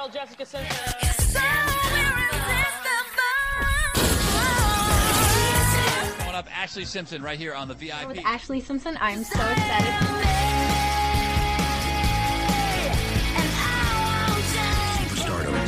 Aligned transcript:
19-year-old 0.00 0.12
Jessica 0.12 0.46
Simpson. 0.46 0.76
Coming 6.18 6.34
up, 6.34 6.48
Ashlee 6.48 6.86
Simpson 6.86 7.22
right 7.22 7.38
here 7.38 7.54
on 7.54 7.68
the 7.68 7.74
VIP. 7.74 8.08
with 8.08 8.16
Ashlee 8.18 8.62
Simpson. 8.62 8.96
I'm 9.00 9.24
so 9.24 9.40
excited. 9.50 10.46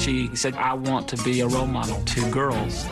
She 0.01 0.35
said, 0.35 0.55
I 0.55 0.75
want 0.75 1.07
to 1.09 1.17
be 1.23 1.41
a 1.43 1.47
role 1.47 1.67
model 1.67 2.03
to 2.03 2.31
girls. 2.31 2.87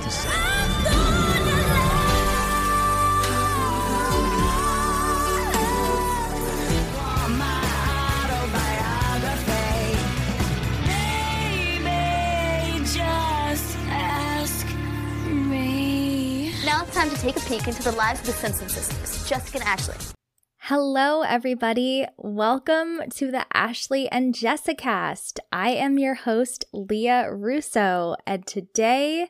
Take 17.20 17.36
a 17.36 17.40
peek 17.40 17.68
into 17.68 17.82
the 17.82 17.92
lives 17.92 18.20
of 18.20 18.26
the 18.28 18.32
Simpson 18.32 18.66
sisters, 18.70 19.28
Jessica 19.28 19.58
and 19.58 19.66
Ashlee. 19.66 20.14
Hello, 20.56 21.20
everybody. 21.20 22.06
Welcome 22.16 23.02
to 23.10 23.30
the 23.30 23.44
Ashlee 23.54 24.08
and 24.10 24.34
Jessicast. 24.34 25.38
I 25.52 25.68
am 25.72 25.98
your 25.98 26.14
host, 26.14 26.64
Lia 26.72 27.30
Russo, 27.30 28.16
and 28.26 28.46
today 28.46 29.28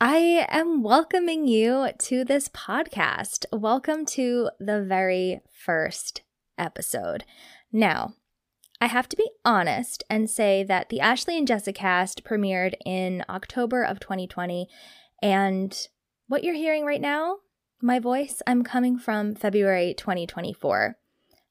I 0.00 0.46
am 0.48 0.84
welcoming 0.84 1.48
you 1.48 1.88
to 1.98 2.24
this 2.24 2.48
podcast. 2.48 3.46
Welcome 3.50 4.06
to 4.06 4.50
the 4.60 4.80
very 4.80 5.40
first 5.52 6.22
episode. 6.56 7.24
Now, 7.72 8.14
I 8.80 8.86
have 8.86 9.08
to 9.08 9.16
be 9.16 9.28
honest 9.44 10.04
and 10.08 10.30
say 10.30 10.62
that 10.62 10.88
the 10.88 11.00
Ashlee 11.00 11.38
and 11.38 11.48
Jessicast 11.48 12.22
premiered 12.22 12.74
in 12.86 13.24
October 13.28 13.82
of 13.82 13.98
2020, 13.98 14.68
and 15.20 15.88
what 16.32 16.42
you're 16.42 16.54
hearing 16.54 16.86
right 16.86 17.02
now 17.02 17.36
my 17.84 17.98
voice, 17.98 18.40
I'm 18.46 18.62
coming 18.62 18.96
from 18.96 19.34
February 19.34 19.92
2024. 19.98 20.96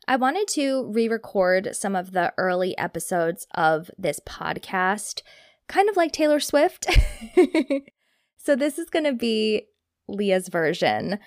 I 0.08 0.16
wanted 0.16 0.48
to 0.54 0.90
re 0.90 1.10
record 1.10 1.76
some 1.76 1.94
of 1.94 2.14
the 2.14 2.34
early 2.38 2.76
episodes 2.78 3.46
of 3.54 3.92
this 3.98 4.22
podcast, 4.22 5.24
kind 5.68 5.90
of 5.90 5.98
like 5.98 6.14
Taylor 6.14 6.40
Swift. 6.40 6.88
so, 8.38 8.56
this 8.56 8.80
is 8.80 8.90
going 8.90 9.04
to 9.04 9.14
be 9.14 9.68
Lia's 10.08 10.48
version. 10.48 11.20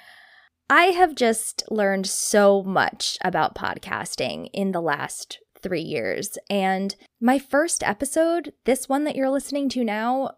I 0.71 0.85
have 0.87 1.15
just 1.15 1.65
learned 1.71 2.07
so 2.07 2.63
much 2.63 3.19
about 3.21 3.55
podcasting 3.55 4.49
in 4.55 4.73
the 4.73 4.81
last 4.81 5.39
three 5.63 5.83
years. 5.83 6.39
And 6.49 6.97
my 7.20 7.39
first 7.39 7.83
episode, 7.83 8.55
this 8.64 8.89
one 8.89 9.05
that 9.05 9.17
you're 9.17 9.31
listening 9.31 9.69
to 9.69 9.85
now, 9.85 10.31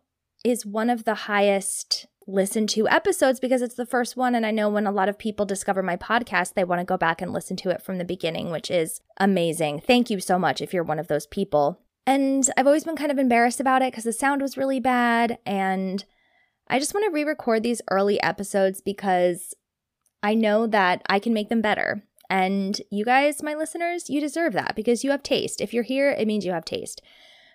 is 0.44 0.66
one 0.66 0.90
of 0.90 1.04
the 1.04 1.14
highest 1.14 2.06
listen 2.26 2.66
to 2.66 2.88
episodes 2.88 3.38
because 3.38 3.62
it's 3.62 3.76
the 3.76 3.86
first 3.86 4.16
one. 4.16 4.34
And 4.34 4.44
I 4.44 4.50
know 4.50 4.68
when 4.68 4.86
a 4.86 4.92
lot 4.92 5.08
of 5.08 5.18
people 5.18 5.46
discover 5.46 5.82
my 5.82 5.96
podcast, 5.96 6.54
they 6.54 6.64
want 6.64 6.80
to 6.80 6.84
go 6.84 6.96
back 6.96 7.22
and 7.22 7.32
listen 7.32 7.56
to 7.58 7.70
it 7.70 7.82
from 7.82 7.98
the 7.98 8.04
beginning, 8.04 8.50
which 8.50 8.70
is 8.70 9.00
amazing. 9.18 9.80
Thank 9.80 10.10
you 10.10 10.20
so 10.20 10.38
much 10.38 10.60
if 10.60 10.74
you're 10.74 10.82
one 10.82 10.98
of 10.98 11.08
those 11.08 11.26
people. 11.26 11.80
And 12.06 12.48
I've 12.56 12.66
always 12.66 12.84
been 12.84 12.96
kind 12.96 13.12
of 13.12 13.18
embarrassed 13.18 13.60
about 13.60 13.82
it 13.82 13.92
because 13.92 14.04
the 14.04 14.12
sound 14.12 14.42
was 14.42 14.56
really 14.56 14.80
bad. 14.80 15.38
And 15.46 16.04
I 16.68 16.78
just 16.78 16.94
want 16.94 17.04
to 17.04 17.12
re 17.12 17.24
record 17.24 17.62
these 17.62 17.82
early 17.90 18.20
episodes 18.22 18.80
because 18.80 19.54
I 20.22 20.34
know 20.34 20.66
that 20.66 21.02
I 21.08 21.18
can 21.18 21.32
make 21.32 21.48
them 21.48 21.60
better. 21.60 22.04
And 22.28 22.80
you 22.90 23.04
guys, 23.04 23.42
my 23.42 23.54
listeners, 23.54 24.10
you 24.10 24.20
deserve 24.20 24.52
that 24.54 24.74
because 24.74 25.04
you 25.04 25.12
have 25.12 25.22
taste. 25.22 25.60
If 25.60 25.72
you're 25.72 25.84
here, 25.84 26.10
it 26.10 26.26
means 26.26 26.44
you 26.44 26.52
have 26.52 26.64
taste. 26.64 27.00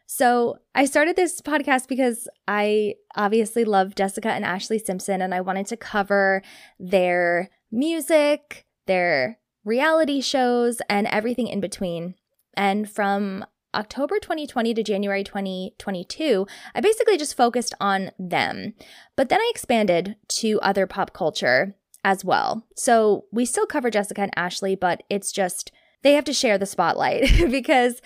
So, 0.06 0.58
I 0.76 0.86
started 0.86 1.16
this 1.16 1.42
podcast 1.42 1.88
because 1.88 2.28
I 2.48 2.96
obviously 3.16 3.64
love 3.64 3.96
Jessica 3.96 4.30
and 4.30 4.44
Ashlee 4.44 4.84
Simpson, 4.84 5.22
and 5.22 5.34
I 5.34 5.42
wanted 5.42 5.68
to 5.68 5.78
cover 5.78 6.42
their 6.80 7.50
music, 7.72 8.66
their 8.88 9.40
reality 9.64 10.22
shows, 10.22 10.82
and 10.90 11.08
everything 11.08 11.48
in 11.48 11.62
between. 11.62 12.16
And 12.56 12.90
from 12.90 13.46
October 13.74 14.20
2020 14.20 14.74
to 14.74 14.84
January 14.84 15.24
2022, 15.24 16.46
I 16.76 16.82
basically 16.82 17.18
just 17.18 17.38
focused 17.38 17.74
on 17.80 18.12
them. 18.20 18.74
But 19.16 19.30
then 19.30 19.40
I 19.40 19.50
expanded 19.50 20.18
to 20.28 20.60
other 20.62 20.88
pop 20.88 21.14
culture 21.14 21.76
as 22.04 22.26
well. 22.26 22.68
So, 22.76 23.26
we 23.32 23.46
still 23.46 23.66
cover 23.66 23.90
Jessica 23.90 24.22
and 24.22 24.36
Ashlee, 24.36 24.80
but 24.80 25.04
it's 25.10 25.32
just 25.32 25.72
they 26.04 26.14
have 26.14 26.26
to 26.26 26.34
share 26.34 26.58
the 26.58 26.66
spotlight 26.66 27.32
because 27.52 28.02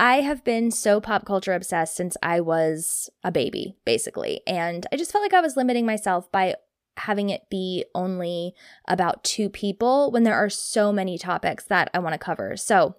I 0.00 0.22
have 0.22 0.42
been 0.44 0.70
so 0.70 0.98
pop 0.98 1.26
culture 1.26 1.52
obsessed 1.52 1.94
since 1.94 2.16
I 2.22 2.40
was 2.40 3.10
a 3.22 3.30
baby, 3.30 3.76
basically. 3.84 4.40
And 4.46 4.86
I 4.90 4.96
just 4.96 5.12
felt 5.12 5.20
like 5.20 5.34
I 5.34 5.42
was 5.42 5.58
limiting 5.58 5.84
myself 5.84 6.32
by 6.32 6.54
having 6.96 7.28
it 7.28 7.50
be 7.50 7.84
only 7.94 8.54
about 8.88 9.22
two 9.22 9.50
people 9.50 10.10
when 10.10 10.22
there 10.22 10.34
are 10.34 10.48
so 10.48 10.90
many 10.90 11.18
topics 11.18 11.64
that 11.64 11.90
I 11.92 11.98
want 11.98 12.14
to 12.14 12.18
cover. 12.18 12.56
So 12.56 12.96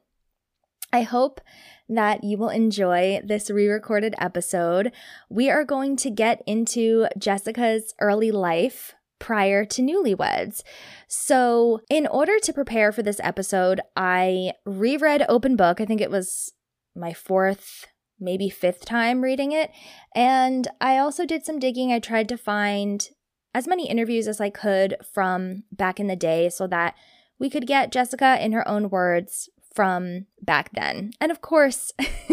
I 0.94 1.02
hope 1.02 1.42
that 1.90 2.24
you 2.24 2.38
will 2.38 2.50
enjoy 2.50 3.20
this 3.24 3.50
re 3.50 3.68
recorded 3.68 4.14
episode. 4.20 4.92
We 5.28 5.50
are 5.50 5.66
going 5.66 5.96
to 5.98 6.12
get 6.12 6.44
into 6.46 7.08
Jessica's 7.18 7.96
early 8.00 8.30
life 8.30 8.94
prior 9.18 9.66
to 9.66 9.82
newlyweds. 9.82 10.62
So, 11.08 11.82
in 11.90 12.06
order 12.06 12.38
to 12.40 12.54
prepare 12.54 12.92
for 12.92 13.02
this 13.02 13.20
episode, 13.24 13.82
I 13.96 14.54
reread 14.66 15.26
Open 15.28 15.56
Book. 15.56 15.82
I 15.82 15.86
think 15.86 16.02
it 16.02 16.12
was 16.12 16.54
my 16.96 17.14
fourth, 17.14 17.88
maybe 18.20 18.50
fifth 18.50 18.86
time 18.86 19.22
reading 19.22 19.52
it. 19.52 19.72
And 20.16 20.68
I 20.80 20.98
also 20.98 21.26
did 21.26 21.46
some 21.46 21.60
digging. 21.60 21.92
I 21.92 22.00
tried 22.00 22.30
to 22.30 22.38
find 22.38 23.08
as 23.54 23.68
many 23.68 23.90
interviews 23.90 24.28
as 24.28 24.40
I 24.40 24.50
could 24.50 24.96
from 25.14 25.64
back 25.72 26.00
in 26.00 26.08
the 26.08 26.16
day 26.16 26.50
so 26.50 26.68
that 26.68 26.96
we 27.40 27.50
could 27.50 27.68
get 27.68 27.92
Jessica 27.92 28.38
in 28.44 28.52
her 28.52 28.68
own 28.68 28.90
words 28.90 29.50
from 29.74 30.26
back 30.42 30.70
then. 30.74 31.12
And 31.20 31.32
of 31.32 31.42
course, 31.42 31.92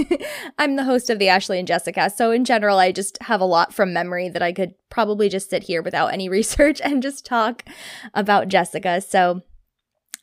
I'm 0.58 0.76
the 0.76 0.84
host 0.84 1.08
of 1.08 1.18
the 1.18 1.26
Ashlee 1.26 1.58
and 1.58 1.68
Jessica. 1.68 2.10
So, 2.10 2.30
in 2.30 2.44
general, 2.44 2.78
I 2.78 2.92
just 2.92 3.16
have 3.22 3.40
a 3.40 3.46
lot 3.46 3.72
from 3.72 3.92
memory 3.92 4.28
that 4.28 4.42
I 4.42 4.52
could 4.52 4.74
probably 4.90 5.28
just 5.28 5.50
sit 5.50 5.64
here 5.64 5.82
without 5.82 6.12
any 6.12 6.28
research 6.28 6.80
and 6.82 7.02
just 7.02 7.24
talk 7.24 7.64
about 8.12 8.48
Jessica. 8.48 9.00
So, 9.00 9.42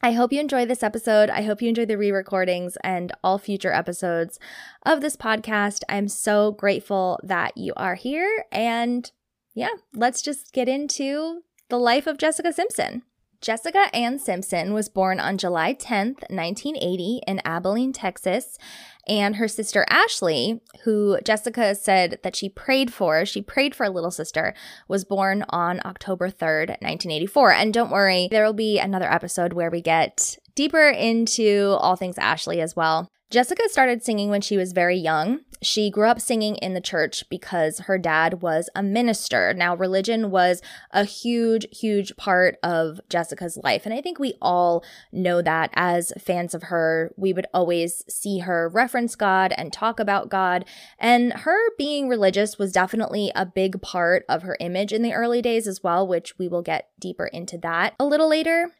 I 0.01 0.11
hope 0.11 0.31
you 0.31 0.39
enjoy 0.39 0.65
this 0.65 0.83
episode. 0.83 1.29
I 1.29 1.41
hope 1.41 1.61
you 1.61 1.69
enjoy 1.69 1.85
the 1.85 1.97
re 1.97 2.11
recordings 2.11 2.77
and 2.83 3.11
all 3.23 3.37
future 3.37 3.71
episodes 3.71 4.39
of 4.85 5.01
this 5.01 5.15
podcast. 5.15 5.81
I'm 5.89 6.07
so 6.07 6.51
grateful 6.51 7.19
that 7.23 7.57
you 7.57 7.73
are 7.75 7.95
here. 7.95 8.45
And 8.51 9.09
yeah, 9.53 9.69
let's 9.93 10.21
just 10.21 10.53
get 10.53 10.67
into 10.67 11.41
the 11.69 11.79
life 11.79 12.07
of 12.07 12.17
Jessica 12.17 12.53
Simpson. 12.53 13.03
Jessica 13.41 13.89
Ann 13.93 14.17
Simpson 14.17 14.73
was 14.73 14.89
born 14.89 15.19
on 15.19 15.37
July 15.37 15.73
10th, 15.73 16.23
1980, 16.29 17.21
in 17.27 17.41
Abilene, 17.45 17.93
Texas. 17.93 18.57
And 19.07 19.35
her 19.35 19.47
sister 19.47 19.85
Ashlee, 19.89 20.61
who 20.83 21.19
Jessica 21.23 21.75
said 21.75 22.19
that 22.23 22.35
she 22.35 22.49
prayed 22.49 22.93
for, 22.93 23.25
she 23.25 23.41
prayed 23.41 23.75
for 23.75 23.85
a 23.85 23.89
little 23.89 24.11
sister, 24.11 24.53
was 24.87 25.05
born 25.05 25.45
on 25.49 25.81
October 25.85 26.29
3rd, 26.29 26.69
1984. 26.81 27.51
And 27.51 27.73
don't 27.73 27.91
worry, 27.91 28.27
there 28.31 28.45
will 28.45 28.53
be 28.53 28.79
another 28.79 29.11
episode 29.11 29.53
where 29.53 29.69
we 29.69 29.81
get 29.81 30.37
deeper 30.55 30.89
into 30.89 31.77
all 31.79 31.95
things 31.95 32.15
Ashlee 32.15 32.59
as 32.59 32.75
well. 32.75 33.09
Jessica 33.31 33.63
started 33.67 34.03
singing 34.03 34.29
when 34.29 34.41
she 34.41 34.55
was 34.55 34.71
very 34.71 34.95
young. 34.95 35.39
She 35.61 35.89
grew 35.89 36.07
up 36.07 36.21
singing 36.21 36.57
in 36.57 36.75
the 36.75 36.81
church 36.81 37.23
because 37.27 37.79
her 37.79 37.97
dad 37.97 38.41
was 38.41 38.69
a 38.75 38.83
minister. 38.83 39.51
Now, 39.53 39.75
religion 39.75 40.29
was 40.29 40.61
a 40.91 41.05
huge, 41.05 41.65
huge 41.75 42.15
part 42.17 42.57
of 42.61 42.99
Jessica's 43.09 43.57
life. 43.63 43.85
And 43.85 43.93
I 43.93 43.99
think 43.99 44.19
we 44.19 44.35
all 44.41 44.85
know 45.11 45.41
that 45.41 45.71
as 45.73 46.13
fans 46.19 46.53
of 46.53 46.63
her. 46.63 47.13
We 47.17 47.33
would 47.33 47.47
always 47.51 48.03
see 48.07 48.39
her 48.39 48.69
reference 48.69 49.15
God 49.15 49.53
and 49.57 49.73
talk 49.73 49.99
about 49.99 50.29
God. 50.29 50.63
And 50.99 51.33
her 51.33 51.57
being 51.79 52.07
religious 52.07 52.59
was 52.59 52.71
definitely 52.71 53.31
a 53.33 53.45
big 53.45 53.81
part 53.81 54.23
of 54.29 54.43
her 54.43 54.55
image 54.59 54.93
in 54.93 55.01
the 55.01 55.13
early 55.13 55.41
days 55.41 55.67
as 55.67 55.81
well, 55.81 56.07
which 56.07 56.37
we 56.37 56.47
will 56.47 56.61
get 56.61 56.89
deeper 56.99 57.25
into 57.25 57.57
that 57.57 57.95
a 57.99 58.05
little 58.05 58.29
later. 58.29 58.71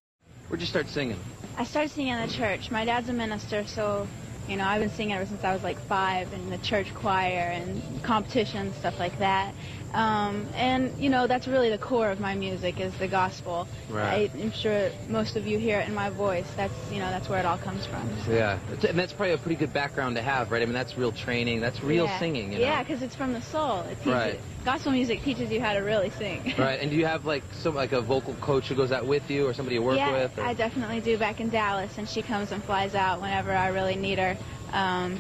Where'd 0.47 0.61
you 0.61 0.67
start 0.67 0.87
singing? 0.87 1.17
I 1.57 1.63
started 1.65 1.91
singing 1.91 2.13
in 2.13 2.21
the 2.21 2.33
church. 2.33 2.71
My 2.71 2.85
dad's 2.85 3.09
a 3.09 3.13
minister, 3.13 3.65
so 3.65 4.07
You 4.47 4.57
know, 4.57 4.65
I've 4.65 4.81
been 4.81 4.89
singing 4.91 5.15
ever 5.15 5.25
since 5.25 5.43
I 5.43 5.53
was 5.53 5.63
like 5.63 5.79
five 5.87 6.31
in 6.33 6.49
the 6.49 6.57
church 6.59 6.93
choir 6.93 7.49
and 7.51 8.03
competitions, 8.03 8.77
stuff 8.77 8.95
like 8.99 9.17
that. 9.17 9.55
Um, 9.95 10.45
and 10.55 10.91
you 10.99 11.09
know, 11.09 11.25
that's 11.25 11.47
really 11.47 11.69
the 11.69 11.77
core 11.77 12.09
of 12.09 12.19
my 12.19 12.35
music 12.35 12.81
is 12.81 12.93
the 12.97 13.07
gospel. 13.07 13.65
Right. 13.89 14.29
I, 14.35 14.37
I'm 14.41 14.51
sure 14.51 14.91
most 15.07 15.37
of 15.37 15.47
you 15.47 15.57
hear 15.57 15.79
it 15.79 15.87
in 15.87 15.95
my 15.95 16.09
voice. 16.09 16.45
That's 16.57 16.73
you 16.91 16.99
know, 16.99 17.09
that's 17.09 17.29
where 17.29 17.39
it 17.39 17.45
all 17.45 17.57
comes 17.57 17.85
from. 17.85 18.09
Yeah, 18.29 18.59
and 18.87 18.99
that's 18.99 19.13
probably 19.13 19.33
a 19.33 19.37
pretty 19.37 19.55
good 19.55 19.71
background 19.71 20.17
to 20.17 20.21
have, 20.21 20.51
right? 20.51 20.61
I 20.61 20.65
mean, 20.65 20.73
that's 20.73 20.97
real 20.97 21.13
training. 21.13 21.61
That's 21.61 21.81
real 21.81 22.05
yeah. 22.05 22.19
singing, 22.19 22.51
you 22.51 22.59
know? 22.59 22.65
Yeah, 22.65 22.83
because 22.83 23.01
it's 23.01 23.15
from 23.15 23.31
the 23.31 23.41
soul. 23.41 23.81
It 23.83 23.95
teaches, 23.99 24.07
Right. 24.07 24.39
Gospel 24.65 24.91
music 24.91 25.21
teaches 25.23 25.49
you 25.49 25.61
how 25.61 25.73
to 25.73 25.79
really 25.79 26.09
sing. 26.09 26.53
Right, 26.65 26.79
and 26.79 26.89
do 26.89 26.97
you 26.97 27.05
have 27.05 27.25
like 27.25 27.43
some 27.53 27.75
like 27.75 27.93
a 27.93 28.01
vocal 28.01 28.33
coach 28.35 28.67
who 28.67 28.75
goes 28.75 28.91
out 28.91 29.05
with 29.05 29.29
you, 29.29 29.47
or 29.47 29.53
somebody 29.53 29.75
you 29.75 29.83
work 29.83 29.97
yeah, 29.97 30.11
with? 30.11 30.31
Yeah, 30.37 30.47
I 30.47 30.53
definitely 30.53 30.99
do 30.99 31.17
back 31.17 31.39
in 31.39 31.49
Dallas, 31.49 31.97
and 31.97 32.09
she 32.09 32.21
comes 32.21 32.51
and 32.51 32.61
flies 32.65 32.95
out 32.95 33.21
whenever 33.21 33.51
I 33.51 33.69
really 33.69 33.95
need 33.95 34.19
her. 34.19 34.37
Um, 34.73 35.19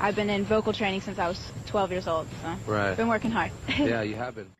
I've 0.00 0.16
been 0.16 0.30
in 0.30 0.44
vocal 0.44 0.72
training 0.72 1.00
since 1.00 1.18
I 1.18 1.28
was 1.28 1.52
12 1.66 1.90
years 1.92 2.06
old, 2.08 2.26
so 2.42 2.72
Right. 2.72 2.96
been 2.96 3.08
working 3.08 3.30
hard. 3.30 3.50
yeah, 3.78 4.02
you 4.02 4.16
have 4.16 4.34
been. 4.34 4.50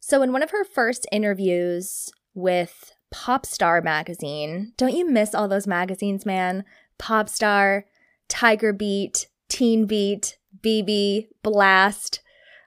So, 0.00 0.22
in 0.22 0.32
one 0.32 0.42
of 0.42 0.50
her 0.50 0.64
first 0.64 1.06
interviews 1.10 2.10
with 2.34 2.92
Popstar 3.12 3.82
magazine, 3.82 4.72
don't 4.76 4.94
you 4.94 5.08
miss 5.08 5.34
all 5.34 5.48
those 5.48 5.66
magazines, 5.66 6.24
man? 6.24 6.64
Popstar, 6.98 7.82
Tiger 8.28 8.72
Beat, 8.72 9.28
Teen 9.48 9.86
Beat, 9.86 10.38
BB, 10.62 11.28
Blast. 11.42 12.20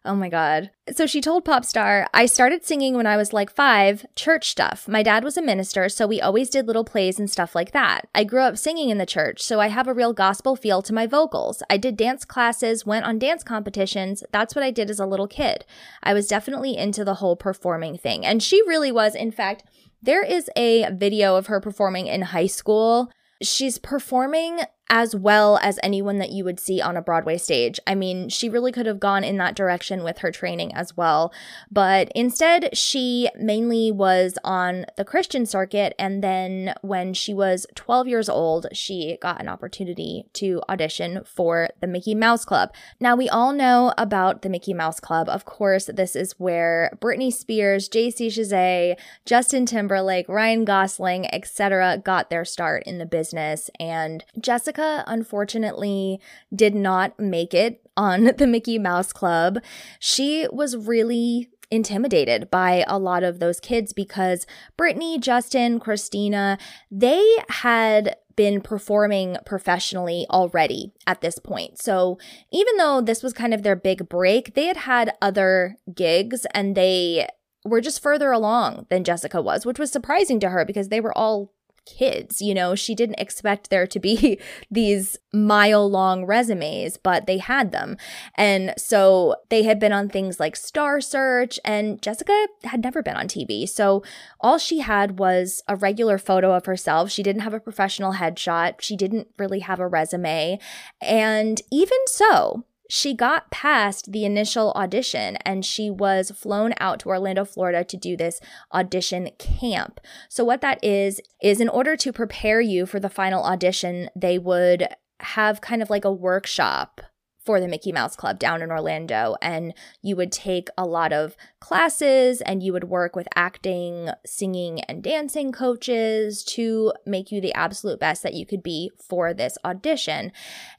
Oh 0.05 0.15
my 0.15 0.29
God. 0.29 0.71
So 0.93 1.05
she 1.05 1.19
told 1.19 1.43
Popstar, 1.43 2.07
I 2.13 2.25
started 2.25 2.65
singing 2.65 2.95
when 2.95 3.05
I 3.05 3.17
was 3.17 3.33
like 3.33 3.53
five, 3.53 4.05
church 4.15 4.49
stuff. 4.49 4.87
My 4.87 5.03
dad 5.03 5.23
was 5.25 5.35
a 5.35 5.41
minister, 5.41 5.89
so 5.89 6.07
we 6.07 6.21
always 6.21 6.49
did 6.49 6.67
little 6.67 6.85
plays 6.85 7.19
and 7.19 7.29
stuff 7.29 7.53
like 7.53 7.73
that. 7.73 8.07
I 8.15 8.23
grew 8.23 8.41
up 8.41 8.57
singing 8.57 8.89
in 8.89 8.97
the 8.97 9.05
church, 9.05 9.41
so 9.41 9.59
I 9.59 9.67
have 9.67 9.87
a 9.87 9.93
real 9.93 10.13
gospel 10.13 10.55
feel 10.55 10.81
to 10.83 10.93
my 10.93 11.05
vocals. 11.05 11.61
I 11.69 11.77
did 11.77 11.97
dance 11.97 12.23
classes, 12.23 12.85
went 12.85 13.05
on 13.05 13.19
dance 13.19 13.43
competitions. 13.43 14.23
That's 14.31 14.55
what 14.55 14.63
I 14.63 14.71
did 14.71 14.89
as 14.89 14.99
a 14.99 15.05
little 15.05 15.27
kid. 15.27 15.65
I 16.01 16.13
was 16.13 16.27
definitely 16.27 16.77
into 16.77 17.03
the 17.03 17.15
whole 17.15 17.35
performing 17.35 17.97
thing. 17.97 18.25
And 18.25 18.41
she 18.41 18.61
really 18.67 18.91
was. 18.91 19.15
In 19.15 19.31
fact, 19.31 19.63
there 20.01 20.23
is 20.23 20.49
a 20.55 20.89
video 20.93 21.35
of 21.35 21.47
her 21.47 21.59
performing 21.59 22.07
in 22.07 22.21
high 22.21 22.47
school. 22.47 23.11
She's 23.41 23.77
performing 23.77 24.61
as 24.89 25.15
well 25.15 25.59
as 25.61 25.79
anyone 25.83 26.17
that 26.17 26.31
you 26.31 26.43
would 26.43 26.59
see 26.59 26.81
on 26.81 26.97
a 26.97 27.01
Broadway 27.01 27.37
stage. 27.37 27.79
I 27.85 27.93
mean, 27.93 28.27
she 28.29 28.49
really 28.49 28.71
could 28.71 28.87
have 28.87 28.99
gone 28.99 29.23
in 29.23 29.37
that 29.37 29.55
direction 29.55 30.03
with 30.03 30.19
her 30.19 30.31
training 30.31 30.73
as 30.73 30.97
well. 30.97 31.31
But 31.71 32.11
instead, 32.15 32.75
she 32.75 33.29
mainly 33.39 33.91
was 33.91 34.37
on 34.43 34.85
the 34.97 35.05
Christian 35.05 35.45
circuit. 35.45 35.93
And 35.99 36.23
then 36.23 36.73
when 36.81 37.13
she 37.13 37.33
was 37.33 37.67
12 37.75 38.07
years 38.07 38.29
old, 38.29 38.67
she 38.73 39.17
got 39.21 39.39
an 39.39 39.47
opportunity 39.47 40.25
to 40.33 40.61
audition 40.67 41.21
for 41.23 41.69
the 41.81 41.87
Mickey 41.87 42.15
Mouse 42.15 42.43
Club. 42.43 42.73
Now, 42.99 43.15
we 43.15 43.29
all 43.29 43.53
know 43.53 43.93
about 43.97 44.41
the 44.41 44.49
Mickey 44.49 44.73
Mouse 44.73 44.99
Club. 44.99 45.29
Of 45.29 45.45
course, 45.45 45.85
this 45.85 46.15
is 46.15 46.39
where 46.39 46.97
Britney 46.99 47.31
Spears, 47.31 47.87
JC 47.87 48.27
Chasez, 48.27 48.95
Justin 49.25 49.67
Timberlake, 49.67 50.27
Ryan 50.27 50.65
Gosling, 50.65 51.31
etc. 51.33 51.97
got 52.03 52.29
their 52.29 52.45
start 52.45 52.83
in 52.87 52.97
the 52.97 53.05
business. 53.05 53.69
And 53.79 54.25
Jessica, 54.39 54.78
unfortunately, 54.79 56.19
did 56.53 56.75
not 56.75 57.19
make 57.19 57.53
it 57.53 57.81
on 57.95 58.23
the 58.37 58.47
Mickey 58.47 58.79
Mouse 58.79 59.13
Club. 59.13 59.59
She 59.99 60.47
was 60.51 60.77
really 60.77 61.49
intimidated 61.71 62.49
by 62.49 62.83
a 62.87 62.97
lot 62.97 63.23
of 63.23 63.39
those 63.39 63.59
kids 63.59 63.93
because 63.93 64.47
Britney, 64.77 65.19
Justin, 65.19 65.79
Christina, 65.79 66.57
they 66.89 67.37
had 67.49 68.15
been 68.35 68.61
performing 68.61 69.37
professionally 69.45 70.25
already 70.29 70.93
at 71.05 71.21
this 71.21 71.39
point. 71.39 71.77
So 71.81 72.17
even 72.51 72.77
though 72.77 73.01
this 73.01 73.21
was 73.21 73.33
kind 73.33 73.53
of 73.53 73.63
their 73.63 73.75
big 73.75 74.07
break, 74.07 74.53
they 74.53 74.65
had 74.65 74.77
had 74.77 75.13
other 75.21 75.75
gigs 75.93 76.45
and 76.53 76.73
they 76.73 77.27
were 77.65 77.81
just 77.81 78.01
further 78.01 78.31
along 78.31 78.85
than 78.89 79.03
Jessica 79.03 79.41
was, 79.41 79.65
which 79.65 79.77
was 79.77 79.91
surprising 79.91 80.39
to 80.39 80.49
her 80.49 80.63
because 80.63 80.87
they 80.87 81.01
were 81.01 81.15
all 81.17 81.51
kids. 81.97 82.41
You 82.41 82.53
know, 82.53 82.75
she 82.75 82.95
didn't 82.95 83.19
expect 83.19 83.69
there 83.69 83.87
to 83.87 83.99
be 83.99 84.39
these 84.71 85.17
mile 85.33 85.89
long 85.89 86.25
resumes, 86.25 86.97
but 86.97 87.25
they 87.25 87.37
had 87.37 87.71
them. 87.71 87.97
And 88.35 88.73
so 88.77 89.35
they 89.49 89.63
had 89.63 89.79
been 89.79 89.91
on 89.91 90.09
things 90.09 90.39
like 90.39 90.55
Star 90.55 91.01
Search, 91.01 91.59
and 91.63 92.01
Jessica 92.01 92.47
had 92.63 92.83
never 92.83 93.01
been 93.01 93.15
on 93.15 93.27
TV. 93.27 93.67
So 93.67 94.03
all 94.39 94.57
she 94.57 94.79
had 94.79 95.19
was 95.19 95.63
a 95.67 95.75
regular 95.75 96.17
photo 96.17 96.53
of 96.53 96.65
herself. 96.65 97.11
She 97.11 97.23
didn't 97.23 97.41
have 97.41 97.53
a 97.53 97.59
professional 97.59 98.13
headshot, 98.13 98.81
she 98.81 98.95
didn't 98.95 99.27
really 99.37 99.59
have 99.59 99.79
a 99.79 99.87
resume. 99.87 100.59
And 101.01 101.61
even 101.71 101.97
so, 102.07 102.65
she 102.89 103.13
got 103.13 103.51
past 103.51 104.11
the 104.11 104.25
initial 104.25 104.73
audition 104.75 105.35
and 105.45 105.63
she 105.63 105.91
was 105.91 106.31
flown 106.31 106.73
out 106.79 106.99
to 106.99 107.09
Orlando, 107.09 107.45
Florida 107.45 107.83
to 107.83 107.95
do 107.95 108.17
this 108.17 108.41
audition 108.73 109.29
camp. 109.37 110.01
So, 110.27 110.43
what 110.43 110.61
that 110.61 110.83
is, 110.83 111.21
is 111.41 111.61
in 111.61 111.69
order 111.69 111.95
to 111.95 112.11
prepare 112.11 112.59
you 112.59 112.87
for 112.87 112.99
the 112.99 113.09
final 113.09 113.43
audition, 113.43 114.09
they 114.15 114.39
would 114.39 114.87
have 115.19 115.61
kind 115.61 115.83
of 115.83 115.91
like 115.91 116.03
a 116.03 116.11
workshop 116.11 117.01
for 117.45 117.59
the 117.59 117.67
Mickey 117.67 117.91
Mouse 117.91 118.15
Club 118.15 118.39
down 118.39 118.61
in 118.61 118.71
Orlando. 118.71 119.35
And 119.39 119.73
you 120.01 120.15
would 120.15 120.31
take 120.31 120.69
a 120.77 120.85
lot 120.85 121.13
of 121.13 121.37
classes 121.59 122.41
and 122.41 122.63
you 122.63 122.73
would 122.73 122.85
work 122.85 123.15
with 123.15 123.27
acting, 123.35 124.09
singing, 124.25 124.81
and 124.81 125.03
dancing 125.03 125.51
coaches 125.51 126.43
to 126.45 126.93
make 127.05 127.31
you 127.31 127.39
the 127.39 127.53
absolute 127.53 127.99
best 127.99 128.23
that 128.23 128.33
you 128.33 128.45
could 128.45 128.63
be 128.63 128.91
for 128.97 129.33
this 129.33 129.57
audition. 129.63 130.31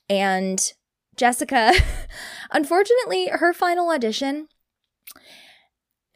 And 0.09 0.73
Jessica, 1.21 1.75
unfortunately, 2.51 3.29
her 3.29 3.53
final 3.53 3.91
audition, 3.91 4.49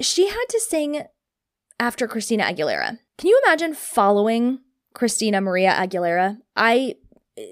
she 0.01 0.29
had 0.29 0.47
to 0.49 0.59
sing 0.61 1.03
after 1.79 2.09
Christina 2.09 2.45
Aguilera. 2.45 2.99
Can 3.19 3.29
you 3.29 3.39
imagine 3.45 3.75
following 3.75 4.61
Christina 4.95 5.43
Maria 5.43 5.73
Aguilera? 5.73 6.39
I 6.57 6.95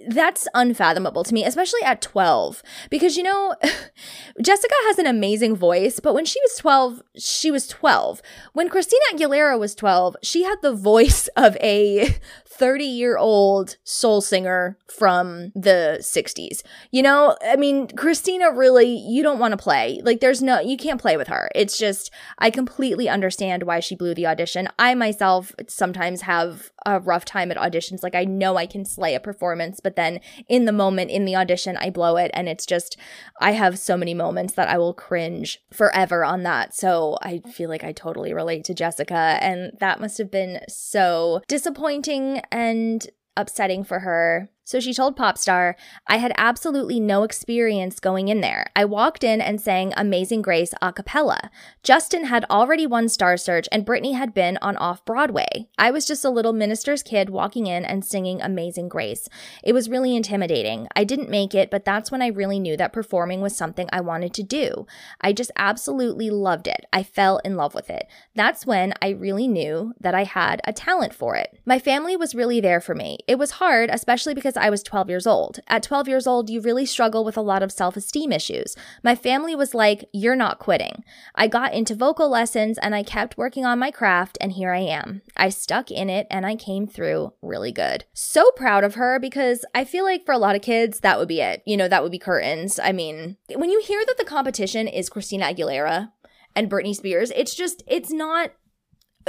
that's 0.06 0.46
unfathomable 0.54 1.25
to 1.25 1.34
me, 1.34 1.44
especially 1.44 1.82
at 1.82 2.00
12. 2.00 2.62
Because, 2.88 3.16
you 3.16 3.22
know, 3.22 3.55
Jessica 4.43 4.75
has 4.87 4.98
an 4.98 5.06
amazing 5.06 5.56
voice, 5.56 5.98
but 5.98 6.14
when 6.14 6.25
she 6.25 6.40
was 6.43 6.56
12, 6.56 7.02
she 7.16 7.50
was 7.50 7.66
12. 7.66 8.22
When 8.52 8.69
Christina 8.69 9.02
Aguilera 9.12 9.58
was 9.58 9.75
12, 9.75 10.16
she 10.22 10.44
had 10.44 10.56
the 10.62 10.72
voice 10.72 11.28
of 11.37 11.56
a 11.56 12.16
30 12.53 12.85
year 12.85 13.17
old 13.17 13.77
soul 13.85 14.21
singer 14.21 14.79
from 14.87 15.53
the 15.55 15.99
60s. 16.01 16.63
You 16.91 17.03
know, 17.03 17.37
I 17.43 17.56
mean, 17.56 17.89
Christina 17.89 18.53
really, 18.53 18.94
you 18.94 19.23
don't 19.23 19.39
want 19.39 19.53
to 19.53 19.56
play. 19.56 20.01
Like, 20.05 20.21
there's 20.21 20.43
no, 20.43 20.61
you 20.61 20.77
can't 20.77 21.01
play 21.01 21.17
with 21.17 21.29
her. 21.29 21.51
It's 21.55 21.79
just, 21.79 22.11
I 22.39 22.51
completely 22.51 23.09
understand 23.09 23.63
why 23.63 23.81
she 23.81 23.97
blew 23.97 24.15
the 24.15 24.27
audition. 24.27 24.69
I 24.79 24.94
myself 24.94 25.55
sometimes 25.67 26.23
have 26.23 26.71
a 26.85 27.01
rough 27.01 27.25
time 27.25 27.51
at 27.51 27.56
auditions. 27.56 28.03
Like, 28.03 28.15
I 28.15 28.25
know 28.25 28.56
I 28.56 28.67
can 28.67 28.85
slay 28.85 29.15
a 29.15 29.21
performance, 29.21 29.81
but 29.81 29.97
then 29.97 30.21
in 30.49 30.67
the 30.67 30.73
moment, 30.73 31.11
in 31.11 31.25
the 31.25 31.37
audition, 31.37 31.77
I 31.79 31.91
blow 31.91 32.17
it. 32.17 32.31
And 32.35 32.49
it's 32.49 32.67
just, 32.67 32.97
I 33.41 33.53
have 33.53 33.79
so 33.79 33.97
many 33.97 34.15
moments 34.15 34.55
that 34.55 34.69
I 34.69 34.77
will 34.77 34.94
cringe 34.94 35.59
forever 35.73 36.25
on 36.25 36.43
that. 36.43 36.75
So 36.75 37.17
I 37.23 37.41
feel 37.53 37.71
like 37.71 37.85
I 37.85 37.93
totally 37.93 38.35
relate 38.35 38.65
to 38.65 38.75
Jessica. 38.75 39.39
And 39.41 39.73
that 39.81 40.01
must 40.01 40.19
have 40.19 40.31
been 40.31 40.61
so 40.69 41.41
disappointing 41.49 42.42
and 42.51 43.06
upsetting 43.37 43.84
for 43.84 44.01
her. 44.01 44.51
So 44.64 44.78
she 44.78 44.94
told 44.94 45.16
Popstar, 45.16 45.74
I 46.06 46.19
had 46.19 46.32
absolutely 46.38 47.00
no 47.00 47.24
experience 47.24 47.98
going 47.98 48.28
in 48.28 48.40
there. 48.40 48.66
I 48.76 48.84
walked 48.84 49.24
in 49.24 49.40
and 49.40 49.60
sang 49.60 49.92
Amazing 49.96 50.42
Grace 50.42 50.72
a 50.81 50.92
cappella. 50.92 51.50
Justin 51.82 52.26
had 52.26 52.44
already 52.48 52.86
won 52.86 53.08
Star 53.08 53.36
Search 53.36 53.69
and 53.72 53.84
Britney 53.84 54.14
had 54.14 54.32
been 54.32 54.58
on 54.62 54.76
off 54.76 55.04
Broadway. 55.04 55.69
I 55.76 55.90
was 55.90 56.06
just 56.06 56.24
a 56.24 56.31
little 56.31 56.52
minister's 56.52 57.02
kid 57.02 57.28
walking 57.28 57.66
in 57.66 57.84
and 57.84 58.04
singing 58.04 58.40
Amazing 58.40 58.88
Grace. 58.88 59.28
It 59.64 59.72
was 59.72 59.90
really 59.90 60.14
intimidating. 60.14 60.86
I 60.94 61.04
didn't 61.04 61.28
make 61.28 61.54
it, 61.54 61.70
but 61.70 61.84
that's 61.84 62.12
when 62.12 62.22
I 62.22 62.28
really 62.28 62.60
knew 62.60 62.76
that 62.76 62.92
performing 62.92 63.40
was 63.40 63.56
something 63.56 63.88
I 63.92 64.00
wanted 64.00 64.32
to 64.34 64.42
do. 64.42 64.86
I 65.20 65.32
just 65.32 65.50
absolutely 65.56 66.31
loved 66.31 66.69
it. 66.69 66.86
I 66.92 67.02
fell 67.02 67.38
in 67.38 67.56
love 67.56 67.74
with 67.74 67.90
it. 67.90 68.06
That's 68.34 68.64
when 68.64 68.94
I 69.02 69.08
really 69.10 69.48
knew 69.48 69.92
that 70.00 70.14
I 70.14 70.24
had 70.24 70.60
a 70.64 70.72
talent 70.72 71.14
for 71.14 71.34
it. 71.34 71.58
My 71.64 71.78
family 71.78 72.16
was 72.16 72.34
really 72.34 72.60
there 72.60 72.81
for 72.81 72.94
me. 72.94 73.19
It 73.26 73.38
was 73.38 73.52
hard, 73.52 73.90
especially 73.92 74.34
because 74.34 74.52
I 74.56 74.71
was 74.71 74.82
12 74.82 75.09
years 75.09 75.27
old. 75.27 75.61
At 75.69 75.82
12 75.82 76.09
years 76.09 76.27
old, 76.27 76.51
you 76.51 76.61
really 76.61 76.87
struggle 76.87 77.25
with 77.25 77.37
a 77.37 77.43
lot 77.43 77.63
of 77.63 77.73
self 77.73 77.97
esteem 77.97 78.32
issues. 78.32 78.77
My 79.03 79.15
family 79.15 79.55
was 79.55 79.75
like, 79.75 80.09
You're 80.13 80.37
not 80.37 80.59
quitting. 80.59 81.05
I 81.35 81.47
got 81.47 81.75
into 81.75 81.94
vocal 81.94 82.29
lessons 82.29 82.79
and 82.79 82.94
I 82.94 83.03
kept 83.03 83.39
working 83.39 83.65
on 83.65 83.79
my 83.79 83.91
craft, 83.91 84.39
and 84.41 84.53
here 84.53 84.73
I 84.73 84.81
am. 84.81 85.23
I 85.37 85.49
stuck 85.49 85.91
in 85.91 86.11
it 86.11 86.27
and 86.31 86.47
I 86.47 86.56
came 86.56 86.87
through 86.87 87.32
really 87.43 87.73
good. 87.73 88.05
So 88.13 88.51
proud 88.53 88.85
of 88.85 88.94
her 88.94 89.19
because 89.19 89.65
I 89.75 89.85
feel 89.85 90.05
like 90.05 90.25
for 90.25 90.32
a 90.32 90.39
lot 90.39 90.56
of 90.56 90.63
kids, 90.63 91.01
that 91.01 91.19
would 91.19 91.29
be 91.29 91.41
it. 91.41 91.63
You 91.67 91.77
know, 91.77 91.89
that 91.89 92.03
would 92.03 92.13
be 92.13 92.19
curtains. 92.19 92.79
I 92.79 92.93
mean, 92.93 93.37
when 93.55 93.71
you 93.71 93.81
hear 93.81 94.03
that 94.06 94.17
the 94.19 94.25
competition 94.25 94.89
is 94.89 95.09
Christina 95.09 95.47
Aguilera 95.53 96.13
and 96.55 96.71
Britney 96.71 96.94
Spears, 96.94 97.32
it's 97.35 97.55
just, 97.55 97.82
it's 97.87 98.13
not 98.13 98.53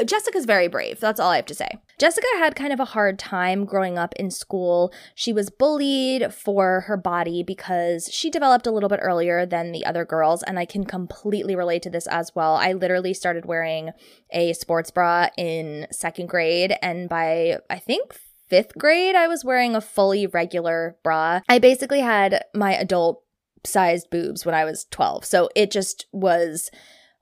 Jessica's 0.06 0.46
very 0.46 0.68
brave. 0.68 1.00
That's 1.00 1.20
all 1.20 1.32
I 1.32 1.36
have 1.38 1.46
to 1.48 1.56
say. 1.56 1.70
Jessica 2.00 2.28
had 2.38 2.56
kind 2.56 2.74
of 2.74 2.80
a 2.80 2.86
hard 2.86 3.20
time 3.20 3.66
growing 3.66 3.98
up 3.98 4.14
in 4.16 4.32
school. 4.32 4.92
She 5.16 5.32
was 5.32 5.50
bullied 5.50 6.34
for 6.34 6.82
her 6.82 6.98
body 6.98 7.44
because 7.44 8.10
she 8.12 8.30
developed 8.30 8.68
a 8.68 8.72
little 8.72 8.90
bit 8.90 9.00
earlier 9.02 9.46
than 9.46 9.72
the 9.72 9.86
other 9.86 10.06
girls, 10.06 10.44
and 10.44 10.58
I 10.58 10.66
can 10.66 10.86
completely 10.86 11.56
relate 11.56 11.84
to 11.84 11.90
this 11.90 12.08
as 12.08 12.32
well. 12.36 12.56
I 12.56 12.74
literally 12.74 13.14
started 13.14 13.46
wearing 13.46 13.92
a 14.32 14.54
sports 14.54 14.92
bra 14.92 15.28
in 15.38 15.88
second 15.92 16.28
grade, 16.28 16.76
and 16.82 17.08
by 17.08 17.60
I 17.70 17.80
think 17.80 18.18
fifth 18.50 18.78
grade, 18.78 19.16
I 19.16 19.28
was 19.28 19.46
wearing 19.46 19.76
a 19.76 19.82
fully 19.82 20.28
regular 20.28 20.98
bra. 21.04 21.42
I 21.48 21.60
basically 21.60 22.02
had 22.02 22.44
my 22.54 22.76
adult 22.76 23.24
sized 23.66 24.10
boobs 24.10 24.46
when 24.46 24.56
I 24.56 24.66
was 24.66 24.86
12. 24.92 25.26
So 25.26 25.50
it 25.56 25.72
just 25.72 26.06
was 26.12 26.70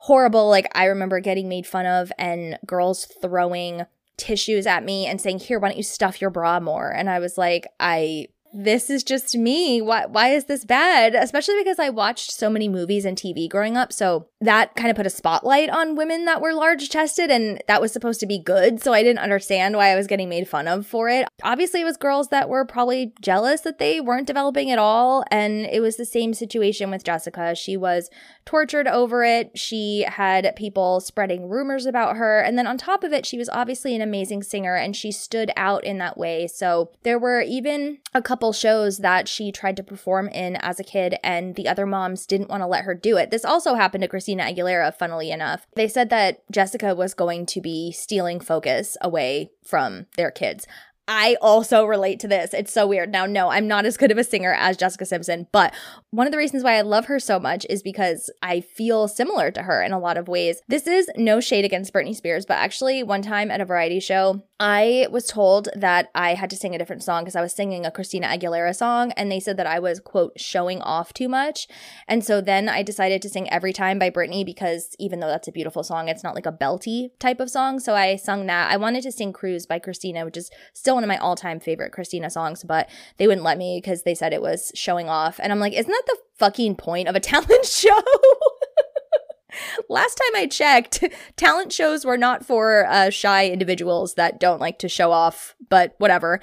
horrible. 0.02 0.50
Like 0.50 0.68
I 0.74 0.86
remember 0.86 1.20
getting 1.20 1.48
made 1.48 1.68
fun 1.68 1.86
of 1.86 2.12
and 2.18 2.58
girls 2.66 3.06
throwing 3.06 3.86
tissues 4.18 4.68
at 4.68 4.84
me 4.84 5.06
and 5.06 5.22
saying, 5.22 5.40
"Here, 5.40 5.60
why 5.60 5.70
don't 5.70 5.78
you 5.78 5.84
stuff 5.84 6.22
your 6.22 6.30
bra 6.30 6.60
more?" 6.60 6.92
And 6.92 7.10
I 7.10 7.20
was 7.20 7.38
like, 7.38 7.68
"I 7.80 8.28
this 8.54 8.90
is 8.90 9.04
just 9.04 9.36
me. 9.36 9.82
Why 9.82 10.06
why 10.06 10.30
is 10.30 10.46
this 10.46 10.66
bad?" 10.66 11.16
Especially 11.16 11.56
because 11.58 11.80
I 11.80 11.90
watched 11.90 12.32
so 12.32 12.50
many 12.50 12.68
movies 12.68 13.06
and 13.06 13.18
TV 13.18 13.50
growing 13.50 13.78
up, 13.78 13.94
so 13.94 14.28
that 14.40 14.76
kind 14.76 14.90
of 14.90 14.96
put 14.96 15.06
a 15.06 15.12
spotlight 15.12 15.70
on 15.70 15.96
women 15.96 16.26
that 16.26 16.42
were 16.42 16.54
large 16.54 16.90
chested 16.90 17.30
and 17.30 17.62
that 17.68 17.82
was 17.82 17.92
supposed 17.92 18.20
to 18.20 18.26
be 18.26 18.40
good, 18.40 18.82
so 18.82 18.94
I 18.94 19.04
didn't 19.04 19.20
understand 19.20 19.76
why 19.76 19.90
I 19.90 19.96
was 19.96 20.08
getting 20.08 20.30
made 20.30 20.48
fun 20.48 20.68
of 20.68 20.88
for 20.88 21.10
it. 21.10 21.28
Obviously, 21.44 21.82
it 21.82 21.86
was 21.86 21.98
girls 21.98 22.30
that 22.30 22.50
were 22.50 22.66
probably 22.66 23.14
jealous 23.22 23.62
that 23.62 23.78
they 23.78 24.02
weren't 24.02 24.28
developing 24.28 24.72
at 24.72 24.80
all, 24.80 25.24
and 25.30 25.66
it 25.66 25.82
was 25.82 25.98
the 25.98 26.06
same 26.06 26.34
situation 26.34 26.90
with 26.90 27.04
Jessica. 27.04 27.56
She 27.56 27.78
was 27.78 28.10
tortured 28.46 28.88
over 28.88 29.24
it. 29.24 29.58
She 29.58 30.06
had 30.08 30.54
people 30.56 31.00
spreading 31.00 31.48
rumors 31.48 31.86
about 31.86 32.18
her. 32.18 32.40
And 32.40 32.58
then 32.58 32.68
on 32.68 32.78
top 32.78 33.04
of 33.04 33.14
it, 33.14 33.26
she 33.26 33.38
was 33.38 33.50
obviously 33.50 33.96
an 33.96 34.02
amazing 34.02 34.44
singer 34.44 34.76
and 34.76 34.96
she 34.96 35.12
stood 35.12 35.52
out 35.56 35.84
in 35.84 36.00
that 36.00 36.18
way. 36.18 36.48
So 36.48 36.92
there 37.04 37.20
were 37.20 37.42
even 37.42 38.00
a 38.14 38.22
couple 38.22 38.41
shows 38.52 38.98
that 38.98 39.28
she 39.28 39.52
tried 39.52 39.78
to 39.78 39.84
perform 39.84 40.28
in 40.30 40.56
as 40.56 40.80
a 40.80 40.84
kid, 40.84 41.16
and 41.24 41.56
the 41.56 41.68
other 41.68 41.86
moms 41.86 42.26
didn't 42.26 42.50
want 42.50 42.62
to 42.64 42.68
let 42.68 42.86
her 42.86 42.96
do 42.96 43.18
it. 43.18 43.30
This 43.30 43.46
also 43.46 43.76
happened 43.76 44.02
to 44.02 44.08
Christina 44.08 44.44
Aguilera, 44.44 44.92
funnily 44.94 45.30
enough. 45.30 45.68
They 45.76 45.88
said 45.88 46.10
that 46.10 46.42
Jessica 46.52 46.96
was 46.96 47.14
going 47.14 47.46
to 47.46 47.62
be 47.62 47.92
stealing 47.92 48.40
focus 48.40 48.98
away 49.02 49.52
from 49.64 50.08
their 50.18 50.32
kids. 50.32 50.66
I 51.08 51.36
also 51.42 51.86
relate 51.86 52.20
to 52.22 52.28
this. 52.28 52.54
It's 52.54 52.72
so 52.72 52.88
weird. 52.88 53.12
Now, 53.12 53.26
no, 53.26 53.50
I'm 53.50 53.68
not 53.68 53.86
as 53.86 53.98
good 53.98 54.12
of 54.12 54.18
a 54.18 54.24
singer 54.24 54.54
as 54.54 54.78
Jessica 54.78 55.06
Simpson, 55.06 55.48
but 55.52 55.74
one 56.12 56.28
of 56.28 56.32
the 56.32 56.38
reasons 56.38 56.64
why 56.64 56.78
I 56.78 56.82
love 56.82 57.06
her 57.06 57.20
so 57.20 57.40
much 57.40 57.66
is 57.70 57.82
because 57.84 58.30
I 58.42 58.62
feel 58.62 59.08
similar 59.08 59.52
to 59.52 59.64
her 59.64 59.82
in 59.82 59.92
a 59.92 60.00
lot 60.00 60.18
of 60.18 60.28
ways. 60.28 60.62
This 60.68 60.88
is 60.88 61.10
no 61.18 61.40
shade 61.40 61.66
against 61.66 61.94
Britney 61.94 62.16
Spears, 62.16 62.46
but 62.46 62.58
actually, 62.58 63.04
one 63.04 63.22
time 63.22 63.52
at 63.52 63.62
a 63.62 63.66
variety 63.66 64.00
show, 64.00 64.44
I 64.60 65.08
was 65.12 65.26
told 65.26 65.70
that 65.76 66.10
I 66.14 66.36
had 66.36 66.50
to 66.52 66.56
sing 66.56 66.76
a 66.76 66.78
different 66.78 67.04
song 67.04 67.24
because 67.24 67.36
I 67.36 67.42
was 67.42 67.52
singing 67.52 67.86
a 67.86 67.92
Christina 67.92 68.28
Aguilera 68.28 68.76
song, 68.76 69.12
and 69.14 69.32
they 69.32 69.40
said 69.40 69.58
that 69.58 69.66
I 69.66 69.80
was, 69.80 70.00
quote, 70.00 70.40
showing 70.40 70.82
off 70.82 71.14
too 71.14 71.28
much. 71.28 71.68
And 72.08 72.24
so 72.24 72.42
then 72.42 72.70
I 72.70 72.84
decided 72.84 73.22
to 73.24 73.30
sing 73.30 73.50
Every 73.50 73.74
Time 73.74 73.98
by 73.98 74.12
Britney 74.12 74.46
because 74.46 74.96
even 75.00 75.20
though 75.20 75.28
that's 75.28 75.48
a 75.48 75.52
beautiful 75.52 75.84
song, 75.84 76.10
it's 76.10 76.24
not 76.24 76.36
like 76.36 76.46
a 76.46 76.52
belty 76.52 77.10
type 77.20 77.40
of 77.40 77.50
song. 77.50 77.80
So 77.80 77.96
I 77.96 78.16
sung 78.16 78.46
that. 78.46 78.72
I 78.72 78.78
wanted 78.78 79.02
to 79.04 79.12
sing 79.12 79.34
Cruz 79.34 79.66
by 79.66 79.80
Christina, 79.80 80.26
which 80.26 80.38
is 80.38 80.52
still 80.74 81.01
one 81.02 81.10
of 81.10 81.14
my 81.14 81.18
all 81.18 81.36
time 81.36 81.60
favorite 81.60 81.92
Christina 81.92 82.30
songs, 82.30 82.64
but 82.64 82.90
they 83.18 83.28
wouldn't 83.28 83.44
let 83.44 83.58
me 83.58 83.80
because 83.82 84.04
they 84.04 84.16
said 84.16 84.34
it 84.34 84.42
was 84.42 84.72
showing 84.76 85.10
off. 85.10 85.40
And 85.42 85.52
I'm 85.52 85.60
like, 85.60 85.74
isn't 85.74 85.92
that 85.92 86.04
the 86.06 86.18
fucking 86.36 86.76
point 86.76 87.08
of 87.08 87.16
a 87.16 87.20
talent 87.32 87.66
show? 87.66 88.02
Last 89.90 90.16
time 90.16 90.42
I 90.42 90.48
checked, 90.48 91.04
talent 91.36 91.74
shows 91.74 92.06
were 92.06 92.18
not 92.18 92.46
for 92.46 92.86
uh, 92.88 93.10
shy 93.10 93.50
individuals 93.50 94.14
that 94.14 94.40
don't 94.40 94.62
like 94.62 94.80
to 94.80 94.88
show 94.88 95.12
off, 95.12 95.56
but 95.70 95.96
whatever. 95.98 96.40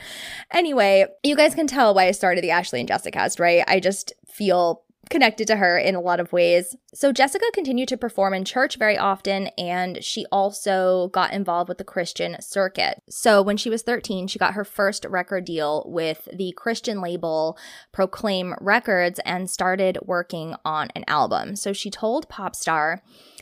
Anyway, 0.53 1.07
you 1.23 1.35
guys 1.35 1.55
can 1.55 1.67
tell 1.67 1.95
why 1.95 2.07
I 2.07 2.11
started 2.11 2.45
the 2.45 2.49
Ashlee 2.49 2.81
and 2.81 2.89
Jessicast, 2.89 3.41
right? 3.41 3.65
I 3.67 3.81
just 3.81 4.13
feel 4.27 4.83
connected 5.11 5.47
to 5.47 5.57
her 5.57 5.79
in 5.79 5.95
a 5.95 6.01
lot 6.01 6.21
of 6.21 6.33
ways. 6.33 6.77
So 6.93 7.13
Jessica 7.13 7.47
continued 7.55 7.89
to 7.89 7.97
perform 7.97 8.35
in 8.35 8.45
church 8.45 8.77
very 8.77 8.99
often 8.99 9.49
and 9.59 10.03
she 10.05 10.27
also 10.31 11.09
got 11.09 11.33
involved 11.33 11.69
with 11.69 11.79
the 11.79 11.85
Christian 11.85 12.37
circuit. 12.41 13.03
So 13.09 13.41
when 13.41 13.57
she 13.57 13.71
was 13.71 13.83
13, 13.83 14.27
she 14.27 14.39
got 14.39 14.55
her 14.55 14.65
first 14.65 15.07
record 15.07 15.45
deal 15.45 15.85
with 15.87 16.29
the 16.33 16.53
Christian 16.57 17.01
label 17.01 17.57
Proclaim 17.93 18.55
Records 18.61 19.21
and 19.25 19.51
started 19.51 19.99
working 20.03 20.55
on 20.65 20.89
an 20.95 21.05
album. 21.07 21.57
So 21.57 21.73
she 21.73 21.91
told 21.91 22.29
Popstar, 22.29 23.01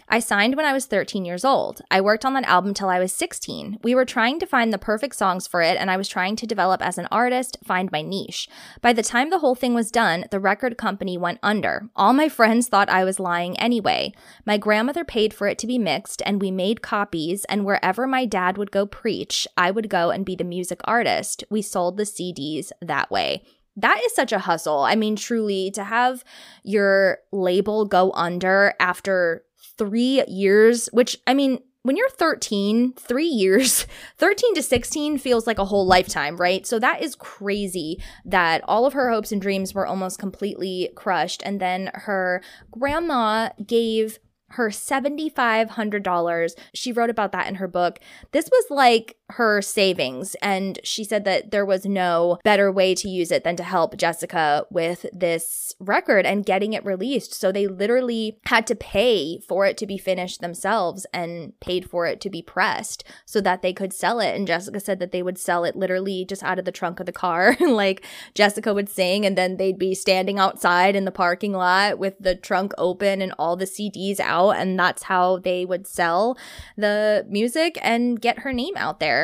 I 0.09 0.21
signed 0.21 0.55
when 0.55 0.65
I 0.65 0.73
was 0.73 0.87
13 0.87 1.25
years 1.25 1.45
old. 1.45 1.83
I 1.91 2.01
worked 2.01 2.25
on 2.25 2.33
that 2.35 2.45
album 2.45 2.75
till 2.75 2.89
I 2.89 3.01
was 3.01 3.13
16. 3.13 3.79
We 3.83 3.95
were 3.95 4.05
trying 4.05 4.39
to 4.39 4.47
find 4.47 4.73
the 4.73 4.79
perfect 4.79 5.17
songs 5.17 5.49
for 5.49 5.63
it, 5.63 5.77
and 5.77 5.91
I 5.91 5.97
was 5.97 6.09
trying 6.09 6.37
to 6.37 6.47
develop 6.47 6.81
as 6.81 6.97
an 6.97 7.09
artist, 7.11 7.59
find 7.65 7.91
my 7.91 8.03
niche. 8.03 8.49
By 8.81 8.93
the 8.93 9.03
time 9.03 9.31
the 9.31 9.41
whole 9.41 9.57
thing 9.57 9.75
was 9.75 9.91
done, 9.91 10.25
the 10.31 10.39
record 10.39 10.79
company 10.79 11.19
went 11.19 11.41
under. 11.43 11.89
All 11.97 12.13
my 12.13 12.29
friends 12.29 12.69
thought 12.69 12.89
I 12.89 13.03
was 13.03 13.19
lying 13.19 13.59
anyway. 13.59 14.13
My 14.45 14.59
grandmother 14.59 15.05
paid 15.05 15.35
for 15.35 15.49
it 15.49 15.59
to 15.59 15.67
be 15.67 15.79
mixed, 15.79 16.23
and 16.25 16.41
we 16.41 16.53
made 16.53 16.83
copies, 16.83 17.45
and 17.47 17.65
wherever 17.65 18.07
my 18.07 18.27
dad 18.27 18.59
would 18.59 18.71
go 18.71 18.87
preach, 18.87 19.49
I 19.57 19.73
would 19.73 19.89
go 19.89 20.11
and 20.11 20.25
be 20.25 20.37
the 20.37 20.45
music 20.45 20.81
artist. 20.85 21.43
We 21.51 21.63
sold 21.63 21.97
the 21.97 22.05
CDs 22.05 22.71
that 22.81 23.11
way 23.11 23.43
that 23.77 24.01
is 24.07 24.15
such 24.15 24.33
a 24.33 24.39
hustle. 24.39 24.81
I 24.81 24.95
mean, 24.95 25.17
truly, 25.17 25.71
to 25.73 25.85
have 25.85 26.25
your 26.65 27.19
label 27.31 27.85
go 27.85 28.11
under 28.13 28.73
after 28.81 29.45
three 29.79 30.25
years, 30.27 30.89
which 30.93 31.19
I 31.27 31.35
mean, 31.35 31.61
when 31.83 31.97
you're 31.97 32.11
13, 32.11 32.95
three 32.95 33.29
years, 33.29 33.87
13 34.19 34.55
to 34.55 34.63
16 34.63 35.19
feels 35.19 35.47
like 35.47 35.59
a 35.59 35.65
whole 35.65 35.87
lifetime, 35.87 36.37
right? 36.37 36.67
So 36.67 36.79
that 36.81 37.03
is 37.03 37.15
crazy 37.15 38.03
that 38.25 38.63
all 38.65 38.87
of 38.87 38.93
her 38.95 39.11
hopes 39.11 39.31
and 39.31 39.41
dreams 39.41 39.73
were 39.73 39.87
almost 39.87 40.19
completely 40.19 40.91
crushed. 40.97 41.43
And 41.45 41.61
then 41.61 41.91
her 41.95 42.43
grandma 42.73 43.51
gave 43.65 44.19
her 44.51 44.71
$7,500. 44.71 46.55
She 46.73 46.93
wrote 46.93 47.11
about 47.11 47.33
that 47.33 47.49
in 47.49 47.57
her 47.57 47.69
book. 47.69 47.99
This 48.33 48.49
was 48.51 48.65
like 48.71 49.17
her 49.31 49.61
savings. 49.61 50.37
And 50.37 50.79
she 50.85 51.03
said 51.03 51.25
that 51.25 51.51
there 51.51 51.65
was 51.65 51.85
no 51.85 52.39
better 52.45 52.71
way 52.71 52.95
to 52.95 53.09
use 53.09 53.33
it 53.33 53.43
than 53.43 53.57
to 53.57 53.65
help 53.65 53.97
Jessica 53.97 54.67
with 54.71 55.05
this 55.13 55.75
record 55.81 56.25
and 56.25 56.47
getting 56.47 56.73
it 56.73 56.85
released. 56.85 57.35
So 57.35 57.51
they 57.51 57.67
literally 57.67 58.39
had 58.47 58.67
to 58.69 58.77
pay 58.77 59.41
for 59.41 59.67
it 59.67 59.77
to 59.79 59.87
be 59.87 59.99
finished 59.99 60.41
themselves 60.41 61.07
and 61.13 61.59
paid 61.61 61.91
for 61.91 62.07
it 62.07 62.21
to 62.21 62.31
be 62.31 62.41
pressed 62.41 63.03
so 63.25 63.41
that 63.41 63.63
they 63.63 63.73
could 63.73 63.93
sell 63.93 64.21
it. 64.21 64.37
And 64.37 64.47
Jessica 64.47 64.79
said 64.79 65.01
that 65.01 65.11
they 65.11 65.23
would 65.23 65.39
sell 65.39 65.65
it 65.65 65.75
literally 65.75 66.25
just 66.25 66.45
out 66.45 66.61
of 66.61 66.65
the 66.65 66.73
trunk 66.73 67.01
of 67.01 67.07
the 67.07 67.13
car. 67.13 67.57
like 67.61 68.05
Jessica 68.35 68.73
would 68.73 68.89
sing 68.89 69.27
and 69.27 69.37
then 69.37 69.57
they'd 69.57 69.79
be 69.79 69.95
standing 69.95 70.39
outside 70.39 70.95
in 70.95 71.05
the 71.05 71.11
parking 71.11 71.53
lot 71.53 71.99
with 71.99 72.15
the 72.21 72.37
trunk 72.37 72.73
open 72.79 73.21
and 73.21 73.35
all 73.41 73.57
the 73.57 73.65
CDs 73.65 74.21
out. 74.21 74.51
And 74.51 74.79
that's 74.79 75.05
how 75.05 75.39
they 75.39 75.65
would 75.65 75.89
sell 75.89 76.39
the 76.77 77.27
music 77.29 77.77
and 77.83 78.21
get 78.21 78.41
her 78.41 78.53
name 78.53 78.77
out 78.77 79.01
there. 79.01 79.16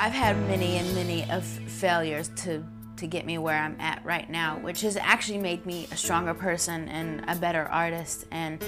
I've 0.00 0.12
had 0.12 0.36
many 0.46 0.76
and 0.76 0.94
many 0.94 1.28
of 1.28 1.44
failures 1.44 2.30
to 2.36 2.64
to 2.98 3.06
get 3.08 3.26
me 3.26 3.38
where 3.38 3.56
I'm 3.56 3.76
at 3.80 4.04
right 4.04 4.28
now, 4.30 4.58
which 4.58 4.80
has 4.82 4.96
actually 4.96 5.38
made 5.38 5.64
me 5.66 5.88
a 5.92 5.96
stronger 5.96 6.34
person 6.34 6.88
and 6.88 7.24
a 7.28 7.34
better 7.34 7.64
artist 7.64 8.26
and 8.30 8.64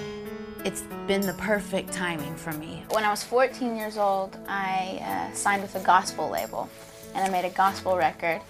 it's 0.64 0.82
been 1.06 1.20
the 1.20 1.34
perfect 1.34 1.92
timing 1.92 2.34
for 2.36 2.52
me. 2.52 2.84
When 2.90 3.04
I 3.04 3.10
was 3.10 3.22
14 3.24 3.76
years 3.76 3.96
old, 3.96 4.36
I 4.48 5.00
uh, 5.02 5.34
signed 5.34 5.62
with 5.62 5.74
a 5.76 5.80
gospel 5.80 6.28
label 6.28 6.68
and 7.14 7.24
I 7.24 7.30
made 7.30 7.44
a 7.44 7.54
gospel 7.54 7.96
record. 7.96 8.40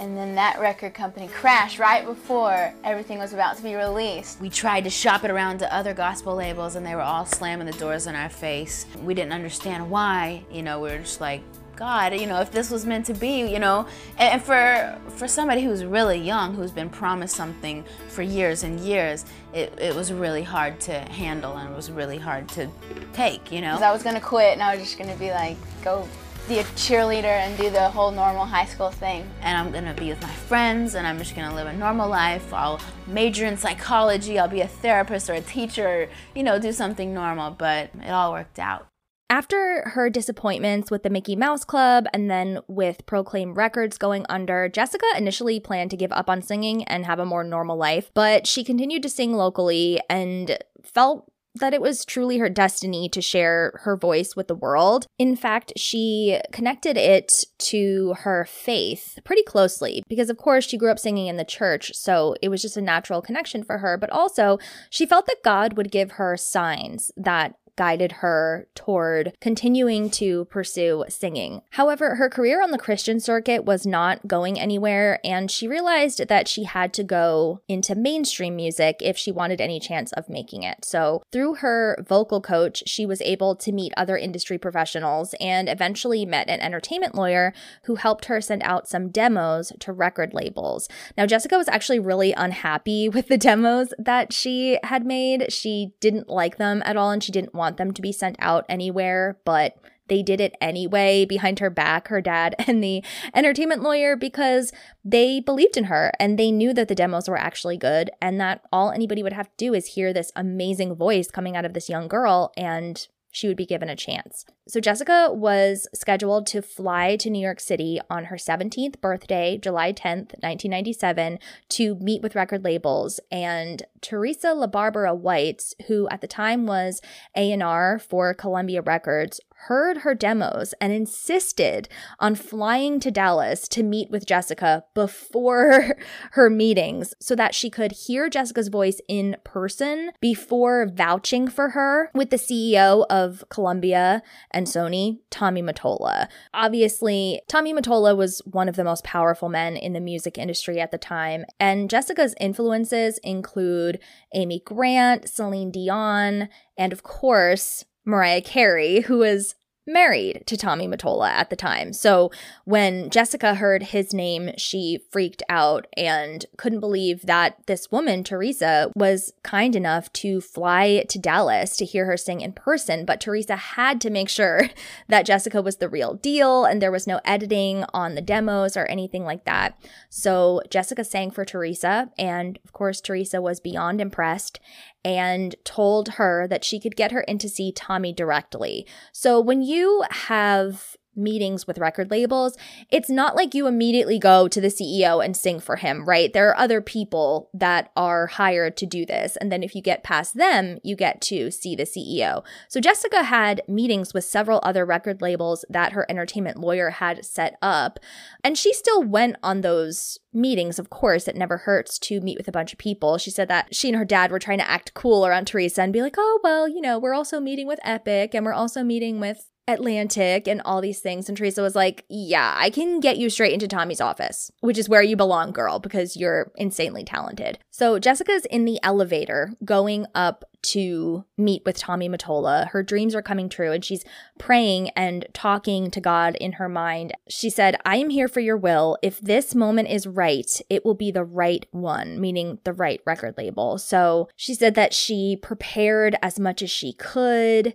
And 0.00 0.16
then 0.16 0.34
that 0.34 0.58
record 0.60 0.92
company 0.92 1.28
crashed 1.28 1.78
right 1.78 2.04
before 2.04 2.72
everything 2.82 3.18
was 3.18 3.32
about 3.32 3.56
to 3.58 3.62
be 3.62 3.74
released. 3.74 4.40
We 4.40 4.50
tried 4.50 4.84
to 4.84 4.90
shop 4.90 5.24
it 5.24 5.30
around 5.30 5.58
to 5.58 5.72
other 5.72 5.94
gospel 5.94 6.34
labels 6.34 6.74
and 6.74 6.84
they 6.84 6.96
were 6.96 7.02
all 7.02 7.26
slamming 7.26 7.66
the 7.66 7.78
doors 7.78 8.08
in 8.08 8.16
our 8.16 8.28
face. 8.28 8.86
We 9.02 9.14
didn't 9.14 9.32
understand 9.32 9.88
why. 9.88 10.44
You 10.50 10.62
know, 10.62 10.80
we 10.80 10.90
were 10.90 10.98
just 10.98 11.20
like, 11.20 11.42
God, 11.76 12.18
you 12.18 12.26
know, 12.26 12.40
if 12.40 12.50
this 12.50 12.70
was 12.70 12.86
meant 12.86 13.06
to 13.06 13.14
be, 13.14 13.46
you 13.46 13.58
know, 13.58 13.86
and 14.18 14.42
for 14.42 14.98
for 15.16 15.28
somebody 15.28 15.62
who's 15.62 15.84
really 15.84 16.18
young, 16.18 16.54
who's 16.54 16.70
been 16.70 16.90
promised 16.90 17.36
something 17.36 17.84
for 18.08 18.22
years 18.22 18.62
and 18.62 18.80
years, 18.80 19.24
it, 19.52 19.76
it 19.78 19.94
was 19.94 20.12
really 20.12 20.42
hard 20.42 20.80
to 20.80 20.92
handle 20.92 21.56
and 21.56 21.70
it 21.70 21.76
was 21.76 21.90
really 21.90 22.18
hard 22.18 22.48
to 22.50 22.68
take, 23.12 23.50
you 23.50 23.60
know. 23.60 23.72
Because 23.72 23.82
I 23.82 23.92
was 23.92 24.02
gonna 24.02 24.20
quit 24.20 24.52
and 24.52 24.62
I 24.62 24.74
was 24.74 24.84
just 24.84 24.98
gonna 24.98 25.16
be 25.16 25.30
like, 25.30 25.56
go 25.82 26.08
be 26.48 26.58
a 26.58 26.64
cheerleader 26.64 27.24
and 27.24 27.56
do 27.56 27.70
the 27.70 27.88
whole 27.88 28.10
normal 28.10 28.44
high 28.44 28.66
school 28.66 28.90
thing. 28.90 29.28
And 29.40 29.56
I'm 29.56 29.72
gonna 29.72 29.94
be 29.94 30.10
with 30.10 30.20
my 30.20 30.28
friends 30.28 30.94
and 30.94 31.06
I'm 31.06 31.18
just 31.18 31.34
gonna 31.34 31.54
live 31.54 31.66
a 31.66 31.72
normal 31.72 32.08
life. 32.08 32.52
I'll 32.52 32.80
major 33.06 33.46
in 33.46 33.56
psychology, 33.56 34.38
I'll 34.38 34.48
be 34.48 34.60
a 34.60 34.68
therapist 34.68 35.30
or 35.30 35.34
a 35.34 35.40
teacher, 35.40 36.08
you 36.34 36.42
know, 36.42 36.58
do 36.58 36.72
something 36.72 37.14
normal, 37.14 37.50
but 37.52 37.90
it 38.02 38.10
all 38.10 38.32
worked 38.32 38.58
out. 38.58 38.86
After 39.30 39.88
her 39.90 40.10
disappointments 40.10 40.90
with 40.90 41.02
the 41.02 41.10
Mickey 41.10 41.34
Mouse 41.34 41.64
Club 41.64 42.06
and 42.12 42.30
then 42.30 42.60
with 42.68 43.06
Proclaim 43.06 43.54
Records 43.54 43.98
going 43.98 44.26
under, 44.28 44.68
Jessica 44.68 45.06
initially 45.16 45.58
planned 45.60 45.90
to 45.90 45.96
give 45.96 46.12
up 46.12 46.28
on 46.28 46.42
singing 46.42 46.84
and 46.84 47.06
have 47.06 47.18
a 47.18 47.26
more 47.26 47.42
normal 47.42 47.76
life, 47.76 48.10
but 48.14 48.46
she 48.46 48.62
continued 48.62 49.02
to 49.02 49.08
sing 49.08 49.32
locally 49.32 50.00
and 50.10 50.58
felt 50.82 51.30
that 51.56 51.72
it 51.72 51.80
was 51.80 52.04
truly 52.04 52.38
her 52.38 52.48
destiny 52.48 53.08
to 53.08 53.20
share 53.20 53.80
her 53.84 53.96
voice 53.96 54.34
with 54.34 54.48
the 54.48 54.54
world. 54.54 55.06
In 55.18 55.36
fact, 55.36 55.72
she 55.76 56.40
connected 56.52 56.96
it 56.96 57.44
to 57.58 58.14
her 58.18 58.44
faith 58.44 59.18
pretty 59.24 59.44
closely 59.44 60.02
because, 60.08 60.30
of 60.30 60.36
course, 60.36 60.66
she 60.66 60.76
grew 60.76 60.90
up 60.90 60.98
singing 60.98 61.28
in 61.28 61.36
the 61.36 61.44
church, 61.44 61.92
so 61.94 62.34
it 62.42 62.48
was 62.48 62.60
just 62.60 62.76
a 62.76 62.82
natural 62.82 63.22
connection 63.22 63.62
for 63.62 63.78
her. 63.78 63.96
But 63.96 64.10
also, 64.10 64.58
she 64.90 65.06
felt 65.06 65.26
that 65.26 65.44
God 65.44 65.76
would 65.76 65.92
give 65.92 66.12
her 66.12 66.36
signs 66.36 67.12
that 67.16 67.54
guided 67.76 68.12
her 68.12 68.68
toward 68.74 69.32
continuing 69.40 70.10
to 70.10 70.44
pursue 70.46 71.04
singing. 71.08 71.62
However, 71.70 72.16
her 72.16 72.28
career 72.28 72.62
on 72.62 72.70
the 72.70 72.78
Christian 72.78 73.20
circuit 73.20 73.64
was 73.64 73.86
not 73.86 74.26
going 74.26 74.58
anywhere, 74.58 75.20
and 75.24 75.50
she 75.50 75.68
realized 75.68 76.28
that 76.28 76.48
she 76.48 76.64
had 76.64 76.92
to 76.94 77.04
go 77.04 77.60
into 77.68 77.94
mainstream 77.94 78.56
music 78.56 78.96
if 79.00 79.16
she 79.16 79.32
wanted 79.32 79.60
any 79.60 79.80
chance 79.80 80.12
of 80.12 80.28
making 80.28 80.62
it. 80.62 80.84
So, 80.84 81.22
through 81.32 81.56
her 81.56 82.04
vocal 82.06 82.40
coach, 82.40 82.82
she 82.86 83.06
was 83.06 83.20
able 83.22 83.56
to 83.56 83.72
meet 83.72 83.92
other 83.96 84.16
industry 84.16 84.58
professionals 84.58 85.34
and 85.40 85.68
eventually 85.68 86.24
met 86.24 86.48
an 86.48 86.60
entertainment 86.60 87.14
lawyer 87.14 87.52
who 87.84 87.96
helped 87.96 88.26
her 88.26 88.40
send 88.40 88.62
out 88.62 88.88
some 88.88 89.08
demos 89.08 89.72
to 89.80 89.92
record 89.92 90.34
labels. 90.34 90.88
Now, 91.16 91.26
Jessica 91.26 91.56
was 91.56 91.68
actually 91.68 91.98
really 91.98 92.32
unhappy 92.32 93.08
with 93.14 93.28
the 93.28 93.38
demos 93.38 93.92
that 93.98 94.32
she 94.32 94.78
had 94.82 95.06
made. 95.06 95.52
She 95.52 95.92
didn't 96.00 96.28
like 96.28 96.58
them 96.58 96.82
at 96.84 96.96
all, 96.96 97.10
and 97.10 97.22
she 97.22 97.32
didn't 97.32 97.54
want 97.54 97.63
them 97.70 97.92
to 97.92 98.02
be 98.02 98.12
sent 98.12 98.36
out 98.38 98.64
anywhere, 98.68 99.38
but 99.44 99.76
they 100.08 100.22
did 100.22 100.40
it 100.40 100.54
anyway 100.60 101.24
behind 101.24 101.58
her 101.58 101.70
back, 101.70 102.08
her 102.08 102.20
dad 102.20 102.54
and 102.66 102.82
the 102.82 103.02
entertainment 103.34 103.82
lawyer, 103.82 104.16
because 104.16 104.72
they 105.04 105.40
believed 105.40 105.76
in 105.76 105.84
her 105.84 106.12
and 106.18 106.38
they 106.38 106.50
knew 106.50 106.72
that 106.74 106.88
the 106.88 106.94
demos 106.94 107.28
were 107.28 107.38
actually 107.38 107.76
good 107.76 108.10
and 108.20 108.40
that 108.40 108.62
all 108.72 108.90
anybody 108.90 109.22
would 109.22 109.32
have 109.32 109.48
to 109.48 109.56
do 109.56 109.74
is 109.74 109.94
hear 109.94 110.12
this 110.12 110.32
amazing 110.36 110.94
voice 110.94 111.30
coming 111.30 111.56
out 111.56 111.64
of 111.64 111.74
this 111.74 111.88
young 111.88 112.08
girl 112.08 112.52
and 112.56 113.08
she 113.34 113.48
would 113.48 113.56
be 113.56 113.66
given 113.66 113.88
a 113.88 113.96
chance. 113.96 114.46
So, 114.68 114.78
Jessica 114.78 115.28
was 115.32 115.88
scheduled 115.92 116.46
to 116.46 116.62
fly 116.62 117.16
to 117.16 117.28
New 117.28 117.42
York 117.42 117.58
City 117.58 118.00
on 118.08 118.26
her 118.26 118.36
17th 118.36 119.00
birthday, 119.00 119.58
July 119.58 119.92
10th, 119.92 120.30
1997, 120.40 121.40
to 121.70 121.96
meet 121.96 122.22
with 122.22 122.36
record 122.36 122.62
labels. 122.62 123.18
And 123.32 123.82
Teresa 124.00 124.48
LaBarbera 124.48 125.18
White, 125.18 125.64
who 125.88 126.08
at 126.10 126.20
the 126.20 126.28
time 126.28 126.64
was 126.64 127.00
A&R 127.36 127.98
for 127.98 128.34
Columbia 128.34 128.82
Records, 128.82 129.40
heard 129.66 129.98
her 129.98 130.14
demos 130.14 130.74
and 130.80 130.92
insisted 130.92 131.88
on 132.18 132.34
flying 132.34 133.00
to 133.00 133.10
Dallas 133.10 133.66
to 133.68 133.82
meet 133.82 134.10
with 134.10 134.26
Jessica 134.26 134.84
before 134.94 135.96
her 136.32 136.50
meetings 136.50 137.14
so 137.20 137.34
that 137.34 137.54
she 137.54 137.70
could 137.70 137.92
hear 137.92 138.28
Jessica's 138.28 138.68
voice 138.68 139.00
in 139.08 139.36
person 139.44 140.12
before 140.20 140.86
vouching 140.86 141.48
for 141.48 141.70
her 141.70 142.10
with 142.14 142.30
the 142.30 142.36
CEO 142.36 143.06
of 143.08 143.44
Columbia 143.48 144.22
and 144.50 144.66
Sony, 144.66 145.20
Tommy 145.30 145.62
Mottola. 145.62 146.28
Obviously, 146.52 147.40
Tommy 147.48 147.72
Mottola 147.72 148.16
was 148.16 148.42
one 148.44 148.68
of 148.68 148.76
the 148.76 148.84
most 148.84 149.04
powerful 149.04 149.48
men 149.48 149.76
in 149.76 149.92
the 149.92 150.00
music 150.00 150.36
industry 150.36 150.80
at 150.80 150.90
the 150.90 150.98
time, 150.98 151.44
and 151.58 151.88
Jessica's 151.88 152.34
influences 152.40 153.18
include 153.18 153.98
Amy 154.34 154.60
Grant, 154.64 155.28
Celine 155.28 155.70
Dion, 155.70 156.48
and 156.76 156.92
of 156.92 157.02
course, 157.02 157.84
Mariah 158.04 158.42
Carey, 158.42 159.00
who 159.00 159.18
was 159.18 159.54
married 159.86 160.44
to 160.46 160.56
Tommy 160.56 160.88
Mottola 160.88 161.28
at 161.28 161.50
the 161.50 161.56
time. 161.56 161.92
So 161.92 162.30
when 162.64 163.10
Jessica 163.10 163.54
heard 163.54 163.82
his 163.82 164.14
name, 164.14 164.50
she 164.56 165.00
freaked 165.10 165.42
out 165.48 165.86
and 165.96 166.44
couldn't 166.56 166.80
believe 166.80 167.22
that 167.26 167.66
this 167.66 167.90
woman, 167.90 168.24
Teresa, 168.24 168.90
was 168.96 169.32
kind 169.42 169.76
enough 169.76 170.12
to 170.14 170.40
fly 170.40 171.04
to 171.08 171.18
Dallas 171.18 171.76
to 171.76 171.84
hear 171.84 172.06
her 172.06 172.16
sing 172.16 172.40
in 172.40 172.52
person. 172.52 173.04
But 173.04 173.20
Teresa 173.20 173.56
had 173.56 174.00
to 174.02 174.10
make 174.10 174.28
sure 174.28 174.70
that 175.08 175.26
Jessica 175.26 175.60
was 175.60 175.76
the 175.76 175.88
real 175.88 176.14
deal 176.14 176.64
and 176.64 176.80
there 176.80 176.92
was 176.92 177.06
no 177.06 177.20
editing 177.24 177.84
on 177.92 178.14
the 178.14 178.22
demos 178.22 178.76
or 178.76 178.86
anything 178.86 179.24
like 179.24 179.44
that. 179.44 179.78
So 180.08 180.62
Jessica 180.70 181.04
sang 181.04 181.30
for 181.30 181.44
Teresa, 181.44 182.10
and 182.18 182.58
of 182.64 182.72
course, 182.72 183.00
Teresa 183.00 183.42
was 183.42 183.60
beyond 183.60 184.00
impressed 184.00 184.60
and 185.04 185.54
told 185.64 186.10
her 186.10 186.46
that 186.48 186.64
she 186.64 186.80
could 186.80 186.96
get 186.96 187.12
her 187.12 187.20
in 187.22 187.38
to 187.38 187.48
see 187.48 187.70
Tommy 187.72 188.12
directly. 188.12 188.86
So 189.12 189.38
when 189.40 189.62
you 189.62 190.04
have 190.10 190.96
meetings 191.16 191.66
with 191.66 191.78
record 191.78 192.10
labels, 192.10 192.56
it's 192.90 193.10
not 193.10 193.36
like 193.36 193.54
you 193.54 193.66
immediately 193.66 194.18
go 194.18 194.48
to 194.48 194.60
the 194.60 194.68
CEO 194.68 195.24
and 195.24 195.36
sing 195.36 195.60
for 195.60 195.76
him, 195.76 196.04
right? 196.04 196.32
There 196.32 196.48
are 196.48 196.58
other 196.58 196.80
people 196.80 197.50
that 197.54 197.90
are 197.96 198.26
hired 198.26 198.76
to 198.78 198.86
do 198.86 199.06
this. 199.06 199.36
And 199.36 199.50
then 199.50 199.62
if 199.62 199.74
you 199.74 199.82
get 199.82 200.04
past 200.04 200.34
them, 200.34 200.78
you 200.82 200.96
get 200.96 201.20
to 201.22 201.50
see 201.50 201.74
the 201.76 201.84
CEO. 201.84 202.44
So 202.68 202.80
Jessica 202.80 203.24
had 203.24 203.62
meetings 203.68 204.14
with 204.14 204.24
several 204.24 204.60
other 204.62 204.84
record 204.84 205.22
labels 205.22 205.64
that 205.68 205.92
her 205.92 206.06
entertainment 206.08 206.58
lawyer 206.58 206.90
had 206.90 207.24
set 207.24 207.56
up. 207.62 207.98
And 208.42 208.58
she 208.58 208.72
still 208.72 209.02
went 209.02 209.36
on 209.42 209.60
those 209.60 210.18
meetings, 210.32 210.78
of 210.78 210.90
course, 210.90 211.28
it 211.28 211.36
never 211.36 211.58
hurts 211.58 211.98
to 212.00 212.20
meet 212.20 212.36
with 212.36 212.48
a 212.48 212.52
bunch 212.52 212.72
of 212.72 212.78
people. 212.78 213.18
She 213.18 213.30
said 213.30 213.48
that 213.48 213.74
she 213.74 213.88
and 213.88 213.96
her 213.96 214.04
dad 214.04 214.30
were 214.30 214.38
trying 214.38 214.58
to 214.58 214.68
act 214.68 214.94
cool 214.94 215.24
around 215.24 215.46
Teresa 215.46 215.82
and 215.82 215.92
be 215.92 216.02
like, 216.02 216.16
oh, 216.18 216.40
well, 216.42 216.68
you 216.68 216.80
know, 216.80 216.98
we're 216.98 217.14
also 217.14 217.40
meeting 217.40 217.66
with 217.66 217.78
Epic 217.84 218.34
and 218.34 218.44
we're 218.44 218.52
also 218.52 218.82
meeting 218.82 219.20
with 219.20 219.50
Atlantic 219.66 220.46
and 220.46 220.60
all 220.64 220.80
these 220.80 221.00
things. 221.00 221.28
And 221.28 221.36
Teresa 221.36 221.62
was 221.62 221.74
like, 221.74 222.04
Yeah, 222.08 222.54
I 222.56 222.70
can 222.70 223.00
get 223.00 223.16
you 223.16 223.30
straight 223.30 223.52
into 223.52 223.68
Tommy's 223.68 224.00
office, 224.00 224.50
which 224.60 224.78
is 224.78 224.88
where 224.88 225.02
you 225.02 225.16
belong, 225.16 225.52
girl, 225.52 225.78
because 225.78 226.16
you're 226.16 226.52
insanely 226.56 227.04
talented. 227.04 227.58
So 227.70 227.98
Jessica's 227.98 228.44
in 228.46 228.64
the 228.64 228.78
elevator 228.82 229.52
going 229.64 230.06
up 230.14 230.44
to 230.64 231.24
meet 231.36 231.62
with 231.64 231.76
Tommy 231.76 232.08
Mottola. 232.08 232.68
Her 232.70 232.82
dreams 232.82 233.14
are 233.14 233.22
coming 233.22 233.48
true 233.48 233.72
and 233.72 233.84
she's 233.84 234.04
praying 234.38 234.90
and 234.90 235.26
talking 235.32 235.90
to 235.90 236.00
God 236.00 236.36
in 236.36 236.52
her 236.52 236.68
mind. 236.68 237.12
She 237.28 237.50
said, 237.50 237.76
I 237.84 237.96
am 237.96 238.10
here 238.10 238.28
for 238.28 238.40
your 238.40 238.56
will. 238.56 238.96
If 239.02 239.20
this 239.20 239.54
moment 239.54 239.88
is 239.88 240.06
right, 240.06 240.60
it 240.70 240.84
will 240.84 240.94
be 240.94 241.10
the 241.10 241.24
right 241.24 241.66
one, 241.70 242.20
meaning 242.20 242.58
the 242.64 242.72
right 242.72 243.00
record 243.04 243.34
label. 243.36 243.78
So 243.78 244.28
she 244.36 244.54
said 244.54 244.74
that 244.74 244.94
she 244.94 245.36
prepared 245.40 246.16
as 246.22 246.40
much 246.40 246.62
as 246.62 246.70
she 246.70 246.94
could 246.94 247.74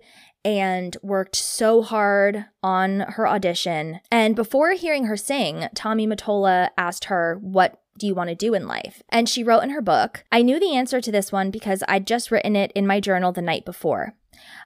and 0.58 0.96
worked 1.04 1.36
so 1.36 1.82
hard 1.82 2.46
on 2.64 3.02
her 3.02 3.28
audition. 3.28 4.00
And 4.12 4.36
before 4.36 4.72
hearing 4.72 5.06
her 5.06 5.18
sing, 5.18 5.68
Tommy 5.76 6.08
Mottola 6.08 6.70
asked 6.78 7.06
her, 7.06 7.38
What 7.42 7.82
do 7.98 8.08
you 8.08 8.16
want 8.16 8.30
to 8.30 8.36
do 8.36 8.54
in 8.54 8.68
life? 8.68 9.04
And 9.10 9.30
she 9.30 9.44
wrote 9.44 9.62
in 9.62 9.70
her 9.72 9.82
book, 9.82 10.24
I 10.32 10.42
knew 10.42 10.60
the 10.60 10.76
answer 10.76 11.02
to 11.02 11.12
this 11.12 11.32
one 11.32 11.52
because 11.52 11.84
I'd 11.88 12.08
just 12.08 12.32
written 12.32 12.56
it 12.56 12.72
in 12.74 12.88
my 12.88 13.00
journal 13.00 13.32
the 13.32 13.42
night 13.42 13.66
before. 13.66 14.16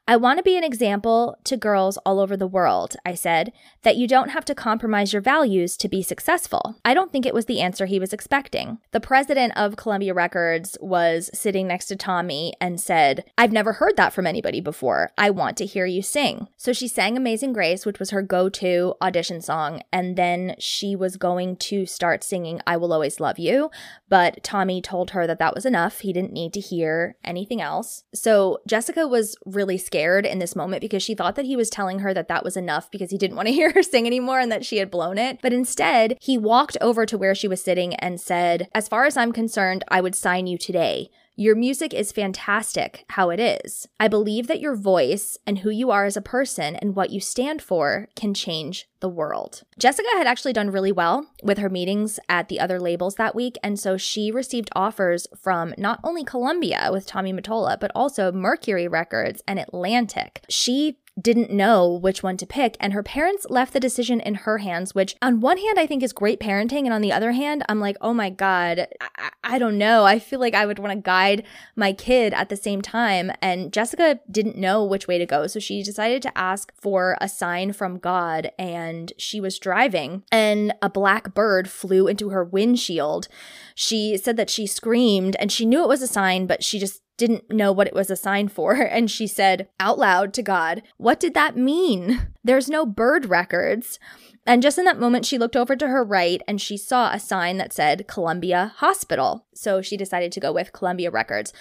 I 0.07 0.17
want 0.17 0.38
to 0.38 0.43
be 0.43 0.57
an 0.57 0.63
example 0.63 1.38
to 1.45 1.55
girls 1.55 1.97
all 2.05 2.19
over 2.19 2.36
the 2.36 2.47
world, 2.47 2.95
I 3.05 3.15
said, 3.15 3.53
that 3.83 3.95
you 3.95 4.07
don't 4.07 4.31
have 4.31 4.43
to 4.45 4.55
compromise 4.55 5.13
your 5.13 5.21
values 5.21 5.77
to 5.77 5.88
be 5.88 6.01
successful. 6.01 6.75
I 6.83 6.93
don't 6.93 7.12
think 7.12 7.25
it 7.25 7.33
was 7.33 7.45
the 7.45 7.62
answer 7.62 7.86
he 7.86 7.99
was 7.99 8.12
expecting. 8.12 8.79
The 8.91 8.99
president 8.99 9.53
of 9.55 9.77
Columbia 9.77 10.13
Records 10.13 10.77
was 10.81 11.29
sitting 11.33 11.67
next 11.67 11.86
to 11.86 11.95
Tommy 11.95 12.53
and 12.59 12.81
said, 12.81 13.23
I've 13.38 13.53
never 13.53 13.73
heard 13.73 13.95
that 13.95 14.12
from 14.12 14.27
anybody 14.27 14.59
before. 14.59 15.12
I 15.17 15.29
want 15.29 15.55
to 15.57 15.65
hear 15.65 15.86
you 15.86 16.01
sing. 16.01 16.47
So 16.57 16.73
she 16.73 16.89
sang 16.89 17.15
Amazing 17.15 17.53
Grace, 17.53 17.86
which 17.86 17.99
was 17.99 18.09
her 18.09 18.21
go 18.21 18.49
to 18.49 18.95
audition 19.01 19.41
song, 19.41 19.83
and 19.93 20.17
then 20.17 20.55
she 20.59 20.97
was 20.97 21.15
going 21.15 21.55
to 21.57 21.86
start 21.86 22.25
singing 22.25 22.59
I 22.67 22.75
Will 22.75 22.91
Always 22.91 23.21
Love 23.21 23.39
You. 23.39 23.71
But 24.09 24.43
Tommy 24.43 24.81
told 24.81 25.12
her 25.12 25.25
that 25.27 25.39
that 25.39 25.55
was 25.55 25.65
enough. 25.65 26.01
He 26.01 26.12
didn't 26.12 26.33
need 26.33 26.51
to 26.53 26.59
hear 26.59 27.15
anything 27.23 27.62
else. 27.62 28.03
So 28.13 28.59
Jessica 28.67 29.07
was 29.07 29.38
really 29.45 29.62
scared 29.78 30.26
in 30.26 30.39
this 30.39 30.56
moment 30.56 30.82
because 30.82 31.04
she 31.04 31.15
thought 31.15 31.36
that 31.36 31.45
he 31.45 31.56
was 31.56 31.69
telling 31.69 31.99
her 31.99 32.13
that 32.13 32.28
that 32.28 32.43
was 32.43 32.58
enough 32.58 32.91
because 32.91 33.12
he 33.12 33.17
didn't 33.17 33.36
want 33.36 33.47
to 33.47 33.54
hear 33.60 33.71
her 33.71 33.84
sing 33.84 34.06
anymore 34.06 34.39
and 34.39 34.52
that 34.52 34.65
she 34.65 34.78
had 34.78 34.91
blown 34.91 35.17
it. 35.17 35.39
But 35.41 35.54
instead, 35.54 36.17
he 36.21 36.38
walked 36.38 36.78
over 36.82 37.06
to 37.06 37.17
where 37.17 37.36
she 37.36 37.47
was 37.47 37.63
sitting 37.63 37.95
and 37.95 38.19
said, 38.19 38.67
As 38.73 38.88
far 38.88 39.06
as 39.06 39.17
I'm 39.17 39.32
concerned, 39.32 39.84
I 39.88 40.02
would 40.02 40.15
sign 40.15 40.47
you 40.47 40.58
today. 40.58 41.10
Your 41.35 41.55
music 41.55 41.95
is 41.95 42.11
fantastic 42.11 43.05
how 43.09 43.31
it 43.31 43.39
is. 43.39 43.87
I 43.99 44.07
believe 44.07 44.45
that 44.47 44.59
your 44.59 44.75
voice 44.75 45.35
and 45.47 45.59
who 45.59 45.71
you 45.71 45.89
are 45.89 46.05
as 46.05 46.15
a 46.15 46.21
person 46.21 46.75
and 46.75 46.95
what 46.95 47.09
you 47.09 47.19
stand 47.19 47.59
for 47.59 48.07
can 48.15 48.35
change 48.35 48.87
the 48.99 49.09
world. 49.09 49.63
Jessica 49.79 50.07
had 50.13 50.27
actually 50.27 50.53
done 50.53 50.69
really 50.69 50.91
well 50.91 51.27
with 51.41 51.57
her 51.57 51.69
meetings 51.69 52.19
at 52.29 52.49
the 52.49 52.59
other 52.59 52.79
labels 52.79 53.15
that 53.15 53.35
week, 53.35 53.57
and 53.63 53.79
so 53.79 53.97
she 53.97 54.31
received 54.31 54.69
offers 54.75 55.25
from 55.35 55.73
not 55.77 55.99
only 56.03 56.23
Columbia 56.23 56.89
with 56.91 57.07
Tommy 57.07 57.33
Mottola, 57.33 57.79
but 57.79 57.91
also 57.95 58.31
Mercury 58.31 58.87
Records 58.87 59.41
and 59.47 59.59
Atlantic. 59.59 60.45
She 60.49 60.99
didn't 61.21 61.52
know 61.52 61.93
which 61.93 62.23
one 62.23 62.38
to 62.38 62.45
pick, 62.45 62.76
and 62.80 62.93
her 62.93 63.04
parents 63.04 63.45
left 63.49 63.73
the 63.73 63.80
decision 63.80 64.19
in 64.19 64.36
her 64.36 64.60
hands, 64.60 64.95
which 64.95 65.15
on 65.21 65.41
one 65.41 65.58
hand 65.58 65.78
I 65.78 65.86
think 65.86 66.02
is 66.02 66.13
great 66.13 66.39
parenting, 66.39 66.86
and 66.86 66.93
on 66.93 67.02
the 67.02 67.12
other 67.12 67.34
hand, 67.34 67.63
I'm 67.69 67.80
like, 67.80 67.97
oh 68.02 68.13
my 68.13 68.30
God, 68.30 68.88
I, 68.99 69.30
I 69.43 69.60
don't 69.60 69.78
know. 69.78 70.06
I 70.06 70.17
feel 70.17 70.39
like 70.39 70.56
I 70.56 70.65
would 70.65 70.80
want 70.80 70.93
to 70.93 70.99
guide 70.99 71.43
my 71.76 71.93
kid 71.93 72.34
at 72.34 72.49
the 72.49 72.56
same 72.56 72.82
time. 72.82 73.32
And 73.41 73.71
Jessica 73.71 74.19
didn't 74.30 74.58
know 74.58 74.84
which 74.84 75.08
way 75.08 75.17
to 75.17 75.26
go, 75.26 75.45
so 75.45 75.60
she 75.60 75.84
decided 75.84 76.21
to 76.23 76.38
ask 76.38 76.73
for 76.76 77.15
a 77.21 77.30
sign 77.30 77.73
from 77.73 77.99
God, 77.99 78.52
and 78.58 79.13
she 79.17 79.39
was 79.39 79.60
driving, 79.60 80.23
and 80.32 80.73
a 80.82 80.89
black 80.89 81.34
bird 81.36 81.69
flew 81.69 82.08
into 82.08 82.30
her 82.30 82.43
windshield. 82.43 83.28
She 83.76 84.17
said 84.17 84.38
that 84.38 84.49
she 84.49 84.67
screamed 84.67 85.36
and 85.39 85.52
she 85.52 85.65
knew 85.65 85.84
it 85.84 85.88
was 85.88 86.02
a 86.02 86.08
sign, 86.08 86.47
but 86.47 86.63
she 86.63 86.80
just 86.80 87.02
didn't 87.17 87.52
know 87.52 87.71
what 87.71 87.88
it 87.88 87.93
was 87.93 88.10
a 88.10 88.15
sign 88.15 88.47
for. 88.47 88.73
And 88.93 89.10
she 89.10 89.28
said 89.28 89.69
out 89.80 89.97
loud 89.97 90.34
to 90.36 90.43
God, 90.43 90.84
What 90.97 91.19
did 91.19 91.34
that 91.34 91.58
mean? 91.58 92.28
There's 92.43 92.69
no 92.69 92.86
bird 92.86 93.26
records. 93.26 93.99
And 94.45 94.62
just 94.62 94.78
in 94.78 94.86
that 94.86 94.99
moment, 94.99 95.26
she 95.26 95.38
looked 95.38 95.56
over 95.56 95.76
to 95.76 95.88
her 95.88 96.04
right 96.04 96.41
and 96.47 96.60
she 96.60 96.78
saw 96.78 97.12
a 97.12 97.19
sign 97.19 97.58
that 97.58 97.73
said 97.73 98.08
Columbia 98.08 98.73
Hospital. 98.78 99.45
So 99.54 99.82
she 99.82 99.97
decided 99.97 100.32
to 100.34 100.39
go 100.39 100.52
with 100.52 100.73
Columbia 100.73 101.10
Records. 101.10 101.54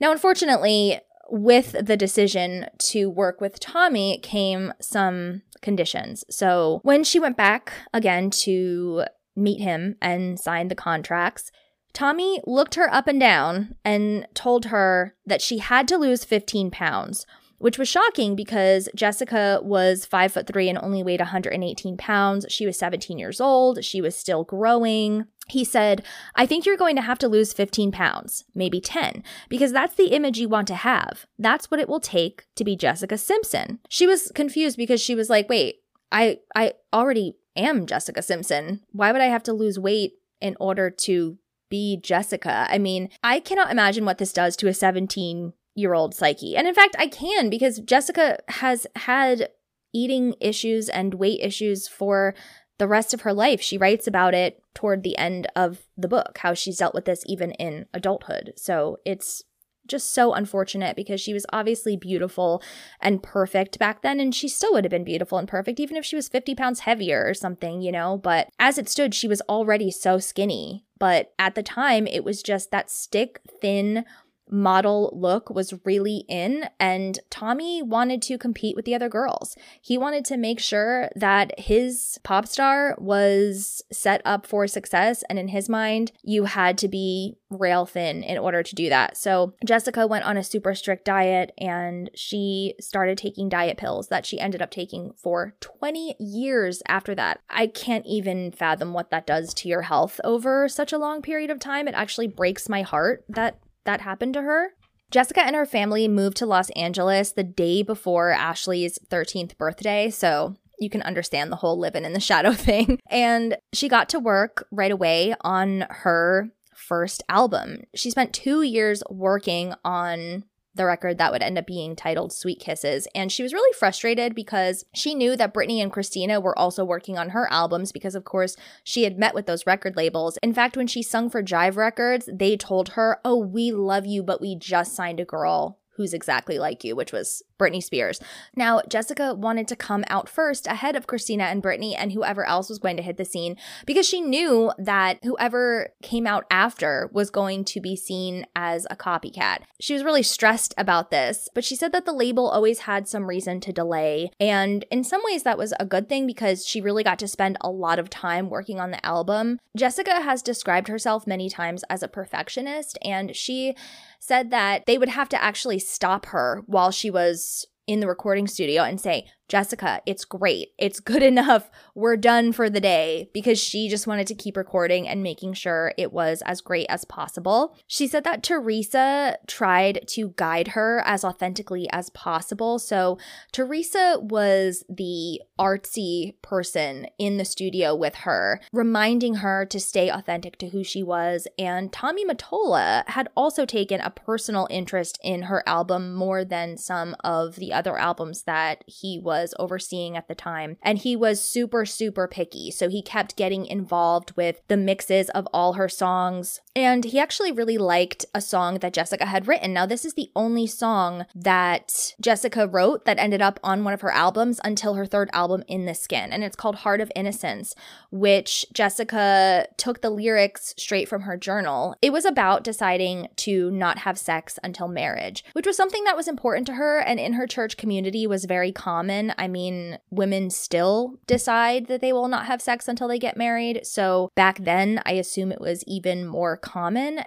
Now, 0.00 0.12
unfortunately, 0.12 1.00
with 1.28 1.74
the 1.84 1.96
decision 1.96 2.66
to 2.78 3.10
work 3.10 3.40
with 3.40 3.60
Tommy 3.60 4.18
came 4.18 4.72
some 4.80 5.42
conditions. 5.60 6.24
So 6.30 6.80
when 6.84 7.04
she 7.04 7.20
went 7.20 7.36
back 7.36 7.72
again 7.92 8.30
to 8.30 9.04
meet 9.36 9.60
him 9.60 9.96
and 10.00 10.38
sign 10.38 10.68
the 10.68 10.74
contracts, 10.74 11.50
Tommy 11.92 12.40
looked 12.46 12.74
her 12.74 12.92
up 12.92 13.08
and 13.08 13.18
down 13.18 13.74
and 13.84 14.26
told 14.34 14.66
her 14.66 15.14
that 15.26 15.42
she 15.42 15.58
had 15.58 15.88
to 15.88 15.96
lose 15.96 16.24
15 16.24 16.70
pounds, 16.70 17.26
which 17.58 17.78
was 17.78 17.88
shocking 17.88 18.36
because 18.36 18.88
Jessica 18.94 19.60
was 19.62 20.04
five 20.04 20.32
foot 20.32 20.46
three 20.46 20.68
and 20.68 20.78
only 20.78 21.02
weighed 21.02 21.20
118 21.20 21.96
pounds. 21.96 22.46
She 22.48 22.66
was 22.66 22.78
17 22.78 23.18
years 23.18 23.40
old. 23.40 23.84
She 23.84 24.00
was 24.00 24.14
still 24.14 24.44
growing. 24.44 25.26
He 25.48 25.64
said, 25.64 26.04
I 26.34 26.46
think 26.46 26.66
you're 26.66 26.76
going 26.76 26.96
to 26.96 27.02
have 27.02 27.18
to 27.20 27.28
lose 27.28 27.52
15 27.54 27.90
pounds, 27.90 28.44
maybe 28.54 28.80
10, 28.80 29.24
because 29.48 29.72
that's 29.72 29.94
the 29.94 30.08
image 30.08 30.38
you 30.38 30.48
want 30.48 30.68
to 30.68 30.74
have. 30.74 31.26
That's 31.38 31.70
what 31.70 31.80
it 31.80 31.88
will 31.88 32.00
take 32.00 32.46
to 32.56 32.64
be 32.64 32.76
Jessica 32.76 33.16
Simpson. 33.16 33.80
She 33.88 34.06
was 34.06 34.30
confused 34.34 34.76
because 34.76 35.00
she 35.00 35.14
was 35.14 35.30
like, 35.30 35.48
wait, 35.48 35.76
I, 36.12 36.40
I 36.54 36.74
already 36.92 37.38
am 37.56 37.86
Jessica 37.86 38.22
Simpson. 38.22 38.82
Why 38.92 39.10
would 39.10 39.22
I 39.22 39.26
have 39.26 39.42
to 39.44 39.54
lose 39.54 39.78
weight 39.78 40.12
in 40.40 40.54
order 40.60 40.90
to 40.90 41.38
be 41.70 41.98
Jessica? 42.02 42.66
I 42.70 42.78
mean, 42.78 43.10
I 43.22 43.40
cannot 43.40 43.70
imagine 43.70 44.04
what 44.04 44.18
this 44.18 44.32
does 44.32 44.56
to 44.56 44.68
a 44.68 44.74
17 44.74 45.52
year 45.74 45.94
old 45.94 46.14
psyche. 46.14 46.56
And 46.56 46.66
in 46.66 46.74
fact, 46.74 46.96
I 46.98 47.06
can 47.06 47.48
because 47.48 47.78
Jessica 47.80 48.38
has 48.48 48.86
had 48.96 49.50
eating 49.94 50.34
issues 50.40 50.88
and 50.88 51.14
weight 51.14 51.40
issues 51.40 51.88
for 51.88 52.34
the 52.78 52.88
rest 52.88 53.12
of 53.12 53.22
her 53.22 53.32
life. 53.32 53.60
She 53.60 53.78
writes 53.78 54.06
about 54.06 54.34
it 54.34 54.62
toward 54.74 55.02
the 55.02 55.18
end 55.18 55.46
of 55.56 55.82
the 55.96 56.08
book, 56.08 56.38
how 56.38 56.54
she's 56.54 56.78
dealt 56.78 56.94
with 56.94 57.04
this 57.04 57.24
even 57.26 57.52
in 57.52 57.86
adulthood. 57.92 58.52
So 58.56 58.98
it's 59.04 59.42
just 59.88 60.12
so 60.12 60.34
unfortunate 60.34 60.96
because 60.96 61.20
she 61.20 61.32
was 61.32 61.46
obviously 61.52 61.96
beautiful 61.96 62.62
and 63.00 63.22
perfect 63.22 63.78
back 63.78 64.02
then, 64.02 64.20
and 64.20 64.34
she 64.34 64.48
still 64.48 64.72
would 64.72 64.84
have 64.84 64.90
been 64.90 65.04
beautiful 65.04 65.38
and 65.38 65.48
perfect 65.48 65.80
even 65.80 65.96
if 65.96 66.04
she 66.04 66.16
was 66.16 66.28
50 66.28 66.54
pounds 66.54 66.80
heavier 66.80 67.24
or 67.26 67.34
something, 67.34 67.80
you 67.82 67.92
know. 67.92 68.16
But 68.16 68.48
as 68.58 68.78
it 68.78 68.88
stood, 68.88 69.14
she 69.14 69.28
was 69.28 69.42
already 69.48 69.90
so 69.90 70.18
skinny. 70.18 70.84
But 70.98 71.32
at 71.38 71.54
the 71.54 71.62
time, 71.62 72.06
it 72.06 72.24
was 72.24 72.42
just 72.42 72.70
that 72.70 72.90
stick 72.90 73.40
thin 73.60 74.04
model 74.50 75.12
look 75.14 75.50
was 75.50 75.74
really 75.84 76.24
in 76.28 76.68
and 76.78 77.18
Tommy 77.30 77.82
wanted 77.82 78.22
to 78.22 78.38
compete 78.38 78.76
with 78.76 78.84
the 78.84 78.94
other 78.94 79.08
girls. 79.08 79.56
He 79.80 79.98
wanted 79.98 80.24
to 80.26 80.36
make 80.36 80.60
sure 80.60 81.10
that 81.14 81.58
his 81.58 82.18
pop 82.22 82.46
star 82.46 82.94
was 82.98 83.82
set 83.92 84.22
up 84.24 84.46
for 84.46 84.66
success 84.66 85.22
and 85.28 85.38
in 85.38 85.48
his 85.48 85.68
mind 85.68 86.12
you 86.22 86.44
had 86.44 86.78
to 86.78 86.88
be 86.88 87.36
rail 87.50 87.86
thin 87.86 88.22
in 88.22 88.38
order 88.38 88.62
to 88.62 88.74
do 88.74 88.88
that. 88.88 89.16
So 89.16 89.54
Jessica 89.64 90.06
went 90.06 90.24
on 90.24 90.36
a 90.36 90.44
super 90.44 90.74
strict 90.74 91.04
diet 91.04 91.52
and 91.58 92.10
she 92.14 92.74
started 92.80 93.16
taking 93.16 93.48
diet 93.48 93.78
pills 93.78 94.08
that 94.08 94.26
she 94.26 94.40
ended 94.40 94.62
up 94.62 94.70
taking 94.70 95.12
for 95.16 95.54
20 95.60 96.16
years 96.18 96.82
after 96.86 97.14
that. 97.14 97.40
I 97.48 97.66
can't 97.66 98.06
even 98.06 98.52
fathom 98.52 98.92
what 98.92 99.10
that 99.10 99.26
does 99.26 99.54
to 99.54 99.68
your 99.68 99.82
health 99.82 100.20
over 100.24 100.68
such 100.68 100.92
a 100.92 100.98
long 100.98 101.22
period 101.22 101.50
of 101.50 101.58
time. 101.58 101.88
It 101.88 101.94
actually 101.94 102.28
breaks 102.28 102.68
my 102.68 102.82
heart 102.82 103.24
that 103.28 103.58
that 103.88 104.02
happened 104.02 104.34
to 104.34 104.42
her. 104.42 104.74
Jessica 105.10 105.40
and 105.40 105.56
her 105.56 105.64
family 105.64 106.06
moved 106.06 106.36
to 106.36 106.46
Los 106.46 106.68
Angeles 106.70 107.32
the 107.32 107.42
day 107.42 107.82
before 107.82 108.34
Ashlee's 108.34 108.98
13th 109.10 109.56
birthday, 109.56 110.10
so 110.10 110.56
you 110.78 110.90
can 110.90 111.00
understand 111.02 111.50
the 111.50 111.56
whole 111.56 111.78
living 111.78 112.04
in 112.04 112.12
the 112.12 112.20
shadow 112.30 112.52
thing. 112.52 113.00
And 113.08 113.56
she 113.72 113.88
got 113.88 114.10
to 114.10 114.18
work 114.18 114.66
right 114.70 114.90
away 114.92 115.34
on 115.40 115.86
her 115.88 116.50
first 116.74 117.22
album. 117.30 117.84
She 117.94 118.10
spent 118.10 118.34
two 118.34 118.60
years 118.60 119.02
working 119.08 119.72
on 119.84 120.44
the 120.74 120.84
record 120.84 121.18
that 121.18 121.32
would 121.32 121.42
end 121.42 121.58
up 121.58 121.66
being 121.66 121.96
titled 121.96 122.32
Sweet 122.32 122.60
Kisses. 122.60 123.08
And 123.14 123.32
she 123.32 123.42
was 123.42 123.52
really 123.52 123.72
frustrated 123.76 124.34
because 124.34 124.84
she 124.94 125.14
knew 125.14 125.36
that 125.36 125.52
Britney 125.52 125.82
and 125.82 125.92
Christina 125.92 126.40
were 126.40 126.58
also 126.58 126.84
working 126.84 127.18
on 127.18 127.30
her 127.30 127.50
albums 127.52 127.92
because, 127.92 128.14
of 128.14 128.24
course, 128.24 128.56
she 128.84 129.04
had 129.04 129.18
met 129.18 129.34
with 129.34 129.46
those 129.46 129.66
record 129.66 129.96
labels. 129.96 130.38
In 130.42 130.54
fact, 130.54 130.76
when 130.76 130.86
she 130.86 131.02
sung 131.02 131.30
for 131.30 131.42
Jive 131.42 131.76
Records, 131.76 132.28
they 132.32 132.56
told 132.56 132.90
her, 132.90 133.20
Oh, 133.24 133.36
we 133.36 133.72
love 133.72 134.06
you, 134.06 134.22
but 134.22 134.40
we 134.40 134.54
just 134.54 134.94
signed 134.94 135.20
a 135.20 135.24
girl 135.24 135.77
who's 135.98 136.14
exactly 136.14 136.58
like 136.58 136.84
you, 136.84 136.96
which 136.96 137.12
was 137.12 137.42
Britney 137.58 137.82
Spears. 137.82 138.20
Now, 138.56 138.80
Jessica 138.88 139.34
wanted 139.34 139.68
to 139.68 139.76
come 139.76 140.04
out 140.08 140.28
first 140.28 140.66
ahead 140.66 140.96
of 140.96 141.08
Christina 141.08 141.44
and 141.44 141.62
Britney 141.62 141.94
and 141.98 142.12
whoever 142.12 142.46
else 142.46 142.70
was 142.70 142.78
going 142.78 142.96
to 142.96 143.02
hit 143.02 143.16
the 143.16 143.24
scene 143.24 143.56
because 143.84 144.08
she 144.08 144.20
knew 144.20 144.72
that 144.78 145.18
whoever 145.24 145.90
came 146.00 146.26
out 146.26 146.46
after 146.50 147.10
was 147.12 147.30
going 147.30 147.64
to 147.64 147.80
be 147.80 147.96
seen 147.96 148.46
as 148.54 148.86
a 148.90 148.96
copycat. 148.96 149.58
She 149.80 149.92
was 149.92 150.04
really 150.04 150.22
stressed 150.22 150.72
about 150.78 151.10
this, 151.10 151.48
but 151.52 151.64
she 151.64 151.74
said 151.74 151.92
that 151.92 152.06
the 152.06 152.12
label 152.12 152.48
always 152.48 152.80
had 152.80 153.08
some 153.08 153.26
reason 153.26 153.60
to 153.60 153.72
delay. 153.72 154.30
And 154.38 154.84
in 154.90 155.02
some 155.02 155.22
ways, 155.24 155.42
that 155.42 155.58
was 155.58 155.74
a 155.80 155.84
good 155.84 156.08
thing 156.08 156.26
because 156.26 156.64
she 156.64 156.80
really 156.80 157.02
got 157.02 157.18
to 157.18 157.28
spend 157.28 157.58
a 157.60 157.70
lot 157.70 157.98
of 157.98 158.08
time 158.08 158.50
working 158.50 158.78
on 158.78 158.92
the 158.92 159.04
album. 159.04 159.58
Jessica 159.76 160.22
has 160.22 160.42
described 160.42 160.86
herself 160.86 161.26
many 161.26 161.50
times 161.50 161.82
as 161.90 162.04
a 162.04 162.08
perfectionist, 162.08 162.96
and 163.02 163.34
she 163.34 163.74
said 164.18 164.50
that 164.50 164.86
they 164.86 164.98
would 164.98 165.08
have 165.08 165.28
to 165.30 165.42
actually 165.42 165.78
stop 165.78 166.26
her 166.26 166.62
while 166.66 166.90
she 166.90 167.10
was 167.10 167.66
in 167.86 168.00
the 168.00 168.08
recording 168.08 168.46
studio 168.46 168.82
and 168.82 169.00
say, 169.00 169.26
Jessica, 169.48 170.02
it's 170.04 170.24
great. 170.24 170.72
It's 170.78 171.00
good 171.00 171.22
enough. 171.32 171.70
We're 171.94 172.16
done 172.16 172.52
for 172.52 172.68
the 172.70 172.80
day 172.80 173.30
because 173.32 173.58
she 173.58 173.88
just 173.88 174.06
wanted 174.06 174.26
to 174.28 174.34
keep 174.34 174.56
recording 174.56 175.08
and 175.08 175.22
making 175.22 175.54
sure 175.54 175.92
it 175.96 176.12
was 176.12 176.42
as 176.42 176.60
great 176.60 176.86
as 176.88 177.04
possible. 177.04 177.76
She 177.86 178.06
said 178.06 178.24
that 178.24 178.42
Teresa 178.42 179.38
tried 179.46 180.06
to 180.08 180.34
guide 180.36 180.68
her 180.68 181.02
as 181.04 181.24
authentically 181.24 181.88
as 181.90 182.10
possible. 182.10 182.78
So, 182.78 183.18
Teresa 183.52 184.18
was 184.20 184.84
the 184.88 185.40
artsy 185.58 186.34
person 186.42 187.06
in 187.18 187.36
the 187.36 187.44
studio 187.44 187.94
with 187.94 188.16
her, 188.16 188.60
reminding 188.72 189.36
her 189.36 189.64
to 189.66 189.80
stay 189.80 190.08
authentic 190.08 190.58
to 190.58 190.68
who 190.68 190.84
she 190.84 191.02
was. 191.02 191.46
And 191.58 191.92
Tommy 191.92 192.24
Mottola 192.24 193.08
had 193.08 193.28
also 193.34 193.64
taken 193.64 194.00
a 194.00 194.10
personal 194.10 194.66
interest 194.70 195.18
in 195.22 195.42
her 195.42 195.66
album 195.66 196.14
more 196.14 196.44
than 196.44 196.76
some 196.76 197.16
of 197.24 197.56
the 197.56 197.72
other 197.72 197.98
albums 197.98 198.42
that 198.42 198.84
he 198.86 199.18
was 199.18 199.37
was 199.42 199.54
overseeing 199.58 200.16
at 200.16 200.28
the 200.28 200.34
time. 200.34 200.76
And 200.82 200.98
he 200.98 201.16
was 201.16 201.40
super, 201.40 201.84
super 201.84 202.28
picky. 202.28 202.70
So 202.70 202.88
he 202.88 203.02
kept 203.02 203.36
getting 203.36 203.66
involved 203.66 204.36
with 204.36 204.60
the 204.68 204.76
mixes 204.76 205.30
of 205.30 205.46
all 205.52 205.74
her 205.74 205.88
songs. 205.88 206.60
And 206.78 207.04
he 207.04 207.18
actually 207.18 207.50
really 207.50 207.76
liked 207.76 208.24
a 208.32 208.40
song 208.40 208.78
that 208.78 208.92
Jessica 208.92 209.26
had 209.26 209.48
written. 209.48 209.72
Now, 209.72 209.84
this 209.84 210.04
is 210.04 210.14
the 210.14 210.30
only 210.36 210.68
song 210.68 211.26
that 211.34 212.14
Jessica 212.20 212.68
wrote 212.68 213.04
that 213.04 213.18
ended 213.18 213.42
up 213.42 213.58
on 213.64 213.82
one 213.82 213.94
of 213.94 214.00
her 214.00 214.12
albums 214.12 214.60
until 214.62 214.94
her 214.94 215.04
third 215.04 215.28
album, 215.32 215.64
In 215.66 215.86
the 215.86 215.94
Skin. 215.94 216.32
And 216.32 216.44
it's 216.44 216.54
called 216.54 216.76
Heart 216.76 217.00
of 217.00 217.10
Innocence, 217.16 217.74
which 218.12 218.64
Jessica 218.72 219.66
took 219.76 220.02
the 220.02 220.10
lyrics 220.10 220.72
straight 220.76 221.08
from 221.08 221.22
her 221.22 221.36
journal. 221.36 221.96
It 222.00 222.12
was 222.12 222.24
about 222.24 222.62
deciding 222.62 223.26
to 223.38 223.72
not 223.72 223.98
have 223.98 224.16
sex 224.16 224.56
until 224.62 224.86
marriage, 224.86 225.44
which 225.54 225.66
was 225.66 225.76
something 225.76 226.04
that 226.04 226.16
was 226.16 226.28
important 226.28 226.68
to 226.68 226.74
her 226.74 227.00
and 227.00 227.18
in 227.18 227.32
her 227.32 227.48
church 227.48 227.76
community 227.76 228.24
was 228.24 228.44
very 228.44 228.70
common. 228.70 229.34
I 229.36 229.48
mean, 229.48 229.98
women 230.10 230.48
still 230.48 231.18
decide 231.26 231.88
that 231.88 232.00
they 232.00 232.12
will 232.12 232.28
not 232.28 232.46
have 232.46 232.62
sex 232.62 232.86
until 232.86 233.08
they 233.08 233.18
get 233.18 233.36
married. 233.36 233.84
So 233.84 234.30
back 234.36 234.58
then, 234.62 235.02
I 235.04 235.14
assume 235.14 235.50
it 235.50 235.60
was 235.60 235.82
even 235.88 236.24
more 236.24 236.56
common. 236.56 236.67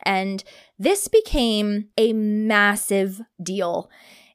And 0.04 0.43
this 0.80 1.08
became 1.08 1.89
a 1.97 2.13
massive 2.13 3.21
deal 3.41 3.89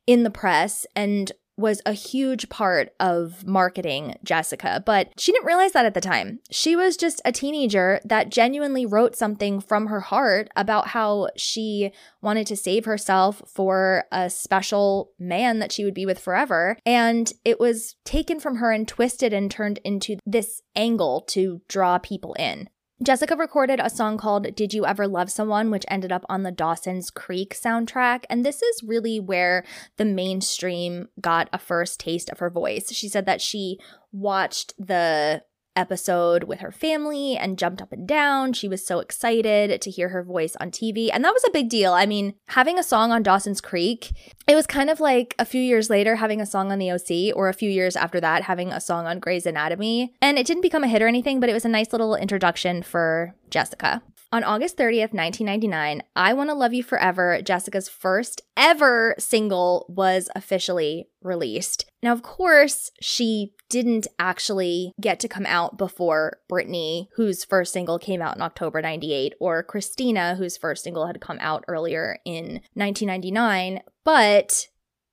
in 0.06 0.22
the 0.22 0.30
press. 0.30 0.86
And 0.94 1.32
was 1.56 1.80
a 1.86 1.92
huge 1.92 2.48
part 2.48 2.90
of 3.00 3.46
marketing 3.46 4.14
Jessica, 4.22 4.82
but 4.84 5.08
she 5.18 5.32
didn't 5.32 5.46
realize 5.46 5.72
that 5.72 5.86
at 5.86 5.94
the 5.94 6.00
time. 6.00 6.40
She 6.50 6.76
was 6.76 6.96
just 6.96 7.22
a 7.24 7.32
teenager 7.32 8.00
that 8.04 8.30
genuinely 8.30 8.84
wrote 8.84 9.16
something 9.16 9.60
from 9.60 9.86
her 9.86 10.00
heart 10.00 10.48
about 10.54 10.88
how 10.88 11.28
she 11.36 11.92
wanted 12.20 12.46
to 12.48 12.56
save 12.56 12.84
herself 12.84 13.42
for 13.46 14.04
a 14.12 14.28
special 14.28 15.12
man 15.18 15.58
that 15.60 15.72
she 15.72 15.84
would 15.84 15.94
be 15.94 16.06
with 16.06 16.18
forever. 16.18 16.76
And 16.84 17.32
it 17.44 17.58
was 17.58 17.96
taken 18.04 18.38
from 18.38 18.56
her 18.56 18.70
and 18.70 18.86
twisted 18.86 19.32
and 19.32 19.50
turned 19.50 19.78
into 19.82 20.18
this 20.26 20.62
angle 20.74 21.22
to 21.28 21.62
draw 21.68 21.98
people 21.98 22.34
in. 22.34 22.68
Jessica 23.02 23.36
recorded 23.36 23.78
a 23.78 23.90
song 23.90 24.16
called 24.16 24.54
Did 24.54 24.72
You 24.72 24.86
Ever 24.86 25.06
Love 25.06 25.30
Someone, 25.30 25.70
which 25.70 25.84
ended 25.86 26.10
up 26.10 26.24
on 26.30 26.44
the 26.44 26.50
Dawson's 26.50 27.10
Creek 27.10 27.54
soundtrack. 27.54 28.24
And 28.30 28.44
this 28.44 28.62
is 28.62 28.82
really 28.82 29.20
where 29.20 29.64
the 29.98 30.06
mainstream 30.06 31.08
got 31.20 31.50
a 31.52 31.58
first 31.58 32.00
taste 32.00 32.30
of 32.30 32.38
her 32.38 32.48
voice. 32.48 32.90
She 32.92 33.08
said 33.08 33.26
that 33.26 33.42
she 33.42 33.78
watched 34.12 34.72
the 34.78 35.42
episode 35.76 36.44
with 36.44 36.60
her 36.60 36.72
family 36.72 37.36
and 37.36 37.58
jumped 37.58 37.82
up 37.82 37.92
and 37.92 38.08
down. 38.08 38.52
She 38.52 38.66
was 38.66 38.84
so 38.84 38.98
excited 38.98 39.80
to 39.80 39.90
hear 39.90 40.08
her 40.08 40.22
voice 40.24 40.56
on 40.56 40.70
TV. 40.70 41.10
And 41.12 41.24
that 41.24 41.34
was 41.34 41.44
a 41.46 41.52
big 41.52 41.68
deal. 41.68 41.92
I 41.92 42.06
mean, 42.06 42.34
having 42.48 42.78
a 42.78 42.82
song 42.82 43.12
on 43.12 43.22
Dawson's 43.22 43.60
Creek, 43.60 44.12
it 44.48 44.54
was 44.54 44.66
kind 44.66 44.90
of 44.90 45.00
like 45.00 45.34
a 45.38 45.44
few 45.44 45.60
years 45.60 45.90
later 45.90 46.16
having 46.16 46.40
a 46.40 46.46
song 46.46 46.72
on 46.72 46.78
the 46.78 46.90
OC, 46.90 47.36
or 47.36 47.48
a 47.48 47.54
few 47.54 47.70
years 47.70 47.96
after 47.96 48.20
that 48.20 48.44
having 48.44 48.72
a 48.72 48.80
song 48.80 49.06
on 49.06 49.20
Grey's 49.20 49.46
Anatomy. 49.46 50.14
And 50.20 50.38
it 50.38 50.46
didn't 50.46 50.62
become 50.62 50.84
a 50.84 50.88
hit 50.88 51.02
or 51.02 51.08
anything, 51.08 51.40
but 51.40 51.48
it 51.48 51.54
was 51.54 51.64
a 51.64 51.68
nice 51.68 51.92
little 51.92 52.16
introduction 52.16 52.82
for 52.82 53.34
Jessica. 53.50 54.02
On 54.32 54.42
August 54.42 54.76
30th, 54.76 55.14
1999, 55.14 56.02
I 56.16 56.32
Want 56.32 56.50
to 56.50 56.54
Love 56.54 56.74
You 56.74 56.82
Forever, 56.82 57.40
Jessica's 57.42 57.88
first 57.88 58.42
ever 58.56 59.14
single, 59.18 59.86
was 59.88 60.28
officially 60.34 61.08
released. 61.22 61.86
Now, 62.06 62.12
of 62.12 62.22
course, 62.22 62.92
she 63.00 63.52
didn't 63.68 64.06
actually 64.20 64.92
get 65.00 65.18
to 65.18 65.28
come 65.28 65.44
out 65.44 65.76
before 65.76 66.38
Britney, 66.48 67.08
whose 67.16 67.44
first 67.44 67.72
single 67.72 67.98
came 67.98 68.22
out 68.22 68.36
in 68.36 68.42
October 68.42 68.80
98, 68.80 69.34
or 69.40 69.64
Christina, 69.64 70.36
whose 70.36 70.56
first 70.56 70.84
single 70.84 71.08
had 71.08 71.20
come 71.20 71.38
out 71.40 71.64
earlier 71.66 72.20
in 72.24 72.60
1999, 72.74 73.80
but 74.04 74.68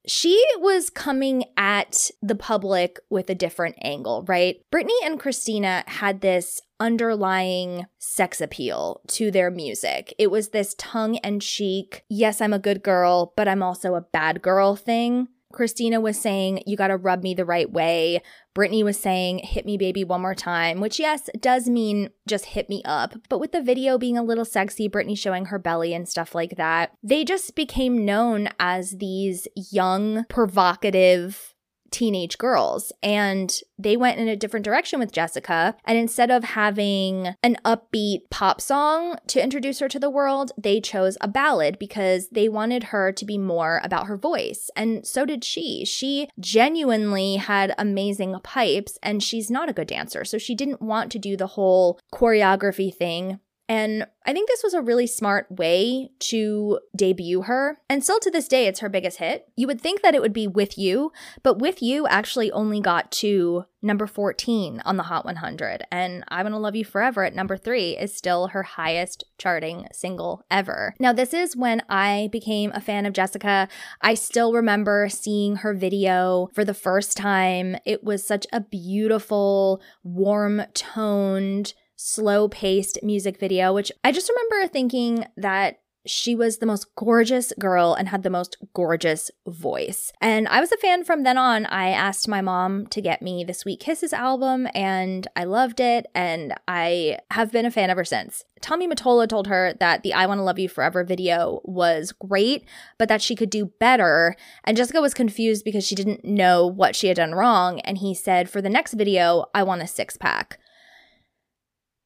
she 0.06 0.40
was 0.60 0.92
coming 0.92 1.46
at 1.58 2.12
the 2.22 2.36
public 2.36 3.00
with 3.10 3.28
a 3.28 3.36
different 3.36 3.76
angle, 3.82 4.24
right? 4.28 4.58
Britney 4.72 4.90
and 5.04 5.20
Christina 5.20 5.84
had 5.88 6.22
this 6.22 6.62
underlying 6.80 7.88
sex 7.98 8.40
appeal 8.40 9.02
to 9.08 9.32
their 9.32 9.50
music. 9.50 10.14
It 10.20 10.30
was 10.30 10.50
this 10.50 10.76
tongue 10.78 11.16
in 11.16 11.40
cheek, 11.40 12.04
yes, 12.08 12.40
I'm 12.40 12.54
a 12.54 12.60
good 12.60 12.84
girl, 12.84 13.34
but 13.36 13.48
I'm 13.48 13.64
also 13.64 13.96
a 13.96 14.02
bad 14.02 14.44
girl 14.44 14.76
thing. 14.76 15.30
Christina 15.54 16.02
was 16.02 16.20
saying, 16.20 16.64
You 16.66 16.76
gotta 16.76 16.98
rub 16.98 17.24
me 17.24 17.34
the 17.34 17.46
right 17.46 17.72
way. 17.72 18.22
Britney 18.56 18.84
was 18.84 19.00
saying, 19.00 19.40
Hit 19.40 19.66
me, 19.66 19.78
baby, 19.78 20.04
one 20.04 20.22
more 20.22 20.36
time, 20.36 20.82
which, 20.82 21.00
yes, 21.00 21.30
does 21.40 21.70
mean 21.70 22.10
just 22.28 22.46
hit 22.46 22.70
me 22.70 22.82
up. 22.84 23.16
But 23.30 23.40
with 23.40 23.52
the 23.52 23.62
video 23.62 23.98
being 23.98 24.18
a 24.18 24.24
little 24.24 24.46
sexy, 24.46 24.90
Britney 24.90 25.18
showing 25.18 25.46
her 25.46 25.60
belly 25.60 25.94
and 25.94 26.10
stuff 26.10 26.36
like 26.36 26.58
that, 26.58 26.92
they 27.02 27.24
just 27.24 27.56
became 27.56 28.04
known 28.04 28.50
as 28.60 28.98
these 28.98 29.48
young, 29.56 30.26
provocative, 30.26 31.53
teenage 31.94 32.38
girls 32.38 32.92
and 33.02 33.62
they 33.78 33.96
went 33.96 34.20
in 34.20 34.28
a 34.28 34.36
different 34.36 34.66
direction 34.66 35.00
with 35.00 35.12
Jessica 35.12 35.76
and 35.86 35.98
instead 35.98 36.32
of 36.32 36.44
having 36.44 37.36
an 37.44 37.56
upbeat 37.64 38.30
pop 38.30 38.60
song 38.60 39.16
to 39.28 39.42
introduce 39.42 39.80
her 39.80 39.88
to 39.88 40.00
the 40.00 40.10
world 40.10 40.52
they 40.58 40.82
chose 40.82 41.18
a 41.22 41.28
ballad 41.28 41.78
because 41.80 42.30
they 42.30 42.50
wanted 42.50 42.86
her 42.86 43.12
to 43.12 43.26
be 43.26 43.38
more 43.38 43.80
about 43.84 44.08
her 44.08 44.18
voice 44.18 44.70
and 44.76 45.06
so 45.06 45.26
did 45.26 45.44
she. 45.44 45.86
She 45.86 46.28
genuinely 46.40 47.36
had 47.36 47.76
amazing 47.78 48.36
pipes 48.44 48.98
and 49.04 49.22
she's 49.22 49.52
not 49.52 49.70
a 49.70 49.74
good 49.74 49.88
dancer 49.88 50.26
so 50.26 50.38
she 50.38 50.56
didn't 50.56 50.82
want 50.82 51.12
to 51.12 51.20
do 51.20 51.38
the 51.38 51.48
whole 51.48 52.00
choreography 52.12 52.94
thing 52.94 53.40
and 53.70 54.06
I 54.26 54.34
think 54.34 54.50
this 54.50 54.64
was 54.64 54.74
a 54.74 54.82
really 54.82 55.08
smart 55.08 55.50
way 55.50 56.12
to 56.20 56.80
debut 56.96 57.44
her. 57.44 57.80
And 57.90 58.04
still 58.04 58.20
to 58.20 58.32
this 58.32 58.48
day, 58.48 58.68
it's 58.68 58.82
her 58.82 58.90
biggest 58.90 59.18
hit. 59.18 59.48
You 59.56 59.68
would 59.68 59.80
think 59.80 60.02
that 60.02 60.16
it 60.16 60.22
would 60.22 60.34
be 60.34 60.48
With 60.48 60.78
You, 60.78 61.12
but 61.44 61.60
With 61.60 61.82
You 61.82 62.06
actually 62.08 62.52
only 62.52 62.82
got 62.82 63.12
to 63.14 63.66
number 63.82 64.08
14 64.08 64.82
on 64.86 64.98
the 64.98 65.04
Hot 65.04 65.26
100. 65.26 65.84
And 65.92 66.24
I'm 66.28 66.46
Gonna 66.46 66.60
Love 66.60 66.76
You 66.76 66.86
Forever 66.86 67.24
at 67.24 67.36
number 67.36 67.58
three 67.58 67.98
is 67.98 68.16
still 68.16 68.48
her 68.48 68.64
highest 68.64 69.26
charting 69.38 69.88
single 69.92 70.44
ever. 70.50 70.94
Now, 71.00 71.14
this 71.14 71.34
is 71.34 71.56
when 71.56 71.84
I 71.90 72.30
became 72.32 72.72
a 72.74 72.82
fan 72.82 73.06
of 73.06 73.14
Jessica. 73.14 73.68
I 74.02 74.14
still 74.14 74.54
remember 74.54 75.08
seeing 75.10 75.58
her 75.58 75.74
video 75.74 76.50
for 76.54 76.64
the 76.66 76.74
first 76.74 77.18
time. 77.18 77.76
It 77.86 78.04
was 78.04 78.26
such 78.26 78.48
a 78.54 78.62
beautiful, 78.62 79.82
warm 80.04 80.64
toned, 80.74 81.74
slow 82.04 82.50
paced 82.50 83.00
music 83.02 83.40
video, 83.40 83.74
which 83.74 83.90
I 84.04 84.12
just 84.12 84.30
remember 84.30 84.68
thinking 84.68 85.26
that 85.38 85.80
she 86.06 86.36
was 86.36 86.58
the 86.58 86.66
most 86.66 86.94
gorgeous 86.98 87.54
girl 87.58 87.94
and 87.94 88.10
had 88.10 88.24
the 88.24 88.30
most 88.30 88.58
gorgeous 88.74 89.32
voice. 89.48 90.12
And 90.20 90.50
I 90.50 90.60
was 90.60 90.74
a 90.74 90.78
fan 90.78 91.06
from 91.06 91.24
then 91.24 91.38
on. 91.38 91.66
I 91.68 91.92
asked 91.92 92.28
my 92.28 92.42
mom 92.42 92.88
to 92.88 93.00
get 93.00 93.22
me 93.22 93.46
the 93.46 93.54
Sweet 93.54 93.80
Kisses 93.80 94.12
album 94.12 94.68
and 94.76 95.26
I 95.38 95.46
loved 95.46 95.80
it 95.80 96.08
and 96.14 96.54
I 96.68 97.20
have 97.32 97.54
been 97.54 97.66
a 97.66 97.72
fan 97.72 97.90
ever 97.90 98.04
since. 98.04 98.44
Tommy 98.60 98.86
Mottola 98.86 99.30
told 99.30 99.48
her 99.48 99.74
that 99.80 100.04
the 100.04 100.14
I 100.14 100.26
Want 100.26 100.40
to 100.40 100.44
Love 100.44 100.60
You 100.60 100.68
Forever 100.68 101.06
video 101.06 101.62
was 101.64 102.12
great, 102.12 102.66
but 102.98 103.08
that 103.08 103.22
she 103.22 103.34
could 103.34 103.50
do 103.50 103.72
better. 103.80 104.36
And 104.66 104.76
Jessica 104.76 105.00
was 105.00 105.14
confused 105.14 105.64
because 105.64 105.88
she 105.88 105.96
didn't 105.96 106.26
know 106.26 106.68
what 106.68 106.98
she 106.98 107.08
had 107.08 107.16
done 107.16 107.34
wrong. 107.34 107.80
And 107.82 108.00
he 108.00 108.14
said, 108.14 108.50
for 108.50 108.62
the 108.62 108.70
next 108.70 108.94
video, 108.94 109.46
I 109.56 109.64
want 109.64 109.82
a 109.82 109.88
six 109.88 110.18
pack. 110.18 110.60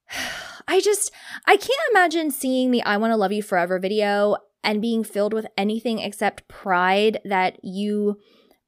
I 0.68 0.82
just, 0.82 1.12
I 1.46 1.56
can't 1.56 1.80
imagine 1.92 2.32
seeing 2.32 2.72
the 2.72 2.84
I 2.84 2.98
Want 2.98 3.12
to 3.12 3.18
Love 3.18 3.32
You 3.32 3.42
Forever 3.42 3.80
video 3.80 4.38
and 4.64 4.82
being 4.82 5.04
filled 5.04 5.34
with 5.34 5.48
anything 5.58 6.00
except 6.00 6.48
pride 6.48 7.20
that 7.24 7.64
you 7.64 8.18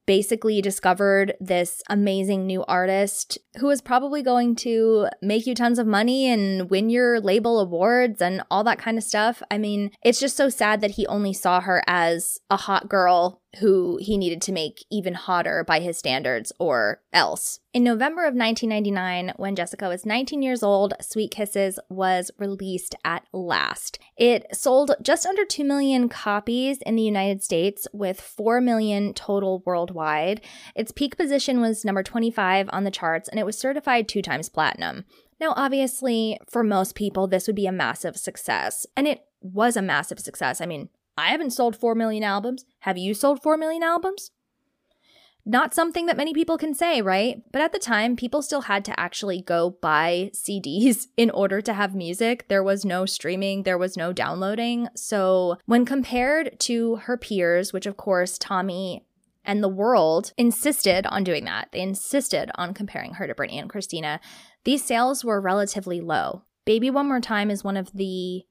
basically 0.09 0.59
discovered 0.59 1.35
this 1.39 1.83
amazing 1.87 2.47
new 2.47 2.63
artist 2.63 3.37
who 3.59 3.69
is 3.69 3.79
probably 3.79 4.23
going 4.23 4.55
to 4.55 5.07
make 5.21 5.45
you 5.45 5.53
tons 5.53 5.77
of 5.77 5.85
money 5.85 6.25
and 6.25 6.67
win 6.71 6.89
your 6.89 7.19
label 7.19 7.59
awards 7.59 8.19
and 8.19 8.41
all 8.49 8.63
that 8.63 8.79
kind 8.79 8.97
of 8.97 9.03
stuff. 9.03 9.43
I 9.51 9.59
mean, 9.59 9.91
it's 10.03 10.19
just 10.19 10.35
so 10.35 10.49
sad 10.49 10.81
that 10.81 10.91
he 10.91 11.05
only 11.05 11.31
saw 11.31 11.61
her 11.61 11.83
as 11.85 12.39
a 12.49 12.57
hot 12.57 12.89
girl 12.89 13.43
who 13.57 13.97
he 14.01 14.17
needed 14.17 14.41
to 14.43 14.51
make 14.51 14.85
even 14.91 15.15
hotter 15.15 15.63
by 15.63 15.79
his 15.79 15.97
standards 15.97 16.51
or 16.59 17.01
else. 17.11 17.59
In 17.73 17.83
November 17.83 18.21
of 18.21 18.35
1999, 18.35 19.33
when 19.37 19.55
Jessica 19.55 19.87
was 19.87 20.05
19 20.05 20.41
years 20.41 20.61
old, 20.61 20.93
Sweet 21.01 21.31
Kisses 21.31 21.79
was 21.89 22.31
released 22.37 22.95
at 23.03 23.25
last. 23.33 23.99
It 24.17 24.55
sold 24.55 24.91
just 25.01 25.25
under 25.25 25.45
2 25.45 25.63
million 25.63 26.09
copies 26.09 26.79
in 26.85 26.95
the 26.95 27.03
United 27.03 27.43
States 27.43 27.87
with 27.91 28.21
4 28.21 28.61
million 28.61 29.13
total 29.13 29.63
worldwide. 29.65 30.41
Its 30.75 30.91
peak 30.91 31.17
position 31.17 31.59
was 31.59 31.85
number 31.85 32.03
25 32.03 32.69
on 32.71 32.83
the 32.83 32.91
charts 32.91 33.29
and 33.29 33.39
it 33.39 33.45
was 33.45 33.57
certified 33.57 34.07
two 34.07 34.21
times 34.21 34.49
platinum. 34.49 35.05
Now, 35.39 35.53
obviously, 35.55 36.37
for 36.49 36.63
most 36.63 36.95
people, 36.95 37.27
this 37.27 37.47
would 37.47 37.55
be 37.55 37.65
a 37.65 37.71
massive 37.71 38.17
success, 38.17 38.85
and 38.97 39.07
it 39.07 39.23
was 39.41 39.77
a 39.77 39.81
massive 39.81 40.19
success. 40.19 40.59
I 40.59 40.65
mean, 40.65 40.89
I 41.19 41.31
haven't 41.31 41.51
sold 41.51 41.75
4 41.75 41.95
million 41.95 42.23
albums. 42.23 42.65
Have 42.79 42.97
you 42.97 43.13
sold 43.13 43.41
4 43.41 43.57
million 43.57 43.83
albums? 43.83 44.31
Not 45.45 45.73
something 45.73 46.05
that 46.05 46.17
many 46.17 46.33
people 46.33 46.57
can 46.57 46.73
say, 46.75 47.01
right? 47.01 47.41
But 47.51 47.61
at 47.61 47.71
the 47.71 47.79
time, 47.79 48.15
people 48.15 48.41
still 48.41 48.61
had 48.61 48.85
to 48.85 48.99
actually 48.99 49.41
go 49.41 49.77
buy 49.81 50.31
CDs 50.33 51.07
in 51.17 51.29
order 51.31 51.61
to 51.61 51.73
have 51.73 51.95
music. 51.95 52.47
There 52.49 52.63
was 52.63 52.85
no 52.85 53.05
streaming, 53.05 53.63
there 53.63 53.77
was 53.77 53.97
no 53.97 54.13
downloading. 54.13 54.89
So, 54.95 55.57
when 55.65 55.85
compared 55.85 56.59
to 56.61 56.97
her 56.97 57.17
peers, 57.17 57.73
which 57.73 57.85
of 57.85 57.97
course 57.97 58.37
Tommy 58.37 59.05
and 59.43 59.63
the 59.63 59.69
world 59.69 60.33
insisted 60.37 61.07
on 61.07 61.23
doing 61.23 61.45
that, 61.45 61.69
they 61.71 61.81
insisted 61.81 62.51
on 62.55 62.73
comparing 62.73 63.15
her 63.15 63.25
to 63.25 63.33
Britney 63.33 63.59
and 63.59 63.69
Christina, 63.69 64.19
these 64.65 64.83
sales 64.83 65.25
were 65.25 65.41
relatively 65.41 65.99
low. 65.99 66.43
Baby 66.65 66.91
One 66.91 67.07
More 67.07 67.21
Time 67.21 67.49
is 67.49 67.63
one 67.63 67.77
of 67.77 67.91
the 67.93 68.43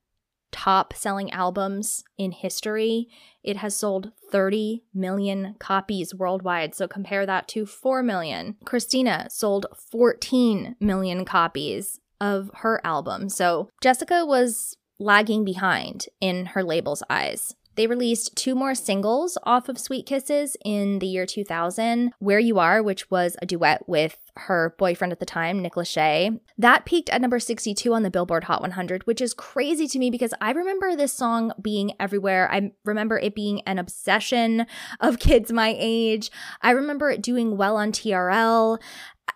top 0.53 0.95
selling 0.95 1.31
albums 1.31 2.05
in 2.17 2.33
history. 2.33 3.09
It 3.43 3.59
has 3.59 3.77
sold 3.77 4.13
30 4.31 4.85
million 4.95 5.57
copies 5.59 6.15
worldwide. 6.15 6.75
So 6.75 6.89
compare 6.89 7.27
that 7.27 7.49
to 7.49 7.67
4 7.67 8.03
million. 8.03 8.57
Christina 8.65 9.29
sold 9.31 9.67
14 9.91 10.77
million 10.81 11.25
copies 11.25 12.01
of 12.21 12.51
her 12.55 12.81
album. 12.85 13.29
So 13.29 13.71
Jessica 13.81 14.25
was 14.27 14.77
lagging 14.99 15.45
behind 15.45 16.07
in 16.21 16.47
her 16.47 16.65
label's 16.65 17.03
eyes. 17.09 17.55
They 17.79 17.87
released 17.87 18.35
two 18.35 18.57
more 18.57 18.75
singles 18.75 19.39
off 19.45 19.69
of 19.69 19.79
Sweet 19.79 20.05
Kisses 20.05 20.57
in 20.65 20.99
the 20.99 21.07
year 21.07 21.25
2000 21.25 22.13
Where 22.19 22.41
You 22.41 22.59
Are, 22.59 22.83
which 22.83 23.09
was 23.09 23.37
a 23.41 23.47
duet 23.47 23.89
with 23.89 24.17
her 24.37 24.75
boyfriend 24.79 25.13
at 25.13 25.21
the 25.21 25.25
time, 25.25 25.63
Nick 25.63 25.75
Lachey. 25.75 26.41
That 26.59 26.85
peaked 26.85 27.09
at 27.11 27.21
number 27.21 27.39
62 27.39 27.95
on 27.95 28.03
the 28.03 28.11
Billboard 28.11 28.45
Hot 28.45 28.63
100, 28.63 29.07
which 29.07 29.21
is 29.21 29.33
crazy 29.33 29.87
to 29.87 29.99
me 30.01 30.11
because 30.11 30.35
I 30.41 30.51
remember 30.51 30.97
this 30.97 31.13
song 31.13 31.53
being 31.63 31.93
everywhere. 32.01 32.51
I 32.51 32.73
remember 32.85 33.17
it 33.17 33.37
being 33.37 33.61
an 33.61 33.79
obsession 33.79 34.67
of 34.99 35.21
kids 35.21 35.53
my 35.53 35.77
age. 35.79 36.33
I 36.61 36.73
remember 36.73 37.11
it 37.13 37.23
doing 37.23 37.57
well 37.57 37.77
on 37.77 37.93
TRL. 37.93 38.81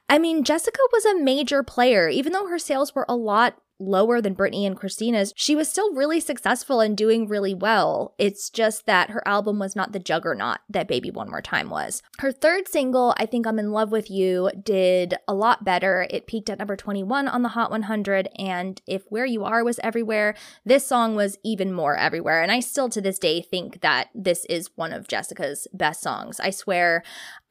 I 0.09 0.19
mean, 0.19 0.43
Jessica 0.43 0.81
was 0.93 1.05
a 1.05 1.21
major 1.21 1.63
player, 1.63 2.09
even 2.09 2.33
though 2.33 2.49
her 2.49 2.59
sales 2.59 2.93
were 2.93 3.07
a 3.09 3.15
lot 3.15 3.63
lower 3.83 4.21
than 4.21 4.35
Britney 4.35 4.67
and 4.67 4.77
Christina's, 4.77 5.33
she 5.37 5.55
was 5.55 5.69
still 5.69 5.95
really 5.95 6.21
successful 6.21 6.81
and 6.81 6.97
doing 6.97 7.29
really 7.29 7.55
well. 7.55 8.15
It's 8.19 8.51
just 8.51 8.87
that 8.87 9.11
her 9.11 9.27
album 9.27 9.59
was 9.59 9.77
not 9.77 9.93
the 9.93 9.99
juggernaut 9.99 10.59
that 10.69 10.89
Baby 10.89 11.11
One 11.11 11.31
More 11.31 11.43
Time 11.43 11.71
was. 11.71 12.03
Her 12.19 12.33
third 12.33 12.69
single, 12.69 13.15
I 13.19 13.27
Think 13.27 13.47
I'm 13.47 13.59
in 13.59 13.73
Love 13.73 13.93
with 13.93 14.11
You, 14.11 14.51
did 14.63 15.15
a 15.27 15.35
lot 15.35 15.65
better. 15.65 16.07
It 16.11 16.27
peaked 16.27 16.51
at 16.51 16.59
number 16.59 16.77
21 16.77 17.29
on 17.29 17.43
the 17.43 17.51
Hot 17.51 17.71
100, 17.71 18.29
and 18.37 18.81
if 18.87 19.03
Where 19.09 19.27
You 19.27 19.45
Are 19.45 19.65
was 19.65 19.81
everywhere, 19.83 20.35
this 20.65 20.87
song 20.87 21.15
was 21.15 21.39
even 21.45 21.73
more 21.73 21.97
everywhere. 21.97 22.43
And 22.43 22.53
I 22.53 22.61
still 22.61 22.89
to 22.91 23.01
this 23.01 23.19
day 23.19 23.43
think 23.43 23.81
that 23.81 24.09
this 24.15 24.45
is 24.47 24.71
one 24.77 24.93
of 24.93 25.09
Jessica's 25.09 25.67
best 25.73 26.03
songs. 26.03 26.41
I 26.41 26.51
swear, 26.51 27.03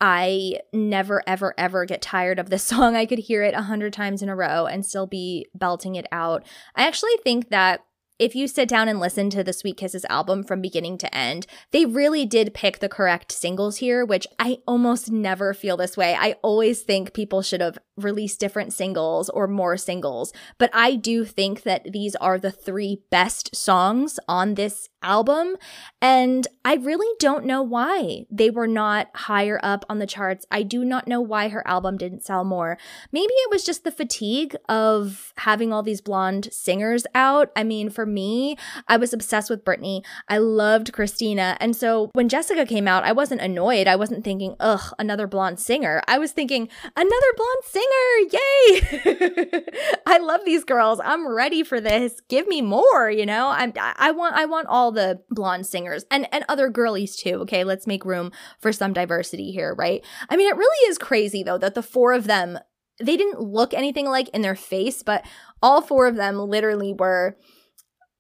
I 0.02 0.56
never, 0.74 1.24
ever, 1.28 1.54
ever 1.58 1.86
get 1.86 2.02
tired 2.02 2.40
of 2.40 2.50
this 2.50 2.64
song. 2.72 2.96
I 2.96 3.06
could 3.06 3.20
hear 3.20 3.44
it 3.44 3.54
a 3.54 3.62
hundred 3.62 3.94
times 3.94 4.22
in 4.22 4.30
a 4.30 4.36
row 4.36 4.66
and 4.66 4.86
still 4.86 5.08
be 5.08 5.48
belting 5.54 5.96
it 5.96 6.08
out. 6.12 6.44
I 6.76 6.88
actually 6.88 7.16
think 7.24 7.50
that 7.50 7.86
if 8.22 8.36
you 8.36 8.48
sit 8.48 8.70
down 8.70 8.88
and 8.88 9.00
listen 9.00 9.32
to 9.32 9.44
the 9.44 9.52
Sweet 9.52 9.78
Kisses 9.78 10.06
album 10.08 10.44
from 10.44 10.62
beginning 10.62 11.00
to 11.00 11.16
end, 11.16 11.48
they 11.72 11.88
really 11.88 12.24
did 12.24 12.54
pick 12.54 12.78
the 12.78 12.88
correct 12.88 13.32
singles 13.32 13.78
here, 13.78 14.06
which 14.06 14.28
I 14.38 14.60
almost 14.68 15.12
never 15.12 15.56
feel 15.56 15.76
this 15.76 15.98
way. 15.98 16.14
I 16.14 16.36
always 16.44 16.84
think 16.84 17.14
people 17.14 17.42
should 17.42 17.62
have 17.62 17.80
released 18.04 18.40
different 18.40 18.74
singles 18.74 19.30
or 19.30 19.48
more 19.48 19.78
singles, 19.78 20.34
but 20.58 20.70
I 20.74 20.96
do 20.96 21.26
think 21.26 21.64
that 21.64 21.92
these 21.92 22.16
are 22.18 22.38
the 22.38 22.52
three 22.52 23.02
best 23.10 23.56
songs 23.56 24.20
on 24.28 24.56
this 24.56 24.90
album. 25.04 25.56
And 26.02 26.48
I 26.64 26.76
really 26.76 27.08
don't 27.20 27.46
know 27.46 27.62
why 27.62 28.26
they 28.30 28.50
were 28.50 28.68
not 28.68 29.10
higher 29.16 29.60
up 29.64 29.86
on 29.90 30.00
the 30.00 30.06
charts. 30.06 30.46
I 30.52 30.64
do 30.64 30.86
not 30.86 31.08
know 31.08 31.22
why 31.22 31.50
her 31.50 31.68
album 31.68 31.98
didn't 31.98 32.24
sell 32.24 32.44
more. 32.44 32.78
Maybe 33.12 33.34
it 33.34 33.52
was 33.52 33.64
just 33.64 33.84
the 33.84 33.92
fatigue 33.92 34.56
of 34.70 35.34
having 35.38 35.74
all 35.74 35.84
these 35.84 36.02
blonde 36.02 36.50
singers 36.52 37.06
out. 37.16 37.52
I 37.56 37.64
mean, 37.64 37.90
for 37.90 38.06
me, 38.06 38.58
I 38.88 38.98
was 38.98 39.14
obsessed 39.14 39.50
with 39.50 39.66
Britney. 39.66 40.04
I 40.28 40.38
loved 40.38 40.94
Christina. 40.94 41.58
And 41.60 41.76
so 41.76 42.10
when 42.14 42.30
Jessica 42.30 42.66
came 42.66 42.88
out, 42.88 43.04
I 43.04 43.12
wasn't 43.12 43.42
annoyed. 43.42 43.88
I 43.88 43.96
wasn't 43.96 44.24
thinking, 44.24 44.56
ugh, 44.60 44.94
another 45.00 45.28
blonde 45.28 45.60
singer. 45.60 46.02
I 46.08 46.20
was 46.20 46.32
thinking, 46.32 46.70
another 46.96 47.34
blonde 47.36 47.64
singer. 47.64 47.86
Yay. 48.32 48.82
I 50.06 50.20
love 50.20 50.42
these 50.46 50.64
girls. 50.64 51.00
I'm 51.04 51.28
ready 51.28 51.64
for 51.64 51.82
this. 51.82 52.22
Give 52.30 52.48
me 52.48 52.62
more, 52.62 53.10
you 53.10 53.26
know? 53.26 53.48
I'm 53.50 53.74
I 53.78 54.12
want 54.12 54.36
I 54.36 54.46
want 54.46 54.68
all 54.68 54.92
the 54.92 55.22
blonde 55.30 55.66
singers 55.66 56.06
and 56.12 56.28
and 56.32 56.46
other 56.48 56.70
girlies 56.70 57.16
too. 57.16 57.36
Okay, 57.42 57.64
let's 57.64 57.88
make 57.88 58.06
room 58.06 58.32
for 58.60 58.72
some 58.72 58.94
diversity 58.94 59.52
here, 59.52 59.74
right? 59.74 60.04
I 60.30 60.38
mean, 60.38 60.50
it 60.50 60.58
really 60.58 60.90
is 60.90 60.98
crazy 60.98 61.44
though 61.44 61.58
that 61.58 61.76
the 61.76 61.84
four 61.84 62.14
of 62.14 62.26
them 62.26 62.60
they 63.00 63.18
didn't 63.18 63.42
look 63.42 63.74
anything 63.74 64.06
like 64.06 64.30
in 64.30 64.42
their 64.42 64.56
face, 64.56 65.02
but 65.04 65.26
all 65.62 65.82
four 65.82 66.08
of 66.08 66.16
them 66.16 66.38
literally 66.38 66.94
were 66.94 67.38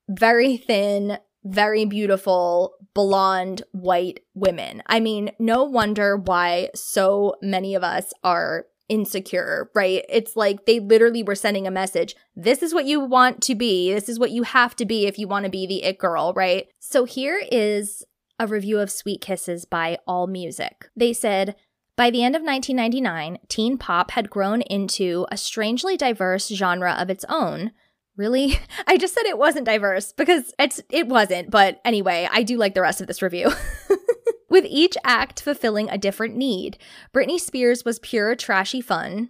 very 0.09 0.57
thin, 0.57 1.17
very 1.43 1.85
beautiful, 1.85 2.73
blonde, 2.93 3.63
white 3.71 4.21
women. 4.33 4.81
I 4.87 4.99
mean, 4.99 5.31
no 5.39 5.63
wonder 5.63 6.17
why 6.17 6.69
so 6.75 7.35
many 7.41 7.75
of 7.75 7.83
us 7.83 8.13
are 8.23 8.65
insecure, 8.91 9.71
right? 9.73 10.03
It's 10.09 10.35
like 10.35 10.65
they 10.65 10.81
literally 10.81 11.23
were 11.23 11.33
sending 11.33 11.65
a 11.65 11.71
message. 11.71 12.13
This 12.35 12.61
is 12.61 12.73
what 12.73 12.83
you 12.83 12.99
want 12.99 13.41
to 13.43 13.55
be. 13.55 13.93
This 13.93 14.09
is 14.09 14.19
what 14.19 14.31
you 14.31 14.43
have 14.43 14.75
to 14.75 14.85
be 14.85 15.07
if 15.07 15.17
you 15.17 15.29
want 15.29 15.45
to 15.45 15.49
be 15.49 15.65
the 15.65 15.83
it 15.83 15.97
girl, 15.97 16.33
right? 16.35 16.67
So 16.79 17.05
here 17.05 17.41
is 17.51 18.03
a 18.37 18.47
review 18.47 18.79
of 18.79 18.91
Sweet 18.91 19.21
Kisses 19.21 19.63
by 19.63 19.97
All 20.05 20.27
Music. 20.27 20.89
They 20.93 21.13
said, 21.13 21.55
by 21.95 22.09
the 22.09 22.21
end 22.21 22.35
of 22.35 22.41
1999, 22.41 23.37
teen 23.47 23.77
pop 23.77 24.11
had 24.11 24.29
grown 24.29 24.61
into 24.63 25.25
a 25.31 25.37
strangely 25.37 25.95
diverse 25.95 26.49
genre 26.49 26.91
of 26.91 27.09
its 27.09 27.23
own. 27.29 27.71
Really? 28.17 28.59
I 28.87 28.97
just 28.97 29.13
said 29.13 29.23
it 29.25 29.37
wasn't 29.37 29.65
diverse 29.65 30.11
because 30.11 30.53
it's 30.59 30.81
it 30.89 31.07
wasn't, 31.07 31.49
but 31.49 31.79
anyway, 31.85 32.27
I 32.29 32.43
do 32.43 32.57
like 32.57 32.73
the 32.73 32.81
rest 32.81 32.99
of 32.99 33.07
this 33.07 33.21
review. 33.21 33.51
With 34.51 34.65
each 34.65 34.97
act 35.05 35.41
fulfilling 35.41 35.89
a 35.89 35.97
different 35.97 36.35
need. 36.35 36.77
Britney 37.13 37.39
Spears 37.39 37.85
was 37.85 37.99
pure 37.99 38.35
trashy 38.35 38.81
fun. 38.81 39.29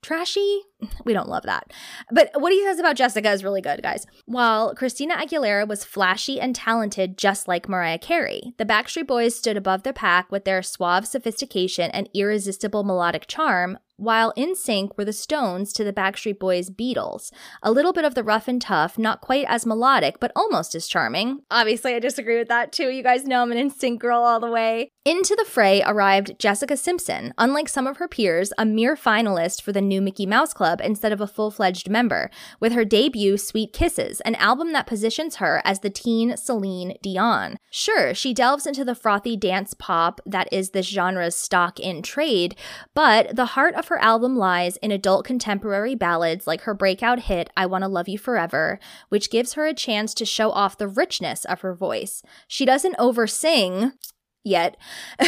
Trashy? 0.00 0.62
We 1.04 1.12
don't 1.12 1.28
love 1.28 1.42
that. 1.42 1.70
But 2.10 2.30
what 2.36 2.52
he 2.52 2.64
says 2.64 2.78
about 2.78 2.96
Jessica 2.96 3.30
is 3.30 3.44
really 3.44 3.60
good, 3.60 3.82
guys. 3.82 4.06
While 4.24 4.74
Christina 4.74 5.14
Aguilera 5.14 5.68
was 5.68 5.84
flashy 5.84 6.40
and 6.40 6.56
talented 6.56 7.18
just 7.18 7.46
like 7.46 7.68
Mariah 7.68 7.98
Carey, 7.98 8.54
the 8.56 8.64
Backstreet 8.64 9.06
Boys 9.06 9.36
stood 9.36 9.58
above 9.58 9.82
the 9.82 9.92
pack 9.92 10.32
with 10.32 10.46
their 10.46 10.62
suave 10.62 11.06
sophistication 11.06 11.90
and 11.90 12.08
irresistible 12.14 12.82
melodic 12.82 13.26
charm, 13.26 13.78
while 14.02 14.32
NSYNC 14.36 14.96
were 14.98 15.04
the 15.04 15.12
Stones 15.12 15.72
to 15.72 15.84
the 15.84 15.92
Backstreet 15.92 16.38
Boys' 16.38 16.70
Beatles. 16.70 17.30
A 17.62 17.70
little 17.70 17.92
bit 17.92 18.04
of 18.04 18.14
the 18.14 18.24
rough 18.24 18.48
and 18.48 18.60
tough, 18.60 18.98
not 18.98 19.20
quite 19.20 19.46
as 19.48 19.64
melodic, 19.64 20.18
but 20.18 20.32
almost 20.34 20.74
as 20.74 20.88
charming. 20.88 21.40
Obviously, 21.50 21.94
I 21.94 22.00
disagree 22.00 22.38
with 22.38 22.48
that 22.48 22.72
too. 22.72 22.90
You 22.90 23.02
guys 23.02 23.24
know 23.24 23.42
I'm 23.42 23.52
an 23.52 23.70
NSYNC 23.70 23.98
girl 23.98 24.22
all 24.22 24.40
the 24.40 24.50
way. 24.50 24.90
Into 25.04 25.34
the 25.34 25.44
fray 25.44 25.82
arrived 25.84 26.38
Jessica 26.38 26.76
Simpson, 26.76 27.34
unlike 27.36 27.68
some 27.68 27.88
of 27.88 27.96
her 27.96 28.06
peers, 28.06 28.52
a 28.56 28.64
mere 28.64 28.94
finalist 28.94 29.60
for 29.60 29.72
the 29.72 29.80
new 29.80 30.00
Mickey 30.00 30.26
Mouse 30.26 30.54
Club 30.54 30.80
instead 30.82 31.10
of 31.10 31.20
a 31.20 31.26
full 31.26 31.50
fledged 31.50 31.90
member, 31.90 32.30
with 32.60 32.72
her 32.72 32.84
debut 32.84 33.36
Sweet 33.36 33.72
Kisses, 33.72 34.20
an 34.20 34.36
album 34.36 34.72
that 34.72 34.86
positions 34.86 35.36
her 35.36 35.60
as 35.64 35.80
the 35.80 35.90
teen 35.90 36.36
Celine 36.36 36.96
Dion. 37.02 37.56
Sure, 37.70 38.14
she 38.14 38.32
delves 38.32 38.64
into 38.64 38.84
the 38.84 38.94
frothy 38.94 39.36
dance 39.36 39.74
pop 39.74 40.20
that 40.24 40.48
is 40.52 40.70
this 40.70 40.86
genre's 40.86 41.34
stock 41.34 41.80
in 41.80 42.02
trade, 42.02 42.54
but 42.94 43.34
the 43.34 43.46
heart 43.46 43.74
of 43.74 43.88
her 43.88 43.91
album 43.98 44.36
lies 44.36 44.76
in 44.78 44.90
adult 44.90 45.24
contemporary 45.24 45.94
ballads 45.94 46.46
like 46.46 46.62
her 46.62 46.74
breakout 46.74 47.20
hit 47.20 47.50
I 47.56 47.66
Wanna 47.66 47.88
Love 47.88 48.08
You 48.08 48.18
Forever, 48.18 48.78
which 49.08 49.30
gives 49.30 49.54
her 49.54 49.66
a 49.66 49.74
chance 49.74 50.14
to 50.14 50.24
show 50.24 50.50
off 50.50 50.78
the 50.78 50.88
richness 50.88 51.44
of 51.44 51.60
her 51.62 51.74
voice. 51.74 52.22
She 52.46 52.64
doesn't 52.64 52.96
oversing 52.98 53.92
yet. 54.44 54.76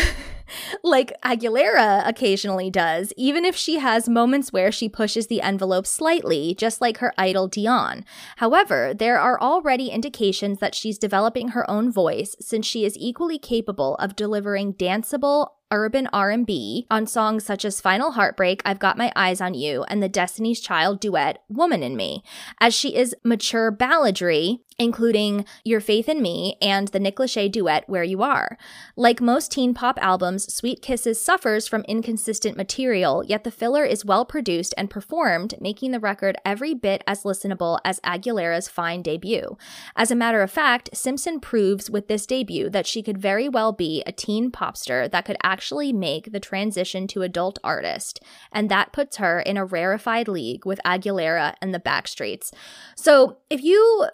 like 0.83 1.13
Aguilera 1.23 2.07
occasionally 2.07 2.71
does, 2.71 3.13
even 3.17 3.45
if 3.45 3.57
she 3.57 3.79
has 3.79 4.09
moments 4.09 4.53
where 4.53 4.71
she 4.71 4.89
pushes 4.89 5.27
the 5.27 5.41
envelope 5.41 5.87
slightly, 5.87 6.55
just 6.55 6.81
like 6.81 6.99
her 6.99 7.13
idol 7.17 7.49
Dion. 7.49 8.05
However, 8.37 8.93
there 8.95 9.19
are 9.19 9.41
already 9.41 9.89
indications 9.89 10.59
that 10.59 10.75
she's 10.75 10.99
developing 10.99 11.49
her 11.49 11.69
own 11.71 11.91
voice 11.91 12.37
since 12.41 12.67
she 12.67 12.85
is 12.85 12.97
equally 12.99 13.39
capable 13.39 13.95
of 13.97 14.17
delivering 14.17 14.75
danceable 14.75 15.49
urban 15.75 16.09
R&B 16.13 16.87
on 16.91 17.07
songs 17.07 17.45
such 17.45 17.65
as 17.65 17.81
Final 17.81 18.13
Heartbreak, 18.13 18.63
I've 18.65 18.79
Got 18.79 18.99
My 18.99 19.13
Eyes 19.17 19.41
on 19.41 19.55
You, 19.55 19.85
and 19.85 20.03
the 20.03 20.09
Destiny's 20.09 20.61
Child 20.61 21.01
duet 21.01 21.43
Woman 21.49 21.83
in 21.83 21.97
Me, 21.97 22.23
as 22.61 22.75
she 22.75 22.97
is 22.97 23.15
mature 23.25 23.71
balladry 23.71 24.61
including 24.79 25.45
Your 25.65 25.81
Faith 25.81 26.09
in 26.09 26.23
Me 26.23 26.57
and 26.61 26.89
the 26.89 27.01
Nick 27.01 27.17
Lachey 27.17 27.51
duet 27.51 27.89
Where 27.89 28.03
You 28.03 28.23
Are. 28.23 28.57
Like 28.97 29.21
most 29.21 29.53
teen 29.53 29.75
pop 29.75 29.99
albums, 30.03 30.53
Sweet 30.53 30.83
Kisses 30.83 31.25
suffers 31.25 31.69
from 31.69 31.83
inconsistent 31.83 32.57
material, 32.57 33.25
yet 33.25 33.45
the 33.45 33.51
filler 33.51 33.85
is 33.85 34.05
well 34.05 34.25
produced 34.25 34.75
and 34.77 34.91
performed, 34.91 35.55
making 35.61 35.91
the 35.91 36.01
record 36.01 36.37
every 36.45 36.75
bit 36.75 37.03
as 37.07 37.23
listenable 37.23 37.79
as 37.85 38.01
Aguilera's 38.01 38.69
fine 38.69 39.03
debut. 39.03 39.57
As 39.97 40.11
a 40.11 40.17
matter 40.17 40.43
of 40.43 40.51
fact, 40.51 40.91
Simpson 40.93 41.41
proves 41.41 41.91
with 41.91 42.09
this 42.09 42.27
debut 42.27 42.69
that 42.71 42.87
she 42.87 43.03
could 43.03 43.19
very 43.19 43.49
well 43.49 43.73
be 43.73 44.03
a 44.07 44.13
teen 44.13 44.51
popster 44.51 45.11
that 45.11 45.25
could 45.25 45.37
actually 45.43 45.93
make 45.93 46.33
the 46.33 46.41
transition 46.41 47.07
to 47.09 47.23
adult 47.23 47.59
artist, 47.63 48.21
and 48.53 48.69
that 48.71 48.93
puts 48.93 49.17
her 49.19 49.41
in 49.41 49.57
a 49.57 49.65
rarefied 49.65 50.29
league 50.29 50.67
with 50.67 50.81
Aguilera 50.85 51.55
and 51.61 51.75
the 51.75 51.81
Backstreets. 51.81 52.53
So, 52.97 53.39
if 53.51 53.63
you 53.63 54.09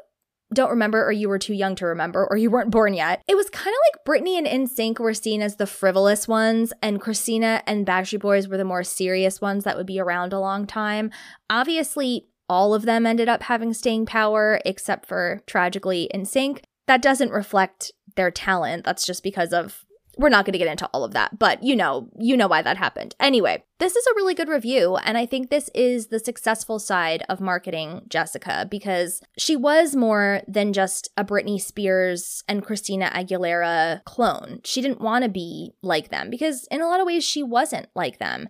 don't 0.53 0.71
remember 0.71 1.05
or 1.05 1.13
you 1.13 1.29
were 1.29 1.39
too 1.39 1.55
young 1.55 1.75
to 1.77 1.87
remember 1.87 2.27
or 2.29 2.37
you 2.37 2.51
weren't 2.51 2.71
born 2.71 2.95
yet. 2.95 3.23
It 3.29 3.37
was 3.37 3.51
kind 3.51 3.75
of 3.75 3.81
like 3.93 4.05
Britney 4.05 4.37
and 4.37 4.47
NSYNC 4.47 4.99
were 4.99 5.15
seen 5.15 5.43
as 5.43 5.57
the 5.57 5.67
frivolous 5.67 6.27
ones 6.27 6.73
and 6.83 7.01
Christina 7.01 7.63
and 7.67 7.87
Backstreet 7.87 8.21
Boys 8.21 8.49
were 8.49 8.57
the 8.57 8.65
more 8.65 8.85
serious 8.85 9.41
ones 9.41 9.65
that 9.65 9.77
would 9.77 9.87
be 9.87 10.01
around 10.01 10.33
a 10.33 10.41
long 10.41 10.67
time. 10.67 11.11
Obviously, 11.49 12.27
all 12.49 12.75
of 12.75 12.83
them 12.83 13.07
ended 13.07 13.29
up 13.29 13.43
having 13.45 13.73
staying 13.73 14.07
power 14.07 14.61
except 14.65 15.07
for 15.07 15.41
tragically 15.47 16.11
NSYNC. 16.13 16.63
That 16.89 17.03
doesn't 17.03 17.31
reflect 17.31 17.93
their 18.17 18.33
talent. 18.33 18.85
That's 18.85 19.07
just 19.07 19.23
because 19.23 19.53
of 19.53 19.85
we're 20.17 20.29
not 20.29 20.45
going 20.45 20.53
to 20.53 20.59
get 20.59 20.69
into 20.69 20.89
all 20.93 21.05
of 21.05 21.13
that, 21.13 21.39
but 21.39 21.63
you 21.63 21.77
know, 21.77 22.09
you 22.19 22.37
know 22.37 22.49
why 22.49 22.63
that 22.63 22.77
happened. 22.77 23.15
Anyway, 23.21 23.65
this 23.79 23.97
is 23.97 24.07
a 24.07 24.15
really 24.17 24.35
good 24.35 24.49
review, 24.49 24.97
and 24.97 25.17
I 25.17 25.25
think 25.27 25.49
this 25.49 25.71
is 25.75 26.09
the 26.09 26.19
successful 26.19 26.79
side 26.79 27.25
of 27.29 27.41
marketing 27.41 28.03
Jessica 28.09 28.67
because 28.71 29.23
she 29.39 29.57
was 29.57 29.97
more 29.97 30.43
than 30.47 30.73
just 30.73 31.09
a 31.17 31.25
Britney 31.25 31.61
Spears 31.61 32.45
and 32.49 32.65
Christina 32.65 33.11
Aguilera 33.15 34.05
clone. 34.05 34.61
She 34.65 34.83
didn't 34.83 35.01
want 35.01 35.25
to 35.25 35.31
be 35.31 35.73
like 35.83 36.11
them 36.11 36.29
because, 36.29 36.67
in 36.71 36.81
a 36.83 36.87
lot 36.87 37.01
of 37.01 37.07
ways, 37.07 37.25
she 37.25 37.43
wasn't 37.43 37.89
like 37.95 38.19
them. 38.19 38.49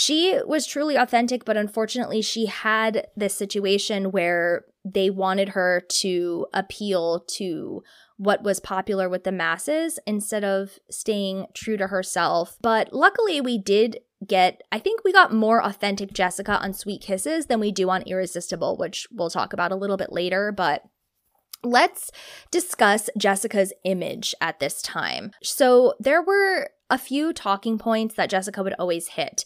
She 0.00 0.38
was 0.46 0.64
truly 0.64 0.94
authentic, 0.94 1.44
but 1.44 1.56
unfortunately, 1.56 2.22
she 2.22 2.46
had 2.46 3.08
this 3.16 3.34
situation 3.34 4.12
where 4.12 4.64
they 4.84 5.10
wanted 5.10 5.48
her 5.48 5.82
to 5.88 6.46
appeal 6.54 7.24
to 7.30 7.82
what 8.16 8.44
was 8.44 8.60
popular 8.60 9.08
with 9.08 9.24
the 9.24 9.32
masses 9.32 9.98
instead 10.06 10.44
of 10.44 10.78
staying 10.88 11.46
true 11.52 11.76
to 11.76 11.88
herself. 11.88 12.56
But 12.62 12.92
luckily, 12.92 13.40
we 13.40 13.58
did 13.58 13.98
get, 14.24 14.62
I 14.70 14.78
think 14.78 15.02
we 15.02 15.12
got 15.12 15.34
more 15.34 15.60
authentic 15.60 16.12
Jessica 16.12 16.60
on 16.60 16.74
Sweet 16.74 17.02
Kisses 17.02 17.46
than 17.46 17.58
we 17.58 17.72
do 17.72 17.90
on 17.90 18.02
Irresistible, 18.02 18.76
which 18.76 19.08
we'll 19.10 19.30
talk 19.30 19.52
about 19.52 19.72
a 19.72 19.76
little 19.76 19.96
bit 19.96 20.12
later. 20.12 20.52
But 20.52 20.84
Let's 21.64 22.12
discuss 22.52 23.10
Jessica's 23.18 23.72
image 23.82 24.32
at 24.40 24.60
this 24.60 24.80
time. 24.80 25.32
So, 25.42 25.94
there 25.98 26.22
were 26.22 26.70
a 26.88 26.98
few 26.98 27.32
talking 27.32 27.78
points 27.78 28.14
that 28.14 28.30
Jessica 28.30 28.62
would 28.62 28.74
always 28.78 29.08
hit. 29.08 29.44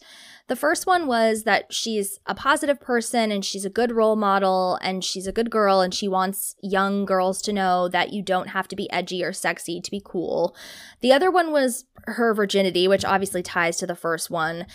The 0.49 0.57
first 0.57 0.87
one 0.87 1.07
was 1.07 1.45
that 1.45 1.73
she's 1.73 2.19
a 2.27 2.35
positive 2.35 2.81
person 2.81 3.31
and 3.31 3.45
she's 3.45 3.65
a 3.65 3.71
good 3.71 3.93
role 3.93 4.17
model 4.17 4.79
and 4.83 5.05
she's 5.05 5.27
a 5.27 5.33
good 5.33 5.51
girl 5.51 5.81
and 5.81 5.95
she 5.95 6.09
wants 6.09 6.57
young 6.63 7.05
girls 7.05 7.41
to 7.43 7.53
know 7.53 7.89
that 7.89 8.13
you 8.13 8.23
don't 8.23 8.49
have 8.49 8.69
to 8.69 8.77
be 8.77 8.91
edgy 8.91 9.25
or 9.25 9.33
sexy 9.33 9.81
to 9.81 9.91
be 9.91 10.03
cool. 10.05 10.55
The 11.01 11.13
other 11.13 11.31
one 11.31 11.53
was 11.53 11.85
her 12.05 12.35
virginity, 12.35 12.89
which 12.89 13.05
obviously 13.05 13.43
ties 13.43 13.77
to 13.79 13.87
the 13.87 13.95
first 13.95 14.31
one. 14.31 14.67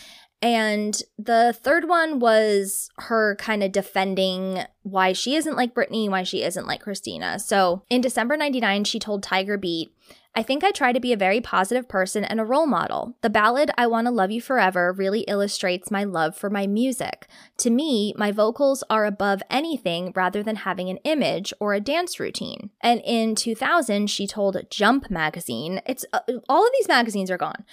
And 0.41 1.01
the 1.17 1.55
third 1.59 1.89
one 1.89 2.19
was 2.19 2.89
her 2.99 3.35
kind 3.37 3.63
of 3.63 3.71
defending 3.71 4.63
why 4.83 5.13
she 5.13 5.35
isn't 5.35 5.57
like 5.57 5.73
Britney, 5.73 6.09
why 6.09 6.23
she 6.23 6.43
isn't 6.43 6.67
like 6.67 6.81
Christina. 6.81 7.39
So 7.39 7.83
in 7.89 8.01
December 8.01 8.37
99, 8.37 8.83
she 8.83 8.99
told 8.99 9.23
Tiger 9.23 9.57
Beat, 9.57 9.91
I 10.37 10.43
think 10.43 10.63
I 10.63 10.69
try 10.69 10.91
to 10.93 10.99
be 10.99 11.11
a 11.13 11.17
very 11.17 11.41
positive 11.41 11.89
person 11.89 12.23
and 12.23 12.39
a 12.39 12.45
role 12.45 12.67
model. 12.67 13.17
The 13.21 13.29
ballad 13.29 13.71
I 13.75 13.87
Want 13.87 14.05
to 14.05 14.11
Love 14.11 14.29
You 14.29 14.39
Forever 14.39 14.93
really 14.93 15.21
illustrates 15.21 15.89
my 15.89 16.03
love 16.03 16.37
for 16.37 16.47
my 16.47 16.67
music. 16.67 17.27
To 17.57 17.71
me, 17.71 18.13
my 18.15 18.31
vocals 18.31 18.83
are 18.87 19.07
above 19.07 19.41
anything 19.49 20.13
rather 20.15 20.43
than 20.43 20.57
having 20.57 20.91
an 20.91 20.99
image 21.05 21.55
or 21.59 21.73
a 21.73 21.79
dance 21.79 22.19
routine. 22.19 22.69
And 22.81 23.01
in 23.03 23.33
2000, 23.33 24.11
she 24.11 24.27
told 24.27 24.63
Jump 24.69 25.09
magazine, 25.09 25.81
it's 25.87 26.05
uh, 26.13 26.19
all 26.47 26.63
of 26.63 26.71
these 26.77 26.87
magazines 26.87 27.31
are 27.31 27.39
gone. 27.39 27.65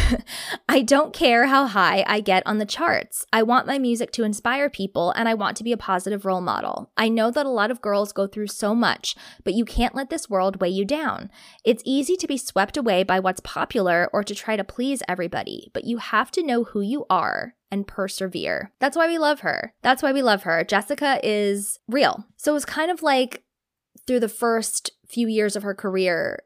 I 0.68 0.82
don't 0.82 1.12
care 1.12 1.46
how 1.46 1.68
high 1.68 2.02
I 2.08 2.18
get 2.18 2.44
on 2.44 2.58
the 2.58 2.66
charts. 2.66 3.24
I 3.32 3.44
want 3.44 3.68
my 3.68 3.78
music 3.78 4.10
to 4.12 4.24
inspire 4.24 4.68
people 4.68 5.12
and 5.12 5.28
I 5.28 5.34
want 5.34 5.56
to 5.58 5.64
be 5.64 5.70
a 5.70 5.76
positive 5.76 6.24
role 6.24 6.40
model. 6.40 6.90
I 6.96 7.08
know 7.08 7.30
that 7.30 7.46
a 7.46 7.50
lot 7.50 7.70
of 7.70 7.80
girls 7.80 8.12
go 8.12 8.26
through 8.26 8.48
so 8.48 8.74
much, 8.74 9.14
but 9.44 9.54
you 9.54 9.64
can't 9.64 9.94
let 9.94 10.10
this 10.10 10.28
world 10.28 10.60
weigh 10.60 10.70
you 10.70 10.84
down. 10.84 11.30
It's 11.64 11.84
easy 11.86 11.99
to 12.04 12.26
be 12.26 12.36
swept 12.36 12.76
away 12.76 13.02
by 13.02 13.20
what's 13.20 13.40
popular 13.40 14.08
or 14.12 14.22
to 14.24 14.34
try 14.34 14.56
to 14.56 14.64
please 14.64 15.02
everybody, 15.08 15.70
but 15.72 15.84
you 15.84 15.98
have 15.98 16.30
to 16.32 16.42
know 16.42 16.64
who 16.64 16.80
you 16.80 17.06
are 17.10 17.54
and 17.70 17.86
persevere. 17.86 18.72
That's 18.80 18.96
why 18.96 19.06
we 19.06 19.18
love 19.18 19.40
her. 19.40 19.74
That's 19.82 20.02
why 20.02 20.12
we 20.12 20.22
love 20.22 20.42
her. 20.42 20.64
Jessica 20.64 21.20
is 21.22 21.78
real. 21.88 22.26
So 22.36 22.52
it 22.52 22.54
was 22.54 22.64
kind 22.64 22.90
of 22.90 23.02
like 23.02 23.44
through 24.06 24.20
the 24.20 24.28
first 24.28 24.90
few 25.06 25.28
years 25.28 25.56
of 25.56 25.62
her 25.62 25.74
career, 25.74 26.42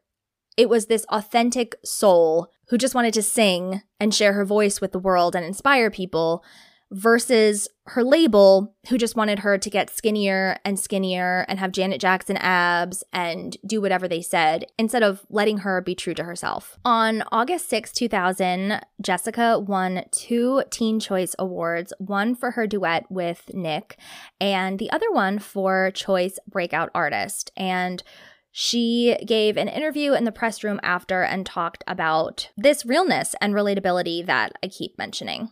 it 0.56 0.68
was 0.68 0.86
this 0.86 1.06
authentic 1.08 1.76
soul 1.84 2.48
who 2.68 2.78
just 2.78 2.94
wanted 2.94 3.14
to 3.14 3.22
sing 3.22 3.82
and 4.00 4.14
share 4.14 4.32
her 4.34 4.44
voice 4.44 4.80
with 4.80 4.92
the 4.92 4.98
world 4.98 5.34
and 5.34 5.44
inspire 5.44 5.90
people 5.90 6.44
versus 6.90 7.68
her 7.86 8.02
label 8.02 8.74
who 8.88 8.96
just 8.96 9.16
wanted 9.16 9.40
her 9.40 9.58
to 9.58 9.70
get 9.70 9.90
skinnier 9.90 10.58
and 10.64 10.78
skinnier 10.78 11.44
and 11.48 11.58
have 11.58 11.72
Janet 11.72 12.00
Jackson 12.00 12.36
abs 12.36 13.02
and 13.12 13.56
do 13.66 13.80
whatever 13.80 14.08
they 14.08 14.22
said 14.22 14.66
instead 14.78 15.02
of 15.02 15.26
letting 15.28 15.58
her 15.58 15.80
be 15.80 15.94
true 15.94 16.14
to 16.14 16.24
herself. 16.24 16.78
On 16.84 17.22
August 17.32 17.68
6, 17.68 17.92
2000, 17.92 18.80
Jessica 19.00 19.58
won 19.58 20.04
two 20.12 20.62
Teen 20.70 21.00
Choice 21.00 21.34
Awards, 21.38 21.92
one 21.98 22.34
for 22.34 22.52
her 22.52 22.66
duet 22.66 23.10
with 23.10 23.50
Nick 23.52 23.98
and 24.40 24.78
the 24.78 24.90
other 24.90 25.10
one 25.10 25.38
for 25.38 25.90
Choice 25.90 26.38
Breakout 26.46 26.90
Artist. 26.94 27.50
And 27.56 28.02
she 28.56 29.16
gave 29.26 29.56
an 29.56 29.66
interview 29.66 30.12
in 30.12 30.22
the 30.22 30.30
press 30.30 30.62
room 30.62 30.78
after 30.84 31.24
and 31.24 31.44
talked 31.44 31.82
about 31.88 32.50
this 32.56 32.86
realness 32.86 33.34
and 33.40 33.52
relatability 33.52 34.24
that 34.26 34.52
I 34.62 34.68
keep 34.68 34.96
mentioning. 34.96 35.50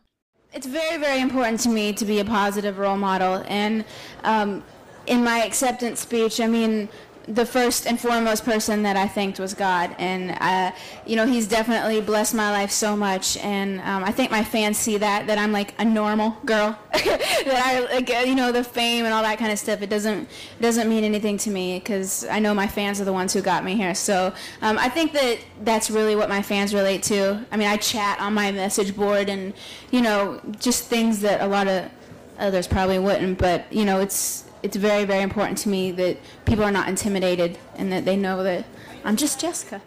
It's 0.55 0.67
very, 0.67 0.99
very 0.99 1.23
important 1.23 1.61
to 1.61 1.71
me 1.71 1.95
to 1.95 2.05
be 2.05 2.21
a 2.21 2.27
positive 2.27 2.77
role 2.79 2.99
model. 2.99 3.43
And 3.49 3.87
um, 4.23 4.63
in 5.07 5.25
my 5.25 5.45
acceptance 5.45 6.01
speech, 6.01 6.41
I 6.41 6.47
mean, 6.47 6.91
the 7.27 7.47
first 7.47 7.87
and 7.87 8.01
foremost 8.01 8.45
person 8.45 8.83
that 8.83 8.97
I 8.97 9.07
thanked 9.07 9.39
was 9.39 9.55
God, 9.55 9.95
and 9.99 10.37
uh, 10.41 10.73
you 11.07 11.17
know 11.17 11.27
He's 11.27 11.47
definitely 11.47 12.01
blessed 12.01 12.35
my 12.35 12.51
life 12.51 12.71
so 12.71 12.97
much, 12.97 13.37
and 13.39 13.81
um, 13.81 14.05
I 14.05 14.13
think 14.13 14.31
my 14.31 14.43
fans 14.43 14.79
see 14.79 14.99
that 14.99 15.27
that 15.27 15.39
I'm 15.39 15.53
like 15.53 15.75
a 15.79 15.85
normal 15.85 16.37
girl, 16.45 16.79
that 16.93 17.63
I 17.65 17.81
like 17.95 18.11
uh, 18.11 18.21
you 18.21 18.35
know 18.35 18.53
the 18.53 18.65
fame 18.65 19.05
and 19.05 19.15
all 19.15 19.23
that 19.23 19.39
kind 19.39 19.53
of 19.53 19.59
stuff. 19.59 19.83
It 19.83 19.91
doesn't 19.91 20.23
it 20.23 20.63
doesn't 20.63 20.89
mean 20.89 21.05
anything 21.05 21.39
to 21.39 21.51
me 21.51 21.79
because 21.79 22.25
I 22.27 22.39
know 22.39 22.55
my 22.55 22.67
fans 22.67 23.01
are 23.01 23.05
the 23.05 23.13
ones 23.13 23.33
who 23.33 23.41
got 23.41 23.65
me 23.65 23.77
here. 23.77 23.95
So 23.95 24.33
um, 24.61 24.79
I 24.79 24.89
think 24.89 25.13
that 25.13 25.39
that's 25.63 25.91
really 25.91 26.17
what 26.17 26.29
my 26.29 26.43
fans 26.43 26.75
relate 26.75 27.03
to. 27.05 27.45
I 27.53 27.57
mean, 27.57 27.69
I 27.69 27.77
chat 27.77 28.21
on 28.21 28.35
my 28.35 28.51
message 28.53 28.97
board, 28.97 29.29
and 29.29 29.55
you 29.91 30.03
know 30.03 30.41
just 30.61 30.87
things 30.87 31.21
that 31.21 31.41
a 31.41 31.47
lot 31.47 31.69
of 31.69 31.91
others 32.39 32.67
probably 32.67 32.99
wouldn't, 32.99 33.39
but 33.39 33.73
you 33.73 33.85
know 33.85 34.01
it's 34.01 34.45
it's 34.63 34.77
very, 34.77 35.05
very 35.05 35.23
important 35.23 35.59
to 35.59 35.69
me 35.69 35.91
that 35.93 36.17
people 36.45 36.65
are 36.65 36.73
not 36.73 36.89
intimidated 36.89 37.59
and 37.77 37.93
that 37.93 38.05
they 38.05 38.17
know 38.17 38.43
that 38.43 38.65
I'm 39.05 39.17
just 39.17 39.41
Jessica. 39.41 39.83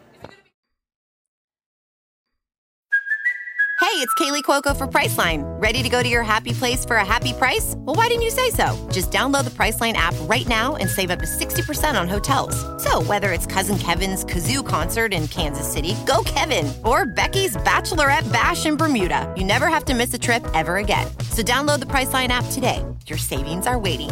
Hey, 3.82 4.02
it's 4.02 4.14
Kaley 4.16 4.44
Cuoco 4.44 4.76
for 4.76 4.88
Priceline. 4.88 5.44
Ready 5.62 5.82
to 5.82 5.88
go 5.88 6.04
to 6.04 6.10
your 6.10 6.24
happy 6.24 6.52
place 6.52 6.84
for 6.84 6.98
a 6.98 7.06
happy 7.06 7.32
price? 7.32 7.76
Well, 7.78 7.96
why 7.96 8.08
didn't 8.08 8.24
you 8.24 8.30
say 8.30 8.50
so? 8.50 8.76
Just 8.92 9.10
download 9.10 9.46
the 9.46 9.52
Priceline 9.52 9.94
app 9.94 10.14
right 10.22 10.46
now 10.50 10.76
and 10.76 10.90
save 10.90 11.12
up 11.12 11.20
to 11.20 11.26
60% 11.26 11.98
on 11.98 12.10
hotels. 12.10 12.56
So, 12.84 13.02
whether 13.04 13.32
it's 13.32 13.46
Cousin 13.46 13.78
Kevin's 13.78 14.26
Kazoo 14.26 14.68
concert 14.68 15.14
in 15.14 15.30
Kansas 15.30 15.72
City, 15.72 15.96
go 16.06 16.24
Kevin, 16.26 16.74
or 16.84 17.06
Becky's 17.06 17.56
Bachelorette 17.58 18.30
Bash 18.34 18.66
in 18.66 18.76
Bermuda, 18.76 19.34
you 19.38 19.46
never 19.46 19.68
have 19.68 19.86
to 19.86 19.94
miss 19.94 20.14
a 20.14 20.20
trip 20.20 20.44
ever 20.54 20.78
again. 20.78 21.08
So, 21.32 21.42
download 21.42 21.80
the 21.80 21.86
Priceline 21.86 22.30
app 22.30 22.46
today. 22.52 22.84
Your 23.08 23.20
savings 23.20 23.66
are 23.66 23.80
waiting. 23.80 24.12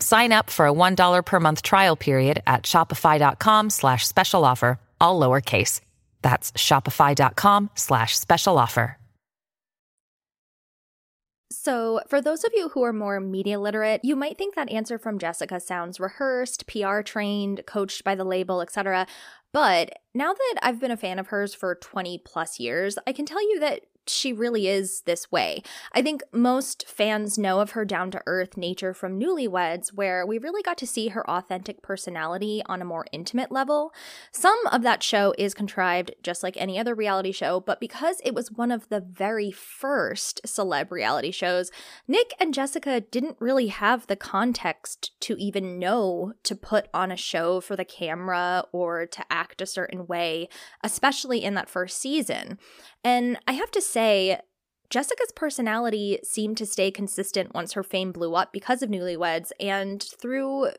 Sign 0.00 0.32
up 0.32 0.50
for 0.50 0.66
a 0.66 0.72
$1 0.72 1.24
per 1.24 1.40
month 1.40 1.62
trial 1.62 1.96
period 1.96 2.42
at 2.46 2.64
shopify.com 2.64 3.70
slash 3.70 4.06
special 4.06 4.44
offer, 4.44 4.78
all 5.00 5.20
lowercase. 5.20 5.80
That's 6.22 6.52
shopify.com 6.52 7.70
slash 7.74 8.18
special 8.18 8.58
offer. 8.58 8.98
So, 11.50 12.00
for 12.08 12.20
those 12.20 12.44
of 12.44 12.52
you 12.54 12.68
who 12.68 12.82
are 12.82 12.92
more 12.92 13.20
media 13.20 13.58
literate, 13.58 14.02
you 14.04 14.14
might 14.16 14.36
think 14.36 14.54
that 14.54 14.70
answer 14.70 14.98
from 14.98 15.18
Jessica 15.18 15.58
sounds 15.60 15.98
rehearsed, 15.98 16.66
PR 16.66 17.00
trained, 17.00 17.62
coached 17.66 18.04
by 18.04 18.14
the 18.14 18.24
label, 18.24 18.60
etc. 18.60 19.06
But 19.52 19.94
now 20.14 20.34
that 20.34 20.54
I've 20.62 20.78
been 20.78 20.90
a 20.90 20.96
fan 20.96 21.18
of 21.18 21.28
hers 21.28 21.54
for 21.54 21.74
20 21.74 22.18
plus 22.18 22.60
years, 22.60 22.98
I 23.06 23.12
can 23.12 23.24
tell 23.24 23.42
you 23.42 23.60
that 23.60 23.80
she 24.08 24.32
really 24.32 24.68
is 24.68 25.02
this 25.02 25.30
way. 25.30 25.62
I 25.92 26.02
think 26.02 26.22
most 26.32 26.86
fans 26.88 27.38
know 27.38 27.60
of 27.60 27.72
her 27.72 27.84
down 27.84 28.10
to 28.12 28.22
earth 28.26 28.56
nature 28.56 28.94
from 28.94 29.18
Newlyweds, 29.18 29.92
where 29.92 30.26
we 30.26 30.38
really 30.38 30.62
got 30.62 30.78
to 30.78 30.86
see 30.86 31.08
her 31.08 31.28
authentic 31.28 31.82
personality 31.82 32.62
on 32.66 32.82
a 32.82 32.86
more 32.86 33.06
intimate 33.12 33.52
level. 33.52 33.92
Some 34.32 34.58
of 34.72 34.82
that 34.82 35.02
show 35.02 35.34
is 35.38 35.54
contrived, 35.54 36.12
just 36.22 36.42
like 36.42 36.56
any 36.56 36.78
other 36.78 36.94
reality 36.94 37.32
show, 37.32 37.60
but 37.60 37.80
because 37.80 38.20
it 38.24 38.34
was 38.34 38.52
one 38.52 38.70
of 38.70 38.88
the 38.88 39.00
very 39.00 39.50
first 39.50 40.40
celeb 40.46 40.90
reality 40.90 41.30
shows, 41.30 41.70
Nick 42.06 42.32
and 42.40 42.54
Jessica 42.54 43.00
didn't 43.00 43.36
really 43.40 43.68
have 43.68 44.06
the 44.06 44.16
context 44.16 45.12
to 45.20 45.36
even 45.38 45.78
know 45.78 46.32
to 46.42 46.54
put 46.54 46.88
on 46.92 47.12
a 47.12 47.16
show 47.16 47.60
for 47.60 47.76
the 47.76 47.84
camera 47.84 48.64
or 48.72 49.06
to 49.06 49.24
act 49.30 49.60
a 49.60 49.66
certain 49.66 50.06
way, 50.06 50.48
especially 50.82 51.44
in 51.44 51.54
that 51.54 51.68
first 51.68 51.98
season. 51.98 52.58
And 53.04 53.38
I 53.46 53.52
have 53.52 53.70
to 53.72 53.80
say, 53.80 54.40
Jessica's 54.90 55.32
personality 55.36 56.18
seemed 56.24 56.56
to 56.58 56.66
stay 56.66 56.90
consistent 56.90 57.54
once 57.54 57.74
her 57.74 57.82
fame 57.82 58.10
blew 58.12 58.34
up 58.34 58.52
because 58.52 58.82
of 58.82 58.88
Newlyweds 58.88 59.50
and 59.60 60.02
through 60.02 60.70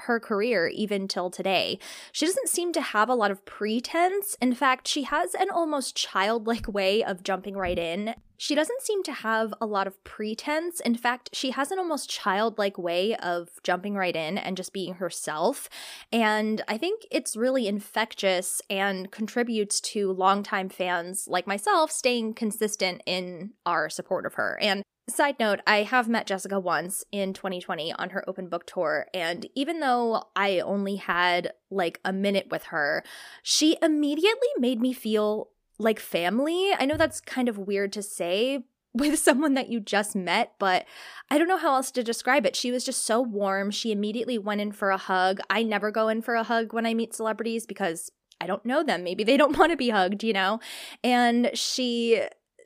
her 0.00 0.20
career 0.20 0.68
even 0.68 1.08
till 1.08 1.30
today. 1.30 1.78
She 2.12 2.26
doesn't 2.26 2.48
seem 2.48 2.72
to 2.72 2.80
have 2.80 3.08
a 3.08 3.14
lot 3.14 3.30
of 3.30 3.44
pretense. 3.44 4.36
In 4.40 4.54
fact, 4.54 4.88
she 4.88 5.04
has 5.04 5.34
an 5.34 5.50
almost 5.50 5.96
childlike 5.96 6.66
way 6.68 7.04
of 7.04 7.22
jumping 7.22 7.56
right 7.56 7.78
in. 7.78 8.14
She 8.36 8.54
doesn't 8.54 8.82
seem 8.82 9.02
to 9.04 9.12
have 9.12 9.54
a 9.60 9.66
lot 9.66 9.86
of 9.86 10.02
pretense. 10.02 10.80
In 10.80 10.96
fact, 10.96 11.30
she 11.32 11.52
has 11.52 11.70
an 11.70 11.78
almost 11.78 12.10
childlike 12.10 12.76
way 12.76 13.14
of 13.16 13.48
jumping 13.62 13.94
right 13.94 14.14
in 14.14 14.36
and 14.36 14.56
just 14.56 14.72
being 14.72 14.94
herself. 14.94 15.68
And 16.12 16.60
I 16.66 16.76
think 16.76 17.06
it's 17.10 17.36
really 17.36 17.68
infectious 17.68 18.60
and 18.68 19.10
contributes 19.10 19.80
to 19.82 20.12
longtime 20.12 20.68
fans 20.68 21.28
like 21.28 21.46
myself 21.46 21.92
staying 21.92 22.34
consistent 22.34 23.02
in 23.06 23.52
our 23.64 23.88
support 23.88 24.26
of 24.26 24.34
her. 24.34 24.58
And 24.60 24.82
Side 25.08 25.36
note, 25.38 25.60
I 25.66 25.82
have 25.82 26.08
met 26.08 26.26
Jessica 26.26 26.58
once 26.58 27.04
in 27.12 27.34
2020 27.34 27.92
on 27.92 28.10
her 28.10 28.24
open 28.26 28.48
book 28.48 28.66
tour, 28.66 29.06
and 29.12 29.46
even 29.54 29.80
though 29.80 30.24
I 30.34 30.60
only 30.60 30.96
had 30.96 31.52
like 31.70 32.00
a 32.06 32.12
minute 32.12 32.48
with 32.50 32.64
her, 32.64 33.04
she 33.42 33.76
immediately 33.82 34.48
made 34.56 34.80
me 34.80 34.94
feel 34.94 35.50
like 35.78 36.00
family. 36.00 36.70
I 36.78 36.86
know 36.86 36.96
that's 36.96 37.20
kind 37.20 37.50
of 37.50 37.58
weird 37.58 37.92
to 37.92 38.02
say, 38.02 38.64
with 38.94 39.18
someone 39.18 39.54
that 39.54 39.68
you 39.68 39.80
just 39.80 40.14
met, 40.14 40.52
but 40.58 40.86
I 41.28 41.36
don't 41.36 41.48
know 41.48 41.58
how 41.58 41.74
else 41.74 41.90
to 41.90 42.04
describe 42.04 42.46
it. 42.46 42.56
She 42.56 42.70
was 42.70 42.84
just 42.84 43.04
so 43.04 43.20
warm. 43.20 43.70
She 43.72 43.90
immediately 43.90 44.38
went 44.38 44.60
in 44.60 44.72
for 44.72 44.90
a 44.90 44.96
hug. 44.96 45.40
I 45.50 45.64
never 45.64 45.90
go 45.90 46.08
in 46.08 46.22
for 46.22 46.34
a 46.36 46.44
hug 46.44 46.72
when 46.72 46.86
I 46.86 46.94
meet 46.94 47.12
celebrities 47.12 47.66
because 47.66 48.12
I 48.40 48.46
don't 48.46 48.64
know 48.64 48.84
them. 48.84 49.02
Maybe 49.02 49.24
they 49.24 49.36
don't 49.36 49.56
want 49.58 49.72
to 49.72 49.76
be 49.76 49.90
hugged, 49.90 50.22
you 50.22 50.32
know? 50.32 50.60
And 51.02 51.50
she 51.54 52.22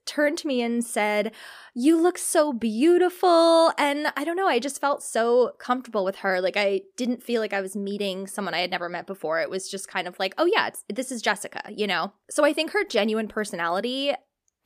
turned 0.08 0.38
to 0.38 0.46
me 0.48 0.62
and 0.62 0.84
said, 0.84 1.32
You 1.74 2.00
look 2.00 2.18
so 2.18 2.52
beautiful. 2.52 3.72
And 3.78 4.12
I 4.16 4.24
don't 4.24 4.36
know, 4.36 4.48
I 4.48 4.58
just 4.58 4.80
felt 4.80 5.02
so 5.02 5.52
comfortable 5.58 6.04
with 6.04 6.16
her. 6.16 6.40
Like, 6.40 6.56
I 6.56 6.80
didn't 6.96 7.22
feel 7.22 7.40
like 7.40 7.52
I 7.52 7.60
was 7.60 7.76
meeting 7.76 8.26
someone 8.26 8.54
I 8.54 8.60
had 8.60 8.70
never 8.70 8.88
met 8.88 9.06
before. 9.06 9.40
It 9.40 9.50
was 9.50 9.70
just 9.70 9.86
kind 9.86 10.08
of 10.08 10.18
like, 10.18 10.34
Oh, 10.38 10.46
yeah, 10.46 10.70
this 10.92 11.12
is 11.12 11.22
Jessica, 11.22 11.62
you 11.70 11.86
know? 11.86 12.12
So 12.30 12.44
I 12.44 12.52
think 12.52 12.72
her 12.72 12.84
genuine 12.84 13.28
personality 13.28 14.14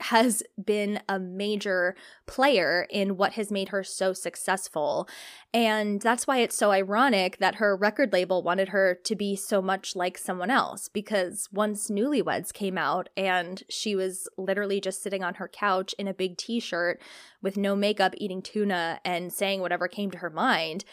has 0.03 0.43
been 0.63 1.01
a 1.07 1.19
major 1.19 1.95
player 2.25 2.85
in 2.89 3.17
what 3.17 3.33
has 3.33 3.51
made 3.51 3.69
her 3.69 3.83
so 3.83 4.13
successful. 4.13 5.07
And 5.53 6.01
that's 6.01 6.27
why 6.27 6.39
it's 6.39 6.57
so 6.57 6.71
ironic 6.71 7.37
that 7.37 7.55
her 7.55 7.75
record 7.75 8.11
label 8.11 8.43
wanted 8.43 8.69
her 8.69 8.99
to 9.03 9.15
be 9.15 9.35
so 9.35 9.61
much 9.61 9.95
like 9.95 10.17
someone 10.17 10.51
else 10.51 10.89
because 10.89 11.47
once 11.51 11.89
Newlyweds 11.89 12.53
came 12.53 12.77
out 12.77 13.09
and 13.15 13.63
she 13.69 13.95
was 13.95 14.27
literally 14.37 14.81
just 14.81 15.01
sitting 15.01 15.23
on 15.23 15.35
her 15.35 15.47
couch 15.47 15.93
in 15.97 16.07
a 16.07 16.13
big 16.13 16.37
t 16.37 16.59
shirt 16.59 17.01
with 17.41 17.55
no 17.55 17.75
makeup, 17.75 18.13
eating 18.17 18.41
tuna, 18.41 18.99
and 19.05 19.31
saying 19.31 19.61
whatever 19.61 19.87
came 19.87 20.11
to 20.11 20.17
her 20.19 20.29
mind, 20.29 20.83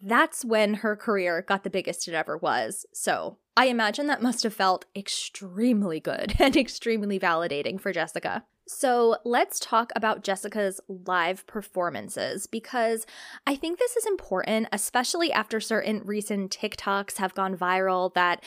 that's 0.00 0.44
when 0.44 0.74
her 0.74 0.94
career 0.96 1.42
got 1.42 1.64
the 1.64 1.70
biggest 1.70 2.06
it 2.06 2.14
ever 2.14 2.36
was. 2.36 2.86
So 2.92 3.38
I 3.56 3.66
imagine 3.66 4.06
that 4.06 4.22
must 4.22 4.44
have 4.44 4.54
felt 4.54 4.84
extremely 4.94 6.00
good 6.00 6.36
and 6.38 6.56
extremely 6.56 7.18
validating 7.18 7.80
for 7.80 7.92
Jessica. 7.92 8.44
So 8.68 9.16
let's 9.24 9.58
talk 9.58 9.92
about 9.96 10.22
Jessica's 10.22 10.78
live 10.88 11.46
performances 11.46 12.46
because 12.46 13.06
I 13.46 13.56
think 13.56 13.78
this 13.78 13.96
is 13.96 14.04
important, 14.04 14.68
especially 14.72 15.32
after 15.32 15.58
certain 15.58 16.02
recent 16.04 16.54
TikToks 16.54 17.16
have 17.16 17.34
gone 17.34 17.56
viral 17.56 18.12
that 18.12 18.44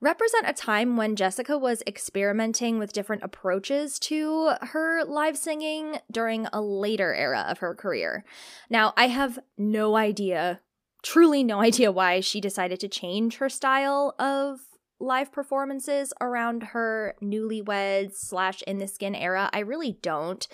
represent 0.00 0.48
a 0.48 0.52
time 0.52 0.96
when 0.96 1.16
Jessica 1.16 1.58
was 1.58 1.82
experimenting 1.88 2.78
with 2.78 2.92
different 2.92 3.24
approaches 3.24 3.98
to 3.98 4.52
her 4.60 5.02
live 5.02 5.36
singing 5.36 5.98
during 6.08 6.46
a 6.52 6.60
later 6.60 7.12
era 7.12 7.44
of 7.48 7.58
her 7.58 7.74
career. 7.74 8.24
Now, 8.70 8.94
I 8.96 9.08
have 9.08 9.40
no 9.58 9.96
idea, 9.96 10.60
truly 11.02 11.42
no 11.42 11.60
idea 11.68 11.90
why 11.90 12.20
she 12.20 12.40
decided 12.40 12.78
to 12.78 12.88
change 12.88 13.38
her 13.38 13.48
style 13.48 14.14
of 14.20 14.60
live 15.04 15.30
performances 15.32 16.12
around 16.20 16.62
her 16.62 17.14
newlyweds 17.22 18.14
slash 18.16 18.62
in 18.62 18.78
the 18.78 18.88
skin 18.88 19.14
era. 19.14 19.50
I 19.52 19.60
really 19.60 19.98
don't 20.02 20.46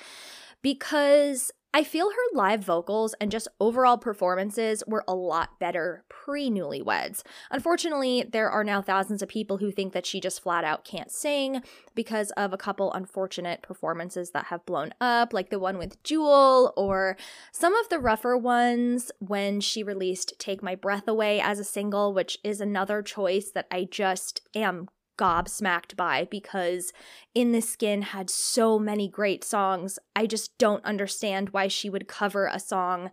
because 0.63 1.51
I 1.73 1.85
feel 1.85 2.11
her 2.11 2.37
live 2.37 2.65
vocals 2.65 3.15
and 3.21 3.31
just 3.31 3.47
overall 3.61 3.97
performances 3.97 4.83
were 4.89 5.05
a 5.07 5.15
lot 5.15 5.61
better 5.61 6.05
pre 6.09 6.51
newlyweds. 6.51 7.23
Unfortunately, 7.53 8.25
there 8.29 8.51
are 8.51 8.65
now 8.65 8.83
thousands 8.83 9.23
of 9.23 9.29
people 9.29 9.59
who 9.59 9.71
think 9.71 9.93
that 9.93 10.05
she 10.05 10.21
just 10.21 10.43
flat 10.43 10.65
out 10.65 10.85
can't 10.85 11.13
sing 11.13 11.63
because 11.95 12.33
of 12.33 12.53
a 12.53 12.59
couple 12.59 12.93
unfortunate 12.93 13.63
performances 13.63 14.33
that 14.33 14.47
have 14.47 14.67
blown 14.67 14.93
up, 15.01 15.33
like 15.33 15.51
the 15.51 15.61
one 15.61 15.79
with 15.79 16.03
Jewel, 16.03 16.73
or 16.77 17.17
some 17.53 17.77
of 17.77 17.89
the 17.89 18.01
rougher 18.01 18.37
ones 18.37 19.13
when 19.21 19.61
she 19.61 19.85
released 19.85 20.35
Take 20.41 20.65
My 20.65 20.75
Breath 20.75 21.07
Away 21.07 21.41
as 21.41 21.61
a 21.61 21.65
single, 21.65 22.13
which 22.13 22.37
is 22.43 22.61
another 22.61 23.01
choice 23.01 23.53
that 23.53 23.69
I 23.71 23.85
just 23.89 24.41
am 24.57 24.89
gobsmacked 25.21 25.97
by 25.97 26.27
because 26.31 26.93
In 27.35 27.53
the 27.53 27.61
Skin 27.61 28.03
had 28.03 28.31
so 28.31 28.79
many 28.79 29.09
great 29.09 29.45
songs. 29.45 29.99
I 30.17 30.27
just 30.27 30.57
don't 30.57 30.85
understand 30.85 31.51
why 31.51 31.69
she 31.69 31.91
would 31.91 32.09
cover 32.09 32.47
a 32.47 32.59
song 32.59 33.11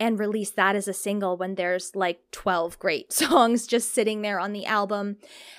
and 0.00 0.18
release 0.18 0.52
that 0.52 0.76
as 0.76 0.86
a 0.86 0.92
single 0.92 1.36
when 1.36 1.56
there's 1.56 1.96
like 1.96 2.20
12 2.30 2.78
great 2.78 3.12
songs 3.12 3.66
just 3.66 3.92
sitting 3.92 4.22
there 4.22 4.38
on 4.38 4.52
the 4.52 4.66
album. 4.66 5.16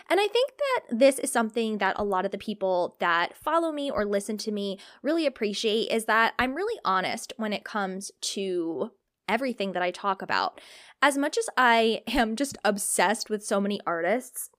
And 0.10 0.20
I 0.20 0.28
think 0.28 0.52
that 0.58 0.98
this 0.98 1.20
is 1.20 1.32
something 1.32 1.80
that 1.80 1.96
a 2.00 2.04
lot 2.04 2.26
of 2.26 2.32
the 2.32 2.38
people 2.38 2.96
that 3.00 3.36
follow 3.36 3.72
me 3.72 3.92
or 3.92 4.06
listen 4.06 4.38
to 4.38 4.52
me 4.52 4.80
really 5.04 5.26
appreciate 5.26 5.92
is 5.92 6.06
that 6.06 6.34
I'm 6.40 6.56
really 6.56 6.80
honest 6.86 7.34
when 7.38 7.52
it 7.52 7.66
comes 7.66 8.12
to 8.34 8.92
everything 9.28 9.74
that 9.74 9.84
I 9.84 9.92
talk 9.92 10.22
about. 10.22 10.60
As 11.02 11.18
much 11.18 11.38
as 11.38 11.48
I 11.56 12.02
am 12.08 12.36
just 12.36 12.58
obsessed 12.64 13.30
with 13.30 13.46
so 13.46 13.62
many 13.62 13.80
artists, 13.86 14.50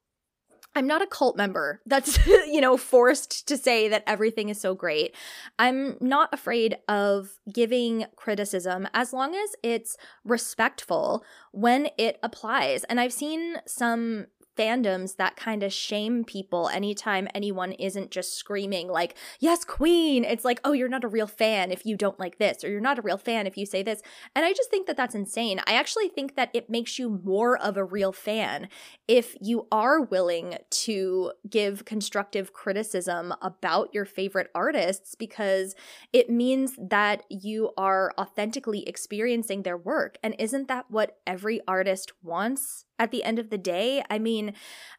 I'm 0.75 0.87
not 0.87 1.03
a 1.03 1.07
cult 1.07 1.37
member 1.37 1.81
that's, 1.87 2.25
you 2.27 2.61
know, 2.61 2.77
forced 2.77 3.49
to 3.49 3.57
say 3.57 3.89
that 3.89 4.05
everything 4.07 4.49
is 4.49 4.61
so 4.61 4.75
great. 4.75 5.15
I'm 5.59 5.97
not 6.01 6.33
afraid 6.33 6.77
of 6.89 7.31
giving 7.53 8.07
criticism 8.17 8.89
as 8.95 9.13
long 9.13 9.35
as 9.35 9.51
it's 9.63 9.97
respectful 10.25 11.25
when 11.53 11.89
it 11.99 12.19
applies. 12.23 12.85
And 12.85 13.01
I've 13.01 13.13
seen 13.13 13.57
some 13.67 14.27
fandoms 14.57 15.17
that 15.17 15.37
kind 15.37 15.63
of 15.63 15.73
shame 15.73 16.25
people 16.25 16.69
anytime 16.69 17.29
anyone 17.35 17.73
isn't 17.73 18.11
just 18.11 18.37
screaming 18.37 18.89
like 18.89 19.17
yes 19.39 19.65
queen! 19.65 20.25
It's 20.25 20.45
like 20.45 20.61
oh 20.65 20.73
you're 20.73 20.89
not 20.89 21.05
a 21.05 21.09
real 21.09 21.27
fan 21.27 21.71
if 21.71 21.87
you 21.87 21.97
don't 21.97 22.19
like 22.19 22.39
this 22.39 22.65
or 22.65 22.71
you're 22.71 22.81
not 22.81 22.99
a 22.99 23.03
real 23.03 23.19
fan 23.19 23.47
if 23.47 23.57
you 23.57 23.67
say 23.67 23.83
this. 23.83 24.03
And 24.35 24.45
i 24.45 24.53
just 24.53 24.71
think 24.71 24.87
that 24.87 24.97
that's 24.97 25.15
insane. 25.15 25.61
I 25.67 25.75
actually 25.75 26.09
think 26.09 26.37
that 26.37 26.51
it 26.55 26.71
makes 26.71 26.99
you 26.99 27.21
more 27.25 27.57
of 27.57 27.77
a 27.77 27.85
real 27.85 28.13
fan 28.13 28.69
if 29.09 29.37
you 29.41 29.67
are 29.73 30.01
willing 30.01 30.57
to 30.71 31.33
give 31.49 31.85
constructive 31.85 32.53
criticism 32.53 33.35
about 33.43 33.93
your 33.93 34.05
favorite 34.05 34.51
artists 34.55 35.15
because 35.15 35.75
it 36.13 36.31
means 36.31 36.77
that 36.81 37.25
you 37.29 37.71
are 37.77 38.13
authentically 38.19 38.89
experiencing 38.89 39.63
their 39.63 39.77
work. 39.77 40.19
And 40.23 40.35
isn't 40.39 40.69
that 40.69 40.87
what 40.91 41.19
every 41.27 41.61
artist 41.67 42.13
wants 42.23 42.85
at 43.01 43.11
the 43.11 43.25
end 43.25 43.41
of 43.41 43.51
the 43.51 43.59
day. 43.59 44.05
I 44.09 44.21
mean, 44.21 44.53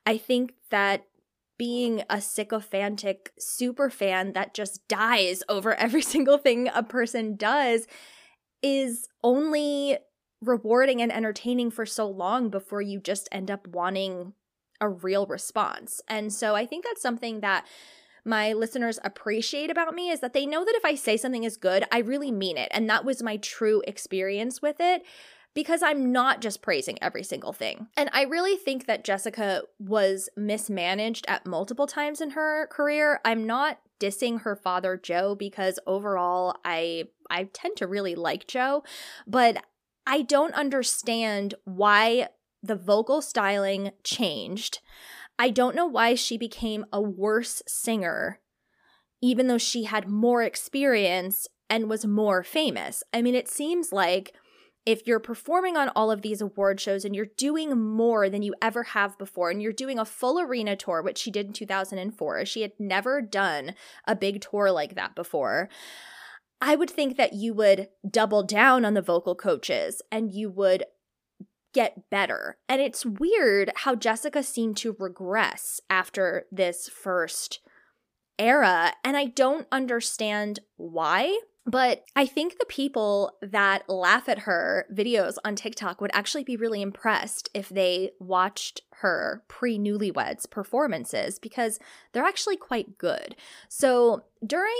I 0.06 0.18
think 0.18 0.54
that 0.72 1.06
being 1.58 2.02
a 2.10 2.20
sycophantic 2.20 3.32
super 3.38 3.90
fan 3.92 4.34
that 4.34 4.56
just 4.56 4.86
dies 4.88 5.44
over 5.48 5.76
every 5.76 6.02
single 6.14 6.40
thing 6.40 6.68
a 6.74 6.84
person 6.84 7.38
does 7.38 7.88
is 8.64 9.08
only 9.24 9.98
rewarding 10.42 11.02
and 11.02 11.12
entertaining 11.12 11.70
for 11.70 11.86
so 11.86 12.10
long 12.10 12.50
before 12.50 12.82
you 12.82 13.00
just 13.00 13.30
end 13.32 13.52
up 13.52 13.68
wanting 13.68 14.34
a 14.82 14.90
real 14.90 15.28
response. 15.28 16.02
And 16.08 16.34
so 16.34 16.56
I 16.56 16.66
think 16.66 16.84
that's 16.84 17.02
something 17.02 17.42
that 17.42 17.68
my 18.26 18.54
listeners 18.54 18.98
appreciate 19.04 19.70
about 19.70 19.94
me 19.94 20.10
is 20.10 20.20
that 20.22 20.34
they 20.34 20.48
know 20.48 20.66
that 20.66 20.76
if 20.76 20.86
I 20.86 20.96
say 20.96 21.16
something 21.18 21.44
is 21.44 21.58
good, 21.58 21.84
I 21.92 22.00
really 22.00 22.32
mean 22.32 22.58
it. 22.58 22.70
And 22.72 22.90
that 22.90 23.06
was 23.06 23.22
my 23.22 23.38
true 23.38 23.84
experience 23.86 24.62
with 24.64 24.78
it 24.80 25.04
because 25.54 25.84
I'm 25.84 26.12
not 26.12 26.42
just 26.42 26.62
praising 26.62 26.98
every 27.02 27.24
single 27.24 27.54
thing. 27.54 27.88
And 27.98 28.10
I 28.14 28.24
really 28.24 28.56
think 28.56 28.86
that 28.86 29.04
Jessica 29.04 29.64
was 29.80 30.30
mismanaged 30.38 31.26
at 31.28 31.46
multiple 31.46 31.88
times 31.88 32.22
in 32.22 32.32
her 32.32 32.68
career. 32.68 33.20
I'm 33.26 33.46
not 33.46 33.80
dissing 34.00 34.42
her 34.42 34.56
father 34.56 34.98
Joe 35.02 35.36
because 35.36 35.80
overall 35.86 36.56
I 36.66 37.06
I 37.30 37.46
tend 37.54 37.78
to 37.78 37.88
really 37.88 38.16
like 38.16 38.48
Joe, 38.48 38.84
but 39.28 39.64
I 40.08 40.24
don't 40.24 40.54
understand 40.56 41.54
why 41.66 42.30
the 42.64 42.76
vocal 42.76 43.22
styling 43.22 43.92
changed. 44.04 44.80
I 45.38 45.50
don't 45.50 45.76
know 45.76 45.86
why 45.86 46.16
she 46.16 46.38
became 46.38 46.86
a 46.92 47.02
worse 47.02 47.62
singer 47.68 48.40
even 49.22 49.48
though 49.48 49.58
she 49.58 49.84
had 49.84 50.08
more 50.08 50.42
experience 50.42 51.48
and 51.70 51.90
was 51.90 52.06
more 52.06 52.44
famous. 52.44 53.04
I 53.14 53.22
mean, 53.22 53.36
it 53.36 53.48
seems 53.48 53.94
like 53.94 54.34
if 54.86 55.06
you're 55.06 55.20
performing 55.20 55.78
on 55.78 55.90
all 55.90 56.10
of 56.10 56.22
these 56.22 56.42
award 56.42 56.80
shows 56.80 57.06
and 57.06 57.16
you're 57.16 57.28
doing 57.38 57.80
more 57.80 58.30
than 58.30 58.42
you 58.42 58.56
ever 58.62 58.84
have 58.84 59.18
before, 59.18 59.50
and 59.50 59.62
you're 59.62 59.72
doing 59.72 60.00
a 60.00 60.06
full 60.06 60.40
arena 60.40 60.76
tour, 60.76 61.02
which 61.02 61.20
she 61.20 61.32
did 61.32 61.48
in 61.48 61.54
2004, 61.54 62.46
she 62.46 62.62
had 62.62 62.72
never 62.80 63.22
done 63.22 63.76
a 64.08 64.16
big 64.16 64.42
tour 64.42 64.72
like 64.72 64.96
that 64.96 65.16
before. 65.16 65.70
I 66.60 66.76
would 66.76 66.90
think 66.90 67.18
that 67.18 67.34
you 67.34 67.54
would 67.54 67.90
double 68.08 68.44
down 68.44 68.86
on 68.86 68.94
the 68.94 69.02
vocal 69.02 69.36
coaches 69.36 70.02
and 70.12 70.32
you 70.32 70.50
would 70.50 70.86
get 71.74 72.10
better. 72.10 72.58
And 72.68 72.82
it's 72.82 73.06
weird 73.06 73.72
how 73.78 73.96
Jessica 73.96 74.44
seemed 74.44 74.78
to 74.78 74.96
regress 75.00 75.80
after 75.90 76.46
this 76.52 76.90
first 76.90 77.60
era. 78.38 78.94
And 79.04 79.16
I 79.16 79.26
don't 79.26 79.68
understand 79.72 80.60
why. 80.78 81.40
But 81.66 82.04
I 82.16 82.26
think 82.26 82.58
the 82.58 82.66
people 82.66 83.38
that 83.42 83.88
laugh 83.88 84.28
at 84.28 84.40
her 84.40 84.88
videos 84.92 85.36
on 85.46 85.56
TikTok 85.56 86.02
would 86.02 86.12
actually 86.14 86.44
be 86.44 86.58
really 86.58 86.82
impressed 86.82 87.50
if 87.54 87.70
they 87.70 88.12
watched 88.20 88.82
her 89.02 89.44
pre 89.48 89.78
newlyweds 89.78 90.50
performances 90.50 91.38
because 91.38 91.80
they're 92.12 92.26
actually 92.26 92.58
quite 92.58 92.98
good. 92.98 93.36
So 93.70 94.24
during 94.46 94.74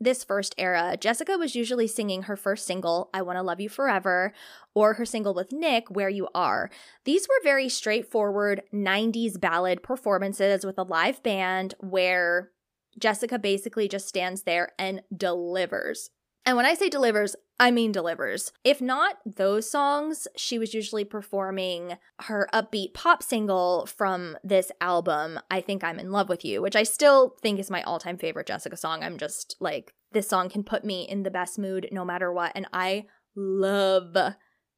this 0.00 0.24
first 0.24 0.54
era, 0.58 0.96
Jessica 1.00 1.38
was 1.38 1.54
usually 1.54 1.86
singing 1.86 2.22
her 2.22 2.36
first 2.36 2.66
single, 2.66 3.08
I 3.14 3.22
Want 3.22 3.38
to 3.38 3.42
Love 3.42 3.60
You 3.60 3.68
Forever, 3.68 4.34
or 4.74 4.94
her 4.94 5.06
single 5.06 5.34
with 5.34 5.52
Nick, 5.52 5.90
Where 5.90 6.08
You 6.08 6.28
Are. 6.34 6.70
These 7.04 7.26
were 7.28 7.42
very 7.42 7.68
straightforward 7.68 8.62
90s 8.72 9.40
ballad 9.40 9.82
performances 9.82 10.66
with 10.66 10.78
a 10.78 10.82
live 10.82 11.22
band 11.22 11.74
where 11.80 12.50
Jessica 12.98 13.38
basically 13.38 13.88
just 13.88 14.08
stands 14.08 14.42
there 14.42 14.72
and 14.78 15.02
delivers. 15.14 16.10
And 16.46 16.56
when 16.56 16.66
I 16.66 16.74
say 16.74 16.88
delivers, 16.90 17.36
I 17.58 17.70
mean 17.70 17.92
delivers. 17.92 18.52
If 18.64 18.82
not 18.82 19.16
those 19.24 19.70
songs, 19.70 20.28
she 20.36 20.58
was 20.58 20.74
usually 20.74 21.04
performing 21.04 21.96
her 22.22 22.48
upbeat 22.52 22.92
pop 22.92 23.22
single 23.22 23.86
from 23.86 24.36
this 24.44 24.70
album, 24.80 25.38
I 25.50 25.60
Think 25.60 25.82
I'm 25.82 25.98
in 25.98 26.10
Love 26.10 26.28
with 26.28 26.44
You, 26.44 26.60
which 26.60 26.76
I 26.76 26.82
still 26.82 27.36
think 27.40 27.58
is 27.58 27.70
my 27.70 27.82
all 27.82 27.98
time 27.98 28.18
favorite 28.18 28.46
Jessica 28.46 28.76
song. 28.76 29.02
I'm 29.02 29.16
just 29.16 29.56
like, 29.60 29.94
this 30.12 30.28
song 30.28 30.50
can 30.50 30.64
put 30.64 30.84
me 30.84 31.08
in 31.08 31.22
the 31.22 31.30
best 31.30 31.58
mood 31.58 31.88
no 31.92 32.04
matter 32.04 32.32
what. 32.32 32.52
And 32.54 32.66
I 32.72 33.06
love 33.34 34.16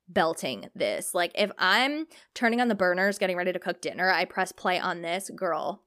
belting 0.09 0.69
this. 0.75 1.15
Like, 1.15 1.33
if 1.35 1.51
I'm 1.59 2.07
turning 2.35 2.61
on 2.61 2.69
the 2.69 2.75
burners, 2.75 3.19
getting 3.19 3.37
ready 3.37 3.53
to 3.53 3.59
cook 3.59 3.81
dinner, 3.81 4.11
I 4.11 4.25
press 4.25 4.53
play 4.53 4.79
on 4.79 5.03
this, 5.03 5.31
girl. 5.35 5.83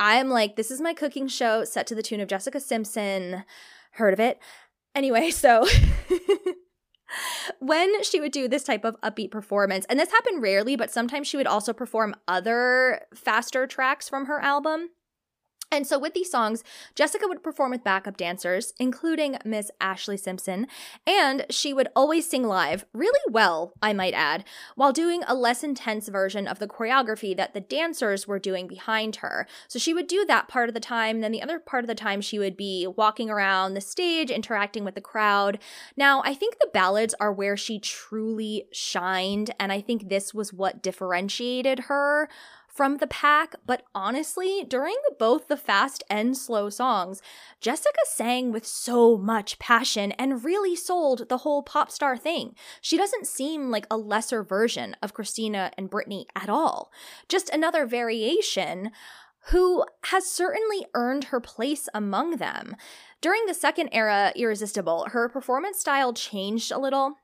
I'm 0.00 0.28
like, 0.28 0.56
this 0.56 0.70
is 0.70 0.80
my 0.80 0.94
cooking 0.94 1.28
show 1.28 1.64
set 1.64 1.86
to 1.88 1.94
the 1.94 2.02
tune 2.02 2.20
of 2.20 2.28
Jessica 2.28 2.60
Simpson. 2.60 3.44
Heard 3.92 4.12
of 4.12 4.20
it? 4.20 4.38
Anyway, 4.94 5.30
so 5.30 5.66
when 7.60 8.02
she 8.02 8.20
would 8.20 8.32
do 8.32 8.48
this 8.48 8.64
type 8.64 8.84
of 8.84 9.00
upbeat 9.02 9.30
performance, 9.30 9.86
and 9.88 9.98
this 9.98 10.10
happened 10.10 10.42
rarely, 10.42 10.76
but 10.76 10.90
sometimes 10.90 11.26
she 11.26 11.36
would 11.36 11.46
also 11.46 11.72
perform 11.72 12.14
other 12.26 13.02
faster 13.14 13.66
tracks 13.66 14.08
from 14.08 14.26
her 14.26 14.40
album. 14.40 14.90
And 15.74 15.86
so, 15.86 15.98
with 15.98 16.14
these 16.14 16.30
songs, 16.30 16.62
Jessica 16.94 17.26
would 17.26 17.42
perform 17.42 17.72
with 17.72 17.82
backup 17.82 18.16
dancers, 18.16 18.74
including 18.78 19.38
Miss 19.44 19.72
Ashlee 19.80 20.20
Simpson, 20.20 20.68
and 21.04 21.46
she 21.50 21.74
would 21.74 21.88
always 21.96 22.30
sing 22.30 22.44
live, 22.44 22.84
really 22.92 23.18
well, 23.28 23.72
I 23.82 23.92
might 23.92 24.14
add, 24.14 24.44
while 24.76 24.92
doing 24.92 25.22
a 25.26 25.34
less 25.34 25.64
intense 25.64 26.08
version 26.08 26.46
of 26.46 26.60
the 26.60 26.68
choreography 26.68 27.36
that 27.36 27.54
the 27.54 27.60
dancers 27.60 28.28
were 28.28 28.38
doing 28.38 28.68
behind 28.68 29.16
her. 29.16 29.48
So, 29.66 29.80
she 29.80 29.92
would 29.92 30.06
do 30.06 30.24
that 30.26 30.46
part 30.46 30.68
of 30.68 30.74
the 30.74 30.80
time, 30.80 31.20
then 31.20 31.32
the 31.32 31.42
other 31.42 31.58
part 31.58 31.82
of 31.82 31.88
the 31.88 31.94
time, 31.96 32.20
she 32.20 32.38
would 32.38 32.56
be 32.56 32.86
walking 32.86 33.28
around 33.28 33.74
the 33.74 33.80
stage, 33.80 34.30
interacting 34.30 34.84
with 34.84 34.94
the 34.94 35.00
crowd. 35.00 35.58
Now, 35.96 36.22
I 36.24 36.34
think 36.34 36.58
the 36.60 36.70
ballads 36.72 37.14
are 37.18 37.32
where 37.32 37.56
she 37.56 37.80
truly 37.80 38.68
shined, 38.72 39.52
and 39.58 39.72
I 39.72 39.80
think 39.80 40.08
this 40.08 40.32
was 40.32 40.52
what 40.52 40.82
differentiated 40.82 41.80
her 41.80 42.28
from 42.74 42.96
the 42.96 43.06
pack, 43.06 43.54
but 43.64 43.84
honestly, 43.94 44.64
during 44.66 44.96
both 45.18 45.46
the 45.46 45.56
fast 45.56 46.02
and 46.10 46.36
slow 46.36 46.68
songs, 46.68 47.22
Jessica 47.60 48.00
sang 48.04 48.50
with 48.50 48.66
so 48.66 49.16
much 49.16 49.60
passion 49.60 50.10
and 50.12 50.44
really 50.44 50.74
sold 50.74 51.28
the 51.28 51.38
whole 51.38 51.62
pop 51.62 51.90
star 51.90 52.16
thing. 52.16 52.54
She 52.80 52.96
doesn't 52.96 53.28
seem 53.28 53.70
like 53.70 53.86
a 53.90 53.96
lesser 53.96 54.42
version 54.42 54.96
of 55.00 55.14
Christina 55.14 55.70
and 55.78 55.90
Britney 55.90 56.24
at 56.34 56.48
all, 56.48 56.90
just 57.28 57.48
another 57.48 57.86
variation 57.86 58.90
who 59.48 59.84
has 60.04 60.26
certainly 60.26 60.86
earned 60.94 61.24
her 61.24 61.40
place 61.40 61.88
among 61.94 62.36
them. 62.38 62.74
During 63.20 63.46
the 63.46 63.54
second 63.54 63.90
era, 63.92 64.32
Irresistible, 64.34 65.06
her 65.10 65.28
performance 65.28 65.78
style 65.78 66.12
changed 66.12 66.72
a 66.72 66.78
little 66.78 67.18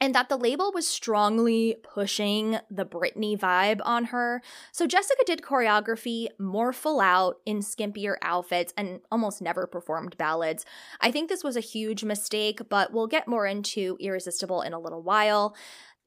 and 0.00 0.14
that 0.14 0.28
the 0.28 0.36
label 0.36 0.72
was 0.72 0.86
strongly 0.86 1.76
pushing 1.82 2.58
the 2.70 2.84
Britney 2.84 3.38
vibe 3.38 3.80
on 3.84 4.06
her. 4.06 4.42
So 4.72 4.86
Jessica 4.86 5.22
did 5.26 5.42
choreography 5.42 6.28
more 6.38 6.72
full 6.72 7.00
out 7.00 7.36
in 7.46 7.60
skimpier 7.60 8.16
outfits 8.22 8.72
and 8.76 9.00
almost 9.10 9.40
never 9.40 9.66
performed 9.66 10.16
ballads. 10.16 10.64
I 11.00 11.10
think 11.10 11.28
this 11.28 11.44
was 11.44 11.56
a 11.56 11.60
huge 11.60 12.04
mistake, 12.04 12.60
but 12.68 12.92
we'll 12.92 13.06
get 13.06 13.28
more 13.28 13.46
into 13.46 13.96
Irresistible 14.00 14.62
in 14.62 14.72
a 14.72 14.80
little 14.80 15.02
while 15.02 15.54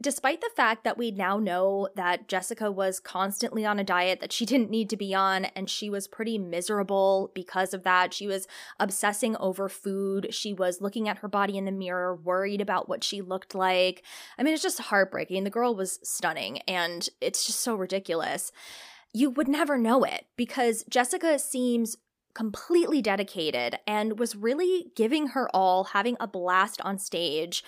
despite 0.01 0.41
the 0.41 0.49
fact 0.55 0.83
that 0.83 0.97
we 0.97 1.11
now 1.11 1.37
know 1.37 1.89
that 1.95 2.27
Jessica 2.27 2.71
was 2.71 2.99
constantly 2.99 3.65
on 3.65 3.79
a 3.79 3.83
diet 3.83 4.19
that 4.21 4.31
she 4.31 4.45
didn't 4.49 4.69
need 4.69 4.89
to 4.89 4.97
be 4.97 5.13
on, 5.13 5.45
and 5.45 5.69
she 5.69 5.89
was 5.89 6.07
pretty 6.07 6.37
miserable 6.37 7.31
because 7.33 7.73
of 7.73 7.83
that. 7.83 8.13
She 8.13 8.27
was 8.27 8.47
obsessing 8.79 9.35
over 9.37 9.69
food. 9.69 10.27
She 10.31 10.53
was 10.53 10.81
looking 10.81 11.09
at 11.09 11.19
her 11.19 11.27
body 11.27 11.57
in 11.57 11.65
the 11.65 11.71
mirror, 11.71 12.15
worried 12.15 12.61
about 12.61 12.87
what 12.87 13.03
she 13.03 13.21
looked 13.21 13.55
like. 13.55 14.03
I 14.37 14.43
mean, 14.43 14.53
it's 14.53 14.63
just 14.63 14.79
heartbreaking. 14.79 15.43
The 15.43 15.49
girl 15.49 15.75
was 15.75 15.99
stunning, 16.03 16.59
and 16.61 17.07
it's 17.21 17.45
just 17.45 17.59
so 17.59 17.75
ridiculous. 17.75 18.51
You 19.11 19.31
would 19.31 19.47
never 19.47 19.77
know 19.77 20.03
it 20.03 20.25
because 20.35 20.83
Jessica 20.87 21.39
seems 21.39 21.97
completely 22.33 23.01
dedicated 23.01 23.79
and 23.87 24.19
was 24.19 24.35
really 24.35 24.91
giving 24.95 25.27
her 25.27 25.49
all, 25.53 25.85
having 25.85 26.17
a 26.19 26.27
blast 26.27 26.81
on 26.81 26.97
stage. 26.97 27.63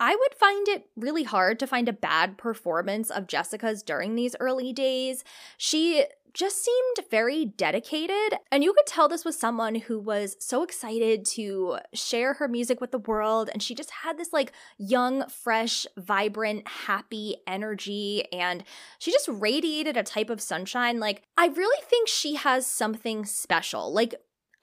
I 0.00 0.14
would 0.14 0.34
find 0.34 0.68
it 0.68 0.88
really 0.96 1.24
hard 1.24 1.58
to 1.60 1.66
find 1.66 1.88
a 1.88 1.92
bad 1.92 2.38
performance 2.38 3.10
of 3.10 3.26
Jessica's 3.26 3.82
during 3.82 4.14
these 4.14 4.36
early 4.40 4.72
days. 4.72 5.24
She 5.56 6.04
just 6.34 6.62
seemed 6.64 7.10
very 7.10 7.44
dedicated. 7.44 8.38
And 8.50 8.62
you 8.62 8.72
could 8.72 8.86
tell 8.86 9.08
this 9.08 9.24
was 9.24 9.38
someone 9.38 9.76
who 9.76 9.98
was 9.98 10.36
so 10.40 10.62
excited 10.62 11.24
to 11.26 11.78
share 11.94 12.34
her 12.34 12.48
music 12.48 12.80
with 12.80 12.90
the 12.90 12.98
world. 12.98 13.48
And 13.52 13.62
she 13.62 13.74
just 13.74 13.90
had 13.90 14.18
this 14.18 14.32
like 14.32 14.52
young, 14.76 15.28
fresh, 15.28 15.86
vibrant, 15.96 16.66
happy 16.66 17.36
energy. 17.46 18.24
And 18.32 18.64
she 18.98 19.12
just 19.12 19.28
radiated 19.28 19.96
a 19.96 20.02
type 20.02 20.28
of 20.28 20.40
sunshine. 20.40 21.00
Like, 21.00 21.22
I 21.38 21.46
really 21.46 21.82
think 21.84 22.08
she 22.08 22.34
has 22.34 22.66
something 22.66 23.24
special. 23.24 23.92
Like, 23.92 24.14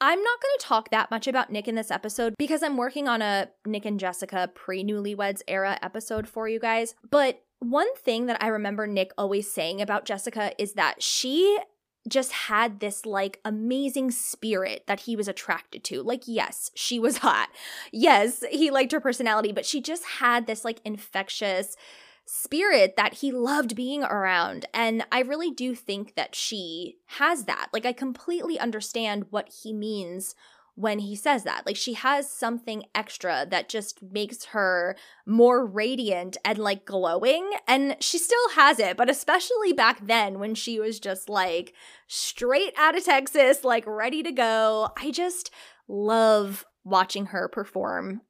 I'm 0.02 0.22
not 0.22 0.42
going 0.42 0.56
to 0.60 0.66
talk 0.66 0.90
that 0.90 1.12
much 1.12 1.28
about 1.28 1.52
Nick 1.52 1.68
in 1.68 1.76
this 1.76 1.92
episode 1.92 2.34
because 2.40 2.64
I'm 2.64 2.76
working 2.76 3.08
on 3.08 3.22
a 3.22 3.50
Nick 3.68 3.86
and 3.86 4.00
Jessica 4.00 4.50
pre 4.54 4.84
newlyweds 4.84 5.42
era 5.48 5.78
episode 5.84 6.28
for 6.28 6.50
you 6.50 6.60
guys. 6.60 6.96
But 7.10 7.44
one 7.62 7.96
thing 7.96 8.26
that 8.26 8.42
I 8.44 8.48
remember 8.48 8.88
Nick 8.88 9.12
always 9.18 9.50
saying 9.52 9.82
about 9.82 10.04
Jessica 10.04 10.52
is 10.58 10.74
that 10.74 11.02
she 11.02 11.60
just 12.08 12.32
had 12.32 12.80
this 12.80 13.06
like 13.06 13.40
amazing 13.46 14.10
spirit 14.10 14.84
that 14.88 15.02
he 15.02 15.16
was 15.16 15.28
attracted 15.28 15.84
to. 15.86 16.02
Like, 16.02 16.24
yes, 16.26 16.72
she 16.74 17.00
was 17.00 17.18
hot. 17.18 17.50
Yes, 17.92 18.44
he 18.50 18.72
liked 18.72 18.92
her 18.92 19.00
personality, 19.00 19.52
but 19.52 19.66
she 19.66 19.80
just 19.80 20.04
had 20.04 20.48
this 20.48 20.66
like 20.66 20.82
infectious 20.84 21.76
spirit 22.26 22.96
that 22.98 23.16
he 23.16 23.32
loved 23.32 23.76
being 23.76 24.04
around. 24.04 24.66
And 24.74 25.06
I 25.12 25.20
really 25.20 25.52
do 25.52 25.76
think 25.76 26.16
that 26.16 26.34
she 26.34 26.98
has 27.18 27.44
that. 27.46 27.68
Like, 27.74 27.86
I 27.86 27.94
completely 27.94 28.60
understand 28.60 29.26
what 29.30 29.50
he 29.62 29.72
means 29.74 30.34
when 30.82 31.00
he 31.00 31.16
says 31.16 31.44
that. 31.44 31.66
Like, 31.66 31.76
she 31.76 31.94
has 31.94 32.30
something 32.30 32.84
extra 32.96 33.46
that 33.50 33.70
just 33.70 34.02
makes 34.02 34.46
her 34.46 34.96
more 35.26 35.66
radiant 35.66 36.38
and 36.44 36.58
like 36.58 36.86
glowing. 36.86 37.52
And 37.68 37.96
she 38.00 38.18
still 38.18 38.50
has 38.56 38.80
it, 38.80 38.98
but 38.98 39.10
especially 39.10 39.74
back 39.74 40.06
then 40.06 40.40
when 40.40 40.56
she 40.56 40.80
was 40.80 41.00
just 41.00 41.30
like 41.30 41.74
straight 42.08 42.74
out 42.78 42.98
of 42.98 43.06
Texas, 43.06 43.64
like 43.64 43.86
ready 43.86 44.24
to 44.24 44.32
go. 44.32 44.90
I 44.98 45.12
just 45.12 45.52
love 45.88 46.66
watching 46.84 47.28
her 47.28 47.48
perform 47.48 48.22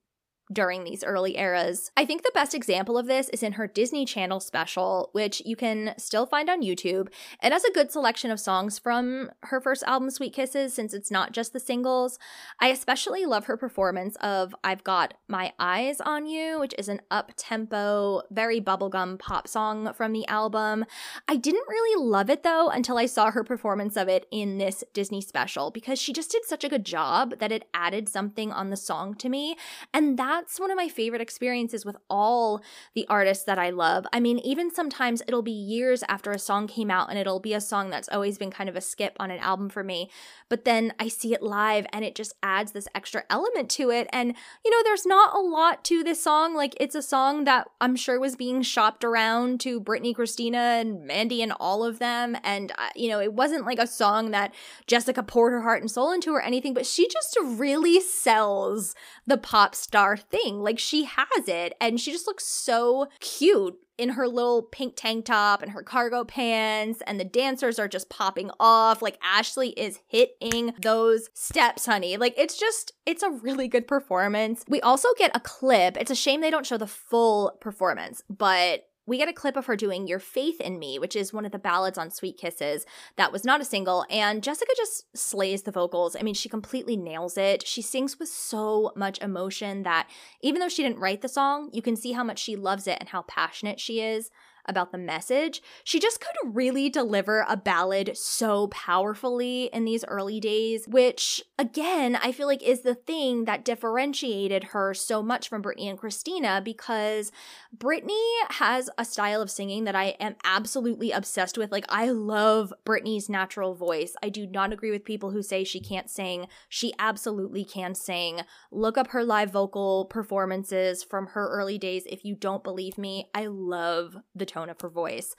during 0.51 0.83
these 0.83 1.03
early 1.03 1.37
eras. 1.37 1.91
I 1.95 2.05
think 2.05 2.23
the 2.23 2.31
best 2.33 2.53
example 2.53 2.97
of 2.97 3.07
this 3.07 3.29
is 3.29 3.43
in 3.43 3.53
her 3.53 3.67
Disney 3.67 4.05
Channel 4.05 4.39
special, 4.39 5.09
which 5.13 5.41
you 5.45 5.55
can 5.55 5.93
still 5.97 6.25
find 6.25 6.49
on 6.49 6.61
YouTube. 6.61 7.09
It 7.41 7.51
has 7.51 7.63
a 7.63 7.71
good 7.71 7.91
selection 7.91 8.31
of 8.31 8.39
songs 8.39 8.79
from 8.79 9.29
her 9.43 9.61
first 9.61 9.83
album, 9.83 10.09
Sweet 10.09 10.33
Kisses, 10.33 10.73
since 10.73 10.93
it's 10.93 11.11
not 11.11 11.31
just 11.31 11.53
the 11.53 11.59
singles. 11.59 12.19
I 12.59 12.67
especially 12.67 13.25
love 13.25 13.45
her 13.45 13.57
performance 13.57 14.15
of 14.17 14.55
I've 14.63 14.83
Got 14.83 15.13
My 15.27 15.53
Eyes 15.59 16.01
on 16.01 16.25
You, 16.25 16.59
which 16.59 16.73
is 16.77 16.87
an 16.87 17.01
up 17.09 17.31
tempo, 17.37 18.21
very 18.31 18.59
bubblegum 18.59 19.19
pop 19.19 19.47
song 19.47 19.93
from 19.93 20.13
the 20.13 20.27
album. 20.27 20.85
I 21.27 21.35
didn't 21.35 21.67
really 21.67 22.03
love 22.03 22.29
it 22.29 22.43
though 22.43 22.69
until 22.69 22.97
I 22.97 23.05
saw 23.05 23.31
her 23.31 23.43
performance 23.43 23.95
of 23.95 24.07
it 24.07 24.27
in 24.31 24.57
this 24.57 24.83
Disney 24.93 25.21
special 25.21 25.71
because 25.71 25.99
she 25.99 26.13
just 26.13 26.31
did 26.31 26.45
such 26.45 26.63
a 26.63 26.69
good 26.69 26.85
job 26.85 27.39
that 27.39 27.51
it 27.51 27.67
added 27.73 28.09
something 28.09 28.51
on 28.51 28.69
the 28.69 28.77
song 28.77 29.15
to 29.15 29.29
me. 29.29 29.55
And 29.93 30.17
that 30.17 30.40
that's 30.41 30.59
one 30.59 30.71
of 30.71 30.77
my 30.77 30.87
favorite 30.87 31.21
experiences 31.21 31.85
with 31.85 31.95
all 32.09 32.61
the 32.95 33.05
artists 33.07 33.43
that 33.43 33.59
I 33.59 33.69
love. 33.69 34.07
I 34.11 34.19
mean, 34.19 34.39
even 34.39 34.73
sometimes 34.73 35.21
it'll 35.27 35.43
be 35.43 35.51
years 35.51 36.03
after 36.09 36.31
a 36.31 36.39
song 36.39 36.67
came 36.67 36.89
out 36.89 37.09
and 37.09 37.19
it'll 37.19 37.39
be 37.39 37.53
a 37.53 37.61
song 37.61 37.91
that's 37.91 38.09
always 38.09 38.39
been 38.39 38.49
kind 38.49 38.67
of 38.67 38.75
a 38.75 38.81
skip 38.81 39.15
on 39.19 39.29
an 39.29 39.37
album 39.37 39.69
for 39.69 39.83
me. 39.83 40.09
But 40.49 40.65
then 40.65 40.93
I 40.99 41.09
see 41.09 41.35
it 41.35 41.43
live 41.43 41.85
and 41.93 42.03
it 42.03 42.15
just 42.15 42.33
adds 42.41 42.71
this 42.71 42.87
extra 42.95 43.23
element 43.29 43.69
to 43.71 43.91
it. 43.91 44.07
And, 44.11 44.33
you 44.65 44.71
know, 44.71 44.81
there's 44.83 45.05
not 45.05 45.35
a 45.35 45.39
lot 45.39 45.83
to 45.85 46.03
this 46.03 46.23
song. 46.23 46.55
Like, 46.55 46.75
it's 46.79 46.95
a 46.95 47.03
song 47.03 47.43
that 47.43 47.67
I'm 47.79 47.95
sure 47.95 48.19
was 48.19 48.35
being 48.35 48.63
shopped 48.63 49.03
around 49.03 49.59
to 49.61 49.79
Britney, 49.79 50.15
Christina, 50.15 50.57
and 50.57 51.05
Mandy 51.05 51.43
and 51.43 51.53
all 51.59 51.83
of 51.85 51.99
them. 51.99 52.35
And, 52.43 52.71
uh, 52.79 52.89
you 52.95 53.09
know, 53.09 53.19
it 53.19 53.33
wasn't 53.33 53.65
like 53.65 53.79
a 53.79 53.85
song 53.85 54.31
that 54.31 54.55
Jessica 54.87 55.21
poured 55.21 55.53
her 55.53 55.61
heart 55.61 55.81
and 55.81 55.91
soul 55.91 56.11
into 56.11 56.31
or 56.31 56.41
anything, 56.41 56.73
but 56.73 56.87
she 56.87 57.07
just 57.07 57.37
really 57.43 58.01
sells 58.01 58.95
the 59.27 59.37
pop 59.37 59.75
star 59.75 60.17
thing. 60.31 60.61
Like 60.61 60.79
she 60.79 61.05
has 61.05 61.47
it 61.47 61.73
and 61.79 61.99
she 61.99 62.11
just 62.11 62.27
looks 62.27 62.45
so 62.45 63.07
cute 63.19 63.77
in 63.97 64.09
her 64.09 64.27
little 64.27 64.63
pink 64.63 64.93
tank 64.95 65.25
top 65.25 65.61
and 65.61 65.71
her 65.71 65.83
cargo 65.83 66.23
pants 66.23 67.03
and 67.05 67.19
the 67.19 67.25
dancers 67.25 67.77
are 67.77 67.87
just 67.87 68.09
popping 68.09 68.49
off. 68.59 69.01
Like 69.01 69.21
Ashlee 69.21 69.73
is 69.77 69.99
hitting 70.07 70.73
those 70.81 71.29
steps 71.33 71.85
honey. 71.85 72.17
Like 72.17 72.33
it's 72.37 72.57
just 72.57 72.93
it's 73.05 73.23
a 73.23 73.29
really 73.29 73.67
good 73.67 73.87
performance. 73.87 74.63
We 74.67 74.81
also 74.81 75.09
get 75.17 75.35
a 75.35 75.39
clip. 75.39 75.97
It's 75.97 76.11
a 76.11 76.15
shame 76.15 76.41
they 76.41 76.49
don't 76.49 76.65
show 76.65 76.77
the 76.77 76.87
full 76.87 77.57
performance 77.61 78.23
but 78.29 78.87
we 79.05 79.17
get 79.17 79.29
a 79.29 79.33
clip 79.33 79.55
of 79.57 79.65
her 79.65 79.75
doing 79.75 80.07
Your 80.07 80.19
Faith 80.19 80.61
in 80.61 80.79
Me, 80.79 80.99
which 80.99 81.15
is 81.15 81.33
one 81.33 81.45
of 81.45 81.51
the 81.51 81.59
ballads 81.59 81.97
on 81.97 82.11
Sweet 82.11 82.37
Kisses 82.37 82.85
that 83.17 83.31
was 83.31 83.43
not 83.43 83.61
a 83.61 83.65
single. 83.65 84.05
And 84.09 84.43
Jessica 84.43 84.71
just 84.77 85.05
slays 85.17 85.63
the 85.63 85.71
vocals. 85.71 86.15
I 86.15 86.21
mean, 86.21 86.33
she 86.33 86.49
completely 86.49 86.95
nails 86.95 87.37
it. 87.37 87.65
She 87.65 87.81
sings 87.81 88.19
with 88.19 88.29
so 88.29 88.91
much 88.95 89.19
emotion 89.21 89.83
that 89.83 90.09
even 90.41 90.59
though 90.59 90.69
she 90.69 90.83
didn't 90.83 90.99
write 90.99 91.21
the 91.21 91.27
song, 91.27 91.69
you 91.73 91.81
can 91.81 91.95
see 91.95 92.11
how 92.11 92.23
much 92.23 92.39
she 92.39 92.55
loves 92.55 92.87
it 92.87 92.97
and 92.99 93.09
how 93.09 93.23
passionate 93.23 93.79
she 93.79 94.01
is 94.01 94.29
about 94.65 94.91
the 94.91 94.97
message. 94.97 95.61
She 95.83 95.99
just 95.99 96.19
could 96.19 96.55
really 96.55 96.89
deliver 96.89 97.45
a 97.47 97.57
ballad 97.57 98.17
so 98.17 98.67
powerfully 98.67 99.69
in 99.73 99.85
these 99.85 100.05
early 100.05 100.39
days, 100.39 100.87
which 100.87 101.43
again, 101.57 102.15
I 102.15 102.31
feel 102.31 102.47
like 102.47 102.63
is 102.63 102.81
the 102.81 102.95
thing 102.95 103.45
that 103.45 103.65
differentiated 103.65 104.65
her 104.65 104.93
so 104.93 105.21
much 105.21 105.49
from 105.49 105.61
Britney 105.61 105.89
and 105.89 105.97
Christina 105.97 106.61
because 106.63 107.31
Britney 107.75 108.33
has 108.49 108.89
a 108.97 109.05
style 109.05 109.41
of 109.41 109.51
singing 109.51 109.85
that 109.85 109.95
I 109.95 110.15
am 110.19 110.35
absolutely 110.43 111.11
obsessed 111.11 111.57
with. 111.57 111.71
Like, 111.71 111.85
I 111.89 112.09
love 112.09 112.73
Britney's 112.85 113.29
natural 113.29 113.75
voice. 113.75 114.15
I 114.21 114.29
do 114.29 114.45
not 114.45 114.73
agree 114.73 114.91
with 114.91 115.05
people 115.05 115.31
who 115.31 115.41
say 115.41 115.63
she 115.63 115.79
can't 115.79 116.09
sing. 116.09 116.47
She 116.67 116.93
absolutely 116.99 117.63
can 117.63 117.95
sing. 117.95 118.41
Look 118.71 118.97
up 118.97 119.09
her 119.09 119.23
live 119.23 119.51
vocal 119.51 120.05
performances 120.05 121.03
from 121.03 121.27
her 121.27 121.49
early 121.49 121.77
days 121.77 122.03
if 122.09 122.25
you 122.25 122.35
don't 122.35 122.63
believe 122.63 122.97
me. 122.97 123.29
I 123.33 123.47
love 123.47 124.17
the 124.35 124.45
tone 124.45 124.60
of 124.69 124.81
her 124.81 124.89
voice. 124.89 125.35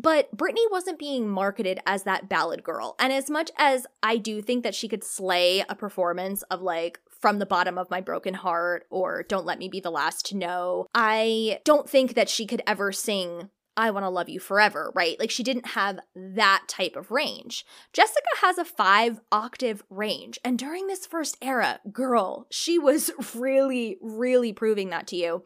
But 0.00 0.34
Britney 0.36 0.64
wasn't 0.70 0.98
being 0.98 1.28
marketed 1.28 1.80
as 1.84 2.04
that 2.04 2.28
ballad 2.28 2.62
girl. 2.62 2.94
And 3.00 3.12
as 3.12 3.28
much 3.28 3.50
as 3.58 3.84
I 4.00 4.16
do 4.16 4.40
think 4.40 4.62
that 4.62 4.74
she 4.74 4.86
could 4.86 5.02
slay 5.02 5.64
a 5.68 5.74
performance 5.74 6.42
of 6.42 6.62
like 6.62 7.00
from 7.20 7.40
the 7.40 7.46
bottom 7.46 7.78
of 7.78 7.90
my 7.90 8.00
broken 8.00 8.34
heart 8.34 8.86
or 8.90 9.24
don't 9.24 9.44
let 9.44 9.58
me 9.58 9.68
be 9.68 9.80
the 9.80 9.90
last 9.90 10.24
to 10.26 10.36
know, 10.36 10.86
I 10.94 11.58
don't 11.64 11.90
think 11.90 12.14
that 12.14 12.28
she 12.28 12.46
could 12.46 12.62
ever 12.64 12.92
sing 12.92 13.50
I 13.78 13.92
want 13.92 14.04
to 14.04 14.10
love 14.10 14.28
you 14.28 14.40
forever, 14.40 14.90
right? 14.92 15.18
Like 15.20 15.30
she 15.30 15.44
didn't 15.44 15.68
have 15.68 16.00
that 16.16 16.64
type 16.66 16.96
of 16.96 17.12
range. 17.12 17.64
Jessica 17.92 18.26
has 18.40 18.58
a 18.58 18.64
five 18.64 19.20
octave 19.30 19.84
range. 19.88 20.36
And 20.44 20.58
during 20.58 20.88
this 20.88 21.06
first 21.06 21.36
era, 21.40 21.78
girl, 21.92 22.48
she 22.50 22.76
was 22.76 23.12
really, 23.36 23.96
really 24.02 24.52
proving 24.52 24.90
that 24.90 25.06
to 25.06 25.16
you. 25.16 25.44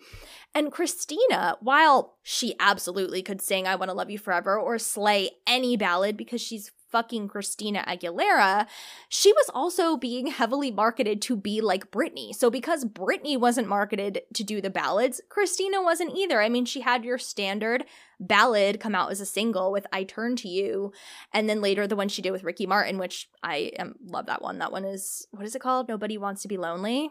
And 0.55 0.73
Christina, 0.73 1.59
while 1.61 2.17
she 2.23 2.55
absolutely 2.59 3.23
could 3.23 3.43
sing 3.43 3.67
I 3.67 3.77
Want 3.77 3.91
to 3.91 3.95
Love 3.95 4.11
You 4.11 4.19
Forever 4.19 4.59
or 4.59 4.79
slay 4.79 5.33
any 5.47 5.77
ballad 5.77 6.17
because 6.17 6.41
she's 6.41 6.73
fucking 6.93 7.27
Christina 7.29 7.85
Aguilera, 7.89 8.67
she 9.09 9.33
was 9.33 9.51
also 9.53 9.97
being 9.97 10.29
heavily 10.29 10.71
marketed 10.71 11.23
to 11.23 11.37
be 11.37 11.61
like 11.61 11.91
Britney. 11.91 12.35
So 12.35 12.51
because 12.51 12.85
Britney 12.85 13.39
wasn't 13.39 13.67
marketed 13.67 14.21
to 14.35 14.45
do 14.45 14.61
the 14.61 14.71
ballads, 14.71 15.21
Christina 15.29 15.83
wasn't 15.83 16.17
either. 16.17 16.41
I 16.41 16.49
mean, 16.49 16.67
she 16.67 16.83
had 16.83 17.05
your 17.05 17.19
standard 17.19 17.85
ballad 18.21 18.79
come 18.79 18.95
out 18.95 19.11
as 19.11 19.21
a 19.21 19.27
single 19.27 19.73
with 19.73 19.87
I 19.93 20.05
Turn 20.05 20.37
to 20.37 20.49
You, 20.49 20.93
and 21.33 21.49
then 21.49 21.61
later 21.61 21.87
the 21.87 21.97
one 21.97 22.09
she 22.09 22.23
did 22.23 22.31
with 22.31 22.45
Ricky 22.45 22.67
Martin, 22.67 22.99
which 22.99 23.29
I 23.43 23.73
am 23.79 23.97
love 24.05 24.27
that 24.27 24.43
one. 24.43 24.59
That 24.59 24.71
one 24.71 24.85
is 24.85 25.27
what 25.31 25.47
is 25.47 25.55
it 25.55 25.63
called? 25.63 25.89
Nobody 25.89 26.19
Wants 26.19 26.43
to 26.43 26.49
Be 26.49 26.59
Lonely. 26.59 27.11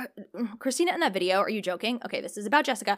Uh, 0.00 0.44
Christina 0.58 0.94
in 0.94 1.00
that 1.00 1.12
video, 1.12 1.40
are 1.40 1.50
you 1.50 1.60
joking? 1.60 2.00
Okay, 2.04 2.20
this 2.20 2.36
is 2.36 2.46
about 2.46 2.64
Jessica. 2.64 2.96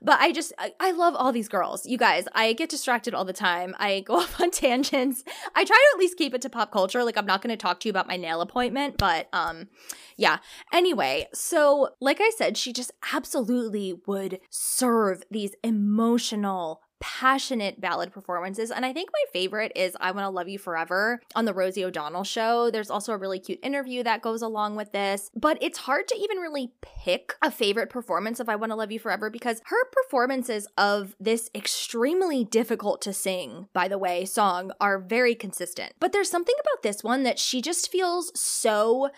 But 0.00 0.20
I 0.20 0.30
just, 0.30 0.52
I, 0.58 0.72
I, 0.78 0.92
love 0.92 1.14
all 1.16 1.32
these 1.32 1.48
girls. 1.48 1.84
You 1.86 1.98
guys, 1.98 2.26
I 2.32 2.52
get 2.52 2.68
distracted 2.68 3.14
all 3.14 3.24
the 3.24 3.32
time. 3.32 3.74
I 3.78 4.00
go 4.06 4.16
off 4.16 4.40
on 4.40 4.50
tangents. 4.50 5.24
I 5.54 5.64
try 5.64 5.76
to 5.76 5.96
at 5.96 5.98
least 5.98 6.16
keep 6.16 6.34
it 6.34 6.42
to 6.42 6.50
pop 6.50 6.70
culture. 6.70 7.02
Like, 7.02 7.16
I'm 7.16 7.26
not 7.26 7.42
going 7.42 7.50
to 7.50 7.56
talk 7.56 7.80
to 7.80 7.88
you 7.88 7.90
about 7.90 8.06
my 8.06 8.16
nail 8.16 8.40
appointment, 8.40 8.98
but 8.98 9.28
um, 9.32 9.68
yeah. 10.16 10.38
Anyway, 10.72 11.26
so 11.32 11.90
like 12.00 12.18
I 12.20 12.30
said, 12.36 12.56
she 12.56 12.72
just 12.72 12.92
absolutely 13.12 13.94
would 14.06 14.38
serve 14.50 15.22
these 15.30 15.54
emotional 15.64 16.80
passionate 17.00 17.80
ballad 17.80 18.12
performances. 18.12 18.70
And 18.70 18.84
I 18.86 18.92
think 18.92 19.10
my 19.12 19.24
favorite 19.32 19.72
is 19.74 19.96
I 20.00 20.10
Want 20.10 20.24
to 20.24 20.30
Love 20.30 20.48
You 20.48 20.58
Forever 20.58 21.20
on 21.34 21.44
the 21.44 21.54
Rosie 21.54 21.84
O'Donnell 21.84 22.24
show. 22.24 22.70
There's 22.70 22.90
also 22.90 23.12
a 23.12 23.16
really 23.16 23.38
cute 23.38 23.58
interview 23.62 24.02
that 24.02 24.22
goes 24.22 24.42
along 24.42 24.76
with 24.76 24.92
this, 24.92 25.30
but 25.34 25.58
it's 25.60 25.78
hard 25.80 26.08
to 26.08 26.16
even 26.16 26.38
really 26.38 26.72
pick 26.80 27.34
a 27.42 27.50
favorite 27.50 27.90
performance 27.90 28.40
of 28.40 28.48
I 28.48 28.56
Want 28.56 28.70
to 28.70 28.76
Love 28.76 28.92
You 28.92 28.98
Forever 28.98 29.30
because 29.30 29.60
her 29.66 29.84
performances 29.92 30.66
of 30.78 31.14
this 31.20 31.50
extremely 31.54 32.44
difficult 32.44 33.02
to 33.02 33.12
sing, 33.12 33.68
by 33.72 33.88
the 33.88 33.98
way, 33.98 34.24
song 34.24 34.72
are 34.80 34.98
very 34.98 35.34
consistent. 35.34 35.92
But 36.00 36.12
there's 36.12 36.30
something 36.30 36.56
about 36.60 36.82
this 36.82 37.04
one 37.04 37.22
that 37.24 37.38
she 37.38 37.60
just 37.60 37.90
feels 37.90 38.38
so 38.38 39.10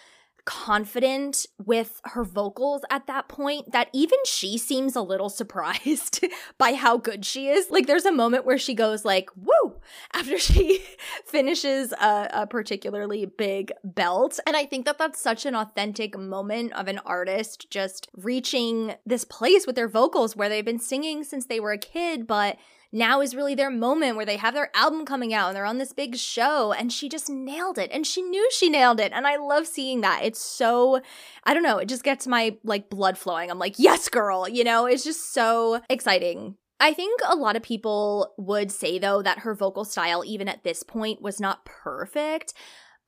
confident 0.47 1.45
with 1.63 2.01
her 2.05 2.25
vocals 2.25 2.83
at 2.89 3.07
that 3.09 3.29
point 3.29 3.73
that 3.73 3.91
even 3.93 4.19
she 4.25 4.57
seems 4.57 4.97
a 4.97 5.03
little 5.03 5.29
surprised 5.29 6.25
by 6.59 6.73
how 6.73 6.97
good 6.97 7.25
she 7.25 7.49
is. 7.49 7.71
Like 7.71 7.87
there's 7.87 8.07
a 8.07 8.13
moment 8.13 8.47
where 8.47 8.57
she 8.57 8.73
goes 8.73 9.05
like, 9.05 9.29
"Woo!" 9.37 9.75
after 10.15 10.39
she 10.47 10.83
finishes 11.27 11.93
a, 11.93 12.29
a 12.33 12.47
particularly 12.47 13.27
big 13.27 13.73
belt. 13.85 14.41
And 14.47 14.57
I 14.57 14.65
think 14.65 14.87
that 14.87 14.99
that's 14.99 15.21
such 15.21 15.45
an 15.45 15.55
authentic 15.55 16.17
moment 16.17 16.73
of 16.73 16.89
an 16.89 17.01
artist 17.01 17.69
just 17.71 18.09
reaching 18.17 18.95
this 19.05 19.25
place 19.25 19.67
with 19.67 19.77
their 19.77 19.89
vocals 19.89 20.37
where 20.37 20.49
they've 20.49 20.65
been 20.65 20.79
singing 20.79 21.25
since 21.25 21.47
they 21.47 21.61
were 21.61 21.73
a 21.73 21.79
kid, 21.79 22.27
but 22.27 22.57
now 22.93 23.21
is 23.21 23.35
really 23.35 23.55
their 23.55 23.71
moment 23.71 24.17
where 24.17 24.27
they 24.27 24.37
have 24.37 24.55
their 24.55 24.71
album 24.75 25.05
coming 25.05 25.35
out 25.35 25.49
and 25.49 25.57
they're 25.57 25.65
on 25.65 25.79
this 25.79 25.93
big 25.93 26.17
show 26.17 26.73
and 26.73 26.93
she 26.93 27.09
just 27.09 27.29
nailed 27.29 27.79
it 27.79 27.91
and 27.93 28.07
she 28.07 28.23
knew 28.23 28.49
she 28.53 28.69
nailed 28.69 29.01
it 29.01 29.13
and 29.13 29.27
I 29.27 29.37
love 29.37 29.67
seeing 29.67 30.01
that. 30.01 30.25
It's 30.25 30.41
so 30.41 31.01
I 31.45 31.55
don't 31.55 31.63
know, 31.63 31.79
it 31.79 31.89
just 31.89 32.05
gets 32.05 32.27
my 32.27 32.57
like 32.65 32.91
blood 32.91 33.19
flowing. 33.19 33.51
I'm 33.51 33.59
like, 33.59 33.79
"Yes, 33.79 34.09
girl." 34.09 34.49
You 34.49 34.65
know, 34.65 34.87
it's 34.87 35.05
just 35.05 35.33
so 35.33 35.81
exciting. 35.89 36.57
I 36.79 36.93
think 36.93 37.21
a 37.27 37.37
lot 37.37 37.57
of 37.57 37.63
people 37.63 38.35
would 38.37 38.71
say 38.71 38.99
though 38.99 39.23
that 39.23 39.41
her 39.41 39.55
vocal 39.55 39.85
style 39.85 40.23
even 40.25 40.49
at 40.49 40.65
this 40.65 40.83
point 40.83 41.23
was 41.23 41.41
not 41.41 41.65
perfect, 41.65 42.53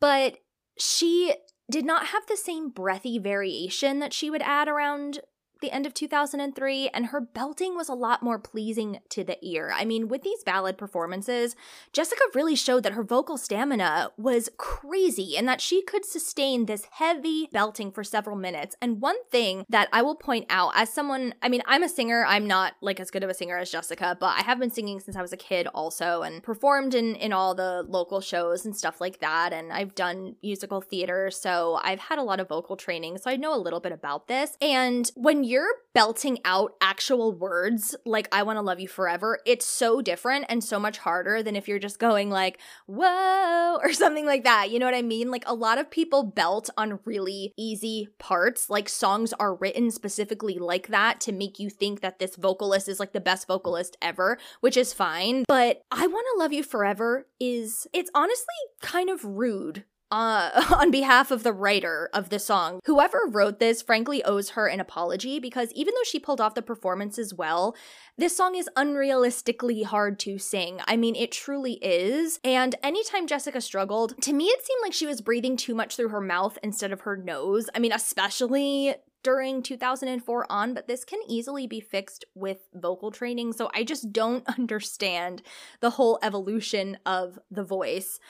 but 0.01 0.39
she 0.79 1.35
did 1.71 1.85
not 1.85 2.07
have 2.07 2.27
the 2.27 2.37
same 2.37 2.71
breathy 2.71 3.19
variation 3.19 3.99
that 3.99 4.15
she 4.15 4.31
would 4.31 4.43
add 4.43 4.69
around 4.69 5.21
the 5.61 5.71
end 5.71 5.87
of 5.87 5.95
2003, 5.95 6.89
and 6.89 7.07
her 7.07 7.21
belting 7.21 7.75
was 7.75 7.89
a 7.89 7.95
lot 7.95 8.23
more 8.23 8.39
pleasing 8.39 9.01
to 9.11 9.25
the 9.25 9.39
ear. 9.47 9.73
I 9.75 9.85
mean, 9.85 10.09
with 10.09 10.23
these 10.23 10.45
ballad 10.45 10.79
performances, 10.79 11.57
Jessica 11.93 12.23
really 12.35 12.57
showed 12.57 12.83
that 12.83 12.93
her 12.93 13.03
vocal 13.03 13.37
stamina 13.37 14.11
was 14.17 14.49
crazy 14.57 15.37
and 15.37 15.49
that 15.49 15.61
she 15.61 15.83
could 15.83 16.05
sustain 16.05 16.67
this 16.67 16.87
heavy 16.93 17.49
belting 17.53 17.91
for 17.91 18.05
several 18.05 18.37
minutes. 18.37 18.77
And 18.81 19.01
one 19.01 19.23
thing 19.31 19.65
that 19.69 19.89
I 19.93 20.03
will 20.03 20.15
point 20.15 20.47
out 20.49 20.73
as 20.75 20.93
someone, 20.93 21.35
I 21.43 21.49
mean, 21.49 21.63
I'm 21.67 21.83
a 21.83 21.89
singer, 21.89 22.25
I'm 22.27 22.47
not 22.47 22.75
like 22.81 23.01
as 23.01 23.11
good 23.11 23.25
of 23.25 23.31
a 23.31 23.35
singer 23.35 23.59
as 23.59 23.71
Jessica, 23.71 24.17
but 24.19 24.39
I 24.39 24.43
have 24.43 24.59
been 24.59 24.71
singing 24.71 25.01
since 25.01 25.17
I 25.17 25.23
was 25.23 25.33
a 25.33 25.37
kid 25.37 25.67
also 25.75 26.23
and 26.23 26.43
performed 26.43 26.95
in 26.95 27.15
in 27.17 27.33
all 27.33 27.55
the 27.55 27.85
local 27.89 28.21
shows 28.21 28.65
and 28.65 28.77
stuff 28.77 29.01
like 29.01 29.21
that 29.21 29.53
and 29.53 29.73
I've 29.73 29.95
done 29.95 30.37
musical 30.43 30.81
theater, 30.81 31.31
so 31.31 31.81
I've 31.83 32.01
had 32.01 32.19
a 32.19 32.23
lot 32.23 32.41
of 32.41 32.49
vocal 32.49 32.77
training, 32.77 33.19
so 33.19 33.31
I 33.31 33.37
know 33.37 33.55
a 33.55 33.59
little 33.59 33.81
bit 33.81 33.93
about 33.93 34.29
this. 34.29 34.57
And 34.61 35.11
when 35.15 35.45
you're 35.49 35.75
belting 35.95 36.39
out 36.45 36.75
actual 36.81 37.33
words 37.33 37.97
like 38.05 38.29
I 38.31 38.43
want 38.43 38.59
to 38.59 38.63
love 38.63 38.79
you 38.79 38.87
forever, 38.87 39.41
it's 39.47 39.65
so 39.65 40.01
different 40.01 40.45
and 40.49 40.63
so 40.63 40.79
much 40.79 40.99
harder 40.99 41.43
than 41.43 41.57
if 41.57 41.67
you're 41.67 41.79
just 41.79 41.99
going 41.99 42.31
like, 42.31 42.61
whoa, 42.87 43.79
or 43.83 43.93
something 43.93 44.27
like 44.27 44.45
that. 44.45 44.71
You 44.71 44.79
know 44.79 44.87
what 44.87 44.95
I 44.95 45.03
mean? 45.03 45.31
Like 45.31 45.45
a 45.47 45.55
lot 45.55 45.79
of 45.79 45.91
people 45.91 46.23
belt 46.23 46.69
on 46.77 47.01
really 47.05 47.53
easy 47.57 48.09
parts. 48.19 48.69
Like 48.69 48.89
songs 48.89 49.33
are 49.41 49.55
written 49.55 49.91
specifically 49.91 50.59
like 50.59 50.89
that 50.89 51.21
to 51.23 51.33
make 51.33 51.59
you 51.59 51.71
think 51.71 52.01
that 52.01 52.19
this 52.19 52.37
vocalist 52.37 52.89
is 52.89 53.01
like 53.01 53.13
the 53.13 53.21
best 53.21 53.47
vocalist 53.47 53.97
ever, 54.03 54.39
which 54.61 54.77
is 54.77 54.93
fine. 54.93 55.45
But 55.49 55.83
I 55.91 56.07
want 56.07 56.27
to 56.35 56.39
love 56.39 56.53
you 56.53 56.63
forever 56.63 57.27
is, 57.41 57.87
it's 57.93 58.11
honestly 58.15 58.55
kind 58.81 59.09
of 59.09 59.25
rude 59.25 59.85
uh, 60.11 60.65
on 60.77 60.91
behalf 60.91 61.31
of 61.31 61.43
the 61.43 61.53
writer 61.53 62.09
of 62.13 62.31
the 62.31 62.39
song. 62.39 62.81
Whoever 62.87 63.21
wrote 63.29 63.59
this, 63.59 63.83
frankly, 63.83 64.23
owes 64.25 64.51
her 64.51 64.67
an 64.67 64.81
apology 64.81 65.39
because 65.39 65.73
even 65.73 65.95
though 65.95 66.05
she 66.05 66.19
pulled 66.19 66.41
off 66.41 66.55
the 66.55 66.63
performance 66.63 67.19
as 67.19 67.35
well, 67.35 67.77
this 68.17 68.37
song 68.37 68.57
is 68.57 68.69
unrealistically 68.77 69.85
hard 69.85 70.19
to 70.21 70.39
sing. 70.39 70.81
I 70.87 70.97
mean, 70.97 71.15
it 71.15 71.33
truly 71.33 71.75
is. 71.75 72.41
And 72.43 72.75
anytime 72.83 73.27
Jessica 73.27 73.61
struggled, 73.61 74.21
to 74.23 74.33
me, 74.33 74.47
it 74.47 74.65
seemed 74.65 74.83
like 74.83 74.93
she 74.93 75.07
was 75.07 75.21
breathing 75.21 75.57
too 75.57 75.75
much 75.75 75.97
through 75.97 76.09
her 76.09 76.21
mouth 76.21 76.59
instead 76.63 76.93
of 76.93 77.03
her 77.03 77.17
nose. 77.17 77.69
I 77.75 77.79
mean, 77.79 77.93
especially 77.93 78.95
during 79.23 79.63
2004 79.63 80.47
on, 80.51 80.75
but 80.75 80.87
this 80.87 81.05
can 81.05 81.21
easily 81.29 81.67
be 81.67 81.81
fixed 81.81 82.25
with 82.35 82.69
vocal 82.75 83.11
training. 83.11 83.53
So 83.53 83.71
I 83.75 83.85
just 83.85 84.13
don't 84.13 84.47
understand 84.59 85.43
the 85.81 85.91
whole 85.91 86.19
evolution 86.23 86.99
of 87.05 87.39
the 87.51 87.65
voice. 87.65 88.21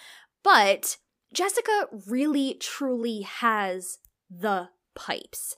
But 0.42 0.96
Jessica 1.32 1.88
really 2.06 2.56
truly 2.60 3.22
has 3.22 3.98
the 4.30 4.70
pipes. 4.94 5.56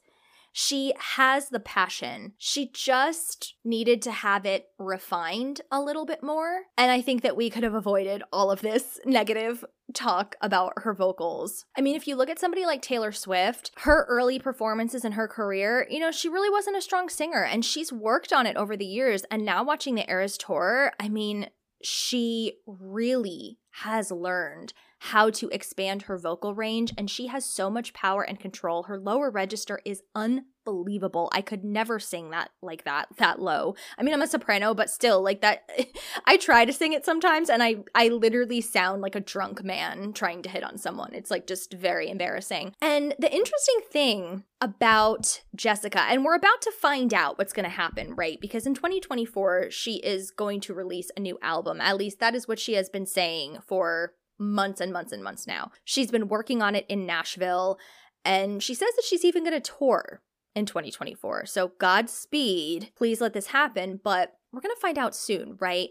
She 0.52 0.92
has 0.98 1.48
the 1.48 1.60
passion. 1.60 2.32
She 2.36 2.70
just 2.72 3.54
needed 3.64 4.02
to 4.02 4.10
have 4.10 4.44
it 4.44 4.68
refined 4.78 5.60
a 5.70 5.80
little 5.80 6.04
bit 6.04 6.22
more. 6.22 6.62
And 6.76 6.90
I 6.90 7.00
think 7.00 7.22
that 7.22 7.36
we 7.36 7.50
could 7.50 7.62
have 7.62 7.74
avoided 7.74 8.22
all 8.32 8.50
of 8.50 8.60
this 8.60 8.98
negative 9.04 9.64
talk 9.94 10.36
about 10.40 10.72
her 10.78 10.92
vocals. 10.92 11.64
I 11.76 11.80
mean, 11.80 11.96
if 11.96 12.06
you 12.06 12.16
look 12.16 12.28
at 12.28 12.38
somebody 12.38 12.66
like 12.66 12.82
Taylor 12.82 13.12
Swift, 13.12 13.70
her 13.78 14.04
early 14.08 14.38
performances 14.38 15.04
in 15.04 15.12
her 15.12 15.28
career, 15.28 15.86
you 15.88 16.00
know, 16.00 16.10
she 16.10 16.28
really 16.28 16.50
wasn't 16.50 16.76
a 16.76 16.82
strong 16.82 17.08
singer 17.08 17.44
and 17.44 17.64
she's 17.64 17.92
worked 17.92 18.32
on 18.32 18.46
it 18.46 18.56
over 18.56 18.76
the 18.76 18.84
years. 18.84 19.24
And 19.30 19.44
now 19.44 19.62
watching 19.62 19.94
the 19.94 20.08
Eras 20.10 20.36
tour, 20.36 20.92
I 20.98 21.08
mean, 21.08 21.50
she 21.82 22.58
really 22.66 23.58
has 23.82 24.10
learned 24.10 24.72
how 25.00 25.30
to 25.30 25.48
expand 25.48 26.02
her 26.02 26.18
vocal 26.18 26.54
range 26.54 26.92
and 26.98 27.08
she 27.08 27.28
has 27.28 27.44
so 27.44 27.70
much 27.70 27.94
power 27.94 28.22
and 28.22 28.38
control. 28.38 28.82
Her 28.82 28.98
lower 28.98 29.30
register 29.30 29.80
is 29.82 30.02
unbelievable. 30.14 31.30
I 31.32 31.40
could 31.40 31.64
never 31.64 31.98
sing 31.98 32.30
that 32.30 32.50
like 32.60 32.84
that 32.84 33.08
that 33.16 33.40
low. 33.40 33.74
I 33.98 34.02
mean, 34.02 34.12
I'm 34.12 34.20
a 34.20 34.26
soprano, 34.26 34.74
but 34.74 34.90
still 34.90 35.22
like 35.22 35.40
that 35.40 35.66
I 36.26 36.36
try 36.36 36.66
to 36.66 36.72
sing 36.72 36.92
it 36.92 37.06
sometimes 37.06 37.48
and 37.48 37.62
I 37.62 37.76
I 37.94 38.08
literally 38.08 38.60
sound 38.60 39.00
like 39.00 39.14
a 39.14 39.20
drunk 39.20 39.64
man 39.64 40.12
trying 40.12 40.42
to 40.42 40.50
hit 40.50 40.62
on 40.62 40.76
someone. 40.76 41.14
It's 41.14 41.30
like 41.30 41.46
just 41.46 41.72
very 41.72 42.10
embarrassing. 42.10 42.74
And 42.82 43.14
the 43.18 43.34
interesting 43.34 43.80
thing 43.90 44.44
about 44.60 45.40
Jessica, 45.56 46.02
and 46.02 46.26
we're 46.26 46.34
about 46.34 46.60
to 46.60 46.72
find 46.72 47.14
out 47.14 47.38
what's 47.38 47.54
going 47.54 47.64
to 47.64 47.70
happen, 47.70 48.14
right? 48.14 48.38
Because 48.38 48.66
in 48.66 48.74
2024, 48.74 49.70
she 49.70 49.94
is 49.96 50.30
going 50.30 50.60
to 50.60 50.74
release 50.74 51.10
a 51.16 51.20
new 51.20 51.38
album. 51.40 51.80
At 51.80 51.96
least 51.96 52.20
that 52.20 52.34
is 52.34 52.46
what 52.46 52.58
she 52.58 52.74
has 52.74 52.90
been 52.90 53.06
saying 53.06 53.60
for 53.66 54.12
months 54.40 54.80
and 54.80 54.92
months 54.92 55.12
and 55.12 55.22
months 55.22 55.46
now. 55.46 55.70
She's 55.84 56.10
been 56.10 56.28
working 56.28 56.62
on 56.62 56.74
it 56.74 56.86
in 56.88 57.06
Nashville, 57.06 57.78
and 58.24 58.62
she 58.62 58.74
says 58.74 58.90
that 58.96 59.04
she's 59.04 59.24
even 59.24 59.44
going 59.44 59.60
to 59.60 59.72
tour 59.78 60.22
in 60.54 60.66
2024. 60.66 61.46
So, 61.46 61.72
Godspeed. 61.78 62.90
Please 62.96 63.20
let 63.20 63.34
this 63.34 63.48
happen, 63.48 64.00
but 64.02 64.32
we're 64.52 64.60
going 64.62 64.74
to 64.74 64.80
find 64.80 64.98
out 64.98 65.14
soon, 65.14 65.56
right? 65.60 65.90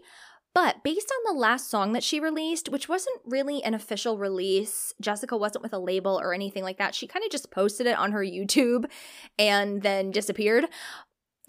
But 0.52 0.82
based 0.82 1.10
on 1.12 1.34
the 1.34 1.40
last 1.40 1.70
song 1.70 1.92
that 1.92 2.02
she 2.02 2.18
released, 2.18 2.68
which 2.68 2.88
wasn't 2.88 3.20
really 3.24 3.62
an 3.62 3.72
official 3.72 4.18
release, 4.18 4.92
Jessica 5.00 5.36
wasn't 5.36 5.62
with 5.62 5.72
a 5.72 5.78
label 5.78 6.20
or 6.20 6.34
anything 6.34 6.64
like 6.64 6.78
that. 6.78 6.94
She 6.94 7.06
kind 7.06 7.24
of 7.24 7.30
just 7.30 7.52
posted 7.52 7.86
it 7.86 7.96
on 7.96 8.10
her 8.10 8.24
YouTube 8.24 8.86
and 9.38 9.82
then 9.82 10.10
disappeared. 10.10 10.66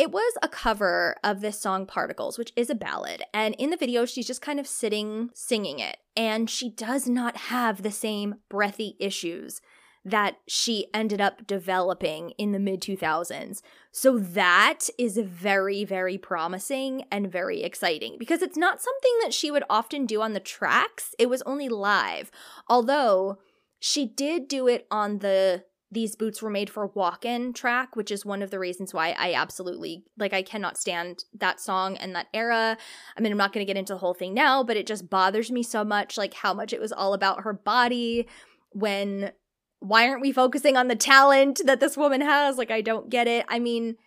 It 0.02 0.12
was 0.12 0.34
a 0.42 0.48
cover 0.48 1.16
of 1.24 1.42
this 1.42 1.62
song 1.62 1.86
Particles, 1.86 2.40
which 2.40 2.52
is 2.56 2.72
a 2.72 2.76
ballad. 2.76 3.22
And 3.36 3.54
in 3.60 3.70
the 3.70 3.78
video, 3.78 4.04
she's 4.06 4.26
just 4.26 4.42
kind 4.42 4.60
of 4.60 4.66
sitting 4.66 5.30
singing 5.36 5.78
it. 5.78 5.98
And 6.18 6.50
she 6.50 6.72
does 6.72 7.08
not 7.08 7.38
have 7.38 7.84
the 7.84 7.92
same 7.92 8.38
breathy 8.50 8.96
issues 9.00 9.62
that 10.04 10.38
she 10.48 10.88
ended 10.92 11.22
up 11.22 11.46
developing 11.46 12.32
in 12.40 12.52
the 12.52 12.58
mid 12.58 12.82
2000s. 12.82 13.62
So 13.92 14.18
that 14.18 14.90
is 14.98 15.20
very, 15.24 15.86
very 15.86 16.18
promising 16.18 17.04
and 17.12 17.32
very 17.32 17.62
exciting 17.62 18.16
because 18.18 18.42
it's 18.42 18.58
not 18.58 18.82
something 18.82 19.14
that 19.22 19.36
she 19.36 19.52
would 19.52 19.64
often 19.70 20.08
do 20.08 20.24
on 20.24 20.34
the 20.34 20.40
tracks. 20.40 21.14
It 21.20 21.30
was 21.30 21.44
only 21.44 21.70
live. 21.70 22.32
Although 22.68 23.38
she 23.80 24.08
did 24.08 24.48
do 24.48 24.68
it 24.68 24.88
on 24.90 25.20
the 25.20 25.66
these 25.92 26.16
boots 26.16 26.42
were 26.42 26.50
made 26.50 26.70
for 26.70 26.88
walk-in 26.88 27.54
track 27.54 27.96
which 27.96 28.10
is 28.10 28.26
one 28.26 28.42
of 28.42 28.50
the 28.50 28.60
reasons 28.60 28.94
why 28.94 29.16
i 29.20 29.34
absolutely 29.34 30.04
like 30.18 30.34
i 30.34 30.42
cannot 30.42 30.78
stand 30.78 31.26
that 31.34 31.60
song 31.60 31.98
and 31.98 32.16
that 32.16 32.28
era. 32.34 32.78
I 33.18 33.22
mean 33.22 33.32
i'm 33.32 33.38
not 33.38 33.54
going 33.54 33.66
to 33.66 33.72
get 33.72 33.78
into 33.78 33.94
the 33.94 34.00
whole 34.00 34.14
thing 34.14 34.34
now 34.34 34.64
but 34.64 34.78
it 34.78 34.88
just 34.88 35.10
bothers 35.10 35.52
me 35.52 35.64
so 35.64 35.84
much 35.84 36.18
like 36.18 36.34
how 36.34 36.54
much 36.54 36.74
it 36.74 36.80
was 36.80 36.92
all 36.92 37.14
about 37.14 37.42
her 37.42 37.54
body 37.54 38.28
when 38.72 39.32
why 39.80 40.08
aren't 40.08 40.22
we 40.22 40.32
focusing 40.32 40.78
on 40.78 40.88
the 40.88 40.96
talent 40.96 41.60
that 41.66 41.80
this 41.80 41.98
woman 41.98 42.22
has? 42.22 42.58
Like 42.58 42.72
i 42.72 42.82
don't 42.82 43.10
get 43.10 43.28
it. 43.28 43.46
I 43.50 43.60
mean 43.60 43.98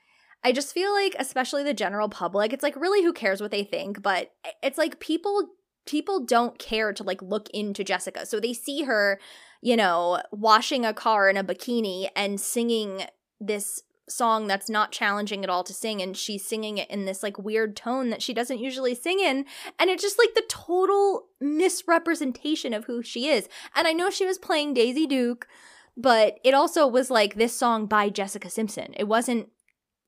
I 0.46 0.52
just 0.52 0.74
feel 0.74 0.92
like 0.92 1.16
especially 1.18 1.62
the 1.62 1.74
general 1.74 2.08
public 2.08 2.52
it's 2.52 2.62
like 2.62 2.76
really 2.76 3.02
who 3.02 3.12
cares 3.12 3.40
what 3.40 3.50
they 3.50 3.64
think 3.64 4.02
but 4.02 4.30
it's 4.62 4.78
like 4.78 5.00
people 5.00 5.50
people 5.86 6.20
don't 6.20 6.58
care 6.58 6.92
to 6.92 7.02
like 7.02 7.20
look 7.22 7.48
into 7.50 7.84
Jessica. 7.84 8.26
So 8.26 8.40
they 8.40 8.52
see 8.52 8.82
her 8.84 9.20
you 9.64 9.78
know, 9.78 10.20
washing 10.30 10.84
a 10.84 10.92
car 10.92 11.30
in 11.30 11.38
a 11.38 11.42
bikini 11.42 12.10
and 12.14 12.38
singing 12.38 13.06
this 13.40 13.80
song 14.06 14.46
that's 14.46 14.68
not 14.68 14.92
challenging 14.92 15.42
at 15.42 15.48
all 15.48 15.64
to 15.64 15.72
sing 15.72 16.02
and 16.02 16.18
she's 16.18 16.46
singing 16.46 16.76
it 16.76 16.90
in 16.90 17.06
this 17.06 17.22
like 17.22 17.38
weird 17.38 17.74
tone 17.74 18.10
that 18.10 18.20
she 18.20 18.34
doesn't 18.34 18.58
usually 18.58 18.94
sing 18.94 19.20
in 19.20 19.46
and 19.78 19.88
it's 19.88 20.02
just 20.02 20.18
like 20.18 20.34
the 20.34 20.44
total 20.50 21.28
misrepresentation 21.40 22.74
of 22.74 22.84
who 22.84 23.02
she 23.02 23.28
is. 23.28 23.48
And 23.74 23.86
i 23.86 23.94
know 23.94 24.10
she 24.10 24.26
was 24.26 24.36
playing 24.36 24.74
daisy 24.74 25.06
duke 25.06 25.48
but 25.96 26.38
it 26.44 26.52
also 26.52 26.86
was 26.86 27.10
like 27.10 27.36
this 27.36 27.56
song 27.56 27.86
by 27.86 28.10
jessica 28.10 28.50
simpson. 28.50 28.92
It 28.98 29.04
wasn't 29.04 29.48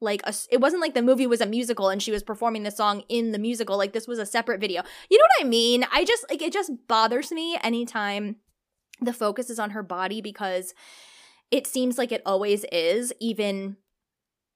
like 0.03 0.21
a, 0.25 0.35
it 0.51 0.61
wasn't 0.61 0.83
like 0.83 0.93
the 0.93 1.01
movie 1.01 1.27
was 1.27 1.41
a 1.41 1.47
musical 1.47 1.89
and 1.89 2.03
she 2.03 2.13
was 2.13 2.23
performing 2.23 2.65
the 2.65 2.71
song 2.71 3.05
in 3.09 3.33
the 3.33 3.39
musical. 3.39 3.79
Like 3.79 3.95
this 3.95 4.07
was 4.07 4.19
a 4.19 4.27
separate 4.27 4.61
video. 4.61 4.83
You 5.09 5.17
know 5.17 5.25
what 5.39 5.47
i 5.47 5.49
mean? 5.49 5.87
I 5.91 6.05
just 6.05 6.27
like 6.29 6.43
it 6.43 6.53
just 6.53 6.73
bothers 6.87 7.33
me 7.33 7.59
anytime 7.63 8.37
the 9.01 9.13
focus 9.13 9.51
is 9.51 9.59
on 9.59 9.71
her 9.71 9.83
body 9.83 10.21
because 10.21 10.75
it 11.51 11.67
seems 11.67 11.99
like 11.99 12.13
it 12.13 12.23
always 12.27 12.65
is, 12.73 13.13
even 13.21 13.77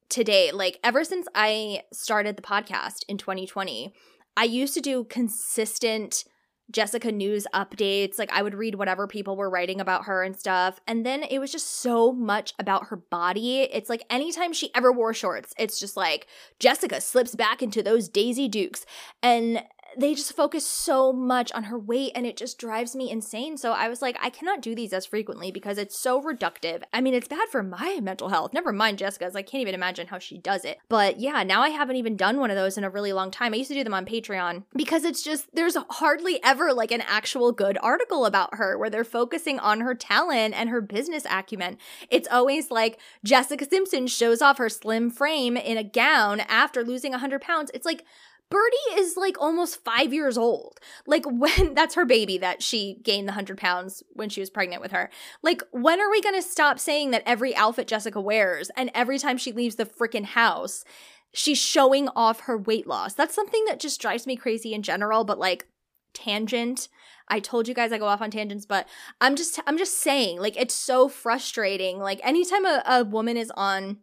today. 0.09 0.51
Like, 0.53 0.79
ever 0.83 1.05
since 1.05 1.27
I 1.35 1.83
started 1.93 2.37
the 2.37 2.43
podcast 2.43 3.05
in 3.09 3.17
2020, 3.17 3.95
I 4.37 4.45
used 4.45 4.75
to 4.75 4.81
do 4.81 5.05
consistent 5.05 6.25
Jessica 6.71 7.11
news 7.11 7.47
updates. 7.55 8.19
Like, 8.19 8.33
I 8.33 8.43
would 8.43 8.55
read 8.55 8.77
whatever 8.77 9.07
people 9.07 9.37
were 9.37 9.51
writing 9.51 9.81
about 9.81 10.05
her 10.05 10.23
and 10.23 10.39
stuff. 10.39 10.81
And 10.87 11.05
then 11.05 11.23
it 11.23 11.39
was 11.39 11.53
just 11.53 11.67
so 11.67 12.13
much 12.13 12.55
about 12.59 12.87
her 12.87 12.97
body. 12.97 13.63
It's 13.63 13.89
like 13.89 14.05
anytime 14.09 14.53
she 14.53 14.75
ever 14.75 14.93
wore 14.93 15.15
shorts, 15.15 15.53
it's 15.59 15.81
just 15.81 15.97
like 15.97 16.27
Jessica 16.59 17.01
slips 17.01 17.35
back 17.35 17.63
into 17.63 17.83
those 17.83 18.09
Daisy 18.09 18.49
Dukes. 18.49 18.87
And 19.23 19.63
they 19.97 20.15
just 20.15 20.35
focus 20.35 20.67
so 20.67 21.13
much 21.13 21.51
on 21.53 21.65
her 21.65 21.79
weight 21.79 22.13
and 22.15 22.27
it 22.27 22.37
just 22.37 22.59
drives 22.59 22.95
me 22.95 23.11
insane. 23.11 23.57
So 23.57 23.73
I 23.73 23.89
was 23.89 24.03
like, 24.03 24.17
I 24.21 24.31
cannot 24.31 24.63
do 24.63 24.75
these 24.75 24.93
as 24.93 25.07
frequently 25.07 25.51
because 25.51 25.79
it's 25.79 25.99
so 25.99 26.23
reductive. 26.23 26.83
I 26.93 27.01
mean, 27.01 27.15
it's 27.15 27.29
bad 27.29 27.49
for 27.49 27.63
my 27.63 27.99
mental 28.03 28.29
health. 28.29 28.53
Never 28.53 28.73
mind 28.73 28.99
Jessica's. 28.99 29.37
I 29.37 29.43
can't 29.43 29.63
even 29.63 29.75
imagine 29.75 30.09
how 30.09 30.19
she 30.19 30.39
does 30.39 30.65
it. 30.65 30.79
But 30.89 31.19
yeah, 31.19 31.43
now 31.43 31.63
I 31.63 31.71
haven't 31.71 31.97
even 31.97 32.17
done 32.17 32.39
one 32.39 32.51
of 32.51 32.57
those 32.57 32.79
in 32.79 32.85
a 32.85 32.91
really 32.91 33.13
long 33.13 33.31
time. 33.31 33.53
I 33.53 33.59
used 33.59 33.71
to 33.71 33.75
do 33.75 33.85
them 33.85 33.95
on 33.95 34.07
Patreon 34.07 34.65
because 34.75 35.05
it's 35.05 35.23
just, 35.23 35.55
there's 35.55 35.77
hardly 35.89 36.43
ever 36.45 36.73
like 36.73 36.93
an 36.93 37.03
actual 37.03 37.53
good 37.53 37.79
article 37.83 38.27
about 38.27 38.55
her 38.55 38.79
where 38.79 38.91
they're 38.91 39.05
focusing 39.05 39.59
on 39.59 39.81
her 39.81 39.95
talent 39.95 40.55
and 40.55 40.71
her 40.71 40.81
business 40.81 41.27
acumen. 41.29 41.79
It's 42.11 42.29
always 42.31 42.71
like 42.71 42.99
Jessica 43.25 43.67
Simpson 43.69 44.07
shows 44.07 44.43
off 44.43 44.59
her 44.59 44.69
slim 44.69 45.11
frame 45.11 45.57
in 45.57 45.77
a 45.77 45.85
gown 45.85 46.41
after 46.41 46.85
losing 46.85 47.13
100 47.13 47.41
pounds. 47.41 47.71
It's 47.75 47.87
like, 47.87 48.05
Birdie 48.51 49.01
is 49.01 49.17
like 49.17 49.41
almost 49.41 49.83
five 49.85 50.13
years 50.13 50.37
old. 50.37 50.79
Like, 51.07 51.25
when 51.27 51.75
that's 51.75 51.95
her 51.95 52.05
baby 52.05 52.37
that 52.39 52.63
she 52.63 53.01
gained 53.03 53.29
the 53.29 53.33
100 53.33 53.57
pounds 53.57 54.03
when 54.13 54.29
she 54.29 54.41
was 54.41 54.51
pregnant 54.51 54.83
with 54.83 54.93
her. 54.93 55.09
Like, 55.43 55.63
when 55.71 56.01
are 56.01 56.11
we 56.11 56.21
going 56.21 56.35
to 56.35 56.43
stop 56.43 56.79
saying 56.79 57.13
that 57.13 57.23
every 57.25 57.55
outfit 57.55 57.87
Jessica 57.87 58.21
wears 58.21 58.71
and 58.77 58.91
every 58.95 59.19
time 59.19 59.39
she 59.39 59.53
leaves 59.53 59.77
the 59.77 59.87
freaking 59.87 60.25
house, 60.25 60.85
she's 61.33 61.59
showing 61.59 62.09
off 62.09 62.41
her 62.41 62.59
weight 62.59 62.87
loss? 62.87 63.15
That's 63.15 63.35
something 63.35 63.65
that 63.67 63.81
just 63.81 64.01
drives 64.01 64.27
me 64.27 64.37
crazy 64.37 64.75
in 64.75 64.83
general, 64.83 65.25
but 65.25 65.39
like, 65.39 65.67
tangent. 66.13 66.89
I 67.29 67.39
told 67.39 67.69
you 67.69 67.75
guys 67.75 67.93
I 67.93 67.99
go 67.99 68.07
off 68.07 68.21
on 68.21 68.33
tangents, 68.33 68.67
but 68.67 68.89
I'm 69.21 69.37
just 69.37 69.61
I'm 69.67 69.79
just 69.79 69.99
saying, 69.99 70.41
like 70.41 70.57
it's 70.57 70.75
so 70.75 71.09
frustrating. 71.09 72.01
Like 72.01 72.21
anytime 72.25 72.67
a, 72.67 72.83
a 72.85 73.05
woman 73.05 73.37
is 73.37 73.53
on 73.57 73.99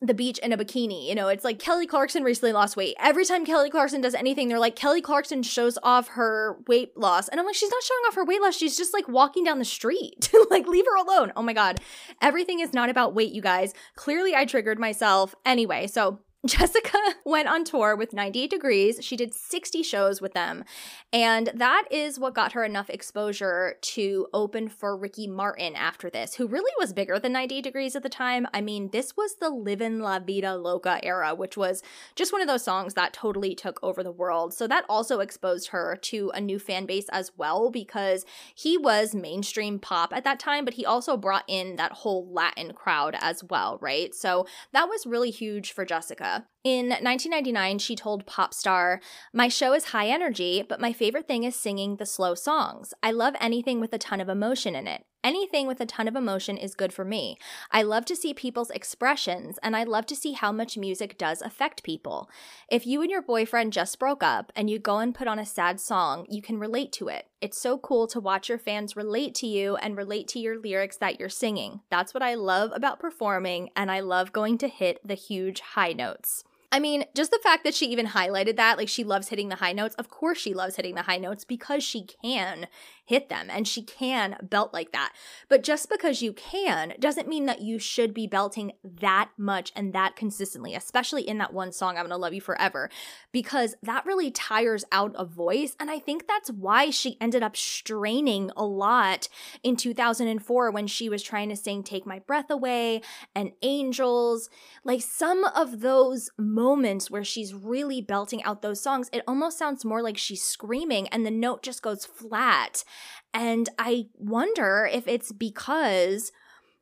the 0.00 0.14
beach 0.14 0.38
in 0.38 0.52
a 0.52 0.58
bikini. 0.58 1.06
You 1.08 1.14
know, 1.14 1.28
it's 1.28 1.44
like 1.44 1.58
Kelly 1.58 1.86
Clarkson 1.86 2.22
recently 2.24 2.52
lost 2.52 2.76
weight. 2.76 2.96
Every 2.98 3.24
time 3.24 3.44
Kelly 3.44 3.70
Clarkson 3.70 4.00
does 4.00 4.14
anything, 4.14 4.48
they're 4.48 4.58
like, 4.58 4.76
Kelly 4.76 5.00
Clarkson 5.00 5.42
shows 5.42 5.78
off 5.82 6.08
her 6.08 6.58
weight 6.66 6.96
loss. 6.96 7.28
And 7.28 7.40
I'm 7.40 7.46
like, 7.46 7.54
she's 7.54 7.70
not 7.70 7.82
showing 7.82 8.02
off 8.08 8.14
her 8.14 8.24
weight 8.24 8.42
loss. 8.42 8.56
She's 8.56 8.76
just 8.76 8.92
like 8.92 9.08
walking 9.08 9.44
down 9.44 9.58
the 9.58 9.64
street. 9.64 10.30
like, 10.50 10.66
leave 10.66 10.86
her 10.86 10.96
alone. 10.96 11.32
Oh 11.36 11.42
my 11.42 11.52
God. 11.52 11.80
Everything 12.20 12.60
is 12.60 12.72
not 12.72 12.90
about 12.90 13.14
weight, 13.14 13.32
you 13.32 13.42
guys. 13.42 13.72
Clearly, 13.96 14.34
I 14.34 14.44
triggered 14.44 14.78
myself. 14.78 15.34
Anyway, 15.46 15.86
so 15.86 16.20
Jessica 16.46 16.98
went 17.24 17.48
on 17.48 17.64
tour 17.64 17.96
with 17.96 18.12
98 18.12 18.50
Degrees. 18.50 18.98
She 19.00 19.16
did 19.16 19.32
60 19.32 19.82
shows 19.82 20.20
with 20.20 20.34
them. 20.34 20.64
And 21.10 21.50
that 21.54 21.84
is 21.90 22.18
what 22.18 22.34
got 22.34 22.52
her 22.52 22.64
enough 22.64 22.90
exposure 22.90 23.76
to 23.80 24.26
open 24.34 24.68
for 24.68 24.94
Ricky 24.94 25.26
Martin 25.26 25.74
after 25.74 26.10
this, 26.10 26.34
who 26.34 26.46
really 26.46 26.72
was 26.78 26.92
bigger 26.92 27.18
than 27.18 27.32
98 27.32 27.62
Degrees 27.62 27.96
at 27.96 28.02
the 28.02 28.10
time. 28.10 28.46
I 28.52 28.60
mean, 28.60 28.90
this 28.90 29.16
was 29.16 29.36
the 29.36 29.48
Livin' 29.48 30.00
La 30.00 30.18
Vida 30.18 30.54
Loca 30.54 31.02
era, 31.02 31.34
which 31.34 31.56
was 31.56 31.82
just 32.14 32.30
one 32.30 32.42
of 32.42 32.48
those 32.48 32.62
songs 32.64 32.92
that 32.92 33.14
totally 33.14 33.54
took 33.54 33.82
over 33.82 34.02
the 34.02 34.12
world. 34.12 34.52
So 34.52 34.66
that 34.66 34.84
also 34.86 35.20
exposed 35.20 35.68
her 35.68 35.96
to 36.02 36.30
a 36.34 36.42
new 36.42 36.58
fan 36.58 36.84
base 36.84 37.08
as 37.08 37.32
well, 37.38 37.70
because 37.70 38.26
he 38.54 38.76
was 38.76 39.14
mainstream 39.14 39.78
pop 39.78 40.12
at 40.12 40.24
that 40.24 40.40
time, 40.40 40.66
but 40.66 40.74
he 40.74 40.84
also 40.84 41.16
brought 41.16 41.44
in 41.48 41.76
that 41.76 41.92
whole 41.92 42.30
Latin 42.30 42.74
crowd 42.74 43.16
as 43.20 43.42
well, 43.44 43.78
right? 43.80 44.14
So 44.14 44.46
that 44.72 44.90
was 44.90 45.06
really 45.06 45.30
huge 45.30 45.72
for 45.72 45.86
Jessica. 45.86 46.33
In 46.64 46.88
1999, 46.88 47.78
she 47.78 47.94
told 47.94 48.26
Popstar, 48.26 49.00
My 49.32 49.48
show 49.48 49.72
is 49.74 49.86
high 49.86 50.08
energy, 50.08 50.64
but 50.66 50.80
my 50.80 50.92
favorite 50.92 51.28
thing 51.28 51.44
is 51.44 51.54
singing 51.54 51.96
the 51.96 52.06
slow 52.06 52.34
songs. 52.34 52.94
I 53.02 53.10
love 53.10 53.34
anything 53.40 53.80
with 53.80 53.92
a 53.92 53.98
ton 53.98 54.20
of 54.20 54.28
emotion 54.28 54.74
in 54.74 54.86
it. 54.86 55.04
Anything 55.24 55.66
with 55.66 55.80
a 55.80 55.86
ton 55.86 56.06
of 56.06 56.16
emotion 56.16 56.58
is 56.58 56.74
good 56.74 56.92
for 56.92 57.02
me. 57.02 57.38
I 57.70 57.82
love 57.82 58.04
to 58.04 58.14
see 58.14 58.34
people's 58.34 58.68
expressions, 58.68 59.58
and 59.62 59.74
I 59.74 59.82
love 59.84 60.04
to 60.06 60.16
see 60.16 60.32
how 60.32 60.52
much 60.52 60.76
music 60.76 61.16
does 61.16 61.40
affect 61.40 61.82
people. 61.82 62.28
If 62.68 62.86
you 62.86 63.00
and 63.00 63.10
your 63.10 63.22
boyfriend 63.22 63.72
just 63.72 63.98
broke 63.98 64.22
up 64.22 64.52
and 64.54 64.68
you 64.68 64.78
go 64.78 64.98
and 64.98 65.14
put 65.14 65.26
on 65.26 65.38
a 65.38 65.46
sad 65.46 65.80
song, 65.80 66.26
you 66.28 66.42
can 66.42 66.58
relate 66.58 66.92
to 66.92 67.08
it. 67.08 67.26
It's 67.40 67.58
so 67.58 67.78
cool 67.78 68.06
to 68.08 68.20
watch 68.20 68.50
your 68.50 68.58
fans 68.58 68.96
relate 68.96 69.34
to 69.36 69.46
you 69.46 69.76
and 69.76 69.96
relate 69.96 70.28
to 70.28 70.38
your 70.38 70.60
lyrics 70.60 70.98
that 70.98 71.18
you're 71.18 71.30
singing. 71.30 71.80
That's 71.88 72.12
what 72.12 72.22
I 72.22 72.34
love 72.34 72.72
about 72.74 73.00
performing, 73.00 73.70
and 73.74 73.90
I 73.90 74.00
love 74.00 74.30
going 74.30 74.58
to 74.58 74.68
hit 74.68 75.00
the 75.02 75.14
huge 75.14 75.60
high 75.60 75.94
notes. 75.94 76.44
I 76.74 76.80
mean, 76.80 77.04
just 77.14 77.30
the 77.30 77.38
fact 77.40 77.62
that 77.62 77.74
she 77.74 77.86
even 77.86 78.08
highlighted 78.08 78.56
that, 78.56 78.78
like 78.78 78.88
she 78.88 79.04
loves 79.04 79.28
hitting 79.28 79.48
the 79.48 79.54
high 79.54 79.72
notes. 79.72 79.94
Of 79.94 80.10
course, 80.10 80.38
she 80.38 80.54
loves 80.54 80.74
hitting 80.74 80.96
the 80.96 81.02
high 81.02 81.18
notes 81.18 81.44
because 81.44 81.84
she 81.84 82.08
can 82.20 82.66
hit 83.04 83.28
them 83.28 83.48
and 83.50 83.68
she 83.68 83.82
can 83.82 84.36
belt 84.42 84.72
like 84.72 84.92
that. 84.92 85.12
But 85.48 85.62
just 85.62 85.90
because 85.90 86.22
you 86.22 86.32
can 86.32 86.94
doesn't 86.98 87.28
mean 87.28 87.46
that 87.46 87.60
you 87.60 87.78
should 87.78 88.14
be 88.14 88.26
belting 88.26 88.72
that 88.82 89.30
much 89.36 89.72
and 89.76 89.92
that 89.92 90.16
consistently, 90.16 90.74
especially 90.74 91.22
in 91.22 91.38
that 91.38 91.52
one 91.52 91.72
song, 91.72 91.96
I'm 91.96 92.04
gonna 92.04 92.16
love 92.16 92.34
you 92.34 92.40
forever, 92.40 92.90
because 93.32 93.76
that 93.82 94.06
really 94.06 94.30
tires 94.30 94.84
out 94.90 95.14
a 95.16 95.24
voice. 95.24 95.76
And 95.78 95.90
I 95.90 95.98
think 95.98 96.26
that's 96.26 96.50
why 96.50 96.90
she 96.90 97.16
ended 97.20 97.42
up 97.42 97.56
straining 97.56 98.50
a 98.56 98.64
lot 98.64 99.28
in 99.62 99.76
2004 99.76 100.70
when 100.70 100.86
she 100.86 101.08
was 101.08 101.22
trying 101.22 101.48
to 101.50 101.56
sing 101.56 101.82
Take 101.82 102.06
My 102.06 102.20
Breath 102.20 102.50
Away 102.50 103.02
and 103.34 103.52
Angels. 103.62 104.48
Like 104.82 105.02
some 105.02 105.44
of 105.44 105.80
those 105.80 106.30
moments 106.38 107.10
where 107.10 107.24
she's 107.24 107.54
really 107.54 108.00
belting 108.00 108.42
out 108.44 108.62
those 108.62 108.80
songs, 108.80 109.10
it 109.12 109.22
almost 109.26 109.58
sounds 109.58 109.84
more 109.84 110.02
like 110.02 110.16
she's 110.16 110.42
screaming 110.42 111.08
and 111.08 111.26
the 111.26 111.30
note 111.30 111.62
just 111.62 111.82
goes 111.82 112.04
flat. 112.04 112.84
And 113.32 113.68
I 113.78 114.06
wonder 114.14 114.88
if 114.90 115.08
it's 115.08 115.32
because 115.32 116.32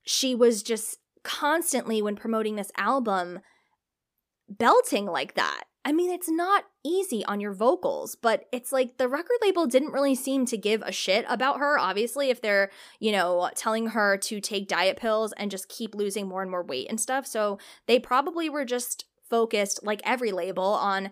she 0.05 0.35
was 0.35 0.63
just 0.63 0.99
constantly, 1.23 2.03
when 2.03 2.17
promoting 2.17 2.57
this 2.57 2.73
album, 2.77 3.41
belting 4.49 5.07
like 5.07 5.35
that. 5.35 5.65
I 5.85 5.93
mean, 5.93 6.13
it's 6.13 6.29
not 6.29 6.65
easy 6.85 7.25
on 7.25 7.41
your 7.41 7.53
vocals, 7.53 8.15
but 8.15 8.45
it's 8.53 8.71
like 8.71 8.99
the 8.99 9.09
record 9.09 9.39
label 9.43 9.67
didn't 9.67 9.93
really 9.93 10.15
seem 10.15 10.47
to 10.47 10.57
give 10.57 10.81
a 10.83 10.93
shit 10.93 11.25
about 11.29 11.59
her. 11.59 11.77
Obviously, 11.79 12.31
if 12.31 12.41
they're, 12.41 12.71
you 13.01 13.11
know, 13.11 13.51
telling 13.57 13.89
her 13.89 14.17
to 14.19 14.41
take 14.41 14.69
diet 14.69 14.97
pills 14.97 15.33
and 15.37 15.51
just 15.51 15.69
keep 15.69 15.95
losing 15.95 16.29
more 16.29 16.43
and 16.43 16.51
more 16.51 16.63
weight 16.63 16.87
and 16.89 17.01
stuff. 17.01 17.27
So 17.27 17.59
they 17.87 17.99
probably 17.99 18.49
were 18.49 18.65
just 18.65 19.07
focused, 19.29 19.81
like 19.83 20.01
every 20.05 20.31
label, 20.31 20.63
on 20.63 21.11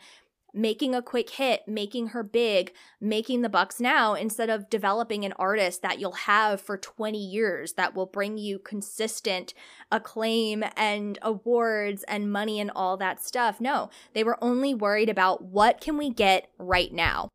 making 0.52 0.94
a 0.94 1.02
quick 1.02 1.30
hit, 1.30 1.66
making 1.66 2.08
her 2.08 2.22
big, 2.22 2.72
making 3.00 3.42
the 3.42 3.48
bucks 3.48 3.80
now 3.80 4.14
instead 4.14 4.50
of 4.50 4.70
developing 4.70 5.24
an 5.24 5.32
artist 5.34 5.82
that 5.82 5.98
you'll 5.98 6.12
have 6.12 6.60
for 6.60 6.76
20 6.76 7.18
years 7.18 7.74
that 7.74 7.94
will 7.94 8.06
bring 8.06 8.38
you 8.38 8.58
consistent 8.58 9.54
acclaim 9.92 10.64
and 10.76 11.18
awards 11.22 12.04
and 12.04 12.32
money 12.32 12.60
and 12.60 12.70
all 12.74 12.96
that 12.96 13.22
stuff. 13.22 13.60
No, 13.60 13.90
they 14.12 14.24
were 14.24 14.42
only 14.42 14.74
worried 14.74 15.08
about 15.08 15.42
what 15.42 15.80
can 15.80 15.96
we 15.96 16.10
get 16.10 16.50
right 16.58 16.92
now. 16.92 17.28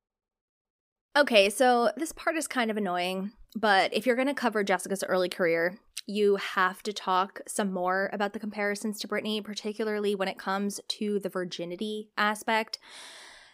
Okay, 1.17 1.49
so 1.49 1.91
this 1.95 2.11
part 2.11 2.35
is 2.35 2.47
kind 2.47 2.69
of 2.69 2.75
annoying, 2.75 3.31
but 3.55 3.93
if 3.93 4.05
you're 4.05 4.17
going 4.17 4.27
to 4.27 4.33
cover 4.33 4.65
Jessica's 4.65 5.03
early 5.07 5.29
career, 5.29 5.77
you 6.05 6.35
have 6.35 6.83
to 6.83 6.93
talk 6.93 7.41
some 7.47 7.71
more 7.71 8.09
about 8.13 8.33
the 8.33 8.39
comparisons 8.39 8.99
to 8.99 9.07
Britney, 9.07 9.43
particularly 9.43 10.15
when 10.15 10.27
it 10.27 10.37
comes 10.37 10.79
to 10.87 11.19
the 11.19 11.29
virginity 11.29 12.09
aspect. 12.17 12.77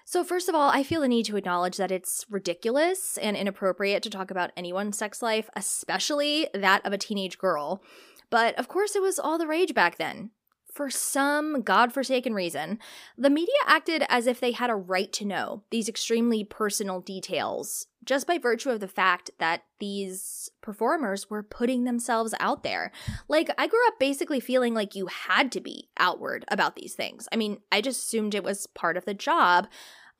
So, 0.06 0.24
first 0.24 0.50
of 0.50 0.56
all, 0.56 0.70
I 0.70 0.84
feel 0.84 1.02
the 1.02 1.08
need 1.08 1.26
to 1.28 1.38
acknowledge 1.38 1.78
that 1.78 1.92
it's 1.92 2.26
ridiculous 2.30 3.18
and 3.18 3.38
inappropriate 3.38 4.04
to 4.04 4.10
talk 4.10 4.30
about 4.32 4.52
anyone's 4.58 4.98
sex 4.98 5.22
life, 5.22 5.50
especially 5.56 6.50
that 6.54 6.86
of 6.86 6.92
a 6.92 6.98
teenage 6.98 7.38
girl. 7.38 7.82
But 8.30 8.58
of 8.60 8.68
course, 8.68 8.96
it 8.96 9.02
was 9.02 9.20
all 9.20 9.38
the 9.38 9.48
rage 9.48 9.74
back 9.74 9.98
then 9.98 10.32
for 10.72 10.90
some 10.90 11.62
godforsaken 11.62 12.34
reason, 12.34 12.80
the 13.18 13.30
media 13.30 13.54
acted 13.68 14.04
as 14.10 14.28
if 14.28 14.40
they 14.40 14.52
had 14.52 14.70
a 14.70 14.76
right 14.76 15.12
to 15.14 15.26
know 15.26 15.64
these 15.70 15.90
extremely 15.90 16.44
personal 16.44 17.02
details 17.02 17.88
just 18.04 18.26
by 18.26 18.38
virtue 18.38 18.70
of 18.70 18.80
the 18.80 18.88
fact 18.88 19.30
that 19.38 19.64
these 19.80 20.50
performers 20.62 21.30
were 21.30 21.44
putting 21.44 21.84
themselves 21.84 22.34
out 22.40 22.64
there. 22.64 22.92
Like, 23.28 23.50
I 23.58 23.68
grew 23.68 23.86
up 23.88 24.00
basically 24.00 24.40
feeling 24.40 24.74
like 24.74 24.96
you 24.96 25.08
had 25.08 25.52
to 25.52 25.62
be 25.62 25.90
outward 25.98 26.46
about 26.48 26.76
these 26.76 26.96
things. 26.96 27.28
I 27.32 27.36
mean, 27.36 27.60
I 27.72 27.82
just 27.82 28.06
assumed 28.06 28.34
it 28.34 28.44
was 28.44 28.66
part 28.68 28.98
of 28.98 29.06
the 29.06 29.14
job 29.14 29.68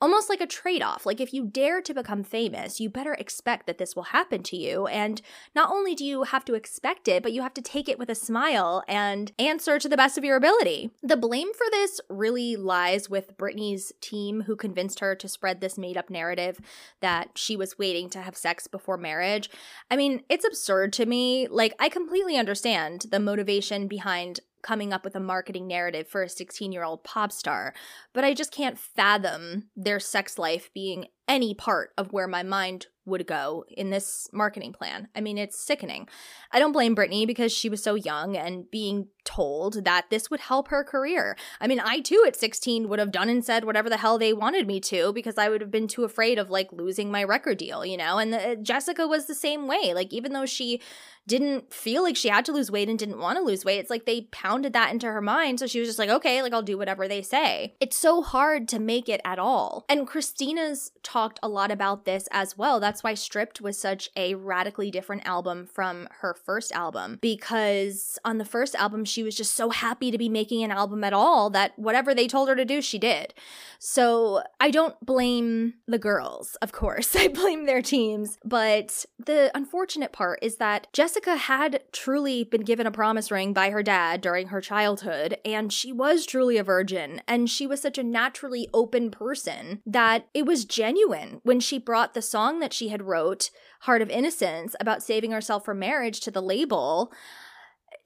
almost 0.02 0.28
like 0.28 0.40
a 0.40 0.46
trade 0.46 0.82
off. 0.82 1.06
Like, 1.06 1.20
if 1.20 1.32
you 1.32 1.46
dare 1.46 1.80
to 1.80 1.94
become 1.94 2.24
famous, 2.24 2.80
you 2.80 2.90
better 2.90 3.14
expect 3.14 3.66
that 3.66 3.78
this 3.78 3.94
will 3.94 4.02
happen 4.02 4.42
to 4.42 4.56
you. 4.56 4.88
And 4.88 5.22
not 5.54 5.70
only 5.70 5.94
do 5.94 6.04
you 6.04 6.24
have 6.24 6.44
to 6.46 6.54
expect 6.54 7.06
it, 7.06 7.22
but 7.22 7.32
you 7.32 7.40
have 7.40 7.54
to 7.54 7.62
take 7.62 7.88
it 7.88 8.00
with 8.00 8.10
a 8.10 8.16
smile 8.16 8.82
and 8.88 9.30
answer 9.38 9.78
to 9.78 9.88
the 9.88 9.96
best 9.96 10.18
of 10.18 10.24
your 10.24 10.36
ability. 10.36 10.90
The 11.04 11.16
blame 11.16 11.54
for 11.54 11.66
this 11.70 12.00
really 12.10 12.56
lies 12.56 13.08
with 13.08 13.36
Britney's 13.38 13.92
team, 14.00 14.42
who 14.42 14.56
convinced 14.56 14.98
her 14.98 15.14
to 15.14 15.28
spread 15.28 15.60
this 15.60 15.78
made 15.78 15.96
up 15.96 16.10
narrative 16.10 16.58
that 17.00 17.30
she 17.36 17.56
was 17.56 17.78
waiting 17.78 18.10
to 18.10 18.22
have 18.22 18.36
sex 18.36 18.66
before 18.66 18.96
marriage. 18.96 19.48
I 19.88 19.96
mean, 19.96 20.24
it's 20.28 20.44
absurd 20.44 20.92
to 20.94 21.06
me. 21.06 21.46
Like, 21.46 21.74
I 21.78 21.88
completely 21.88 22.36
understand 22.36 23.06
the 23.12 23.20
motivation 23.20 23.86
behind 23.86 24.40
coming 24.62 24.92
up 24.92 25.04
with 25.04 25.14
a 25.16 25.20
marketing 25.20 25.66
narrative 25.66 26.08
for 26.08 26.22
a 26.22 26.28
16 26.28 26.72
year 26.72 26.84
old 26.84 27.04
pop 27.04 27.32
star, 27.32 27.74
but 28.12 28.24
I 28.24 28.34
just 28.34 28.52
can't 28.52 28.78
fathom 28.78 29.68
their 29.76 30.00
sex 30.00 30.38
life 30.38 30.70
being 30.72 31.06
any 31.28 31.54
part 31.54 31.92
of 31.96 32.12
where 32.12 32.28
my 32.28 32.42
mind 32.42 32.86
would 33.04 33.26
go 33.26 33.64
in 33.68 33.90
this 33.90 34.28
marketing 34.32 34.72
plan. 34.72 35.08
I 35.14 35.20
mean, 35.20 35.38
it's 35.38 35.58
sickening. 35.58 36.08
I 36.52 36.58
don't 36.58 36.72
blame 36.72 36.94
Britney 36.94 37.26
because 37.26 37.52
she 37.52 37.68
was 37.68 37.82
so 37.82 37.94
young 37.94 38.36
and 38.36 38.70
being 38.70 39.08
told 39.24 39.84
that 39.84 40.10
this 40.10 40.30
would 40.30 40.40
help 40.40 40.68
her 40.68 40.84
career. 40.84 41.36
I 41.60 41.66
mean, 41.66 41.80
I 41.80 42.00
too 42.00 42.24
at 42.26 42.36
16 42.36 42.88
would 42.88 42.98
have 42.98 43.12
done 43.12 43.28
and 43.28 43.44
said 43.44 43.64
whatever 43.64 43.88
the 43.88 43.96
hell 43.96 44.18
they 44.18 44.32
wanted 44.32 44.66
me 44.66 44.80
to 44.80 45.12
because 45.12 45.38
I 45.38 45.48
would 45.48 45.60
have 45.60 45.70
been 45.70 45.88
too 45.88 46.04
afraid 46.04 46.38
of 46.38 46.50
like 46.50 46.72
losing 46.72 47.10
my 47.10 47.24
record 47.24 47.58
deal, 47.58 47.84
you 47.84 47.96
know? 47.96 48.18
And 48.18 48.32
the, 48.32 48.58
Jessica 48.60 49.06
was 49.06 49.26
the 49.26 49.34
same 49.34 49.66
way. 49.66 49.94
Like, 49.94 50.12
even 50.12 50.32
though 50.32 50.46
she 50.46 50.80
didn't 51.26 51.72
feel 51.72 52.02
like 52.02 52.16
she 52.16 52.28
had 52.28 52.44
to 52.44 52.52
lose 52.52 52.70
weight 52.70 52.88
and 52.88 52.98
didn't 52.98 53.18
want 53.18 53.38
to 53.38 53.44
lose 53.44 53.64
weight, 53.64 53.78
it's 53.78 53.90
like 53.90 54.06
they 54.06 54.22
pounded 54.32 54.72
that 54.72 54.92
into 54.92 55.06
her 55.06 55.20
mind. 55.20 55.60
So 55.60 55.66
she 55.66 55.78
was 55.78 55.88
just 55.88 55.98
like, 55.98 56.10
okay, 56.10 56.42
like 56.42 56.52
I'll 56.52 56.62
do 56.62 56.76
whatever 56.78 57.06
they 57.06 57.22
say. 57.22 57.74
It's 57.80 57.96
so 57.96 58.22
hard 58.22 58.68
to 58.68 58.80
make 58.80 59.08
it 59.08 59.20
at 59.24 59.38
all. 59.38 59.84
And 59.88 60.06
Christina's 60.06 60.90
talked 61.02 61.38
a 61.42 61.48
lot 61.48 61.70
about 61.70 62.04
this 62.04 62.28
as 62.32 62.58
well. 62.58 62.80
That's 62.80 62.91
why 63.00 63.14
Stripped 63.14 63.60
was 63.60 63.78
such 63.78 64.10
a 64.16 64.34
radically 64.34 64.90
different 64.90 65.24
album 65.24 65.66
from 65.66 66.08
her 66.20 66.34
first 66.34 66.72
album 66.72 67.18
because 67.20 68.18
on 68.24 68.38
the 68.38 68.44
first 68.44 68.74
album, 68.74 69.04
she 69.04 69.22
was 69.22 69.36
just 69.36 69.54
so 69.54 69.70
happy 69.70 70.10
to 70.10 70.18
be 70.18 70.28
making 70.28 70.62
an 70.62 70.72
album 70.72 71.04
at 71.04 71.12
all 71.12 71.48
that 71.50 71.78
whatever 71.78 72.14
they 72.14 72.26
told 72.26 72.48
her 72.48 72.56
to 72.56 72.64
do, 72.64 72.82
she 72.82 72.98
did. 72.98 73.34
So 73.78 74.42
I 74.60 74.70
don't 74.70 74.94
blame 75.04 75.74
the 75.86 75.98
girls, 75.98 76.56
of 76.62 76.72
course. 76.72 77.16
I 77.16 77.28
blame 77.28 77.66
their 77.66 77.82
teams. 77.82 78.38
But 78.44 79.04
the 79.18 79.50
unfortunate 79.54 80.12
part 80.12 80.38
is 80.42 80.56
that 80.56 80.88
Jessica 80.92 81.36
had 81.36 81.82
truly 81.92 82.44
been 82.44 82.62
given 82.62 82.86
a 82.86 82.90
promise 82.90 83.30
ring 83.30 83.52
by 83.52 83.70
her 83.70 83.82
dad 83.82 84.20
during 84.20 84.48
her 84.48 84.60
childhood, 84.60 85.38
and 85.44 85.72
she 85.72 85.92
was 85.92 86.26
truly 86.26 86.56
a 86.56 86.64
virgin. 86.64 87.20
And 87.28 87.48
she 87.48 87.66
was 87.66 87.80
such 87.80 87.98
a 87.98 88.02
naturally 88.02 88.68
open 88.72 89.10
person 89.10 89.82
that 89.86 90.26
it 90.34 90.46
was 90.46 90.64
genuine 90.64 91.40
when 91.42 91.60
she 91.60 91.78
brought 91.78 92.14
the 92.14 92.22
song 92.22 92.60
that 92.60 92.72
she 92.72 92.81
had 92.88 93.02
wrote, 93.02 93.50
Heart 93.80 94.02
of 94.02 94.10
Innocence, 94.10 94.76
about 94.80 95.02
saving 95.02 95.32
herself 95.32 95.64
for 95.64 95.74
marriage 95.74 96.20
to 96.20 96.30
the 96.30 96.42
label 96.42 97.12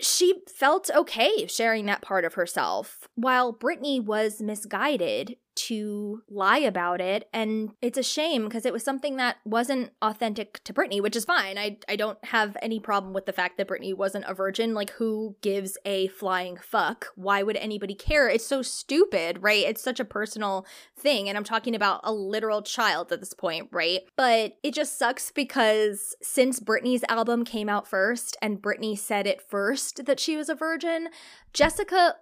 she 0.01 0.43
felt 0.55 0.91
okay 0.95 1.47
sharing 1.47 1.87
that 1.87 2.03
part 2.03 2.24
of 2.24 2.35
herself, 2.35 3.09
while 3.14 3.53
Britney 3.53 4.03
was 4.03 4.43
misguided 4.43 5.37
to 5.57 6.23
lie 6.29 6.59
about 6.59 7.01
it. 7.01 7.29
And 7.33 7.73
it's 7.83 7.99
a 7.99 8.03
shame 8.03 8.45
because 8.45 8.67
it 8.67 8.73
was 8.73 8.85
something 8.85 9.17
that 9.17 9.37
wasn't 9.45 9.93
authentic 10.03 10.63
to 10.65 10.73
Britney, 10.73 11.03
which 11.03 11.17
is 11.17 11.25
fine. 11.25 11.59
I, 11.59 11.79
I 11.89 11.97
don't 11.97 12.23
have 12.27 12.57
any 12.63 12.79
problem 12.79 13.13
with 13.13 13.27
the 13.27 13.33
fact 13.33 13.57
that 13.57 13.69
Britney 13.69 13.95
wasn't 13.95 14.27
a 14.29 14.35
virgin. 14.35 14.75
Like, 14.75 14.91
who 14.91 15.37
gives 15.41 15.79
a 15.85 16.09
flying 16.09 16.57
fuck? 16.57 17.09
Why 17.17 17.43
would 17.43 17.57
anybody 17.57 17.95
care? 17.95 18.29
It's 18.29 18.47
so 18.47 18.63
stupid, 18.63 19.43
right? 19.43 19.65
It's 19.67 19.83
such 19.83 20.01
a 20.01 20.05
personal 20.05 20.67
thing. 20.97 21.29
And 21.29 21.37
I'm 21.37 21.45
talking 21.45 21.75
about 21.75 22.01
a 22.05 22.13
literal 22.13 22.63
child 22.63 23.13
at 23.13 23.21
this 23.21 23.35
point, 23.35 23.69
right? 23.73 24.01
But 24.17 24.59
it 24.63 24.75
just 24.75 24.99
sucks 24.99 25.31
because 25.31 26.15
since 26.23 26.61
Britney's 26.61 27.05
album 27.09 27.45
came 27.45 27.69
out 27.69 27.89
first 27.89 28.37
and 28.43 28.63
Britney 28.63 28.99
said 28.99 29.27
it 29.27 29.41
first 29.41 30.05
that 30.07 30.21
she 30.21 30.37
was 30.37 30.49
a 30.49 30.55
virgin, 30.55 31.09
Jessica 31.53 32.17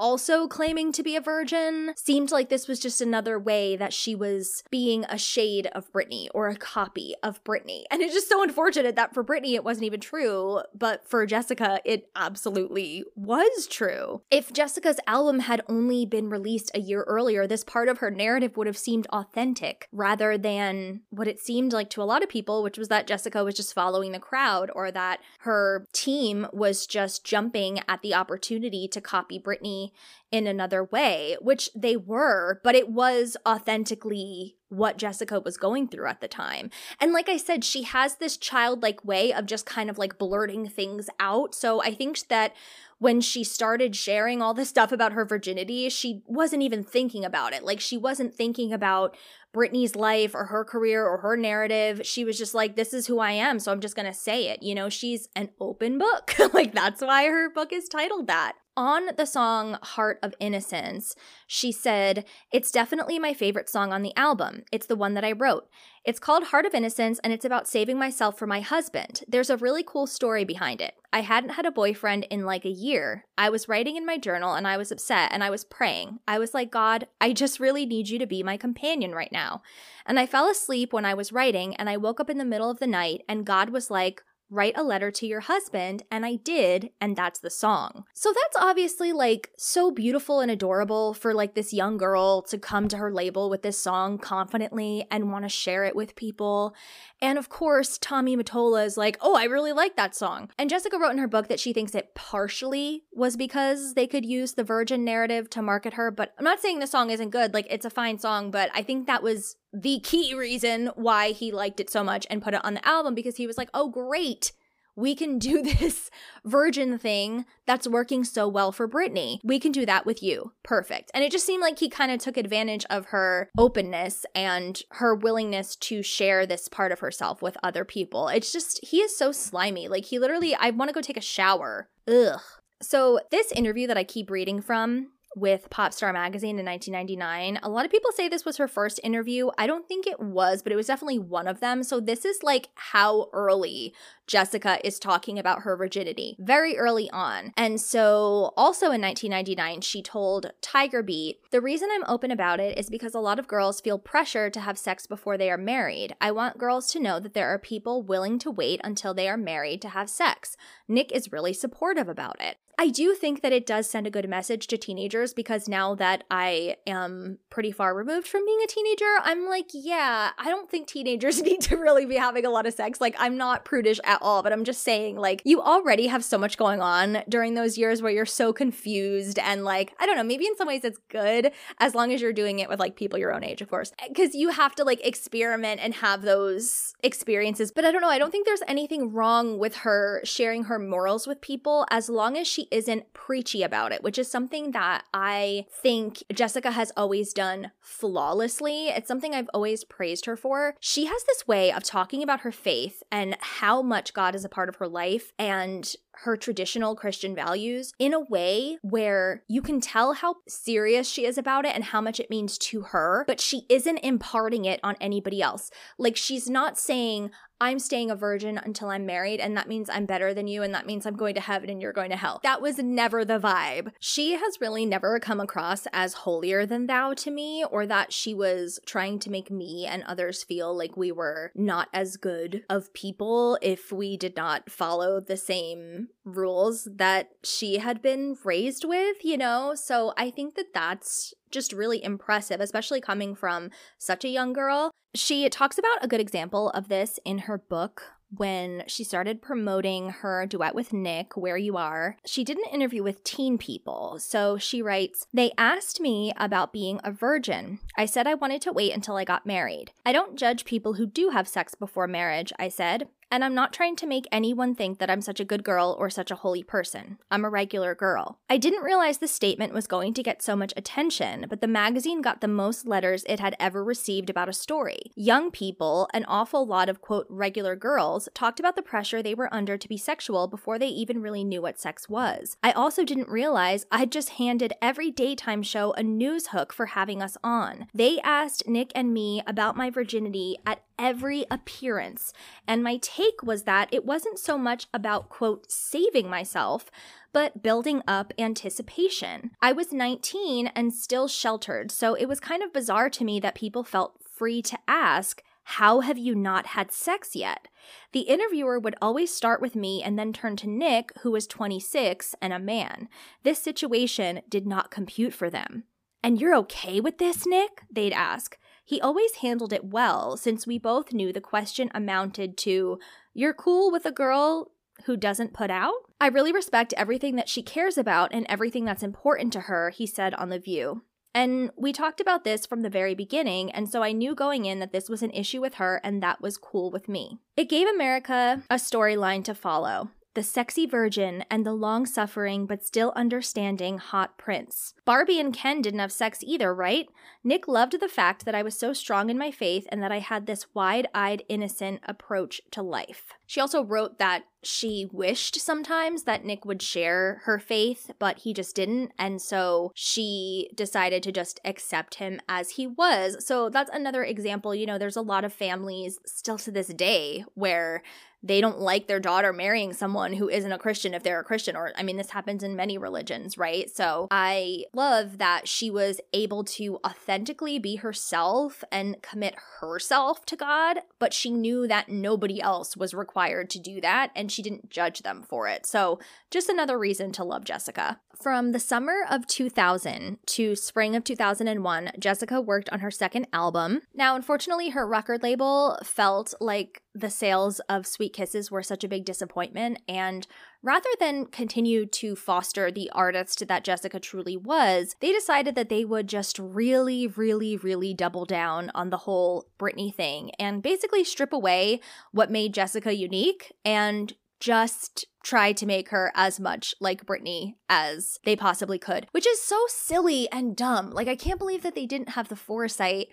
also 0.00 0.48
claiming 0.48 0.92
to 0.92 1.02
be 1.02 1.14
a 1.14 1.20
virgin 1.20 1.92
seemed 1.94 2.30
like 2.30 2.48
this 2.48 2.66
was 2.66 2.80
just 2.80 3.02
another 3.02 3.38
way 3.38 3.76
that 3.76 3.92
she 3.92 4.14
was 4.14 4.64
being 4.70 5.04
a 5.04 5.18
shade 5.18 5.68
of 5.72 5.92
Britney 5.92 6.28
or 6.32 6.48
a 6.48 6.56
copy 6.56 7.14
of 7.22 7.44
Britney. 7.44 7.84
And 7.90 8.00
it's 8.00 8.14
just 8.14 8.28
so 8.28 8.42
unfortunate 8.42 8.96
that 8.96 9.12
for 9.12 9.22
Britney 9.22 9.54
it 9.54 9.62
wasn't 9.62 9.84
even 9.84 10.00
true, 10.00 10.62
but 10.74 11.06
for 11.06 11.26
Jessica 11.26 11.80
it 11.84 12.08
absolutely 12.16 13.04
was 13.14 13.66
true. 13.66 14.22
If 14.30 14.54
Jessica's 14.54 15.00
album 15.06 15.40
had 15.40 15.62
only 15.68 16.06
been 16.06 16.30
released 16.30 16.70
a 16.74 16.80
year 16.80 17.02
earlier, 17.02 17.46
this 17.46 17.62
part 17.62 17.88
of 17.88 17.98
her 17.98 18.10
narrative 18.10 18.56
would 18.56 18.66
have 18.66 18.78
seemed 18.78 19.06
authentic 19.08 19.86
rather 19.92 20.38
than 20.38 21.02
what 21.10 21.28
it 21.28 21.40
seemed 21.40 21.74
like 21.74 21.90
to 21.90 22.02
a 22.02 22.04
lot 22.04 22.22
of 22.22 22.30
people, 22.30 22.62
which 22.62 22.78
was 22.78 22.88
that 22.88 23.06
Jessica 23.06 23.44
was 23.44 23.54
just 23.54 23.74
following 23.74 24.12
the 24.12 24.18
crowd 24.18 24.70
or 24.74 24.90
that 24.90 25.20
her 25.40 25.86
team 25.92 26.46
was 26.54 26.86
just 26.86 27.22
jumping 27.22 27.80
at 27.86 28.00
the 28.00 28.14
opportunity 28.14 28.88
to 28.88 29.00
copy 29.02 29.38
Britney 29.38 29.89
in 30.30 30.46
another 30.46 30.84
way, 30.84 31.36
which 31.40 31.70
they 31.74 31.96
were, 31.96 32.60
but 32.62 32.74
it 32.74 32.88
was 32.88 33.36
authentically 33.46 34.56
what 34.68 34.96
Jessica 34.96 35.40
was 35.40 35.56
going 35.56 35.88
through 35.88 36.06
at 36.06 36.20
the 36.20 36.28
time. 36.28 36.70
And 37.00 37.12
like 37.12 37.28
I 37.28 37.36
said, 37.36 37.64
she 37.64 37.82
has 37.82 38.16
this 38.16 38.36
childlike 38.36 39.04
way 39.04 39.32
of 39.32 39.46
just 39.46 39.66
kind 39.66 39.90
of 39.90 39.98
like 39.98 40.18
blurting 40.18 40.68
things 40.68 41.10
out. 41.18 41.54
So 41.54 41.82
I 41.82 41.92
think 41.92 42.28
that 42.28 42.54
when 42.98 43.20
she 43.20 43.42
started 43.42 43.96
sharing 43.96 44.40
all 44.42 44.54
this 44.54 44.68
stuff 44.68 44.92
about 44.92 45.12
her 45.12 45.24
virginity, 45.24 45.88
she 45.88 46.22
wasn't 46.26 46.62
even 46.62 46.84
thinking 46.84 47.24
about 47.24 47.52
it. 47.52 47.64
Like 47.64 47.80
she 47.80 47.96
wasn't 47.96 48.34
thinking 48.34 48.72
about 48.72 49.16
Britney's 49.54 49.96
life 49.96 50.34
or 50.34 50.44
her 50.44 50.64
career 50.64 51.04
or 51.06 51.18
her 51.18 51.36
narrative. 51.36 52.02
She 52.04 52.24
was 52.24 52.38
just 52.38 52.54
like, 52.54 52.76
this 52.76 52.94
is 52.94 53.06
who 53.06 53.18
I 53.18 53.32
am. 53.32 53.58
So 53.58 53.72
I'm 53.72 53.80
just 53.80 53.96
going 53.96 54.06
to 54.06 54.14
say 54.14 54.48
it. 54.48 54.62
You 54.62 54.74
know, 54.74 54.88
she's 54.88 55.28
an 55.34 55.48
open 55.58 55.98
book. 55.98 56.34
like 56.52 56.74
that's 56.74 57.00
why 57.00 57.24
her 57.24 57.50
book 57.50 57.72
is 57.72 57.88
titled 57.88 58.28
that. 58.28 58.52
On 58.80 59.10
the 59.14 59.26
song 59.26 59.76
Heart 59.82 60.20
of 60.22 60.34
Innocence, 60.40 61.14
she 61.46 61.70
said, 61.70 62.24
It's 62.50 62.72
definitely 62.72 63.18
my 63.18 63.34
favorite 63.34 63.68
song 63.68 63.92
on 63.92 64.00
the 64.00 64.16
album. 64.16 64.62
It's 64.72 64.86
the 64.86 64.96
one 64.96 65.12
that 65.12 65.24
I 65.24 65.32
wrote. 65.32 65.68
It's 66.02 66.18
called 66.18 66.44
Heart 66.44 66.64
of 66.64 66.72
Innocence 66.72 67.20
and 67.22 67.30
it's 67.30 67.44
about 67.44 67.68
saving 67.68 67.98
myself 67.98 68.38
for 68.38 68.46
my 68.46 68.62
husband. 68.62 69.20
There's 69.28 69.50
a 69.50 69.58
really 69.58 69.82
cool 69.82 70.06
story 70.06 70.44
behind 70.44 70.80
it. 70.80 70.94
I 71.12 71.20
hadn't 71.20 71.50
had 71.50 71.66
a 71.66 71.70
boyfriend 71.70 72.26
in 72.30 72.46
like 72.46 72.64
a 72.64 72.70
year. 72.70 73.26
I 73.36 73.50
was 73.50 73.68
writing 73.68 73.96
in 73.96 74.06
my 74.06 74.16
journal 74.16 74.54
and 74.54 74.66
I 74.66 74.78
was 74.78 74.90
upset 74.90 75.30
and 75.30 75.44
I 75.44 75.50
was 75.50 75.62
praying. 75.62 76.20
I 76.26 76.38
was 76.38 76.54
like, 76.54 76.70
God, 76.70 77.06
I 77.20 77.34
just 77.34 77.60
really 77.60 77.84
need 77.84 78.08
you 78.08 78.18
to 78.18 78.26
be 78.26 78.42
my 78.42 78.56
companion 78.56 79.14
right 79.14 79.30
now. 79.30 79.60
And 80.06 80.18
I 80.18 80.24
fell 80.24 80.48
asleep 80.48 80.94
when 80.94 81.04
I 81.04 81.12
was 81.12 81.32
writing 81.32 81.76
and 81.76 81.90
I 81.90 81.98
woke 81.98 82.18
up 82.18 82.30
in 82.30 82.38
the 82.38 82.46
middle 82.46 82.70
of 82.70 82.78
the 82.78 82.86
night 82.86 83.24
and 83.28 83.44
God 83.44 83.68
was 83.68 83.90
like, 83.90 84.22
write 84.50 84.76
a 84.76 84.82
letter 84.82 85.10
to 85.12 85.26
your 85.26 85.40
husband, 85.40 86.02
and 86.10 86.26
I 86.26 86.34
did, 86.34 86.90
and 87.00 87.16
that's 87.16 87.38
the 87.38 87.50
song. 87.50 88.04
So 88.14 88.32
that's 88.32 88.56
obviously 88.62 89.12
like 89.12 89.50
so 89.56 89.90
beautiful 89.90 90.40
and 90.40 90.50
adorable 90.50 91.14
for 91.14 91.32
like 91.32 91.54
this 91.54 91.72
young 91.72 91.96
girl 91.96 92.42
to 92.42 92.58
come 92.58 92.88
to 92.88 92.96
her 92.96 93.12
label 93.12 93.48
with 93.48 93.62
this 93.62 93.78
song 93.78 94.18
confidently 94.18 95.06
and 95.10 95.30
want 95.30 95.44
to 95.44 95.48
share 95.48 95.84
it 95.84 95.94
with 95.94 96.16
people. 96.16 96.74
And 97.22 97.38
of 97.38 97.48
course, 97.48 97.98
Tommy 97.98 98.36
Mottola 98.36 98.84
is 98.84 98.96
like, 98.96 99.16
oh, 99.20 99.36
I 99.36 99.44
really 99.44 99.72
like 99.72 99.96
that 99.96 100.14
song. 100.14 100.50
And 100.58 100.68
Jessica 100.68 100.98
wrote 100.98 101.12
in 101.12 101.18
her 101.18 101.28
book 101.28 101.48
that 101.48 101.60
she 101.60 101.72
thinks 101.72 101.94
it 101.94 102.14
partially 102.14 103.04
was 103.12 103.36
because 103.36 103.94
they 103.94 104.06
could 104.06 104.24
use 104.24 104.54
the 104.54 104.64
virgin 104.64 105.04
narrative 105.04 105.48
to 105.50 105.62
market 105.62 105.94
her. 105.94 106.10
But 106.10 106.34
I'm 106.38 106.44
not 106.44 106.60
saying 106.60 106.78
the 106.78 106.86
song 106.86 107.10
isn't 107.10 107.30
good, 107.30 107.54
like, 107.54 107.66
it's 107.70 107.84
a 107.84 107.90
fine 107.90 108.18
song, 108.18 108.50
but 108.50 108.70
I 108.74 108.82
think 108.82 109.06
that 109.06 109.22
was 109.22 109.56
the 109.72 110.00
key 110.00 110.34
reason 110.34 110.90
why 110.94 111.30
he 111.30 111.52
liked 111.52 111.80
it 111.80 111.90
so 111.90 112.02
much 112.02 112.26
and 112.30 112.42
put 112.42 112.54
it 112.54 112.64
on 112.64 112.74
the 112.74 112.86
album 112.86 113.14
because 113.14 113.36
he 113.36 113.46
was 113.46 113.58
like, 113.58 113.70
oh, 113.72 113.88
great 113.88 114.52
we 114.96 115.14
can 115.14 115.38
do 115.38 115.62
this 115.78 116.10
virgin 116.44 116.98
thing 116.98 117.46
that's 117.66 117.88
working 117.88 118.24
so 118.24 118.46
well 118.46 118.72
for 118.72 118.88
Britney. 118.88 119.38
We 119.42 119.58
can 119.58 119.72
do 119.72 119.86
that 119.86 120.06
with 120.06 120.22
you. 120.22 120.52
Perfect. 120.62 121.10
And 121.14 121.24
it 121.24 121.32
just 121.32 121.46
seemed 121.46 121.62
like 121.62 121.78
he 121.78 121.88
kind 121.88 122.12
of 122.12 122.20
took 122.20 122.36
advantage 122.36 122.84
of 122.90 123.06
her 123.06 123.50
openness 123.58 124.26
and 124.34 124.80
her 124.92 125.14
willingness 125.14 125.76
to 125.76 126.02
share 126.02 126.46
this 126.46 126.68
part 126.68 126.92
of 126.92 127.00
herself 127.00 127.42
with 127.42 127.56
other 127.62 127.84
people. 127.84 128.28
It's 128.28 128.52
just, 128.52 128.84
he 128.84 128.98
is 128.98 129.16
so 129.16 129.32
slimy. 129.32 129.88
Like, 129.88 130.06
he 130.06 130.18
literally, 130.18 130.54
I 130.54 130.70
want 130.70 130.88
to 130.88 130.94
go 130.94 131.00
take 131.00 131.16
a 131.16 131.22
shower. 131.22 131.88
Ugh. 132.06 132.40
So, 132.82 133.20
this 133.30 133.52
interview 133.52 133.86
that 133.88 133.98
I 133.98 134.04
keep 134.04 134.30
reading 134.30 134.62
from 134.62 135.08
with 135.36 135.70
Popstar 135.70 136.12
Magazine 136.12 136.58
in 136.58 136.66
1999. 136.66 137.60
A 137.62 137.68
lot 137.68 137.84
of 137.84 137.90
people 137.90 138.10
say 138.12 138.28
this 138.28 138.44
was 138.44 138.56
her 138.56 138.68
first 138.68 138.98
interview. 139.04 139.50
I 139.56 139.66
don't 139.66 139.86
think 139.86 140.06
it 140.06 140.18
was, 140.18 140.62
but 140.62 140.72
it 140.72 140.76
was 140.76 140.88
definitely 140.88 141.18
one 141.18 141.46
of 141.46 141.60
them. 141.60 141.82
So 141.82 142.00
this 142.00 142.24
is 142.24 142.42
like 142.42 142.68
how 142.74 143.28
early 143.32 143.94
Jessica 144.26 144.84
is 144.86 144.98
talking 144.98 145.38
about 145.38 145.62
her 145.62 145.76
virginity, 145.76 146.36
very 146.38 146.76
early 146.78 147.10
on. 147.10 147.52
And 147.56 147.80
so 147.80 148.52
also 148.56 148.86
in 148.86 149.00
1999, 149.00 149.80
she 149.80 150.02
told 150.02 150.52
Tiger 150.60 151.02
Beat, 151.02 151.40
"The 151.50 151.60
reason 151.60 151.88
I'm 151.92 152.04
open 152.06 152.30
about 152.30 152.60
it 152.60 152.78
is 152.78 152.90
because 152.90 153.14
a 153.14 153.20
lot 153.20 153.38
of 153.38 153.48
girls 153.48 153.80
feel 153.80 153.98
pressure 153.98 154.48
to 154.50 154.60
have 154.60 154.78
sex 154.78 155.06
before 155.06 155.36
they 155.36 155.50
are 155.50 155.58
married. 155.58 156.14
I 156.20 156.30
want 156.30 156.58
girls 156.58 156.92
to 156.92 157.00
know 157.00 157.18
that 157.18 157.34
there 157.34 157.48
are 157.48 157.58
people 157.58 158.02
willing 158.02 158.38
to 158.40 158.50
wait 158.50 158.80
until 158.84 159.14
they 159.14 159.28
are 159.28 159.36
married 159.36 159.82
to 159.82 159.88
have 159.88 160.08
sex. 160.08 160.56
Nick 160.86 161.10
is 161.12 161.32
really 161.32 161.52
supportive 161.52 162.08
about 162.08 162.40
it. 162.40 162.56
I 162.80 162.88
do 162.88 163.14
think 163.14 163.42
that 163.42 163.52
it 163.52 163.66
does 163.66 163.90
send 163.90 164.06
a 164.06 164.10
good 164.10 164.26
message 164.26 164.66
to 164.68 164.78
teenagers 164.78 165.34
because 165.34 165.68
now 165.68 165.94
that 165.96 166.24
I 166.30 166.78
am 166.86 167.36
pretty 167.50 167.72
far 167.72 167.94
removed 167.94 168.26
from 168.26 168.46
being 168.46 168.58
a 168.64 168.66
teenager, 168.66 169.04
I'm 169.22 169.46
like, 169.46 169.66
yeah, 169.74 170.30
I 170.38 170.48
don't 170.48 170.70
think 170.70 170.86
teenagers 170.86 171.42
need 171.42 171.60
to 171.60 171.76
really 171.76 172.06
be 172.06 172.16
having 172.16 172.46
a 172.46 172.50
lot 172.50 172.64
of 172.64 172.72
sex. 172.72 172.98
Like, 172.98 173.14
I'm 173.18 173.36
not 173.36 173.66
prudish 173.66 174.00
at 174.04 174.22
all, 174.22 174.42
but 174.42 174.54
I'm 174.54 174.64
just 174.64 174.80
saying, 174.82 175.16
like, 175.16 175.42
you 175.44 175.60
already 175.60 176.06
have 176.06 176.24
so 176.24 176.38
much 176.38 176.56
going 176.56 176.80
on 176.80 177.22
during 177.28 177.52
those 177.52 177.76
years 177.76 178.00
where 178.00 178.10
you're 178.10 178.24
so 178.24 178.50
confused 178.50 179.38
and, 179.38 179.62
like, 179.62 179.92
I 180.00 180.06
don't 180.06 180.16
know, 180.16 180.24
maybe 180.24 180.46
in 180.46 180.56
some 180.56 180.66
ways 180.66 180.82
it's 180.82 181.00
good 181.10 181.52
as 181.80 181.94
long 181.94 182.14
as 182.14 182.22
you're 182.22 182.32
doing 182.32 182.60
it 182.60 182.70
with, 182.70 182.80
like, 182.80 182.96
people 182.96 183.18
your 183.18 183.34
own 183.34 183.44
age, 183.44 183.60
of 183.60 183.68
course, 183.68 183.92
because 184.08 184.34
you 184.34 184.52
have 184.52 184.74
to, 184.76 184.84
like, 184.84 185.06
experiment 185.06 185.82
and 185.82 185.92
have 185.96 186.22
those 186.22 186.94
experiences. 187.02 187.72
But 187.72 187.84
I 187.84 187.92
don't 187.92 188.00
know, 188.00 188.08
I 188.08 188.18
don't 188.18 188.30
think 188.30 188.46
there's 188.46 188.62
anything 188.66 189.12
wrong 189.12 189.58
with 189.58 189.76
her 189.76 190.22
sharing 190.24 190.64
her 190.64 190.78
morals 190.78 191.26
with 191.26 191.42
people 191.42 191.86
as 191.90 192.08
long 192.08 192.38
as 192.38 192.48
she 192.48 192.69
isn't 192.70 193.12
preachy 193.12 193.62
about 193.62 193.92
it, 193.92 194.02
which 194.02 194.18
is 194.18 194.30
something 194.30 194.72
that 194.72 195.04
I 195.12 195.66
think 195.70 196.22
Jessica 196.32 196.70
has 196.70 196.92
always 196.96 197.32
done 197.32 197.72
flawlessly. 197.80 198.88
It's 198.88 199.08
something 199.08 199.34
I've 199.34 199.50
always 199.54 199.84
praised 199.84 200.26
her 200.26 200.36
for. 200.36 200.74
She 200.80 201.06
has 201.06 201.24
this 201.24 201.46
way 201.46 201.72
of 201.72 201.82
talking 201.82 202.22
about 202.22 202.40
her 202.40 202.52
faith 202.52 203.02
and 203.10 203.36
how 203.40 203.82
much 203.82 204.14
God 204.14 204.34
is 204.34 204.44
a 204.44 204.48
part 204.48 204.68
of 204.68 204.76
her 204.76 204.88
life 204.88 205.32
and 205.38 205.94
her 206.24 206.36
traditional 206.36 206.94
Christian 206.94 207.34
values 207.34 207.92
in 207.98 208.12
a 208.12 208.20
way 208.20 208.78
where 208.82 209.42
you 209.48 209.62
can 209.62 209.80
tell 209.80 210.14
how 210.14 210.36
serious 210.48 211.08
she 211.08 211.24
is 211.24 211.38
about 211.38 211.64
it 211.64 211.74
and 211.74 211.84
how 211.84 212.00
much 212.00 212.20
it 212.20 212.30
means 212.30 212.58
to 212.58 212.82
her, 212.82 213.24
but 213.26 213.40
she 213.40 213.64
isn't 213.68 213.98
imparting 213.98 214.64
it 214.64 214.80
on 214.82 214.96
anybody 215.00 215.40
else. 215.40 215.70
Like 215.98 216.16
she's 216.16 216.48
not 216.48 216.78
saying, 216.78 217.30
I'm 217.62 217.78
staying 217.78 218.10
a 218.10 218.16
virgin 218.16 218.56
until 218.56 218.88
I'm 218.88 219.04
married, 219.04 219.38
and 219.38 219.54
that 219.56 219.68
means 219.68 219.90
I'm 219.90 220.06
better 220.06 220.32
than 220.32 220.46
you, 220.46 220.62
and 220.62 220.72
that 220.72 220.86
means 220.86 221.04
I'm 221.04 221.16
going 221.16 221.34
to 221.34 221.42
heaven 221.42 221.68
and 221.68 221.82
you're 221.82 221.92
going 221.92 222.08
to 222.08 222.16
hell. 222.16 222.40
That 222.42 222.62
was 222.62 222.78
never 222.78 223.22
the 223.22 223.38
vibe. 223.38 223.92
She 224.00 224.32
has 224.32 224.60
really 224.62 224.86
never 224.86 225.20
come 225.20 225.40
across 225.40 225.86
as 225.92 226.14
holier 226.14 226.64
than 226.64 226.86
thou 226.86 227.12
to 227.14 227.30
me, 227.30 227.62
or 227.70 227.84
that 227.84 228.14
she 228.14 228.32
was 228.32 228.80
trying 228.86 229.18
to 229.20 229.30
make 229.30 229.50
me 229.50 229.86
and 229.86 230.02
others 230.04 230.42
feel 230.42 230.74
like 230.74 230.96
we 230.96 231.12
were 231.12 231.52
not 231.54 231.88
as 231.92 232.16
good 232.16 232.62
of 232.70 232.94
people 232.94 233.58
if 233.60 233.92
we 233.92 234.16
did 234.16 234.36
not 234.36 234.70
follow 234.70 235.20
the 235.20 235.36
same 235.36 235.99
rules 236.24 236.88
that 236.96 237.30
she 237.42 237.78
had 237.78 238.02
been 238.02 238.36
raised 238.44 238.84
with, 238.84 239.24
you 239.24 239.36
know? 239.36 239.74
So 239.74 240.12
I 240.16 240.30
think 240.30 240.54
that 240.56 240.72
that's 240.74 241.34
just 241.50 241.72
really 241.72 242.02
impressive, 242.02 242.60
especially 242.60 243.00
coming 243.00 243.34
from 243.34 243.70
such 243.98 244.24
a 244.24 244.28
young 244.28 244.52
girl. 244.52 244.90
She 245.14 245.48
talks 245.48 245.78
about 245.78 246.02
a 246.04 246.08
good 246.08 246.20
example 246.20 246.70
of 246.70 246.88
this 246.88 247.18
in 247.24 247.38
her 247.40 247.58
book 247.58 248.02
when 248.36 248.84
she 248.86 249.04
started 249.04 249.42
promoting 249.42 250.10
her 250.10 250.46
duet 250.46 250.74
with 250.74 250.92
Nick, 250.92 251.36
Where 251.36 251.56
You 251.56 251.76
Are. 251.76 252.16
She 252.24 252.44
did 252.44 252.58
an 252.58 252.72
interview 252.72 253.02
with 253.02 253.24
teen 253.24 253.58
people. 253.58 254.18
So 254.20 254.56
she 254.56 254.82
writes, 254.82 255.26
They 255.32 255.52
asked 255.58 256.00
me 256.00 256.32
about 256.36 256.72
being 256.72 257.00
a 257.02 257.10
virgin. 257.10 257.80
I 257.96 258.06
said 258.06 258.26
I 258.26 258.34
wanted 258.34 258.62
to 258.62 258.72
wait 258.72 258.92
until 258.92 259.16
I 259.16 259.24
got 259.24 259.46
married. 259.46 259.92
I 260.06 260.12
don't 260.12 260.36
judge 260.36 260.64
people 260.64 260.94
who 260.94 261.06
do 261.06 261.30
have 261.30 261.48
sex 261.48 261.74
before 261.74 262.06
marriage, 262.06 262.52
I 262.58 262.68
said. 262.68 263.08
And 263.30 263.44
I'm 263.44 263.54
not 263.54 263.72
trying 263.72 263.96
to 263.96 264.06
make 264.06 264.26
anyone 264.32 264.74
think 264.74 264.98
that 264.98 265.08
I'm 265.08 265.20
such 265.20 265.38
a 265.38 265.44
good 265.44 265.62
girl 265.62 265.96
or 265.98 266.10
such 266.10 266.30
a 266.30 266.36
holy 266.36 266.62
person. 266.62 267.18
I'm 267.30 267.44
a 267.44 267.50
regular 267.50 267.94
girl. 267.94 268.38
I 268.48 268.56
didn't 268.56 268.82
realize 268.82 269.18
the 269.18 269.28
statement 269.28 269.72
was 269.72 269.86
going 269.86 270.14
to 270.14 270.22
get 270.22 270.42
so 270.42 270.56
much 270.56 270.72
attention, 270.76 271.46
but 271.48 271.60
the 271.60 271.68
magazine 271.68 272.22
got 272.22 272.40
the 272.40 272.48
most 272.48 272.86
letters 272.86 273.24
it 273.28 273.38
had 273.38 273.54
ever 273.60 273.84
received 273.84 274.30
about 274.30 274.48
a 274.48 274.52
story. 274.52 275.12
Young 275.14 275.50
people, 275.50 276.08
an 276.12 276.24
awful 276.26 276.66
lot 276.66 276.88
of 276.88 277.00
quote 277.00 277.26
regular 277.28 277.76
girls, 277.76 278.28
talked 278.34 278.58
about 278.58 278.74
the 278.74 278.82
pressure 278.82 279.22
they 279.22 279.34
were 279.34 279.52
under 279.54 279.78
to 279.78 279.88
be 279.88 279.96
sexual 279.96 280.48
before 280.48 280.78
they 280.78 280.88
even 280.88 281.22
really 281.22 281.44
knew 281.44 281.62
what 281.62 281.78
sex 281.78 282.08
was. 282.08 282.56
I 282.62 282.72
also 282.72 283.04
didn't 283.04 283.28
realize 283.28 283.86
I'd 283.92 284.10
just 284.10 284.30
handed 284.30 284.72
every 284.82 285.10
daytime 285.10 285.62
show 285.62 285.92
a 285.92 286.02
news 286.02 286.48
hook 286.48 286.72
for 286.72 286.86
having 286.86 287.22
us 287.22 287.36
on. 287.44 287.86
They 287.94 288.20
asked 288.22 288.66
Nick 288.66 288.90
and 288.94 289.14
me 289.14 289.42
about 289.46 289.76
my 289.76 289.88
virginity 289.88 290.56
at 290.66 290.82
every 291.00 291.46
appearance. 291.50 292.32
And 292.68 292.84
my 292.84 292.98
take 292.98 293.42
was 293.42 293.64
that 293.64 293.88
it 293.90 294.04
wasn't 294.04 294.38
so 294.38 294.58
much 294.58 294.86
about, 294.92 295.30
quote, 295.30 295.72
saving 295.72 296.28
myself, 296.28 296.90
but 297.32 297.62
building 297.62 298.02
up 298.06 298.32
anticipation. 298.38 299.52
I 299.62 299.72
was 299.72 299.92
19 299.92 300.68
and 300.68 300.92
still 300.92 301.26
sheltered, 301.26 301.90
so 301.90 302.14
it 302.14 302.26
was 302.26 302.38
kind 302.38 302.62
of 302.62 302.72
bizarre 302.72 303.08
to 303.10 303.24
me 303.24 303.40
that 303.40 303.54
people 303.54 303.82
felt 303.82 304.20
free 304.22 304.60
to 304.62 304.78
ask, 304.86 305.42
How 305.64 306.00
have 306.00 306.18
you 306.18 306.34
not 306.34 306.66
had 306.66 306.92
sex 306.92 307.34
yet? 307.34 307.68
The 308.12 308.20
interviewer 308.20 308.78
would 308.78 308.96
always 309.00 309.34
start 309.34 309.62
with 309.62 309.74
me 309.74 310.02
and 310.02 310.18
then 310.18 310.32
turn 310.32 310.56
to 310.56 310.68
Nick, 310.68 311.12
who 311.22 311.30
was 311.30 311.46
26 311.46 312.34
and 312.42 312.52
a 312.52 312.58
man. 312.58 313.08
This 313.42 313.62
situation 313.62 314.42
did 314.48 314.66
not 314.66 314.90
compute 314.90 315.32
for 315.32 315.48
them. 315.48 315.84
And 316.22 316.38
you're 316.38 316.56
okay 316.56 317.00
with 317.00 317.16
this, 317.16 317.46
Nick? 317.46 317.82
They'd 317.90 318.12
ask. 318.12 318.58
He 318.90 319.00
always 319.00 319.36
handled 319.36 319.72
it 319.72 319.84
well, 319.84 320.36
since 320.36 320.66
we 320.66 320.76
both 320.76 321.12
knew 321.12 321.32
the 321.32 321.40
question 321.40 321.92
amounted 321.94 322.56
to, 322.56 322.98
You're 323.32 323.54
cool 323.54 323.92
with 323.92 324.04
a 324.04 324.10
girl 324.10 324.72
who 325.04 325.16
doesn't 325.16 325.52
put 325.52 325.70
out? 325.70 325.94
I 326.20 326.26
really 326.26 326.50
respect 326.50 326.92
everything 326.96 327.36
that 327.36 327.48
she 327.48 327.62
cares 327.62 327.96
about 327.96 328.34
and 328.34 328.44
everything 328.48 328.84
that's 328.84 329.04
important 329.04 329.52
to 329.52 329.60
her, 329.60 329.90
he 329.90 330.08
said 330.08 330.34
on 330.34 330.48
The 330.48 330.58
View. 330.58 331.04
And 331.32 331.70
we 331.76 331.92
talked 331.92 332.20
about 332.20 332.42
this 332.42 332.66
from 332.66 332.82
the 332.82 332.90
very 332.90 333.14
beginning, 333.14 333.70
and 333.70 333.88
so 333.88 334.02
I 334.02 334.10
knew 334.10 334.34
going 334.34 334.64
in 334.64 334.80
that 334.80 334.90
this 334.90 335.08
was 335.08 335.22
an 335.22 335.30
issue 335.30 335.60
with 335.60 335.74
her, 335.74 336.00
and 336.02 336.20
that 336.20 336.40
was 336.42 336.58
cool 336.58 336.90
with 336.90 337.08
me. 337.08 337.38
It 337.56 337.68
gave 337.68 337.86
America 337.86 338.64
a 338.68 338.74
storyline 338.74 339.44
to 339.44 339.54
follow 339.54 340.10
the 340.34 340.42
sexy 340.42 340.86
virgin, 340.86 341.44
and 341.50 341.66
the 341.66 341.72
long 341.72 342.06
suffering 342.06 342.66
but 342.66 342.84
still 342.84 343.12
understanding 343.16 343.98
hot 343.98 344.38
prince. 344.38 344.94
Barbie 345.04 345.40
and 345.40 345.52
Ken 345.52 345.82
didn't 345.82 346.00
have 346.00 346.12
sex 346.12 346.38
either, 346.42 346.74
right? 346.74 347.08
Nick 347.42 347.66
loved 347.66 347.98
the 348.00 348.08
fact 348.08 348.44
that 348.44 348.54
I 348.54 348.62
was 348.62 348.78
so 348.78 348.92
strong 348.92 349.30
in 349.30 349.38
my 349.38 349.50
faith 349.50 349.86
and 349.90 350.02
that 350.02 350.12
I 350.12 350.20
had 350.20 350.46
this 350.46 350.66
wide 350.74 351.08
eyed, 351.14 351.42
innocent 351.48 352.00
approach 352.04 352.60
to 352.70 352.82
life. 352.82 353.32
She 353.46 353.60
also 353.60 353.82
wrote 353.82 354.18
that 354.18 354.44
she 354.62 355.08
wished 355.12 355.60
sometimes 355.60 356.24
that 356.24 356.44
Nick 356.44 356.64
would 356.64 356.82
share 356.82 357.40
her 357.44 357.58
faith, 357.58 358.10
but 358.18 358.38
he 358.38 358.52
just 358.52 358.76
didn't. 358.76 359.12
And 359.18 359.40
so 359.40 359.92
she 359.94 360.70
decided 360.74 361.22
to 361.24 361.32
just 361.32 361.60
accept 361.64 362.16
him 362.16 362.40
as 362.48 362.70
he 362.70 362.86
was. 362.86 363.46
So 363.46 363.68
that's 363.68 363.90
another 363.92 364.24
example. 364.24 364.74
You 364.74 364.86
know, 364.86 364.98
there's 364.98 365.16
a 365.16 365.22
lot 365.22 365.44
of 365.44 365.52
families 365.52 366.18
still 366.26 366.58
to 366.58 366.70
this 366.70 366.88
day 366.88 367.44
where 367.54 368.02
they 368.42 368.60
don't 368.60 368.80
like 368.80 369.06
their 369.06 369.20
daughter 369.20 369.52
marrying 369.52 369.92
someone 369.92 370.32
who 370.32 370.48
isn't 370.48 370.72
a 370.72 370.78
Christian 370.78 371.12
if 371.12 371.22
they're 371.22 371.40
a 371.40 371.44
Christian. 371.44 371.76
Or, 371.76 371.92
I 371.96 372.02
mean, 372.02 372.16
this 372.16 372.30
happens 372.30 372.62
in 372.62 372.74
many 372.74 372.96
religions, 372.96 373.58
right? 373.58 373.90
So 373.94 374.28
I 374.30 374.84
love 374.94 375.38
that 375.38 375.68
she 375.68 375.90
was 375.90 376.20
able 376.32 376.64
to 376.64 376.98
authentically 377.06 377.78
be 377.78 377.96
herself 377.96 378.82
and 378.90 379.20
commit 379.20 379.56
herself 379.80 380.46
to 380.46 380.56
God, 380.56 381.00
but 381.18 381.34
she 381.34 381.50
knew 381.50 381.86
that 381.86 382.08
nobody 382.08 382.62
else 382.62 382.96
was 382.96 383.12
required 383.12 383.68
to 383.70 383.78
do 383.78 384.00
that 384.00 384.30
and 384.34 384.49
she 384.50 384.62
didn't 384.62 384.90
judge 384.90 385.22
them 385.22 385.42
for 385.42 385.68
it. 385.68 385.86
So, 385.86 386.18
just 386.50 386.68
another 386.68 386.98
reason 386.98 387.32
to 387.32 387.44
love 387.44 387.64
Jessica. 387.64 388.20
From 388.40 388.72
the 388.72 388.80
summer 388.80 389.24
of 389.28 389.46
2000 389.46 390.38
to 390.46 390.74
spring 390.74 391.14
of 391.14 391.24
2001, 391.24 392.12
Jessica 392.18 392.60
worked 392.60 392.88
on 392.88 393.00
her 393.00 393.10
second 393.10 393.46
album. 393.52 394.00
Now, 394.14 394.34
unfortunately, 394.34 394.90
her 394.90 395.06
record 395.06 395.42
label 395.42 395.98
felt 396.02 396.54
like 396.58 397.02
the 397.14 397.28
sales 397.28 397.80
of 397.80 398.06
Sweet 398.06 398.32
Kisses 398.32 398.70
were 398.70 398.82
such 398.82 399.04
a 399.04 399.08
big 399.08 399.24
disappointment. 399.24 400.00
And 400.08 400.46
rather 400.82 401.08
than 401.18 401.46
continue 401.46 402.06
to 402.06 402.36
foster 402.36 402.90
the 402.90 403.10
artist 403.10 403.66
that 403.66 403.84
Jessica 403.84 404.20
truly 404.20 404.56
was, 404.56 405.16
they 405.20 405.32
decided 405.32 405.74
that 405.74 405.88
they 405.88 406.04
would 406.04 406.28
just 406.28 406.58
really, 406.58 407.26
really, 407.26 407.76
really 407.76 408.14
double 408.14 408.44
down 408.44 408.90
on 408.94 409.10
the 409.10 409.18
whole 409.18 409.66
Britney 409.78 410.14
thing 410.14 410.52
and 410.58 410.82
basically 410.82 411.24
strip 411.24 411.52
away 411.52 412.00
what 412.32 412.50
made 412.50 412.72
Jessica 412.72 413.14
unique 413.14 413.72
and 413.84 414.32
just 414.60 415.26
try 415.42 415.72
to 415.72 415.86
make 415.86 416.10
her 416.10 416.30
as 416.34 416.60
much 416.60 416.94
like 417.00 417.26
Britney 417.26 417.74
as 417.88 418.38
they 418.44 418.54
possibly 418.54 418.98
could, 418.98 419.26
which 419.32 419.46
is 419.46 419.60
so 419.60 419.82
silly 419.88 420.48
and 420.52 420.76
dumb. 420.76 421.10
Like, 421.10 421.28
I 421.28 421.36
can't 421.36 421.58
believe 421.58 421.82
that 421.82 421.94
they 421.94 422.06
didn't 422.06 422.30
have 422.30 422.48
the 422.48 422.56
foresight 422.56 423.28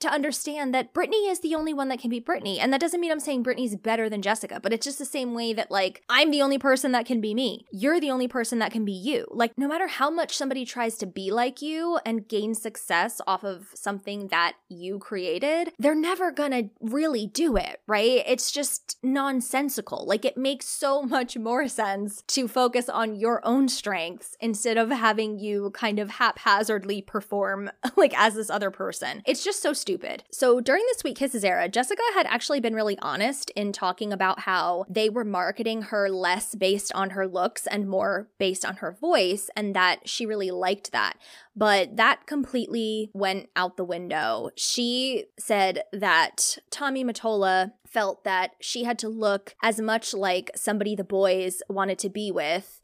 to 0.00 0.08
understand 0.08 0.74
that 0.74 0.92
Britney 0.94 1.30
is 1.30 1.40
the 1.40 1.54
only 1.54 1.74
one 1.74 1.88
that 1.88 2.00
can 2.00 2.10
be 2.10 2.20
Britney. 2.20 2.58
And 2.58 2.72
that 2.72 2.80
doesn't 2.80 3.00
mean 3.00 3.12
I'm 3.12 3.20
saying 3.20 3.44
Britney's 3.44 3.76
better 3.76 4.08
than 4.08 4.22
Jessica, 4.22 4.58
but 4.60 4.72
it's 4.72 4.84
just 4.84 4.98
the 4.98 5.04
same 5.04 5.34
way 5.34 5.52
that, 5.52 5.70
like, 5.70 6.02
I'm 6.08 6.30
the 6.30 6.42
only 6.42 6.58
person 6.58 6.92
that 6.92 7.06
can 7.06 7.20
be 7.20 7.34
me. 7.34 7.66
You're 7.70 8.00
the 8.00 8.10
only 8.10 8.26
person 8.26 8.58
that 8.60 8.72
can 8.72 8.84
be 8.84 8.92
you. 8.92 9.26
Like, 9.30 9.56
no 9.58 9.68
matter 9.68 9.86
how 9.86 10.10
much 10.10 10.36
somebody 10.36 10.64
tries 10.64 10.96
to 10.98 11.06
be 11.06 11.30
like 11.30 11.60
you 11.60 11.98
and 12.06 12.26
gain 12.26 12.54
success 12.54 13.20
off 13.26 13.44
of 13.44 13.68
something 13.74 14.28
that 14.28 14.54
you 14.68 14.98
created, 14.98 15.72
they're 15.78 15.94
never 15.94 16.30
gonna 16.32 16.64
really 16.80 17.26
do 17.26 17.56
it, 17.56 17.80
right? 17.86 18.22
It's 18.26 18.50
just 18.50 18.96
nonsensical. 19.02 20.06
Like, 20.06 20.24
it 20.24 20.36
makes 20.36 20.66
so 20.66 21.02
much 21.02 21.36
more 21.36 21.68
sense 21.68 22.22
to 22.28 22.48
focus 22.48 22.88
on 22.88 23.16
your 23.16 23.46
own 23.46 23.68
strengths 23.68 24.34
instead 24.40 24.78
of 24.78 24.90
having 24.90 25.38
you 25.38 25.70
kind 25.72 25.98
of 25.98 26.10
haphazardly 26.12 27.02
perform, 27.02 27.70
like, 27.96 28.18
as 28.18 28.34
this 28.34 28.48
other 28.48 28.70
person. 28.70 29.22
It's 29.26 29.44
just 29.44 29.60
so 29.60 29.74
stupid 29.74 29.89
stupid. 29.90 30.22
So 30.30 30.60
during 30.60 30.84
the 30.84 30.98
Sweet 30.98 31.16
Kisses 31.16 31.44
era, 31.44 31.68
Jessica 31.68 32.02
had 32.14 32.26
actually 32.26 32.60
been 32.60 32.74
really 32.74 32.96
honest 33.00 33.50
in 33.56 33.72
talking 33.72 34.12
about 34.12 34.40
how 34.40 34.84
they 34.88 35.08
were 35.08 35.24
marketing 35.24 35.82
her 35.82 36.08
less 36.08 36.54
based 36.54 36.92
on 36.94 37.10
her 37.10 37.26
looks 37.26 37.66
and 37.66 37.88
more 37.88 38.28
based 38.38 38.64
on 38.64 38.76
her 38.76 38.92
voice, 38.92 39.50
and 39.56 39.74
that 39.74 40.08
she 40.08 40.26
really 40.26 40.52
liked 40.52 40.92
that. 40.92 41.14
But 41.56 41.96
that 41.96 42.26
completely 42.26 43.10
went 43.12 43.48
out 43.56 43.76
the 43.76 43.84
window. 43.84 44.50
She 44.56 45.24
said 45.38 45.82
that 45.92 46.58
Tommy 46.70 47.04
Mottola 47.04 47.72
felt 47.84 48.22
that 48.22 48.52
she 48.60 48.84
had 48.84 48.98
to 49.00 49.08
look 49.08 49.56
as 49.60 49.80
much 49.80 50.14
like 50.14 50.52
somebody 50.54 50.94
the 50.94 51.02
boys 51.02 51.62
wanted 51.68 51.98
to 51.98 52.08
be 52.08 52.30
with 52.30 52.80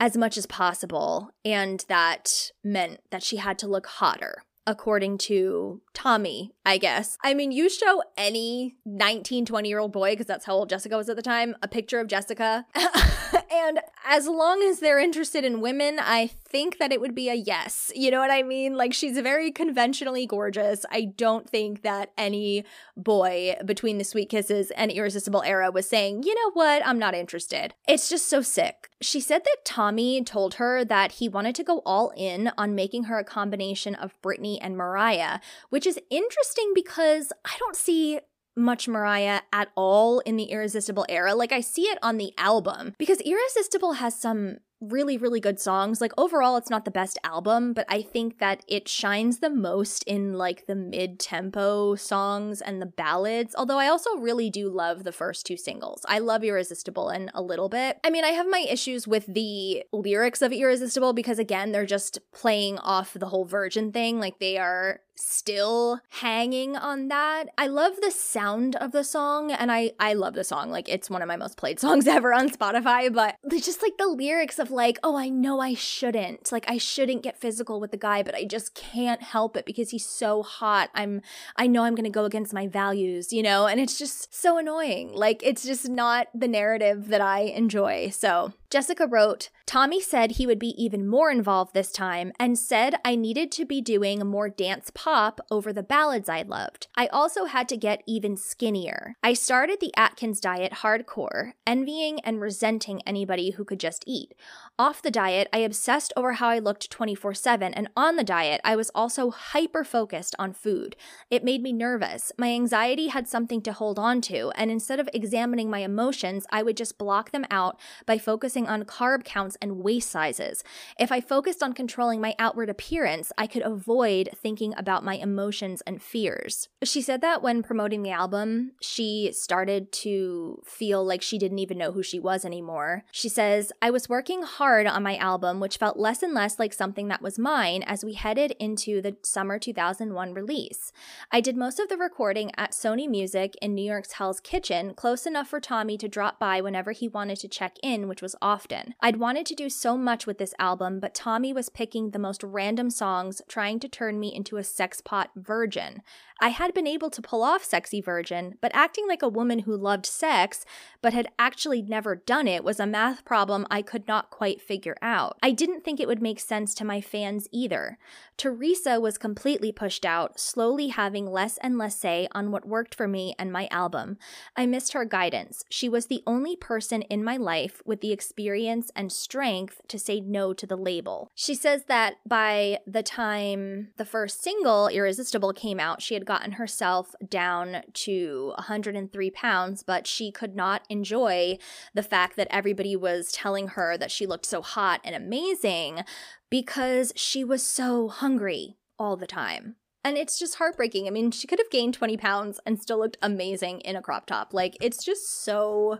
as 0.00 0.16
much 0.16 0.38
as 0.38 0.46
possible, 0.46 1.30
and 1.44 1.84
that 1.88 2.52
meant 2.64 3.00
that 3.10 3.22
she 3.22 3.36
had 3.36 3.58
to 3.58 3.68
look 3.68 3.86
hotter 3.86 4.44
according 4.68 5.16
to 5.16 5.80
Tommy, 5.98 6.52
I 6.64 6.78
guess. 6.78 7.18
I 7.24 7.34
mean, 7.34 7.50
you 7.50 7.68
show 7.68 8.04
any 8.16 8.76
19, 8.86 9.44
20 9.44 9.68
year 9.68 9.80
old 9.80 9.90
boy, 9.90 10.12
because 10.12 10.26
that's 10.26 10.44
how 10.44 10.54
old 10.54 10.68
Jessica 10.68 10.96
was 10.96 11.08
at 11.08 11.16
the 11.16 11.22
time, 11.22 11.56
a 11.60 11.66
picture 11.66 11.98
of 11.98 12.06
Jessica. 12.06 12.64
and 13.50 13.80
as 14.06 14.28
long 14.28 14.62
as 14.62 14.78
they're 14.78 15.00
interested 15.00 15.44
in 15.44 15.60
women, 15.60 15.98
I 16.00 16.28
think 16.28 16.78
that 16.78 16.92
it 16.92 17.00
would 17.00 17.16
be 17.16 17.28
a 17.28 17.34
yes. 17.34 17.90
You 17.96 18.12
know 18.12 18.20
what 18.20 18.30
I 18.30 18.44
mean? 18.44 18.76
Like, 18.76 18.94
she's 18.94 19.18
very 19.18 19.50
conventionally 19.50 20.24
gorgeous. 20.24 20.86
I 20.88 21.06
don't 21.16 21.50
think 21.50 21.82
that 21.82 22.12
any 22.16 22.64
boy 22.96 23.56
between 23.64 23.98
the 23.98 24.04
Sweet 24.04 24.30
Kisses 24.30 24.70
and 24.70 24.92
Irresistible 24.92 25.42
era 25.42 25.72
was 25.72 25.88
saying, 25.88 26.22
you 26.22 26.32
know 26.32 26.52
what, 26.52 26.86
I'm 26.86 27.00
not 27.00 27.16
interested. 27.16 27.74
It's 27.88 28.08
just 28.08 28.28
so 28.28 28.40
sick. 28.40 28.88
She 29.00 29.20
said 29.20 29.42
that 29.44 29.64
Tommy 29.64 30.22
told 30.22 30.54
her 30.54 30.84
that 30.84 31.12
he 31.12 31.28
wanted 31.28 31.56
to 31.56 31.64
go 31.64 31.82
all 31.84 32.12
in 32.16 32.52
on 32.56 32.74
making 32.74 33.04
her 33.04 33.18
a 33.18 33.24
combination 33.24 33.94
of 33.96 34.20
Britney 34.22 34.58
and 34.60 34.76
Mariah, 34.76 35.40
which 35.70 35.87
is 35.88 35.98
interesting 36.10 36.72
because 36.74 37.32
I 37.44 37.56
don't 37.58 37.74
see 37.74 38.20
much 38.56 38.88
Mariah 38.88 39.40
at 39.52 39.68
all 39.76 40.20
in 40.20 40.36
the 40.36 40.44
Irresistible 40.44 41.06
era. 41.08 41.34
Like 41.34 41.52
I 41.52 41.60
see 41.60 41.82
it 41.82 41.98
on 42.02 42.18
the 42.18 42.32
album 42.36 42.94
because 42.98 43.20
Irresistible 43.20 43.94
has 43.94 44.20
some 44.20 44.58
really, 44.80 45.16
really 45.16 45.40
good 45.40 45.58
songs. 45.58 46.00
Like 46.00 46.12
overall, 46.16 46.56
it's 46.56 46.70
not 46.70 46.84
the 46.84 46.90
best 46.90 47.18
album, 47.24 47.72
but 47.72 47.86
I 47.88 48.02
think 48.02 48.38
that 48.38 48.64
it 48.68 48.88
shines 48.88 49.38
the 49.38 49.50
most 49.50 50.02
in 50.04 50.34
like 50.34 50.66
the 50.66 50.74
mid 50.74 51.18
tempo 51.18 51.94
songs 51.94 52.60
and 52.60 52.80
the 52.80 52.86
ballads. 52.86 53.54
Although 53.56 53.78
I 53.78 53.88
also 53.88 54.16
really 54.16 54.50
do 54.50 54.68
love 54.68 55.04
the 55.04 55.12
first 55.12 55.46
two 55.46 55.56
singles. 55.56 56.04
I 56.08 56.18
love 56.18 56.44
Irresistible 56.44 57.08
and 57.08 57.30
a 57.34 57.42
little 57.42 57.68
bit. 57.68 57.98
I 58.04 58.10
mean, 58.10 58.24
I 58.24 58.30
have 58.30 58.46
my 58.48 58.64
issues 58.68 59.08
with 59.08 59.26
the 59.26 59.84
lyrics 59.92 60.42
of 60.42 60.52
Irresistible 60.52 61.12
because 61.12 61.38
again, 61.38 61.72
they're 61.72 61.86
just 61.86 62.18
playing 62.32 62.78
off 62.78 63.14
the 63.14 63.26
whole 63.26 63.44
virgin 63.44 63.92
thing. 63.92 64.20
Like 64.20 64.38
they 64.38 64.58
are 64.58 65.00
still 65.18 66.00
hanging 66.08 66.76
on 66.76 67.08
that. 67.08 67.48
I 67.58 67.66
love 67.66 67.94
the 68.00 68.10
sound 68.10 68.76
of 68.76 68.92
the 68.92 69.04
song 69.04 69.50
and 69.50 69.70
I 69.72 69.92
I 69.98 70.14
love 70.14 70.34
the 70.34 70.44
song. 70.44 70.70
Like 70.70 70.88
it's 70.88 71.10
one 71.10 71.22
of 71.22 71.28
my 71.28 71.36
most 71.36 71.56
played 71.56 71.80
songs 71.84 72.06
ever 72.06 72.32
on 72.32 72.48
Spotify, 72.48 73.12
but 73.12 73.36
just 73.50 73.82
like 73.82 73.96
the 73.98 74.06
lyrics 74.08 74.58
of 74.58 74.70
like, 74.70 74.98
"Oh, 75.02 75.16
I 75.16 75.28
know 75.28 75.60
I 75.60 75.74
shouldn't. 75.74 76.52
Like 76.52 76.64
I 76.68 76.78
shouldn't 76.78 77.22
get 77.22 77.40
physical 77.40 77.80
with 77.80 77.90
the 77.90 77.96
guy, 77.96 78.22
but 78.22 78.34
I 78.34 78.44
just 78.44 78.74
can't 78.74 79.22
help 79.22 79.56
it 79.56 79.66
because 79.66 79.90
he's 79.90 80.06
so 80.06 80.42
hot. 80.42 80.90
I'm 80.94 81.22
I 81.56 81.66
know 81.66 81.84
I'm 81.84 81.94
going 81.94 82.04
to 82.04 82.10
go 82.10 82.24
against 82.24 82.54
my 82.54 82.66
values, 82.66 83.32
you 83.32 83.42
know?" 83.42 83.66
And 83.66 83.80
it's 83.80 83.98
just 83.98 84.34
so 84.34 84.58
annoying. 84.58 85.12
Like 85.12 85.42
it's 85.42 85.64
just 85.64 85.88
not 85.88 86.28
the 86.34 86.48
narrative 86.48 87.08
that 87.08 87.20
I 87.20 87.40
enjoy. 87.40 88.10
So, 88.10 88.52
Jessica 88.70 89.06
wrote, 89.06 89.48
Tommy 89.64 90.00
said 90.00 90.32
he 90.32 90.46
would 90.46 90.58
be 90.58 90.74
even 90.82 91.06
more 91.06 91.30
involved 91.30 91.74
this 91.74 91.92
time 91.92 92.32
and 92.38 92.58
said 92.58 92.94
I 93.04 93.16
needed 93.16 93.52
to 93.52 93.64
be 93.64 93.80
doing 93.80 94.26
more 94.26 94.48
dance 94.48 94.90
pop 94.94 95.40
over 95.50 95.72
the 95.72 95.82
ballads 95.82 96.28
I 96.28 96.42
loved. 96.42 96.86
I 96.94 97.06
also 97.08 97.44
had 97.44 97.68
to 97.68 97.76
get 97.76 98.02
even 98.06 98.36
skinnier. 98.36 99.14
I 99.22 99.34
started 99.34 99.78
the 99.80 99.92
Atkins 99.96 100.40
diet 100.40 100.72
hardcore, 100.82 101.52
envying 101.66 102.20
and 102.20 102.40
resenting 102.40 103.02
anybody 103.06 103.50
who 103.50 103.64
could 103.64 103.80
just 103.80 104.04
eat. 104.06 104.34
Off 104.78 105.02
the 105.02 105.10
diet, 105.10 105.48
I 105.52 105.58
obsessed 105.58 106.12
over 106.16 106.34
how 106.34 106.48
I 106.48 106.58
looked 106.58 106.90
24 106.90 107.34
7, 107.34 107.74
and 107.74 107.88
on 107.94 108.16
the 108.16 108.24
diet, 108.24 108.60
I 108.64 108.74
was 108.74 108.90
also 108.94 109.30
hyper 109.30 109.84
focused 109.84 110.34
on 110.38 110.52
food. 110.52 110.96
It 111.30 111.44
made 111.44 111.62
me 111.62 111.72
nervous. 111.72 112.32
My 112.38 112.52
anxiety 112.52 113.08
had 113.08 113.28
something 113.28 113.60
to 113.62 113.72
hold 113.72 113.98
on 113.98 114.22
to, 114.22 114.50
and 114.54 114.70
instead 114.70 114.98
of 114.98 115.10
examining 115.12 115.68
my 115.68 115.80
emotions, 115.80 116.46
I 116.50 116.62
would 116.62 116.76
just 116.76 116.96
block 116.96 117.32
them 117.32 117.44
out 117.50 117.78
by 118.06 118.16
focusing 118.16 118.57
on 118.66 118.84
carb 118.84 119.24
counts 119.24 119.56
and 119.62 119.78
waist 119.78 120.10
sizes. 120.10 120.64
If 120.98 121.12
I 121.12 121.20
focused 121.20 121.62
on 121.62 121.72
controlling 121.72 122.20
my 122.20 122.34
outward 122.38 122.68
appearance, 122.68 123.32
I 123.38 123.46
could 123.46 123.62
avoid 123.62 124.30
thinking 124.34 124.74
about 124.76 125.04
my 125.04 125.14
emotions 125.14 125.82
and 125.86 126.02
fears. 126.02 126.68
She 126.82 127.02
said 127.02 127.20
that 127.20 127.42
when 127.42 127.62
promoting 127.62 128.02
the 128.02 128.10
album, 128.10 128.72
she 128.80 129.30
started 129.32 129.92
to 129.92 130.62
feel 130.64 131.04
like 131.04 131.22
she 131.22 131.38
didn't 131.38 131.58
even 131.58 131.78
know 131.78 131.92
who 131.92 132.02
she 132.02 132.18
was 132.18 132.44
anymore. 132.44 133.04
She 133.12 133.28
says, 133.28 133.72
I 133.80 133.90
was 133.90 134.08
working 134.08 134.42
hard 134.42 134.86
on 134.86 135.02
my 135.02 135.16
album, 135.16 135.60
which 135.60 135.78
felt 135.78 135.98
less 135.98 136.22
and 136.22 136.34
less 136.34 136.58
like 136.58 136.72
something 136.72 137.08
that 137.08 137.22
was 137.22 137.38
mine 137.38 137.82
as 137.82 138.04
we 138.04 138.14
headed 138.14 138.52
into 138.58 139.00
the 139.00 139.16
summer 139.22 139.58
2001 139.58 140.34
release. 140.34 140.92
I 141.30 141.40
did 141.40 141.56
most 141.56 141.78
of 141.78 141.88
the 141.88 141.96
recording 141.96 142.50
at 142.56 142.72
Sony 142.72 143.08
Music 143.08 143.54
in 143.60 143.74
New 143.74 143.84
York's 143.84 144.12
Hell's 144.12 144.40
Kitchen, 144.40 144.94
close 144.94 145.26
enough 145.26 145.48
for 145.48 145.60
Tommy 145.60 145.98
to 145.98 146.08
drop 146.08 146.38
by 146.38 146.60
whenever 146.60 146.92
he 146.92 147.08
wanted 147.08 147.38
to 147.40 147.48
check 147.48 147.76
in, 147.82 148.08
which 148.08 148.22
was 148.22 148.36
often. 148.48 148.94
I'd 149.02 149.18
wanted 149.18 149.44
to 149.46 149.54
do 149.54 149.68
so 149.68 149.98
much 149.98 150.26
with 150.26 150.38
this 150.38 150.54
album, 150.58 151.00
but 151.00 151.12
Tommy 151.12 151.52
was 151.52 151.68
picking 151.68 152.12
the 152.12 152.18
most 152.18 152.42
random 152.42 152.88
songs, 152.88 153.42
trying 153.46 153.78
to 153.80 153.88
turn 153.90 154.18
me 154.18 154.34
into 154.34 154.56
a 154.56 154.62
sexpot 154.62 155.26
virgin. 155.36 156.00
I 156.40 156.48
had 156.48 156.72
been 156.72 156.86
able 156.86 157.10
to 157.10 157.22
pull 157.22 157.42
off 157.42 157.64
Sexy 157.64 158.00
Virgin, 158.00 158.56
but 158.60 158.70
acting 158.74 159.08
like 159.08 159.22
a 159.22 159.28
woman 159.28 159.60
who 159.60 159.76
loved 159.76 160.06
sex 160.06 160.64
but 161.02 161.12
had 161.12 161.28
actually 161.38 161.82
never 161.82 162.14
done 162.16 162.46
it 162.46 162.64
was 162.64 162.78
a 162.78 162.86
math 162.86 163.24
problem 163.24 163.66
I 163.70 163.82
could 163.82 164.06
not 164.06 164.30
quite 164.30 164.60
figure 164.60 164.96
out. 165.02 165.36
I 165.42 165.50
didn't 165.50 165.84
think 165.84 165.98
it 165.98 166.08
would 166.08 166.22
make 166.22 166.40
sense 166.40 166.74
to 166.74 166.84
my 166.84 167.00
fans 167.00 167.48
either. 167.52 167.98
Teresa 168.36 169.00
was 169.00 169.18
completely 169.18 169.72
pushed 169.72 170.04
out, 170.04 170.38
slowly 170.38 170.88
having 170.88 171.26
less 171.26 171.58
and 171.58 171.76
less 171.76 171.98
say 171.98 172.28
on 172.32 172.52
what 172.52 172.68
worked 172.68 172.94
for 172.94 173.08
me 173.08 173.34
and 173.38 173.52
my 173.52 173.68
album. 173.70 174.16
I 174.56 174.66
missed 174.66 174.92
her 174.92 175.04
guidance. 175.04 175.64
She 175.68 175.88
was 175.88 176.06
the 176.06 176.22
only 176.26 176.54
person 176.54 177.02
in 177.02 177.24
my 177.24 177.36
life 177.36 177.82
with 177.84 178.00
the 178.00 178.12
experience 178.12 178.90
and 178.94 179.10
strength 179.10 179.80
to 179.88 179.98
say 179.98 180.20
no 180.20 180.52
to 180.52 180.66
the 180.66 180.76
label. 180.76 181.30
She 181.34 181.54
says 181.54 181.84
that 181.88 182.16
by 182.26 182.78
the 182.86 183.02
time 183.02 183.88
the 183.96 184.04
first 184.04 184.42
single, 184.42 184.86
Irresistible, 184.86 185.52
came 185.52 185.80
out, 185.80 186.00
she 186.00 186.14
had 186.14 186.26
gotten 186.28 186.52
herself 186.52 187.14
down 187.26 187.78
to 187.94 188.52
103 188.56 189.30
pounds, 189.30 189.82
but 189.82 190.06
she 190.06 190.30
could 190.30 190.54
not 190.54 190.84
enjoy 190.90 191.58
the 191.94 192.02
fact 192.02 192.36
that 192.36 192.46
everybody 192.50 192.94
was 192.94 193.32
telling 193.32 193.68
her 193.68 193.96
that 193.96 194.10
she 194.10 194.26
looked 194.26 194.44
so 194.44 194.60
hot 194.60 195.00
and 195.02 195.16
amazing 195.16 196.04
because 196.50 197.14
she 197.16 197.42
was 197.42 197.62
so 197.62 198.08
hungry 198.08 198.76
all 198.98 199.16
the 199.16 199.26
time. 199.26 199.76
And 200.04 200.18
it's 200.18 200.38
just 200.38 200.56
heartbreaking. 200.56 201.06
I 201.06 201.10
mean, 201.10 201.30
she 201.30 201.46
could 201.46 201.58
have 201.58 201.70
gained 201.70 201.94
20 201.94 202.18
pounds 202.18 202.60
and 202.66 202.80
still 202.80 202.98
looked 202.98 203.16
amazing 203.22 203.80
in 203.80 203.96
a 203.96 204.02
crop 204.02 204.26
top. 204.26 204.52
Like, 204.52 204.76
it's 204.82 205.02
just 205.02 205.42
so. 205.42 205.98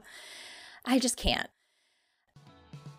I 0.84 0.98
just 0.98 1.16
can't. 1.16 1.48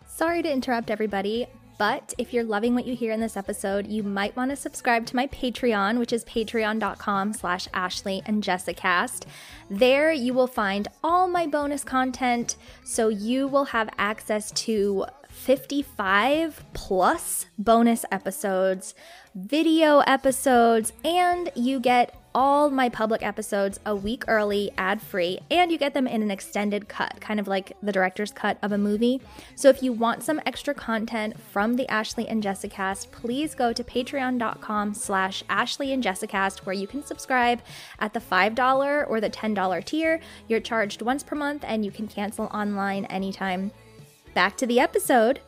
Sorry 0.06 0.42
to 0.42 0.52
interrupt 0.52 0.90
everybody, 0.90 1.46
but 1.80 2.12
if 2.18 2.34
you're 2.34 2.44
loving 2.44 2.74
what 2.74 2.84
you 2.84 2.94
hear 2.94 3.10
in 3.10 3.20
this 3.20 3.38
episode, 3.38 3.86
you 3.86 4.02
might 4.02 4.36
want 4.36 4.50
to 4.50 4.56
subscribe 4.56 5.06
to 5.06 5.16
my 5.16 5.26
Patreon, 5.28 5.98
which 5.98 6.12
is 6.12 6.26
patreon.com 6.26 7.32
slash 7.32 7.68
Ashlee 7.68 8.20
and 8.26 8.42
Jessicast. 8.42 9.24
There 9.70 10.12
you 10.12 10.34
will 10.34 10.46
find 10.46 10.88
all 11.02 11.26
my 11.26 11.46
bonus 11.46 11.82
content, 11.82 12.56
so 12.84 13.08
you 13.08 13.48
will 13.48 13.64
have 13.64 13.88
access 13.96 14.50
to 14.66 15.06
55 15.30 16.66
plus 16.74 17.46
bonus 17.56 18.04
episodes, 18.12 18.94
video 19.34 20.00
episodes, 20.00 20.92
and 21.02 21.50
you 21.54 21.80
get 21.80 22.14
all 22.34 22.70
my 22.70 22.88
public 22.88 23.22
episodes 23.22 23.80
a 23.86 23.94
week 23.94 24.24
early, 24.28 24.70
ad 24.78 25.00
free, 25.00 25.40
and 25.50 25.70
you 25.70 25.78
get 25.78 25.94
them 25.94 26.06
in 26.06 26.22
an 26.22 26.30
extended 26.30 26.88
cut, 26.88 27.20
kind 27.20 27.40
of 27.40 27.48
like 27.48 27.76
the 27.82 27.92
director's 27.92 28.32
cut 28.32 28.58
of 28.62 28.72
a 28.72 28.78
movie. 28.78 29.20
So 29.54 29.68
if 29.68 29.82
you 29.82 29.92
want 29.92 30.22
some 30.22 30.40
extra 30.46 30.74
content 30.74 31.40
from 31.40 31.74
the 31.74 31.86
Ashlee 31.86 32.26
and 32.28 32.42
Jessicast, 32.42 33.10
please 33.10 33.54
go 33.54 33.72
to 33.72 33.84
patreon.com 33.84 34.94
slash 34.94 35.42
Ashlee 35.44 35.92
and 35.92 36.02
Jessicast, 36.02 36.60
where 36.60 36.74
you 36.74 36.86
can 36.86 37.04
subscribe 37.04 37.62
at 37.98 38.12
the 38.12 38.20
$5 38.20 39.08
or 39.08 39.20
the 39.20 39.30
$10 39.30 39.84
tier. 39.84 40.20
You're 40.48 40.60
charged 40.60 41.02
once 41.02 41.22
per 41.22 41.36
month 41.36 41.64
and 41.66 41.84
you 41.84 41.90
can 41.90 42.08
cancel 42.08 42.46
online 42.46 43.04
anytime. 43.06 43.72
Back 44.34 44.56
to 44.58 44.66
the 44.66 44.78
episode. 44.78 45.40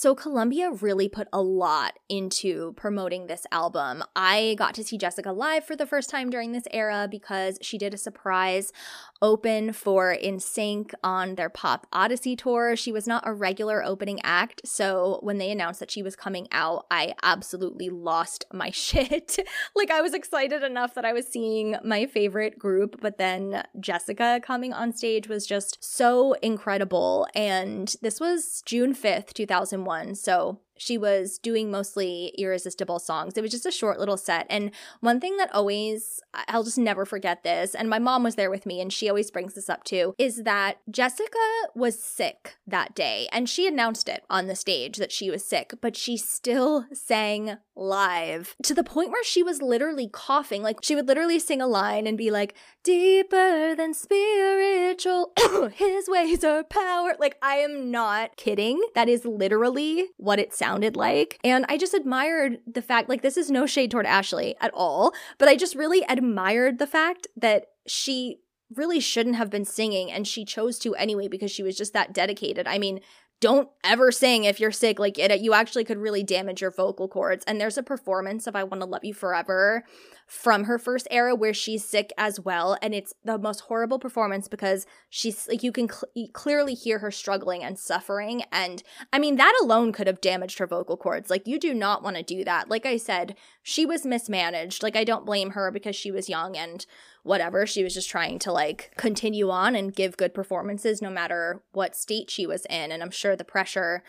So, 0.00 0.14
Columbia 0.14 0.70
really 0.70 1.08
put 1.08 1.26
a 1.32 1.42
lot 1.42 1.98
into 2.08 2.72
promoting 2.74 3.26
this 3.26 3.44
album. 3.50 4.04
I 4.14 4.54
got 4.56 4.72
to 4.74 4.84
see 4.84 4.96
Jessica 4.96 5.32
live 5.32 5.64
for 5.64 5.74
the 5.74 5.86
first 5.86 6.08
time 6.08 6.30
during 6.30 6.52
this 6.52 6.68
era 6.70 7.08
because 7.10 7.58
she 7.62 7.78
did 7.78 7.92
a 7.92 7.98
surprise 7.98 8.72
open 9.20 9.72
for 9.72 10.16
NSYNC 10.22 10.92
on 11.02 11.34
their 11.34 11.48
Pop 11.48 11.88
Odyssey 11.92 12.36
tour. 12.36 12.76
She 12.76 12.92
was 12.92 13.08
not 13.08 13.26
a 13.26 13.32
regular 13.32 13.82
opening 13.82 14.20
act, 14.22 14.60
so 14.64 15.18
when 15.20 15.38
they 15.38 15.50
announced 15.50 15.80
that 15.80 15.90
she 15.90 16.04
was 16.04 16.14
coming 16.14 16.46
out, 16.52 16.86
I 16.92 17.14
absolutely 17.24 17.88
lost 17.88 18.44
my 18.52 18.70
shit. 18.70 19.36
like 19.74 19.90
I 19.90 20.00
was 20.00 20.14
excited 20.14 20.62
enough 20.62 20.94
that 20.94 21.04
I 21.04 21.12
was 21.12 21.26
seeing 21.26 21.74
my 21.82 22.06
favorite 22.06 22.56
group, 22.56 23.00
but 23.00 23.18
then 23.18 23.64
Jessica 23.80 24.40
coming 24.44 24.72
on 24.72 24.92
stage 24.92 25.26
was 25.26 25.44
just 25.44 25.82
so 25.82 26.34
incredible. 26.34 27.26
And 27.34 27.96
this 28.00 28.20
was 28.20 28.62
June 28.64 28.94
5th, 28.94 29.32
2001. 29.32 29.87
So 30.14 30.60
she 30.78 30.96
was 30.96 31.38
doing 31.38 31.70
mostly 31.70 32.34
irresistible 32.38 32.98
songs. 32.98 33.34
It 33.36 33.42
was 33.42 33.50
just 33.50 33.66
a 33.66 33.70
short 33.70 33.98
little 33.98 34.16
set. 34.16 34.46
And 34.48 34.70
one 35.00 35.20
thing 35.20 35.36
that 35.36 35.54
always, 35.54 36.20
I'll 36.48 36.64
just 36.64 36.78
never 36.78 37.04
forget 37.04 37.42
this, 37.42 37.74
and 37.74 37.90
my 37.90 37.98
mom 37.98 38.22
was 38.22 38.36
there 38.36 38.50
with 38.50 38.66
me 38.66 38.80
and 38.80 38.92
she 38.92 39.08
always 39.08 39.30
brings 39.30 39.54
this 39.54 39.68
up 39.68 39.84
too, 39.84 40.14
is 40.18 40.44
that 40.44 40.78
Jessica 40.90 41.38
was 41.74 42.02
sick 42.02 42.56
that 42.66 42.94
day. 42.94 43.28
And 43.32 43.48
she 43.48 43.66
announced 43.66 44.08
it 44.08 44.24
on 44.30 44.46
the 44.46 44.56
stage 44.56 44.96
that 44.98 45.12
she 45.12 45.30
was 45.30 45.44
sick, 45.44 45.74
but 45.80 45.96
she 45.96 46.16
still 46.16 46.86
sang 46.92 47.58
live 47.76 48.56
to 48.64 48.74
the 48.74 48.84
point 48.84 49.10
where 49.10 49.24
she 49.24 49.42
was 49.42 49.62
literally 49.62 50.08
coughing. 50.08 50.62
Like 50.62 50.78
she 50.82 50.94
would 50.94 51.06
literally 51.06 51.38
sing 51.38 51.60
a 51.60 51.66
line 51.66 52.06
and 52.06 52.18
be 52.18 52.30
like, 52.30 52.54
deeper 52.82 53.74
than 53.74 53.94
spiritual, 53.94 55.32
his 55.74 56.08
ways 56.08 56.42
are 56.44 56.64
power. 56.64 57.14
Like 57.18 57.36
I 57.42 57.56
am 57.56 57.90
not 57.90 58.36
kidding. 58.36 58.82
That 58.94 59.08
is 59.08 59.24
literally 59.24 60.06
what 60.16 60.38
it 60.38 60.54
sounds 60.54 60.67
sounded 60.68 60.96
like. 60.96 61.38
And 61.44 61.64
I 61.68 61.78
just 61.78 61.94
admired 61.94 62.58
the 62.66 62.82
fact, 62.82 63.08
like, 63.08 63.22
this 63.22 63.36
is 63.36 63.50
no 63.50 63.66
shade 63.66 63.90
toward 63.90 64.06
Ashlee 64.06 64.54
at 64.60 64.72
all, 64.74 65.12
but 65.38 65.48
I 65.48 65.56
just 65.56 65.74
really 65.74 66.04
admired 66.08 66.78
the 66.78 66.86
fact 66.86 67.26
that 67.36 67.66
she 67.86 68.40
really 68.74 69.00
shouldn't 69.00 69.36
have 69.36 69.48
been 69.48 69.64
singing 69.64 70.12
and 70.12 70.28
she 70.28 70.44
chose 70.44 70.78
to 70.80 70.94
anyway 70.96 71.26
because 71.26 71.50
she 71.50 71.62
was 71.62 71.76
just 71.76 71.94
that 71.94 72.12
dedicated. 72.12 72.68
I 72.68 72.78
mean, 72.78 73.00
don't 73.40 73.68
ever 73.84 74.10
sing 74.10 74.44
if 74.44 74.58
you're 74.58 74.72
sick 74.72 74.98
like 74.98 75.16
it 75.16 75.40
you 75.40 75.54
actually 75.54 75.84
could 75.84 75.96
really 75.96 76.24
damage 76.24 76.60
your 76.60 76.72
vocal 76.72 77.06
cords 77.06 77.44
and 77.46 77.60
there's 77.60 77.78
a 77.78 77.84
performance 77.84 78.48
of 78.48 78.56
i 78.56 78.64
want 78.64 78.80
to 78.80 78.84
love 78.84 79.04
you 79.04 79.14
forever 79.14 79.84
from 80.28 80.64
her 80.64 80.78
first 80.78 81.08
era 81.10 81.34
where 81.34 81.54
she's 81.54 81.88
sick 81.88 82.12
as 82.18 82.38
well. 82.38 82.76
And 82.82 82.94
it's 82.94 83.14
the 83.24 83.38
most 83.38 83.60
horrible 83.60 83.98
performance 83.98 84.46
because 84.46 84.86
she's 85.08 85.48
like 85.48 85.62
you 85.62 85.72
can 85.72 85.88
cl- 85.88 86.28
clearly 86.34 86.74
hear 86.74 86.98
her 86.98 87.10
struggling 87.10 87.64
and 87.64 87.78
suffering. 87.78 88.44
And 88.52 88.82
i 89.10 89.18
mean 89.18 89.36
that 89.36 89.58
alone 89.62 89.90
could 89.90 90.06
have 90.06 90.20
damaged 90.20 90.58
her 90.58 90.66
vocal 90.66 90.98
cords. 90.98 91.30
Like 91.30 91.46
you 91.46 91.58
do 91.58 91.72
not 91.72 92.02
want 92.02 92.16
to 92.16 92.22
do 92.22 92.44
that. 92.44 92.68
Like 92.68 92.84
i 92.84 92.98
said 92.98 93.36
she 93.62 93.86
was 93.86 94.04
mismanaged. 94.04 94.82
Like 94.82 94.96
i 94.96 95.02
don't 95.02 95.24
blame 95.24 95.50
her 95.50 95.70
because 95.70 95.96
she 95.96 96.10
was 96.10 96.28
young 96.28 96.56
and 96.58 96.84
whatever. 97.22 97.66
She 97.66 97.82
was 97.82 97.94
just 97.94 98.10
trying 98.10 98.38
to 98.40 98.52
like 98.52 98.92
continue 98.98 99.48
on 99.48 99.74
and 99.74 99.96
give 99.96 100.18
good 100.18 100.34
performances 100.34 101.00
no 101.00 101.08
matter 101.08 101.62
what 101.72 101.96
state 101.96 102.30
she 102.30 102.46
was 102.46 102.66
in. 102.66 102.92
And 102.92 103.02
i'm 103.02 103.10
sure 103.10 103.34
the 103.34 103.44
pressure 103.44 104.02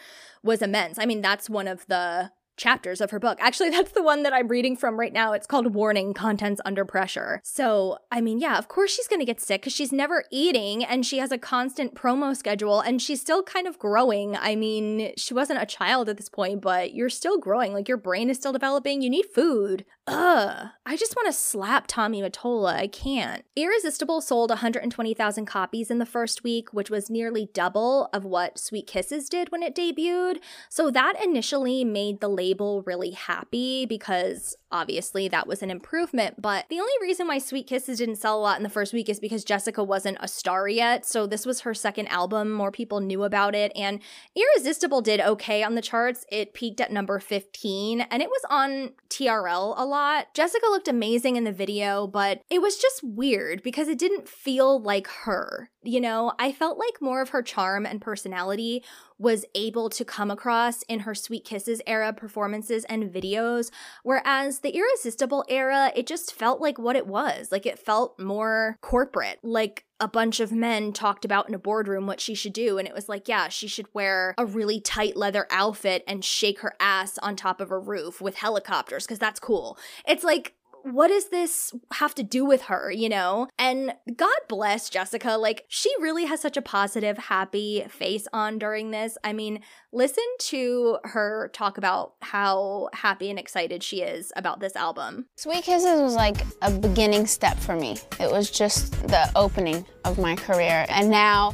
was 0.44 0.62
immense. 0.62 1.00
I 1.00 1.06
mean 1.06 1.22
that's 1.22 1.50
one 1.50 1.70
of 1.70 1.88
the 1.88 2.32
chapters 2.60 3.02
of 3.02 3.10
her 3.10 3.20
book. 3.20 3.40
Actually, 3.42 3.70
that's 3.80 3.94
the 3.94 4.04
one 4.04 4.22
that 4.24 4.34
I'm 4.34 4.48
reading 4.48 4.76
from 4.76 5.00
right 5.00 5.14
now. 5.14 5.34
It's 5.34 5.48
called 5.48 5.74
Warning 5.74 6.14
Contents 6.14 6.62
Under 6.66 6.86
Pressure. 6.86 7.42
So, 7.44 7.98
I 8.12 8.22
mean, 8.22 8.40
yeah, 8.40 8.60
of 8.60 8.68
course 8.68 8.94
she's 8.94 9.08
going 9.08 9.20
to 9.20 9.26
get 9.26 9.42
sick 9.42 9.62
because 9.62 9.74
she's 9.74 9.92
never 9.92 10.26
eating 10.32 10.84
and 10.84 11.06
she 11.06 11.18
has 11.18 11.32
a 11.32 11.38
constant 11.38 11.96
promo 11.96 12.36
schedule 12.36 12.82
and 12.82 13.02
she's 13.02 13.22
still 13.22 13.42
kind 13.42 13.66
of 13.66 13.80
growing. 13.80 14.36
I 14.36 14.56
mean, 14.56 15.14
she 15.18 15.34
wasn't 15.34 15.62
a 15.62 15.66
child 15.66 16.10
at 16.10 16.18
this 16.18 16.30
point, 16.30 16.62
but 16.62 16.94
you're 16.94 17.10
still 17.10 17.40
growing. 17.40 17.74
Like 17.74 17.88
your 17.88 17.98
brain 17.98 18.30
is 18.30 18.38
still 18.38 18.54
developing. 18.54 19.02
You 19.02 19.10
need 19.10 19.26
food. 19.34 19.86
Ugh, 20.10 20.70
I 20.86 20.98
just 20.98 21.16
want 21.16 21.28
to 21.28 21.34
slap 21.34 21.86
Tommy 21.88 22.22
Mottola. 22.22 22.74
I 22.74 22.88
can't. 22.88 23.46
Irresistible 23.56 24.22
sold 24.22 24.50
120,000 24.50 25.46
copies 25.46 25.92
in 25.92 26.00
the 26.00 26.06
first 26.06 26.44
week, 26.44 26.74
which 26.74 26.90
was 26.90 27.10
nearly 27.10 27.50
double 27.54 28.10
of 28.12 28.26
what 28.26 28.58
Sweet 28.58 28.88
Kisses 28.88 29.30
did 29.30 29.52
when 29.52 29.64
it 29.64 29.76
debuted. 29.76 30.40
So 30.70 30.90
that 30.92 31.24
initially 31.24 31.84
made 31.84 32.20
the 32.20 32.28
label 32.28 32.82
really 32.84 33.12
happy 33.12 33.86
because 33.86 34.56
obviously 34.72 35.28
that 35.28 35.48
was 35.48 35.62
an 35.62 35.72
improvement. 35.72 36.42
But 36.42 36.66
the 36.70 36.80
only 36.80 36.94
reason 37.02 37.28
why 37.28 37.38
Sweet 37.38 37.68
Kisses 37.68 38.00
didn't 38.00 38.16
sell 38.16 38.40
a 38.40 38.42
lot 38.42 38.58
in 38.58 38.64
the 38.64 38.70
first 38.70 38.94
week 38.94 39.10
is 39.10 39.20
because 39.20 39.44
Jessica 39.44 39.84
wasn't 39.84 40.18
a 40.22 40.28
star 40.28 40.68
yet. 40.68 41.06
So 41.06 41.28
this 41.28 41.46
was 41.46 41.62
her 41.62 41.74
second 41.74 42.08
album. 42.08 42.52
More 42.52 42.72
people 42.72 43.00
knew 43.00 43.24
about 43.24 43.54
it. 43.54 43.72
And 43.76 44.00
Irresistible 44.36 45.02
did 45.02 45.22
okay 45.22 45.62
on 45.64 45.76
the 45.76 45.82
charts. 45.82 46.26
It 46.32 46.54
peaked 46.54 46.82
at 46.82 46.92
number 46.92 47.20
15 47.20 48.02
and 48.02 48.22
it 48.22 48.30
was 48.30 48.42
on 48.50 48.94
TRL 49.10 49.74
a 49.78 49.86
lot. 49.86 49.99
Jessica 50.34 50.66
looked 50.70 50.88
amazing 50.88 51.36
in 51.36 51.44
the 51.44 51.52
video, 51.52 52.08
but 52.08 52.42
it 52.50 52.62
was 52.62 52.78
just 52.78 53.02
weird 53.04 53.64
because 53.64 53.88
it 53.88 54.00
didn't 54.00 54.28
feel 54.28 54.82
like 54.82 55.08
her. 55.08 55.70
You 55.84 56.02
know, 56.02 56.34
I 56.40 56.52
felt 56.52 56.78
like 56.78 57.02
more 57.02 57.22
of 57.22 57.30
her 57.30 57.42
charm 57.42 57.86
and 57.86 58.02
personality 58.02 58.84
was 59.20 59.46
able 59.54 59.90
to 59.90 60.06
come 60.06 60.32
across 60.32 60.82
in 60.84 61.02
her 61.02 61.14
Sweet 61.14 61.44
Kisses 61.44 61.82
era 61.86 62.14
performances 62.14 62.86
and 62.86 63.14
videos, 63.14 63.70
whereas 64.04 64.60
the 64.60 64.76
Irresistible 64.76 65.44
era, 65.50 65.92
it 65.96 66.08
just 66.08 66.34
felt 66.34 66.62
like 66.62 66.80
what 66.80 66.96
it 66.96 67.06
was. 67.06 67.52
Like 67.52 67.66
it 67.66 67.78
felt 67.78 68.18
more 68.18 68.78
corporate, 68.82 69.40
like 69.44 69.86
a 70.00 70.08
bunch 70.08 70.40
of 70.40 70.54
men 70.54 70.94
talked 70.94 71.26
about 71.26 71.50
in 71.50 71.54
a 71.54 71.60
boardroom 71.60 72.08
what 72.08 72.22
she 72.22 72.34
should 72.34 72.54
do. 72.54 72.78
And 72.78 72.88
it 72.88 72.94
was 72.94 73.10
like, 73.10 73.28
yeah, 73.28 73.50
she 73.50 73.68
should 73.68 73.88
wear 73.94 74.34
a 74.38 74.46
really 74.46 74.80
tight 74.80 75.18
leather 75.18 75.46
outfit 75.52 76.04
and 76.08 76.24
shake 76.24 76.62
her 76.62 76.74
ass 76.80 77.18
on 77.18 77.36
top 77.36 77.60
of 77.60 77.72
a 77.72 77.78
roof 77.78 78.22
with 78.22 78.36
helicopters 78.36 79.06
because 79.06 79.20
that's 79.20 79.42
cool. 79.42 79.78
It's 80.08 80.24
like, 80.24 80.54
what 80.84 81.10
does 81.10 81.30
this 81.30 81.74
have 81.94 82.16
to 82.16 82.24
do 82.24 82.46
with 82.46 82.64
her, 82.64 82.92
you 82.92 83.10
know? 83.10 83.48
And 83.58 83.94
God 84.16 84.38
bless 84.48 84.90
Jessica. 84.90 85.38
Like, 85.38 85.66
she 85.68 85.92
really 86.00 86.26
has 86.26 86.42
such 86.42 86.58
a 86.58 86.62
positive, 86.62 87.18
happy 87.18 87.86
face 87.90 88.28
on 88.34 88.60
during 88.60 88.92
this. 88.92 89.18
I 89.24 89.34
mean, 89.34 89.62
listen 89.92 90.24
to 90.40 90.98
her 91.04 91.50
talk 91.54 91.78
about 91.78 92.14
how 92.22 92.90
happy 92.94 93.30
and 93.30 93.40
excited 93.40 93.84
she 93.84 94.02
is 94.02 94.32
about 94.36 94.60
this 94.60 94.76
album. 94.76 95.26
Sweet 95.36 95.64
Kisses 95.64 96.02
was 96.02 96.16
like 96.16 96.46
a 96.62 96.72
beginning 96.72 97.26
step 97.26 97.58
for 97.58 97.76
me, 97.76 97.98
it 98.20 98.32
was 98.32 98.50
just 98.50 98.92
the 99.08 99.30
opening 99.36 99.86
of 100.06 100.18
my 100.18 100.36
career. 100.36 100.86
And 100.90 101.10
now, 101.10 101.54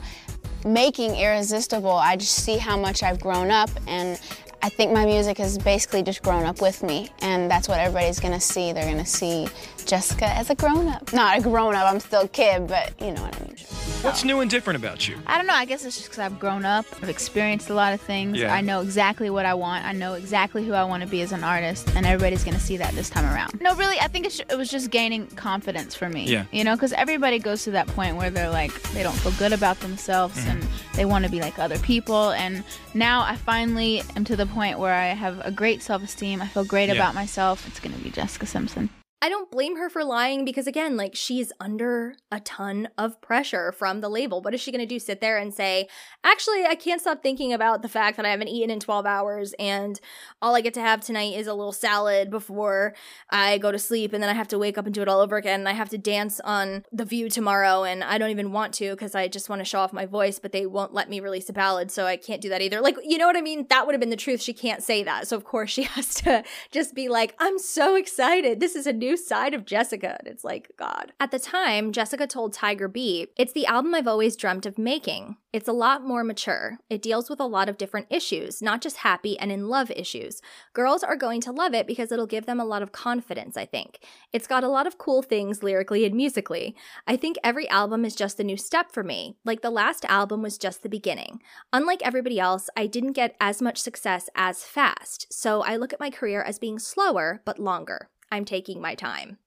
making 0.65 1.15
Irresistible, 1.15 1.91
I 1.91 2.17
just 2.17 2.43
see 2.43 2.57
how 2.57 2.77
much 2.77 3.03
I've 3.03 3.19
grown 3.19 3.51
up 3.51 3.69
and 3.87 4.19
I 4.65 4.69
think 4.69 4.91
my 4.91 5.05
music 5.05 5.37
has 5.37 5.59
basically 5.59 6.01
just 6.01 6.23
grown 6.23 6.43
up 6.43 6.59
with 6.59 6.81
me, 6.81 7.11
and 7.19 7.51
that's 7.51 7.67
what 7.67 7.79
everybody's 7.79 8.19
gonna 8.19 8.39
see. 8.39 8.73
They're 8.73 8.89
gonna 8.89 9.05
see 9.05 9.47
Jessica 9.85 10.25
as 10.27 10.49
a 10.49 10.55
grown 10.55 10.87
up. 10.87 11.11
Not 11.13 11.37
a 11.39 11.41
grown 11.41 11.75
up, 11.75 11.91
I'm 11.91 11.99
still 11.99 12.21
a 12.21 12.27
kid, 12.27 12.67
but 12.67 12.93
you 13.01 13.11
know 13.13 13.21
what 13.21 13.35
I 13.39 13.45
mean. 13.45 13.55
What's 14.01 14.23
new 14.23 14.39
and 14.41 14.51
different 14.51 14.77
about 14.77 15.07
you? 15.07 15.17
I 15.25 15.37
don't 15.37 15.47
know. 15.47 15.53
I 15.55 15.65
guess 15.65 15.83
it's 15.83 15.95
just 15.97 16.09
because 16.09 16.19
I've 16.19 16.39
grown 16.39 16.63
up. 16.63 16.85
I've 17.01 17.09
experienced 17.09 17.71
a 17.71 17.73
lot 17.73 17.91
of 17.93 18.01
things. 18.01 18.37
Yeah. 18.37 18.53
I 18.53 18.61
know 18.61 18.81
exactly 18.81 19.31
what 19.31 19.47
I 19.47 19.55
want. 19.55 19.83
I 19.83 19.93
know 19.93 20.13
exactly 20.13 20.63
who 20.63 20.73
I 20.73 20.83
want 20.83 21.01
to 21.01 21.09
be 21.09 21.21
as 21.21 21.31
an 21.31 21.43
artist, 21.43 21.89
and 21.95 22.05
everybody's 22.05 22.43
going 22.43 22.53
to 22.55 22.59
see 22.61 22.77
that 22.77 22.93
this 22.93 23.09
time 23.09 23.25
around. 23.25 23.59
No, 23.61 23.73
really, 23.75 23.99
I 23.99 24.07
think 24.07 24.27
it's, 24.27 24.39
it 24.39 24.55
was 24.57 24.69
just 24.69 24.91
gaining 24.91 25.25
confidence 25.27 25.95
for 25.95 26.07
me. 26.07 26.25
Yeah. 26.25 26.45
You 26.51 26.63
know, 26.63 26.75
because 26.75 26.93
everybody 26.93 27.39
goes 27.39 27.63
to 27.63 27.71
that 27.71 27.87
point 27.87 28.15
where 28.15 28.29
they're 28.29 28.49
like, 28.51 28.79
they 28.91 29.01
don't 29.01 29.15
feel 29.17 29.31
good 29.33 29.53
about 29.53 29.79
themselves 29.79 30.37
Mhm. 30.37 30.51
and 30.51 30.63
they 30.93 31.05
want 31.05 31.25
to 31.25 31.31
be 31.31 31.41
like 31.41 31.57
other 31.57 31.79
people. 31.79 32.29
And 32.31 32.63
now 32.93 33.21
I 33.21 33.35
finally 33.37 34.03
am 34.15 34.23
to 34.25 34.35
the 34.35 34.45
point 34.45 34.77
where 34.77 34.93
I 34.93 35.07
have 35.07 35.43
a 35.43 35.51
great 35.51 35.81
self 35.81 36.03
esteem. 36.03 36.41
I 36.43 36.47
feel 36.47 36.65
great 36.65 36.89
Yeah. 36.89 36.95
about 36.95 37.15
myself. 37.15 37.65
It's 37.67 37.79
going 37.79 37.95
to 37.95 38.01
be 38.03 38.11
Jessica 38.11 38.45
Simpson. 38.45 38.89
I 39.25 39.29
don't 39.29 39.49
blame 39.49 39.77
her 39.77 39.89
for 39.89 40.03
lying 40.03 40.45
because, 40.45 40.67
again, 40.67 40.97
like 40.97 41.15
she's 41.15 41.51
under 41.59 42.13
a 42.31 42.39
ton 42.41 42.89
of 42.95 43.19
pressure 43.21 43.71
from 43.71 44.01
the 44.01 44.07
label. 44.07 44.39
What 44.39 44.53
is 44.53 44.61
she 44.61 44.71
going 44.71 44.81
to 44.81 44.85
do? 44.85 44.99
Sit 44.99 45.19
there 45.19 45.39
and 45.39 45.51
say, 45.51 45.87
actually, 46.23 46.63
I 46.63 46.75
can't 46.75 47.01
stop 47.01 47.23
thinking 47.23 47.51
about 47.51 47.81
the 47.81 47.89
fact 47.89 48.17
that 48.17 48.25
I 48.27 48.29
haven't 48.29 48.49
eaten 48.49 48.69
in 48.69 48.79
12 48.79 49.07
hours 49.07 49.55
and 49.57 49.99
all 50.43 50.55
I 50.55 50.61
get 50.61 50.75
to 50.75 50.79
have 50.79 51.01
tonight 51.01 51.33
is 51.33 51.47
a 51.47 51.55
little 51.55 51.71
salad 51.71 52.29
before 52.29 52.93
I 53.31 53.57
go 53.57 53.71
to 53.71 53.79
sleep. 53.79 54.13
And 54.13 54.21
then 54.21 54.29
I 54.29 54.33
have 54.33 54.47
to 54.49 54.59
wake 54.59 54.77
up 54.77 54.85
and 54.85 54.93
do 54.93 55.01
it 55.01 55.07
all 55.07 55.21
over 55.21 55.37
again. 55.37 55.61
And 55.61 55.69
I 55.69 55.73
have 55.73 55.89
to 55.89 55.97
dance 55.97 56.39
on 56.41 56.85
The 56.91 57.03
View 57.03 57.27
tomorrow. 57.27 57.83
And 57.83 58.03
I 58.03 58.19
don't 58.19 58.29
even 58.29 58.51
want 58.51 58.75
to 58.75 58.91
because 58.91 59.15
I 59.15 59.27
just 59.27 59.49
want 59.49 59.59
to 59.59 59.65
show 59.65 59.79
off 59.79 59.91
my 59.91 60.05
voice, 60.05 60.37
but 60.37 60.51
they 60.51 60.67
won't 60.67 60.93
let 60.93 61.09
me 61.09 61.19
release 61.19 61.49
a 61.49 61.53
ballad. 61.53 61.89
So 61.89 62.05
I 62.05 62.15
can't 62.15 62.43
do 62.43 62.49
that 62.49 62.61
either. 62.61 62.79
Like, 62.79 62.97
you 63.03 63.17
know 63.17 63.25
what 63.25 63.37
I 63.37 63.41
mean? 63.41 63.65
That 63.71 63.87
would 63.87 63.95
have 63.95 63.99
been 63.99 64.11
the 64.11 64.17
truth. 64.17 64.43
She 64.43 64.53
can't 64.53 64.83
say 64.83 65.01
that. 65.01 65.27
So, 65.27 65.35
of 65.35 65.45
course, 65.45 65.71
she 65.75 65.81
has 65.81 66.13
to 66.13 66.43
just 66.69 66.93
be 66.93 67.09
like, 67.09 67.33
I'm 67.39 67.57
so 67.57 67.95
excited. 67.95 68.59
This 68.59 68.75
is 68.75 68.85
a 68.85 68.93
new 68.93 69.14
side 69.17 69.53
of 69.53 69.65
Jessica. 69.65 70.17
And 70.19 70.27
it's 70.27 70.43
like, 70.43 70.71
God. 70.77 71.13
At 71.19 71.31
the 71.31 71.39
time, 71.39 71.91
Jessica 71.91 72.27
told 72.27 72.53
Tiger 72.53 72.87
Beat, 72.87 73.29
It's 73.37 73.53
the 73.53 73.65
album 73.65 73.93
I've 73.93 74.07
always 74.07 74.35
dreamt 74.35 74.65
of 74.65 74.77
making. 74.77 75.37
It's 75.55 75.69
a 75.69 75.71
lot 75.73 76.03
more 76.03 76.25
mature. 76.25 76.79
It 76.89 77.01
deals 77.01 77.29
with 77.29 77.39
a 77.39 77.45
lot 77.45 77.69
of 77.69 77.77
different 77.77 78.07
issues, 78.09 78.61
not 78.61 78.81
just 78.81 78.97
happy 78.97 79.39
and 79.39 79.53
in 79.53 79.69
love 79.69 79.89
issues. 79.91 80.41
Girls 80.73 81.01
are 81.01 81.15
going 81.15 81.39
to 81.39 81.51
love 81.53 81.73
it 81.73 81.87
because 81.87 82.11
it'll 82.11 82.27
give 82.27 82.45
them 82.45 82.59
a 82.59 82.65
lot 82.65 82.81
of 82.81 82.91
confidence, 82.91 83.55
I 83.55 83.65
think. 83.65 83.99
It's 84.33 84.47
got 84.47 84.65
a 84.65 84.67
lot 84.67 84.85
of 84.85 84.97
cool 84.97 85.21
things 85.21 85.63
lyrically 85.63 86.03
and 86.03 86.13
musically. 86.13 86.75
I 87.07 87.15
think 87.15 87.37
every 87.41 87.69
album 87.69 88.03
is 88.03 88.15
just 88.17 88.37
a 88.37 88.43
new 88.43 88.57
step 88.57 88.91
for 88.91 89.01
me. 89.01 89.37
Like 89.45 89.61
the 89.61 89.69
last 89.69 90.03
album 90.03 90.41
was 90.41 90.57
just 90.57 90.83
the 90.83 90.89
beginning. 90.89 91.41
Unlike 91.71 92.01
everybody 92.03 92.37
else, 92.37 92.69
I 92.75 92.85
didn't 92.87 93.13
get 93.13 93.37
as 93.39 93.61
much 93.61 93.77
success 93.77 94.29
as 94.35 94.65
fast. 94.65 95.31
So 95.31 95.61
I 95.61 95.77
look 95.77 95.93
at 95.93 96.01
my 96.01 96.09
career 96.09 96.41
as 96.41 96.59
being 96.59 96.79
slower 96.79 97.41
but 97.45 97.59
longer. 97.59 98.09
I'm 98.35 98.45
taking 98.45 98.81
my 98.81 98.95
time. 98.95 99.37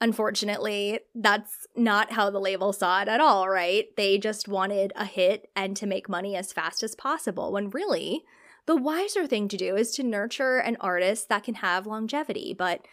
Unfortunately, 0.00 1.00
that's 1.14 1.66
not 1.74 2.12
how 2.12 2.28
the 2.28 2.40
label 2.40 2.72
saw 2.72 3.02
it 3.02 3.08
at 3.08 3.20
all, 3.20 3.48
right? 3.48 3.86
They 3.96 4.18
just 4.18 4.48
wanted 4.48 4.92
a 4.94 5.04
hit 5.04 5.48
and 5.54 5.76
to 5.76 5.86
make 5.86 6.08
money 6.08 6.36
as 6.36 6.52
fast 6.52 6.82
as 6.82 6.94
possible, 6.94 7.52
when 7.52 7.70
really, 7.70 8.24
the 8.66 8.76
wiser 8.76 9.26
thing 9.26 9.48
to 9.48 9.56
do 9.56 9.76
is 9.76 9.92
to 9.92 10.02
nurture 10.02 10.58
an 10.58 10.76
artist 10.80 11.28
that 11.28 11.44
can 11.44 11.54
have 11.56 11.86
longevity. 11.86 12.54
But 12.56 12.86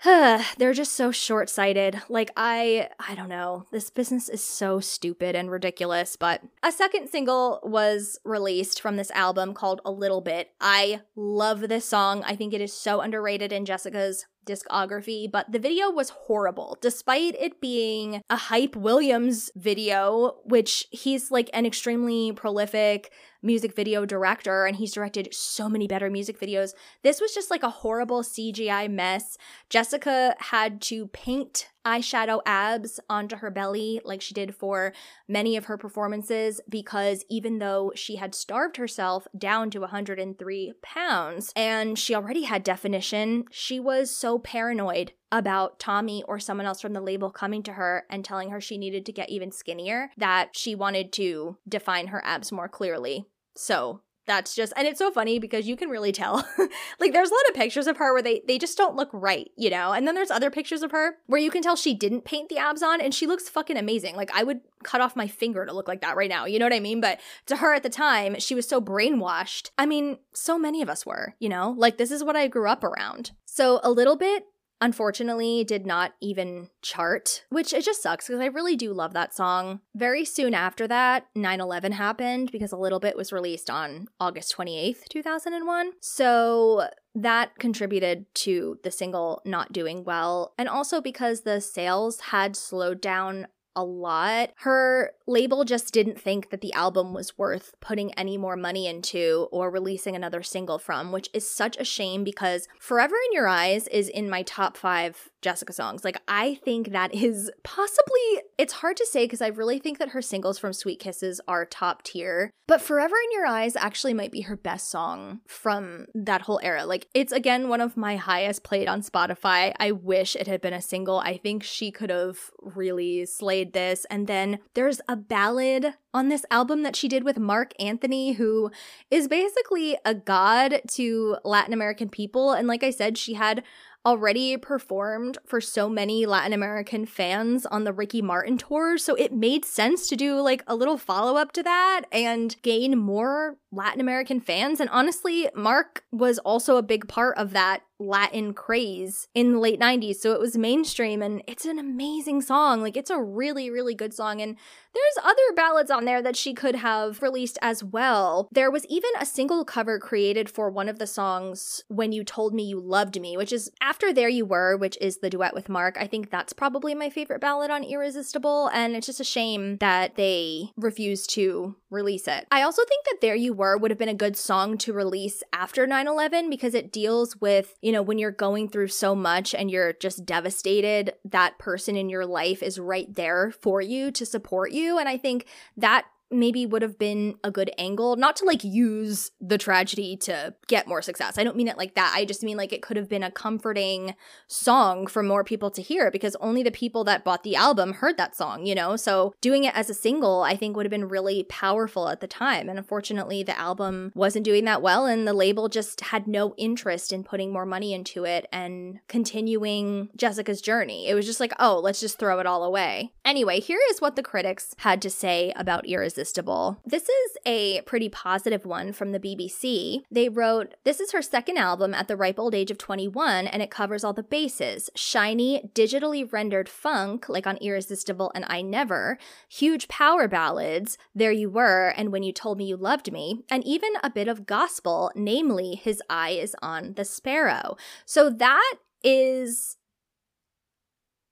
they're 0.04 0.72
just 0.72 0.94
so 0.94 1.10
short-sighted. 1.10 2.02
Like 2.08 2.30
I 2.36 2.88
I 2.98 3.14
don't 3.14 3.28
know. 3.28 3.66
This 3.70 3.90
business 3.90 4.28
is 4.28 4.42
so 4.42 4.80
stupid 4.80 5.36
and 5.36 5.50
ridiculous, 5.50 6.16
but 6.16 6.42
a 6.62 6.72
second 6.72 7.08
single 7.08 7.60
was 7.62 8.18
released 8.24 8.80
from 8.80 8.96
this 8.96 9.10
album 9.10 9.52
called 9.52 9.80
A 9.84 9.90
Little 9.90 10.22
Bit. 10.22 10.52
I 10.60 11.00
love 11.16 11.68
this 11.68 11.84
song. 11.84 12.22
I 12.24 12.34
think 12.34 12.54
it 12.54 12.62
is 12.62 12.72
so 12.72 13.00
underrated 13.00 13.52
in 13.52 13.66
Jessica's 13.66 14.24
discography, 14.46 15.30
but 15.30 15.52
the 15.52 15.58
video 15.58 15.90
was 15.90 16.10
horrible. 16.10 16.78
Despite 16.80 17.36
it 17.38 17.60
being 17.60 18.22
a 18.30 18.36
Hype 18.36 18.76
Williams 18.76 19.50
video, 19.54 20.36
which 20.44 20.86
he's 20.90 21.30
like 21.30 21.50
an 21.52 21.66
extremely 21.66 22.32
prolific 22.32 23.12
music 23.42 23.74
video 23.74 24.04
director 24.04 24.66
and 24.66 24.76
he's 24.76 24.92
directed 24.92 25.32
so 25.32 25.68
many 25.68 25.86
better 25.86 26.10
music 26.10 26.38
videos. 26.38 26.72
This 27.02 27.20
was 27.20 27.34
just 27.34 27.50
like 27.50 27.62
a 27.62 27.70
horrible 27.70 28.22
CGI 28.22 28.90
mess. 28.90 29.36
Jessica 29.68 30.34
had 30.38 30.80
to 30.82 31.06
paint 31.08 31.68
eyeshadow 31.84 32.42
abs 32.44 33.00
onto 33.08 33.36
her 33.36 33.50
belly 33.50 34.00
like 34.04 34.20
she 34.20 34.34
did 34.34 34.54
for 34.54 34.92
many 35.26 35.56
of 35.56 35.64
her 35.64 35.78
performances 35.78 36.60
because 36.68 37.24
even 37.30 37.58
though 37.58 37.92
she 37.94 38.16
had 38.16 38.34
starved 38.34 38.76
herself 38.76 39.26
down 39.36 39.70
to 39.70 39.80
103 39.80 40.72
pounds 40.82 41.52
and 41.56 41.98
she 41.98 42.14
already 42.14 42.42
had 42.42 42.62
definition, 42.62 43.44
she 43.50 43.80
was 43.80 44.10
so 44.10 44.38
paranoid 44.38 45.12
about 45.32 45.78
Tommy 45.78 46.22
or 46.26 46.38
someone 46.38 46.66
else 46.66 46.80
from 46.80 46.92
the 46.92 47.00
label 47.00 47.30
coming 47.30 47.62
to 47.64 47.74
her 47.74 48.04
and 48.10 48.24
telling 48.24 48.50
her 48.50 48.60
she 48.60 48.78
needed 48.78 49.06
to 49.06 49.12
get 49.12 49.30
even 49.30 49.52
skinnier 49.52 50.10
that 50.16 50.56
she 50.56 50.74
wanted 50.74 51.12
to 51.14 51.56
define 51.68 52.08
her 52.08 52.22
abs 52.24 52.50
more 52.52 52.68
clearly. 52.68 53.26
So 53.56 54.02
that's 54.26 54.54
just 54.54 54.72
and 54.76 54.86
it's 54.86 54.98
so 54.98 55.10
funny 55.10 55.40
because 55.40 55.66
you 55.66 55.76
can 55.76 55.88
really 55.88 56.12
tell. 56.12 56.46
Like 57.00 57.12
there's 57.14 57.30
a 57.30 57.34
lot 57.34 57.48
of 57.48 57.54
pictures 57.54 57.86
of 57.86 57.96
her 57.96 58.12
where 58.12 58.22
they 58.22 58.42
they 58.46 58.58
just 58.58 58.76
don't 58.76 58.94
look 58.94 59.08
right 59.12 59.50
you 59.56 59.70
know? 59.70 59.92
And 59.92 60.06
then 60.06 60.14
there's 60.14 60.30
other 60.30 60.50
pictures 60.50 60.82
of 60.82 60.92
her 60.92 61.16
where 61.26 61.40
you 61.40 61.50
can 61.50 61.62
tell 61.62 61.76
she 61.76 61.94
didn't 61.94 62.26
paint 62.26 62.48
the 62.48 62.58
abs 62.58 62.82
on 62.82 63.00
and 63.00 63.14
she 63.14 63.26
looks 63.26 63.48
fucking 63.48 63.76
amazing. 63.76 64.16
Like 64.16 64.30
i 64.34 64.42
would 64.42 64.60
cut 64.84 65.00
off 65.00 65.16
my 65.16 65.26
finger 65.26 65.64
to 65.64 65.72
look 65.72 65.88
like 65.88 66.02
that 66.02 66.16
right 66.16 66.28
now 66.28 66.44
you 66.44 66.58
know 66.58 66.66
what 66.66 66.74
i 66.74 66.80
mean? 66.80 67.00
But 67.00 67.20
to 67.46 67.56
her 67.56 67.74
at 67.74 67.82
the 67.82 67.88
time 67.88 68.38
she 68.38 68.54
was 68.54 68.68
so 68.68 68.80
brainwashed. 68.80 69.70
I 69.78 69.86
mean 69.86 70.18
so 70.32 70.58
many 70.58 70.82
of 70.82 70.90
us 70.90 71.04
were 71.04 71.34
you 71.38 71.48
know? 71.48 71.74
Like 71.76 71.96
this 71.96 72.10
is 72.10 72.22
what 72.22 72.36
i 72.36 72.46
grew 72.46 72.68
up 72.68 72.84
around. 72.84 73.32
So 73.46 73.80
a 73.82 73.90
little 73.90 74.16
bit 74.16 74.44
unfortunately 74.80 75.64
did 75.64 75.86
not 75.86 76.14
even 76.20 76.70
chart, 76.82 77.44
which 77.50 77.72
it 77.72 77.84
just 77.84 78.02
sucks 78.02 78.26
because 78.26 78.40
I 78.40 78.46
really 78.46 78.76
do 78.76 78.92
love 78.92 79.12
that 79.12 79.34
song. 79.34 79.80
Very 79.94 80.24
soon 80.24 80.54
after 80.54 80.86
that, 80.88 81.26
9/11 81.34 81.92
happened 81.92 82.50
because 82.50 82.72
a 82.72 82.76
little 82.76 83.00
bit 83.00 83.16
was 83.16 83.32
released 83.32 83.70
on 83.70 84.08
August 84.18 84.52
28th, 84.52 85.08
2001. 85.08 85.92
So 86.00 86.88
that 87.14 87.58
contributed 87.58 88.32
to 88.34 88.78
the 88.84 88.90
single 88.90 89.42
not 89.44 89.72
doing 89.72 90.04
well 90.04 90.54
and 90.56 90.68
also 90.68 91.00
because 91.00 91.40
the 91.40 91.60
sales 91.60 92.20
had 92.20 92.54
slowed 92.54 93.00
down 93.00 93.48
a 93.76 93.84
lot. 93.84 94.50
Her 94.56 95.12
label 95.26 95.64
just 95.64 95.92
didn't 95.92 96.20
think 96.20 96.50
that 96.50 96.60
the 96.60 96.72
album 96.72 97.14
was 97.14 97.38
worth 97.38 97.74
putting 97.80 98.12
any 98.14 98.36
more 98.36 98.56
money 98.56 98.86
into 98.86 99.48
or 99.52 99.70
releasing 99.70 100.16
another 100.16 100.42
single 100.42 100.78
from, 100.78 101.12
which 101.12 101.28
is 101.32 101.48
such 101.48 101.76
a 101.78 101.84
shame 101.84 102.24
because 102.24 102.68
Forever 102.80 103.14
in 103.28 103.34
Your 103.34 103.48
Eyes 103.48 103.86
is 103.88 104.08
in 104.08 104.28
my 104.28 104.42
top 104.42 104.76
five 104.76 105.30
Jessica 105.42 105.72
songs. 105.72 106.04
Like, 106.04 106.20
I 106.28 106.56
think 106.64 106.92
that 106.92 107.14
is 107.14 107.50
possibly, 107.62 108.42
it's 108.58 108.74
hard 108.74 108.96
to 108.98 109.06
say 109.06 109.24
because 109.24 109.40
I 109.40 109.48
really 109.48 109.78
think 109.78 109.98
that 109.98 110.10
her 110.10 110.22
singles 110.22 110.58
from 110.58 110.72
Sweet 110.72 110.98
Kisses 110.98 111.40
are 111.48 111.64
top 111.64 112.02
tier. 112.02 112.50
But 112.66 112.82
Forever 112.82 113.16
in 113.16 113.32
Your 113.32 113.46
Eyes 113.46 113.74
actually 113.76 114.14
might 114.14 114.32
be 114.32 114.42
her 114.42 114.56
best 114.56 114.90
song 114.90 115.40
from 115.46 116.06
that 116.14 116.42
whole 116.42 116.60
era. 116.62 116.84
Like, 116.84 117.08
it's 117.14 117.32
again 117.32 117.68
one 117.68 117.80
of 117.80 117.96
my 117.96 118.16
highest 118.16 118.62
played 118.64 118.88
on 118.88 119.02
Spotify. 119.02 119.72
I 119.78 119.92
wish 119.92 120.36
it 120.36 120.46
had 120.46 120.60
been 120.60 120.74
a 120.74 120.82
single. 120.82 121.18
I 121.18 121.36
think 121.36 121.62
she 121.62 121.90
could 121.90 122.10
have 122.10 122.38
really 122.60 123.26
slayed 123.26 123.59
this. 123.64 124.04
And 124.10 124.26
then 124.26 124.58
there's 124.74 125.00
a 125.08 125.16
ballad 125.16 125.94
on 126.12 126.28
this 126.28 126.44
album 126.50 126.82
that 126.82 126.96
she 126.96 127.08
did 127.08 127.24
with 127.24 127.38
Marc 127.38 127.72
Anthony, 127.78 128.32
who 128.32 128.70
is 129.10 129.28
basically 129.28 129.96
a 130.04 130.14
god 130.14 130.80
to 130.88 131.36
Latin 131.44 131.72
American 131.72 132.08
people. 132.08 132.52
And 132.52 132.66
like 132.66 132.82
I 132.82 132.90
said, 132.90 133.16
she 133.16 133.34
had 133.34 133.62
already 134.04 134.56
performed 134.56 135.38
for 135.44 135.60
so 135.60 135.88
many 135.88 136.24
Latin 136.24 136.52
American 136.52 137.04
fans 137.04 137.66
on 137.66 137.84
the 137.84 137.92
Ricky 137.92 138.22
Martin 138.22 138.56
tour. 138.56 138.96
So 138.96 139.14
it 139.14 139.32
made 139.32 139.64
sense 139.64 140.08
to 140.08 140.16
do 140.16 140.40
like 140.40 140.64
a 140.66 140.74
little 140.74 140.96
follow 140.96 141.36
up 141.36 141.52
to 141.52 141.62
that 141.62 142.02
and 142.10 142.56
gain 142.62 142.98
more 142.98 143.58
Latin 143.70 144.00
American 144.00 144.40
fans. 144.40 144.80
And 144.80 144.88
honestly, 144.90 145.48
Mark 145.54 146.04
was 146.10 146.38
also 146.38 146.76
a 146.76 146.82
big 146.82 147.08
part 147.08 147.36
of 147.36 147.52
that 147.52 147.82
Latin 148.00 148.54
craze 148.54 149.28
in 149.34 149.52
the 149.52 149.58
late 149.58 149.78
90s. 149.78 150.16
So 150.16 150.32
it 150.32 150.40
was 150.40 150.56
mainstream 150.56 151.22
and 151.22 151.42
it's 151.46 151.64
an 151.64 151.78
amazing 151.78 152.40
song. 152.40 152.80
Like 152.80 152.96
it's 152.96 153.10
a 153.10 153.20
really, 153.20 153.70
really 153.70 153.94
good 153.94 154.14
song. 154.14 154.40
And 154.40 154.56
there's 154.92 155.24
other 155.24 155.54
ballads 155.54 155.90
on 155.90 156.04
there 156.04 156.20
that 156.22 156.36
she 156.36 156.52
could 156.52 156.74
have 156.74 157.22
released 157.22 157.58
as 157.62 157.84
well. 157.84 158.48
There 158.50 158.70
was 158.70 158.84
even 158.86 159.10
a 159.20 159.26
single 159.26 159.64
cover 159.64 159.98
created 160.00 160.50
for 160.50 160.68
one 160.70 160.88
of 160.88 160.98
the 160.98 161.06
songs, 161.06 161.84
When 161.88 162.10
You 162.10 162.24
Told 162.24 162.54
Me 162.54 162.64
You 162.64 162.80
Loved 162.80 163.20
Me, 163.20 163.36
which 163.36 163.52
is 163.52 163.70
after 163.80 164.12
There 164.12 164.28
You 164.28 164.44
Were, 164.44 164.76
which 164.76 164.98
is 165.00 165.18
the 165.18 165.30
duet 165.30 165.54
with 165.54 165.68
Marc. 165.68 165.96
I 165.96 166.08
think 166.08 166.30
that's 166.30 166.52
probably 166.52 166.94
my 166.94 167.10
favorite 167.10 167.40
ballad 167.40 167.70
on 167.70 167.84
Irresistible. 167.84 168.68
And 168.72 168.96
it's 168.96 169.06
just 169.06 169.20
a 169.20 169.24
shame 169.24 169.76
that 169.76 170.16
they 170.16 170.70
refused 170.76 171.30
to 171.30 171.76
release 171.90 172.26
it. 172.26 172.46
I 172.50 172.62
also 172.62 172.82
think 172.84 173.04
that 173.04 173.20
There 173.20 173.36
You 173.36 173.52
Were 173.52 173.76
would 173.76 173.90
have 173.90 173.98
been 173.98 174.08
a 174.08 174.14
good 174.14 174.36
song 174.36 174.76
to 174.78 174.92
release 174.92 175.42
after 175.52 175.86
9 175.86 176.08
11 176.08 176.50
because 176.50 176.74
it 176.74 176.92
deals 176.92 177.36
with, 177.36 177.76
you 177.80 177.89
know, 177.92 178.02
when 178.02 178.18
you're 178.18 178.30
going 178.30 178.68
through 178.68 178.88
so 178.88 179.14
much 179.14 179.54
and 179.54 179.70
you're 179.70 179.92
just 179.94 180.24
devastated, 180.24 181.14
that 181.24 181.58
person 181.58 181.96
in 181.96 182.08
your 182.08 182.26
life 182.26 182.62
is 182.62 182.78
right 182.78 183.12
there 183.14 183.50
for 183.50 183.80
you 183.80 184.10
to 184.12 184.26
support 184.26 184.72
you. 184.72 184.98
And 184.98 185.08
I 185.08 185.16
think 185.16 185.46
that 185.76 186.06
maybe 186.30 186.64
would 186.64 186.82
have 186.82 186.98
been 186.98 187.36
a 187.42 187.50
good 187.50 187.70
angle 187.76 188.16
not 188.16 188.36
to 188.36 188.44
like 188.44 188.62
use 188.62 189.32
the 189.40 189.58
tragedy 189.58 190.16
to 190.16 190.54
get 190.68 190.86
more 190.86 191.02
success. 191.02 191.38
I 191.38 191.44
don't 191.44 191.56
mean 191.56 191.68
it 191.68 191.76
like 191.76 191.94
that. 191.96 192.12
I 192.14 192.24
just 192.24 192.42
mean 192.42 192.56
like 192.56 192.72
it 192.72 192.82
could 192.82 192.96
have 192.96 193.08
been 193.08 193.22
a 193.22 193.30
comforting 193.30 194.14
song 194.46 195.06
for 195.06 195.22
more 195.22 195.42
people 195.42 195.70
to 195.72 195.82
hear 195.82 196.10
because 196.10 196.36
only 196.36 196.62
the 196.62 196.70
people 196.70 197.04
that 197.04 197.24
bought 197.24 197.42
the 197.42 197.56
album 197.56 197.94
heard 197.94 198.16
that 198.16 198.36
song 198.36 198.64
you 198.66 198.74
know? 198.74 198.96
So 198.96 199.34
doing 199.40 199.64
it 199.64 199.76
as 199.76 199.90
a 199.90 199.94
single 199.94 200.42
i 200.42 200.56
think 200.56 200.76
would 200.76 200.86
have 200.86 200.90
been 200.90 201.08
really 201.08 201.44
powerful 201.44 202.08
at 202.08 202.20
the 202.20 202.26
time. 202.26 202.68
And 202.68 202.78
unfortunately 202.78 203.42
the 203.42 203.58
album 203.58 204.12
wasn't 204.14 204.44
doing 204.44 204.64
that 204.66 204.82
well 204.82 205.06
and 205.06 205.26
the 205.26 205.32
label 205.32 205.68
just 205.68 206.00
had 206.00 206.26
no 206.26 206.54
interest 206.56 207.12
in 207.12 207.24
putting 207.24 207.52
more 207.52 207.66
money 207.66 207.92
into 207.92 208.24
it 208.24 208.46
and 208.52 209.00
continuing 209.08 210.10
jessica's 210.16 210.60
journey. 210.60 211.08
It 211.08 211.14
was 211.14 211.26
just 211.26 211.40
like 211.40 211.52
oh 211.58 211.80
let's 211.82 212.00
just 212.00 212.18
throw 212.18 212.38
it 212.38 212.46
all 212.46 212.62
away. 212.62 213.12
Anyway 213.24 213.58
here 213.58 213.80
is 213.90 214.00
what 214.00 214.14
the 214.14 214.22
critics 214.22 214.74
had 214.78 215.02
to 215.02 215.10
say 215.10 215.52
about 215.56 215.86
irresistible 215.86 216.19
Irresistible. 216.20 216.78
This 216.84 217.04
is 217.04 217.38
a 217.46 217.80
pretty 217.82 218.10
positive 218.10 218.66
one 218.66 218.92
from 218.92 219.12
the 219.12 219.18
BBC. 219.18 220.02
They 220.10 220.28
wrote, 220.28 220.74
This 220.84 221.00
is 221.00 221.12
her 221.12 221.22
second 221.22 221.56
album 221.56 221.94
at 221.94 222.08
the 222.08 222.16
ripe 222.16 222.38
old 222.38 222.54
age 222.54 222.70
of 222.70 222.76
21, 222.76 223.46
and 223.46 223.62
it 223.62 223.70
covers 223.70 224.04
all 224.04 224.12
the 224.12 224.22
bases 224.22 224.90
shiny, 224.94 225.70
digitally 225.74 226.30
rendered 226.30 226.68
funk, 226.68 227.30
like 227.30 227.46
on 227.46 227.56
Irresistible 227.56 228.30
and 228.34 228.44
I 228.48 228.60
Never, 228.60 229.16
huge 229.48 229.88
power 229.88 230.28
ballads, 230.28 230.98
There 231.14 231.32
You 231.32 231.48
Were, 231.48 231.88
and 231.96 232.12
When 232.12 232.22
You 232.22 232.34
Told 232.34 232.58
Me 232.58 232.66
You 232.66 232.76
Loved 232.76 233.10
Me, 233.10 233.42
and 233.48 233.64
even 233.64 233.92
a 234.02 234.10
bit 234.10 234.28
of 234.28 234.44
gospel, 234.44 235.10
namely, 235.14 235.74
His 235.74 236.02
Eye 236.10 236.32
is 236.32 236.54
on 236.60 236.92
the 236.96 237.04
Sparrow. 237.06 237.78
So 238.04 238.28
that 238.28 238.74
is 239.02 239.78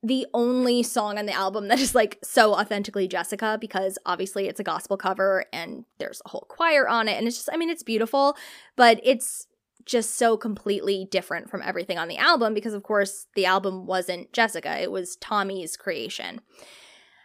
the 0.03 0.27
only 0.33 0.83
song 0.83 1.19
on 1.19 1.27
the 1.27 1.33
album 1.33 1.69
that 1.69 1.81
is 1.81 1.95
like 1.95 2.19
so 2.23 2.55
authentically 2.55 3.09
Jessica 3.09 3.59
because 3.61 3.99
obviously 4.07 4.47
it's 4.47 4.61
a 4.61 4.65
gospel 4.65 4.97
cover 4.97 5.45
and 5.53 5.85
there's 5.99 6.23
a 6.25 6.29
whole 6.29 6.47
choir 6.49 6.89
on 6.89 7.09
it 7.09 7.17
and 7.17 7.27
it's 7.27 7.37
just 7.37 7.51
I 7.53 7.57
mean 7.57 7.71
it's 7.71 7.83
beautiful 7.83 8.37
but 8.77 9.01
it's 9.03 9.47
just 9.85 10.17
so 10.17 10.37
completely 10.37 11.09
different 11.11 11.51
from 11.51 11.63
everything 11.63 11.99
on 11.99 12.09
the 12.09 12.19
album 12.19 12.55
because 12.55 12.75
of 12.75 12.83
course 12.83 13.27
the 13.35 13.47
album 13.47 13.87
wasn't 13.87 14.33
Jessica 14.33 14.81
it 14.81 14.93
was 14.93 15.17
Tommy's 15.17 15.77
creation. 15.77 16.41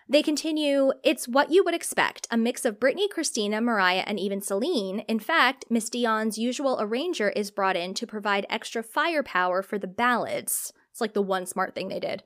They 0.09 0.21
continue, 0.21 0.91
it's 1.01 1.29
what 1.29 1.49
you 1.49 1.63
would 1.63 1.73
expect 1.73 2.27
a 2.29 2.35
mix 2.35 2.65
of 2.65 2.77
Britney, 2.79 3.09
Christina, 3.09 3.61
Mariah, 3.61 4.03
and 4.05 4.19
even 4.19 4.41
Celine. 4.41 4.99
In 5.07 5.17
fact, 5.17 5.63
Miss 5.69 5.89
Dion's 5.89 6.37
usual 6.37 6.77
arranger 6.79 7.29
is 7.29 7.51
brought 7.51 7.77
in 7.77 7.93
to 7.93 8.05
provide 8.05 8.45
extra 8.49 8.83
firepower 8.83 9.63
for 9.63 9.79
the 9.79 9.87
ballads. 9.87 10.73
It's 10.93 11.01
like 11.01 11.13
the 11.13 11.23
one 11.23 11.47
smart 11.47 11.73
thing 11.73 11.87
they 11.87 11.99
did. 11.99 12.21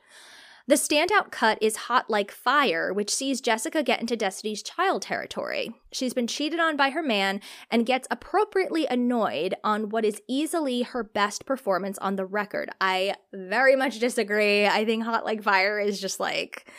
The 0.68 0.76
standout 0.76 1.32
cut 1.32 1.58
is 1.62 1.78
Hot 1.78 2.10
Like 2.10 2.30
Fire, 2.30 2.92
which 2.92 3.10
sees 3.10 3.40
Jessica 3.40 3.82
get 3.82 4.02
into 4.02 4.18
Destiny's 4.18 4.62
Child 4.62 5.04
territory. 5.04 5.72
She's 5.94 6.14
been 6.14 6.28
cheated 6.28 6.60
on 6.60 6.76
by 6.76 6.90
her 6.90 7.02
man 7.02 7.40
and 7.72 7.86
gets 7.86 8.06
appropriately 8.12 8.86
annoyed 8.86 9.56
on 9.64 9.88
what 9.88 10.04
is 10.04 10.22
easily 10.28 10.82
her 10.82 11.06
best 11.06 11.46
performance 11.46 11.98
on 12.00 12.18
the 12.18 12.26
record. 12.26 12.70
I 12.82 13.16
very 13.34 13.78
much 13.78 14.00
disagree. 14.00 14.68
I 14.68 14.84
think 14.84 15.06
Hot 15.06 15.24
Like 15.24 15.42
Fire 15.42 15.80
is 15.80 16.02
just 16.02 16.20
like 16.20 16.70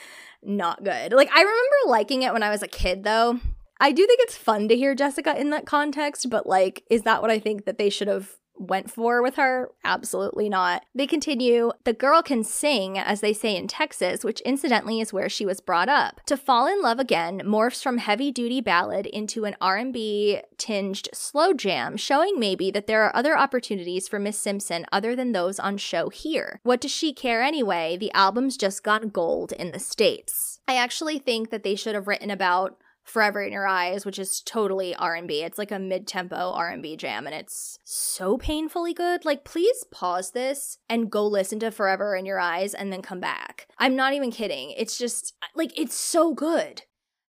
not 0.43 0.85
good. 0.85 1.15
Like, 1.15 1.31
I 1.32 1.40
remember 1.40 1.77
liking 1.86 2.20
it 2.20 2.35
when 2.35 2.43
I 2.43 2.51
was 2.51 2.62
a 2.62 2.69
kid, 2.69 3.05
though. 3.05 3.40
I 3.81 3.93
do 3.93 4.06
think 4.06 4.20
it's 4.20 4.36
fun 4.36 4.69
to 4.69 4.77
hear 4.77 4.94
Jessica 4.94 5.40
in 5.40 5.48
that 5.51 5.65
context, 5.65 6.28
but 6.28 6.47
like, 6.47 6.85
is 6.90 7.02
that 7.02 7.23
what 7.23 7.31
I 7.31 7.39
think 7.39 7.65
that 7.65 7.78
they 7.78 7.89
should 7.89 8.09
have 8.09 8.36
went 8.59 8.90
for 8.90 9.22
with 9.22 9.36
her? 9.36 9.70
Absolutely 9.85 10.48
not. 10.48 10.85
They 10.94 11.06
continue, 11.06 11.72
the 11.85 11.93
girl 11.93 12.22
can 12.22 12.44
sing, 12.44 12.98
as 12.98 13.20
they 13.20 13.32
say 13.32 13.56
in 13.56 13.68
Texas, 13.68 14.24
which 14.24 14.40
incidentally 14.40 15.01
is 15.01 15.12
where 15.12 15.28
she 15.28 15.47
was 15.47 15.60
brought 15.60 15.89
up. 15.89 16.20
To 16.26 16.36
Fall 16.36 16.66
in 16.66 16.82
Love 16.82 16.98
Again 16.98 17.43
morphs 17.44 17.82
from 17.82 17.98
heavy-duty 17.98 18.60
ballad 18.60 19.06
into 19.06 19.44
an 19.44 19.56
R&B 19.60 20.40
tinged 20.56 21.09
slow 21.12 21.52
jam, 21.52 21.97
showing 21.97 22.39
maybe 22.39 22.70
that 22.70 22.86
there 22.86 23.02
are 23.02 23.14
other 23.14 23.36
opportunities 23.39 24.09
for 24.09 24.18
Miss 24.18 24.39
Simpson 24.39 24.86
other 24.93 25.14
than 25.14 25.32
those 25.32 25.59
on 25.59 25.76
show 25.76 26.09
here. 26.09 26.60
What 26.62 26.80
does 26.80 26.90
she 26.90 27.12
care 27.12 27.43
anyway? 27.43 27.97
The 27.97 28.12
album's 28.12 28.56
just 28.56 28.82
got 28.82 29.12
gold 29.12 29.52
in 29.52 29.72
the 29.72 29.78
States. 29.78 30.60
I 30.66 30.76
actually 30.76 31.18
think 31.18 31.51
that 31.51 31.62
they 31.62 31.74
should 31.74 31.94
have 31.94 32.09
written 32.09 32.30
about 32.30 32.76
Forever 33.09 33.43
in 33.43 33.52
Your 33.52 33.66
Eyes, 33.66 34.05
which 34.05 34.18
is 34.18 34.40
totally 34.40 34.94
R&B. 34.94 35.43
It's 35.43 35.59
like 35.59 35.72
a 35.72 35.78
mid-tempo 35.78 36.36
R&B 36.36 36.97
jam 36.97 37.26
and 37.26 37.35
it's 37.35 37.78
so 37.85 38.36
painfully 38.36 38.93
good. 38.93 39.24
Like 39.24 39.44
please 39.44 39.85
pause 39.90 40.32
this 40.32 40.78
and 40.89 41.10
go 41.10 41.26
listen 41.26 41.59
to 41.60 41.70
Forever 41.70 42.14
in 42.14 42.26
Your 42.26 42.39
Eyes 42.39 42.74
and 42.74 42.93
then 42.93 43.02
come 43.02 43.20
back. 43.20 43.66
I'm 43.78 43.97
not 43.97 44.12
even 44.12 44.30
kidding. 44.30 44.72
It's 44.76 44.98
just 44.98 45.35
like 45.55 45.76
it's 45.78 45.97
so 45.97 46.35
good. 46.35 46.82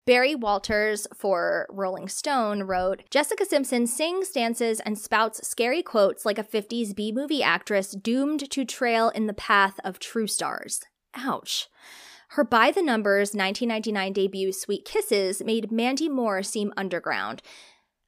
Barry 0.07 0.37
Walters 0.37 1.09
for 1.13 1.67
Rolling 1.69 2.09
Stone 2.09 2.63
wrote 2.63 3.03
Jessica 3.11 3.45
Simpson 3.45 3.89
sings, 3.89 4.31
dances, 4.31 4.79
and 4.79 4.97
spouts 4.97 5.47
scary 5.47 5.83
quotes 5.83 6.25
like 6.25 6.39
a 6.39 6.45
50s 6.45 6.95
B 6.95 7.11
movie 7.11 7.43
actress 7.43 7.91
doomed 7.91 8.49
to 8.53 8.65
trail 8.65 9.09
in 9.09 9.27
the 9.27 9.35
path 9.35 9.81
of 9.83 9.99
true 9.99 10.29
stars. 10.29 10.81
Ouch. 11.17 11.67
Her 12.31 12.45
by 12.45 12.71
the 12.71 12.83
numbers 12.83 13.35
1999 13.35 14.13
debut 14.13 14.53
Sweet 14.53 14.85
Kisses 14.85 15.43
made 15.45 15.73
Mandy 15.73 16.09
Moore 16.09 16.43
seem 16.43 16.73
underground. 16.77 17.43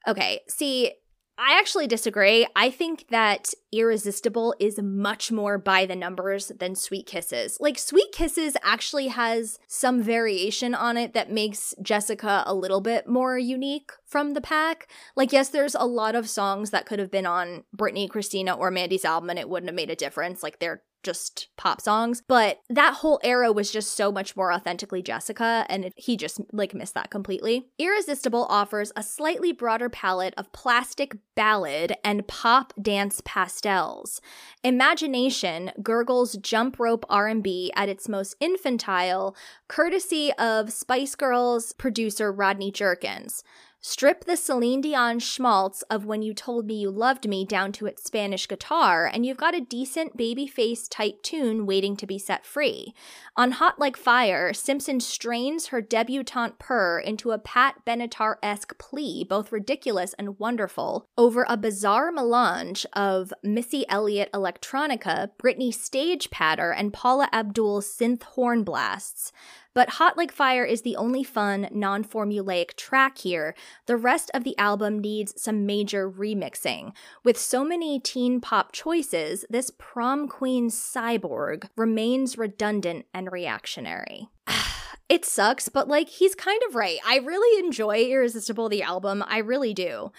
Okay, 0.07 0.41
see, 0.49 0.93
I 1.41 1.57
actually 1.57 1.87
disagree. 1.87 2.49
I 2.57 2.69
think 2.69 3.07
that 3.11 3.55
Irresistible 3.71 4.57
is 4.59 4.81
much 4.83 5.31
more 5.31 5.57
by 5.57 5.87
the 5.87 5.95
numbers 5.95 6.51
than 6.59 6.75
Sweet 6.75 7.07
Kisses. 7.07 7.59
Like, 7.61 7.79
Sweet 7.79 8.11
Kisses 8.11 8.57
actually 8.65 9.07
has 9.09 9.61
some 9.69 10.03
variation 10.03 10.75
on 10.75 10.97
it 10.97 11.13
that 11.15 11.31
makes 11.31 11.77
Jessica 11.81 12.43
a 12.45 12.55
little 12.55 12.81
bit 12.81 13.07
more 13.07 13.39
unique 13.39 13.93
from 14.05 14.35
the 14.35 14.41
pack. 14.41 14.91
Like, 15.15 15.33
yes, 15.33 15.49
there's 15.49 15.77
a 15.77 15.85
lot 15.85 16.17
of 16.17 16.29
songs 16.29 16.71
that 16.71 16.87
could 16.87 16.99
have 16.99 17.11
been 17.11 17.27
on 17.27 17.63
Britney, 17.77 18.11
Christina, 18.11 18.57
or 18.57 18.73
Mandy's 18.73 19.05
album 19.05 19.31
and 19.31 19.39
it 19.39 19.49
wouldn't 19.49 19.69
have 19.69 19.77
made 19.77 19.91
a 19.91 19.97
difference. 19.97 20.43
Like, 20.43 20.59
they're 20.59 20.83
just 21.03 21.49
pop 21.57 21.81
songs. 21.81 22.23
But 22.27 22.61
that 22.69 22.95
whole 22.95 23.21
era 23.23 23.53
was 23.53 23.71
just 23.71 23.93
so 23.93 24.11
much 24.11 24.37
more 24.37 24.53
authentically 24.53 25.03
Jessica, 25.03 25.67
and 25.69 25.85
it, 25.85 25.95
he 25.97 26.17
just 26.17 26.41
like 26.53 26.75
missed 26.75 26.95
that 26.95 27.11
completely. 27.11 27.69
Irresistible 27.79 28.47
offers 28.49 28.93
a 28.97 29.03
slightly 29.03 29.53
broader 29.53 29.89
palette 29.89 30.35
of 30.37 30.53
plastic 30.53 31.17
ballad 31.35 31.95
and 32.05 32.27
pop 32.27 32.73
dance 32.81 33.23
pastels. 33.25 34.21
Imagination 34.65 35.71
gurgles 35.83 36.37
jump 36.37 36.79
rope 36.79 37.05
R&B 37.09 37.73
at 37.77 37.89
its 37.89 38.09
most 38.09 38.35
infantile, 38.41 39.37
courtesy 39.69 40.33
of 40.35 40.73
Spice 40.73 41.15
Girls 41.15 41.73
producer 41.73 42.33
Rodney 42.33 42.73
Jerkins. 42.73 43.43
Strip 43.91 44.27
the 44.27 44.37
Celine 44.37 44.83
Dion 44.83 45.19
schmaltz 45.19 45.81
of 45.85 46.05
When 46.05 46.21
You 46.21 46.35
Told 46.35 46.67
Me 46.67 46.75
You 46.75 46.91
Loved 46.91 47.27
Me 47.27 47.47
down 47.47 47.73
to 47.73 47.87
its 47.87 48.05
Spanish 48.05 48.47
guitar, 48.47 49.11
and 49.11 49.25
you've 49.25 49.39
got 49.39 49.55
a 49.55 49.63
decent 49.63 50.15
babyface 50.15 50.87
type 50.91 51.23
tune 51.23 51.65
waiting 51.65 51.97
to 51.97 52.07
be 52.07 52.19
set 52.19 52.45
free. 52.45 52.93
On 53.35 53.53
Hot 53.53 53.79
Like 53.79 53.97
Fire, 53.97 54.53
Simpson 54.53 55.01
strains 55.01 55.69
her 55.69 55.81
debutante 55.81 56.59
purr 56.59 56.99
into 56.99 57.31
a 57.31 57.39
Pat 57.39 57.77
Benatar 57.87 58.35
esque 58.43 58.77
plea, 58.77 59.25
both 59.25 59.53
ridiculous 59.53 60.15
and 60.19 60.39
wonderful, 60.39 61.07
over 61.17 61.47
a 61.49 61.57
bizarre 61.57 62.13
melange 62.13 62.85
of 62.93 63.33
Missy 63.43 63.89
Elliott 63.89 64.31
electronica, 64.33 65.31
Britney 65.43 65.73
stage 65.73 66.29
patter, 66.29 66.73
and 66.73 66.93
Paula 66.93 67.31
Abdul 67.33 67.81
synth 67.81 68.25
horn 68.25 68.65
blasts. 68.65 69.33
But 69.79 69.91
Hot 69.91 70.17
Like 70.17 70.33
Fire 70.33 70.65
is 70.65 70.83
the 70.83 70.97
only 70.97 71.23
fun, 71.23 71.69
non 71.71 72.03
formulaic 72.03 72.75
track 72.75 73.19
here. 73.19 73.55
The 73.87 73.97
rest 73.97 74.29
of 74.35 74.43
the 74.43 74.59
album 74.59 74.99
needs 74.99 75.41
some 75.41 75.67
major 75.67 76.11
remixing. 76.11 76.97
With 77.23 77.39
so 77.39 77.63
many 77.63 78.01
teen 78.01 78.41
pop 78.41 78.73
choices, 78.73 79.45
this 79.49 79.71
prom 79.79 80.27
queen 80.27 80.69
cyborg 80.69 81.69
remains 81.77 82.37
redundant 82.37 83.07
and 83.15 83.31
reactionary. 83.31 84.27
it 85.09 85.25
sucks, 85.25 85.69
but 85.69 85.87
like, 85.87 86.09
he's 86.09 86.35
kind 86.35 86.61
of 86.67 86.75
right. 86.75 86.99
I 87.07 87.19
really 87.19 87.65
enjoy 87.65 88.03
Irresistible, 88.03 88.69
the 88.69 88.83
album. 88.83 89.23
I 89.29 89.39
really 89.39 89.75
do. 89.75 90.11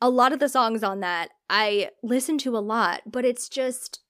A 0.00 0.10
lot 0.10 0.32
of 0.32 0.40
the 0.40 0.48
songs 0.48 0.82
on 0.82 0.98
that 1.00 1.28
I 1.48 1.90
listen 2.02 2.36
to 2.38 2.56
a 2.56 2.58
lot, 2.58 3.02
but 3.06 3.24
it's 3.24 3.48
just 3.48 4.00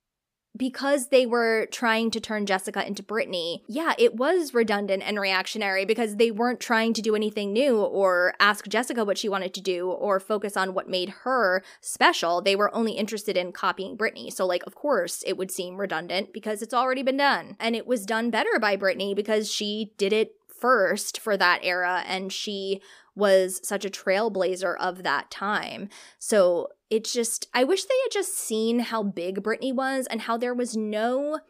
because 0.57 1.09
they 1.09 1.27
were 1.27 1.67
trying 1.67 2.11
to 2.13 2.21
turn 2.21 2.47
Jessica 2.47 2.87
into 2.87 3.03
Britney, 3.03 3.63
yeah, 3.67 3.95
it 3.99 4.15
was 4.15 4.55
redundant 4.55 5.03
and 5.05 5.19
reactionary 5.19 5.85
because 5.85 6.17
they 6.17 6.31
weren't 6.31 6.61
trying 6.61 6.93
to 6.95 7.03
do 7.03 7.17
anything 7.17 7.53
new 7.53 7.81
or 7.81 8.35
ask 8.39 8.69
Jessica 8.69 9.05
what 9.05 9.19
she 9.19 9.29
wanted 9.29 9.53
to 9.55 9.61
do 9.61 9.91
or 9.91 10.21
focus 10.21 10.57
on 10.57 10.75
what 10.75 10.89
made 10.89 11.11
her 11.25 11.63
special. 11.81 12.41
They 12.41 12.57
were 12.57 12.75
only 12.75 12.93
interested 12.93 13.37
in 13.37 13.53
copying 13.53 13.97
Britney. 13.97 14.33
So, 14.33 14.47
like, 14.47 14.63
of 14.67 14.75
course, 14.75 15.25
it 15.27 15.37
would 15.37 15.51
seem 15.51 15.77
redundant 15.77 16.33
because 16.33 16.63
it's 16.63 16.75
already 16.75 17.03
been 17.03 17.17
done. 17.17 17.57
And 17.59 17.75
it 17.75 17.87
was 17.87 18.07
done 18.07 18.31
better 18.31 18.59
by 18.61 18.77
Britney 18.77 19.15
because 19.17 19.51
she 19.51 19.93
did 19.99 20.13
it 20.13 20.37
first 20.47 21.21
for 21.21 21.37
that 21.37 21.61
era 21.63 22.05
and 22.07 22.33
she 22.33 22.81
was 23.15 23.61
such 23.63 23.85
a 23.85 23.91
trailblazer 23.91 24.77
of 24.79 25.03
that 25.03 25.31
time. 25.31 25.89
So 26.19 26.69
it's 26.91 27.13
just, 27.13 27.49
I 27.55 27.65
wish 27.65 27.85
they 27.85 27.95
had 28.05 28.13
just 28.13 28.37
seen 28.37 28.81
how 28.81 29.03
big 29.03 29.43
Britney 29.43 29.75
was 29.75 30.07
and 30.07 30.23
how 30.23 30.37
there 30.37 30.55
was 30.55 30.77
no 30.77 31.41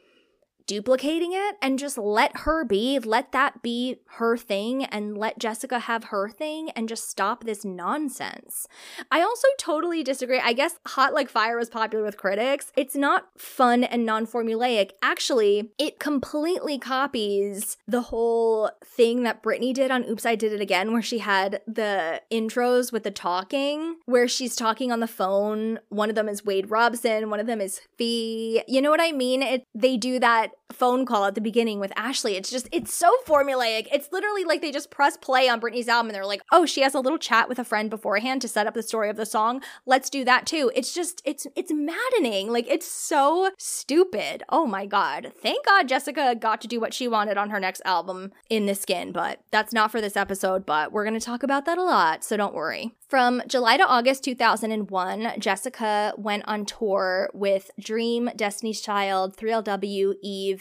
duplicating 0.66 1.32
it 1.32 1.56
and 1.60 1.78
just 1.78 1.98
let 1.98 2.38
her 2.38 2.64
be, 2.64 2.98
let 2.98 3.32
that 3.32 3.62
be 3.62 3.98
her 4.16 4.36
thing 4.36 4.84
and 4.84 5.16
let 5.18 5.38
Jessica 5.38 5.80
have 5.80 6.04
her 6.04 6.28
thing 6.28 6.70
and 6.70 6.88
just 6.88 7.08
stop 7.08 7.44
this 7.44 7.64
nonsense. 7.64 8.66
I 9.10 9.20
also 9.20 9.48
totally 9.58 10.02
disagree. 10.02 10.40
I 10.40 10.52
guess 10.52 10.78
Hot 10.88 11.12
Like 11.12 11.28
Fire 11.28 11.58
was 11.58 11.68
popular 11.68 12.04
with 12.04 12.16
critics. 12.16 12.72
It's 12.76 12.94
not 12.94 13.28
fun 13.36 13.84
and 13.84 14.06
non 14.06 14.26
formulaic. 14.26 14.90
Actually, 15.02 15.70
it 15.78 15.98
completely 15.98 16.78
copies 16.78 17.76
the 17.86 18.02
whole 18.02 18.70
thing 18.84 19.22
that 19.24 19.42
Britney 19.42 19.74
did 19.74 19.90
on 19.90 20.04
Oops, 20.08 20.24
I 20.24 20.34
Did 20.34 20.52
It 20.52 20.60
Again, 20.60 20.92
where 20.92 21.02
she 21.02 21.18
had 21.18 21.60
the 21.66 22.22
intros 22.30 22.92
with 22.92 23.02
the 23.02 23.10
talking, 23.10 23.96
where 24.06 24.28
she's 24.28 24.56
talking 24.56 24.90
on 24.90 25.00
the 25.00 25.06
phone. 25.06 25.80
One 25.88 26.08
of 26.08 26.14
them 26.14 26.28
is 26.28 26.44
Wade 26.44 26.70
Robson, 26.70 27.30
one 27.30 27.40
of 27.40 27.46
them 27.46 27.60
is 27.60 27.80
Fee. 27.96 28.62
You 28.66 28.80
know 28.80 28.90
what 28.90 29.00
I 29.00 29.12
mean? 29.12 29.42
It, 29.42 29.64
they 29.74 29.96
do 29.96 30.18
that 30.20 30.52
phone 30.72 31.06
call 31.06 31.24
at 31.24 31.34
the 31.34 31.40
beginning 31.40 31.78
with 31.80 31.92
Ashlee. 31.94 32.34
It's 32.34 32.50
just, 32.50 32.68
it's 32.72 32.92
so 32.92 33.10
formulaic. 33.26 33.86
It's 33.92 34.10
literally 34.12 34.44
like 34.44 34.60
they 34.60 34.72
just 34.72 34.90
press 34.90 35.16
play 35.16 35.48
on 35.48 35.60
Britney's 35.60 35.88
album 35.88 36.08
and 36.08 36.14
they're 36.14 36.26
like, 36.26 36.42
oh, 36.52 36.66
she 36.66 36.82
has 36.82 36.94
a 36.94 37.00
little 37.00 37.18
chat 37.18 37.48
with 37.48 37.58
a 37.58 37.64
friend 37.64 37.88
beforehand 37.88 38.42
to 38.42 38.48
set 38.48 38.66
up 38.66 38.74
the 38.74 38.82
story 38.82 39.08
of 39.08 39.16
the 39.16 39.26
song. 39.26 39.62
Let's 39.86 40.10
do 40.10 40.24
that 40.24 40.46
too. 40.46 40.70
It's 40.74 40.92
just, 40.92 41.22
it's, 41.24 41.46
it's 41.54 41.72
maddening. 41.72 42.50
Like, 42.50 42.66
it's 42.68 42.90
so 42.90 43.50
stupid. 43.58 44.42
Oh 44.48 44.66
my 44.66 44.86
God. 44.86 45.32
Thank 45.40 45.64
God 45.66 45.88
Jessica 45.88 46.34
got 46.34 46.60
to 46.62 46.68
do 46.68 46.80
what 46.80 46.94
she 46.94 47.08
wanted 47.08 47.38
on 47.38 47.50
her 47.50 47.60
next 47.60 47.82
album 47.84 48.32
in 48.50 48.66
the 48.66 48.74
skin, 48.74 49.12
but 49.12 49.40
that's 49.50 49.72
not 49.72 49.92
for 49.92 50.00
this 50.00 50.16
episode, 50.16 50.66
but 50.66 50.92
we're 50.92 51.04
going 51.04 51.18
to 51.18 51.24
talk 51.24 51.42
about 51.42 51.66
that 51.66 51.78
a 51.78 51.84
lot. 51.84 52.24
So 52.24 52.36
don't 52.36 52.54
worry. 52.54 52.92
From 53.08 53.42
July 53.46 53.76
to 53.76 53.86
August 53.86 54.24
2001, 54.24 55.34
Jessica 55.38 56.14
went 56.16 56.42
on 56.46 56.64
tour 56.66 57.30
with 57.32 57.70
Dream, 57.78 58.28
Destiny's 58.34 58.80
Child, 58.80 59.36
3LW, 59.36 60.14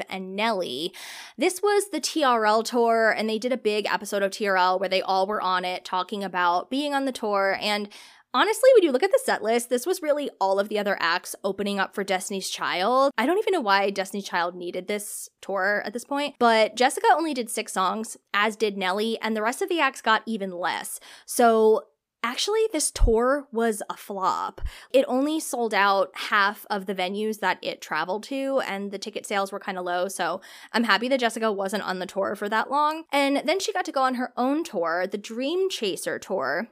And 0.10 0.36
Nelly. 0.36 0.94
This 1.38 1.62
was 1.62 1.90
the 1.90 2.02
TRL 2.02 2.64
tour, 2.64 3.12
and 3.12 3.30
they 3.30 3.40
did 3.40 3.52
a 3.52 3.58
big 3.58 3.86
episode 3.86 4.24
of 4.24 4.32
TRL 4.32 4.80
where 4.80 4.90
they 4.90 5.02
all 5.02 5.28
were 5.28 5.42
on 5.42 5.66
it 5.66 5.86
talking 5.86 6.24
about 6.24 6.70
being 6.70 6.94
on 6.94 7.06
the 7.06 7.12
tour. 7.12 7.58
And 7.60 7.90
Honestly, 8.36 8.70
when 8.74 8.84
you 8.84 8.92
look 8.92 9.04
at 9.04 9.12
the 9.12 9.22
set 9.24 9.44
list, 9.44 9.70
this 9.70 9.86
was 9.86 10.02
really 10.02 10.28
all 10.42 10.60
of 10.60 10.68
the 10.68 10.80
other 10.80 10.98
acts 11.00 11.36
opening 11.44 11.80
up 11.80 11.94
for 11.94 12.04
Destiny's 12.04 12.50
Child. 12.50 13.12
I 13.16 13.28
don't 13.28 13.38
even 13.38 13.54
know 13.54 13.62
why 13.62 13.92
Destiny's 13.92 14.28
Child 14.28 14.56
needed 14.56 14.88
this 14.88 15.30
tour 15.40 15.84
at 15.86 15.94
this 15.94 16.04
point, 16.04 16.36
but 16.40 16.76
Jessica 16.76 17.06
only 17.16 17.36
did 17.36 17.52
six 17.52 17.74
songs, 17.74 18.18
as 18.34 18.56
did 18.56 18.76
Nelly, 18.76 19.20
and 19.22 19.38
the 19.38 19.44
rest 19.44 19.62
of 19.62 19.70
the 19.70 19.80
acts 19.80 20.02
got 20.02 20.24
even 20.26 20.50
less. 20.50 21.00
So 21.28 21.84
Actually, 22.26 22.62
this 22.72 22.90
tour 22.90 23.48
was 23.52 23.84
a 23.90 23.98
flop. 23.98 24.62
It 24.92 25.04
only 25.10 25.42
sold 25.42 25.74
out 25.74 26.10
half 26.14 26.66
of 26.70 26.86
the 26.86 26.96
venues 26.96 27.42
that 27.42 27.60
it 27.62 27.82
traveled 27.82 28.24
to, 28.24 28.62
and 28.66 28.92
the 28.92 28.98
ticket 28.98 29.26
sales 29.26 29.52
were 29.52 29.60
kind 29.60 29.78
of 29.78 29.84
low. 29.84 30.08
So 30.08 30.40
I'm 30.72 30.86
happy 30.86 31.10
that 31.10 31.20
Jessica 31.20 31.52
wasn't 31.52 31.84
on 31.84 32.00
the 32.00 32.06
tour 32.06 32.36
for 32.36 32.48
that 32.48 32.72
long. 32.72 33.04
And 33.12 33.42
then 33.46 33.60
she 33.60 33.74
got 33.74 33.84
to 33.86 33.92
go 33.92 34.04
on 34.04 34.16
her 34.16 34.32
own 34.38 34.64
tour, 34.64 35.06
the 35.06 35.18
Dream 35.18 35.70
Chaser 35.70 36.18
Tour, 36.18 36.70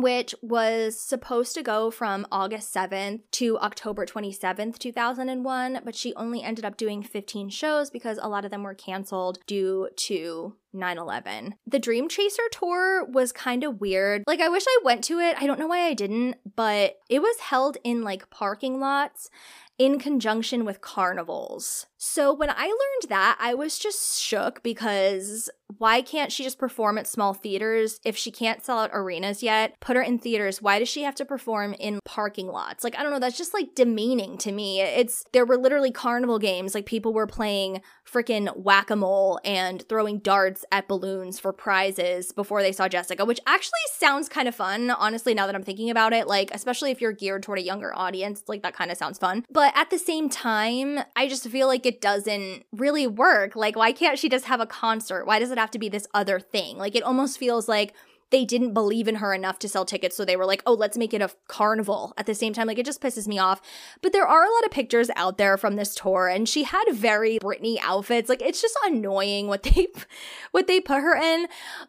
which 0.00 0.34
was 0.42 1.00
supposed 1.00 1.54
to 1.54 1.62
go 1.62 1.90
from 1.90 2.26
August 2.30 2.74
7th 2.74 3.20
to 3.32 3.58
October 3.58 4.06
27th, 4.06 4.78
2001, 4.78 5.80
but 5.84 5.94
she 5.94 6.14
only 6.14 6.42
ended 6.42 6.64
up 6.64 6.76
doing 6.76 7.02
15 7.02 7.48
shows 7.50 7.90
because 7.90 8.18
a 8.20 8.28
lot 8.28 8.44
of 8.44 8.50
them 8.50 8.62
were 8.62 8.74
canceled 8.74 9.38
due 9.46 9.88
to 9.96 10.54
9 10.72 10.98
11. 10.98 11.54
The 11.66 11.78
Dream 11.78 12.08
Chaser 12.08 12.48
tour 12.52 13.04
was 13.04 13.32
kind 13.32 13.64
of 13.64 13.80
weird. 13.80 14.22
Like, 14.26 14.40
I 14.40 14.48
wish 14.48 14.64
I 14.66 14.80
went 14.84 15.04
to 15.04 15.18
it. 15.18 15.36
I 15.40 15.46
don't 15.46 15.58
know 15.58 15.66
why 15.66 15.86
I 15.86 15.94
didn't, 15.94 16.36
but 16.56 16.96
it 17.08 17.20
was 17.20 17.38
held 17.40 17.76
in 17.84 18.02
like 18.02 18.30
parking 18.30 18.80
lots 18.80 19.30
in 19.78 19.98
conjunction 19.98 20.64
with 20.64 20.80
carnivals. 20.80 21.86
So 22.02 22.32
when 22.32 22.48
I 22.48 22.64
learned 22.64 23.10
that, 23.10 23.36
I 23.38 23.52
was 23.52 23.78
just 23.78 24.22
shook 24.22 24.62
because 24.62 25.50
why 25.76 26.00
can't 26.00 26.32
she 26.32 26.42
just 26.42 26.58
perform 26.58 26.96
at 26.96 27.06
small 27.06 27.34
theaters 27.34 28.00
if 28.06 28.16
she 28.16 28.30
can't 28.30 28.64
sell 28.64 28.78
out 28.78 28.90
arenas 28.92 29.42
yet? 29.42 29.78
Put 29.80 29.96
her 29.96 30.02
in 30.02 30.18
theaters. 30.18 30.62
Why 30.62 30.78
does 30.78 30.88
she 30.88 31.02
have 31.02 31.14
to 31.16 31.26
perform 31.26 31.74
in 31.74 32.00
parking 32.06 32.46
lots? 32.48 32.84
Like 32.84 32.98
I 32.98 33.02
don't 33.02 33.12
know, 33.12 33.18
that's 33.18 33.36
just 33.36 33.52
like 33.52 33.74
demeaning 33.74 34.38
to 34.38 34.50
me. 34.50 34.80
It's 34.80 35.24
there 35.32 35.44
were 35.44 35.58
literally 35.58 35.90
carnival 35.92 36.38
games 36.38 36.74
like 36.74 36.86
people 36.86 37.12
were 37.12 37.26
playing 37.26 37.82
freaking 38.10 38.56
whack-a-mole 38.56 39.38
and 39.44 39.86
throwing 39.88 40.20
darts 40.20 40.64
at 40.72 40.88
balloons 40.88 41.38
for 41.38 41.52
prizes 41.52 42.32
before 42.32 42.62
they 42.62 42.72
saw 42.72 42.88
Jessica, 42.88 43.26
which 43.26 43.40
actually 43.46 43.78
sounds 43.92 44.28
kind 44.28 44.48
of 44.48 44.54
fun, 44.54 44.90
honestly 44.90 45.34
now 45.34 45.44
that 45.44 45.54
I'm 45.54 45.62
thinking 45.62 45.90
about 45.90 46.14
it, 46.14 46.26
like 46.26 46.50
especially 46.52 46.90
if 46.90 47.00
you're 47.02 47.12
geared 47.12 47.42
toward 47.42 47.58
a 47.58 47.62
younger 47.62 47.96
audience, 47.96 48.42
like 48.48 48.62
that 48.62 48.74
kind 48.74 48.90
of 48.90 48.96
sounds 48.96 49.18
fun. 49.18 49.44
But 49.50 49.72
at 49.76 49.90
the 49.90 49.98
same 49.98 50.30
time, 50.30 51.00
I 51.14 51.28
just 51.28 51.46
feel 51.46 51.66
like 51.66 51.89
it 51.90 52.00
doesn't 52.00 52.64
really 52.70 53.08
work. 53.08 53.56
Like, 53.56 53.74
why 53.74 53.90
can't 53.90 54.16
she 54.16 54.28
just 54.28 54.44
have 54.44 54.60
a 54.60 54.66
concert? 54.66 55.26
Why 55.26 55.40
does 55.40 55.50
it 55.50 55.58
have 55.58 55.72
to 55.72 55.78
be 55.78 55.88
this 55.88 56.06
other 56.14 56.38
thing? 56.38 56.78
Like, 56.78 56.94
it 56.94 57.02
almost 57.02 57.36
feels 57.36 57.68
like 57.68 57.94
they 58.30 58.44
didn't 58.44 58.74
believe 58.74 59.08
in 59.08 59.16
her 59.16 59.34
enough 59.34 59.58
to 59.60 59.68
sell 59.68 59.84
tickets. 59.84 60.16
So 60.16 60.24
they 60.24 60.36
were 60.36 60.46
like, 60.46 60.62
oh, 60.66 60.74
let's 60.74 60.96
make 60.96 61.12
it 61.12 61.22
a 61.22 61.30
carnival 61.48 62.12
at 62.16 62.26
the 62.26 62.34
same 62.34 62.52
time. 62.52 62.66
Like, 62.66 62.78
it 62.78 62.86
just 62.86 63.00
pisses 63.00 63.26
me 63.26 63.38
off. 63.38 63.60
But 64.02 64.12
there 64.12 64.26
are 64.26 64.44
a 64.44 64.50
lot 64.50 64.64
of 64.64 64.70
pictures 64.70 65.10
out 65.16 65.38
there 65.38 65.56
from 65.56 65.76
this 65.76 65.94
tour, 65.94 66.28
and 66.28 66.48
she 66.48 66.64
had 66.64 66.84
very 66.92 67.38
Britney 67.38 67.78
outfits. 67.82 68.28
Like, 68.28 68.42
it's 68.42 68.62
just 68.62 68.76
annoying 68.84 69.48
what 69.48 69.62
they 69.64 69.88
what 70.52 70.66
they 70.66 70.80
put 70.80 71.02
her 71.02 71.16
in. 71.16 71.46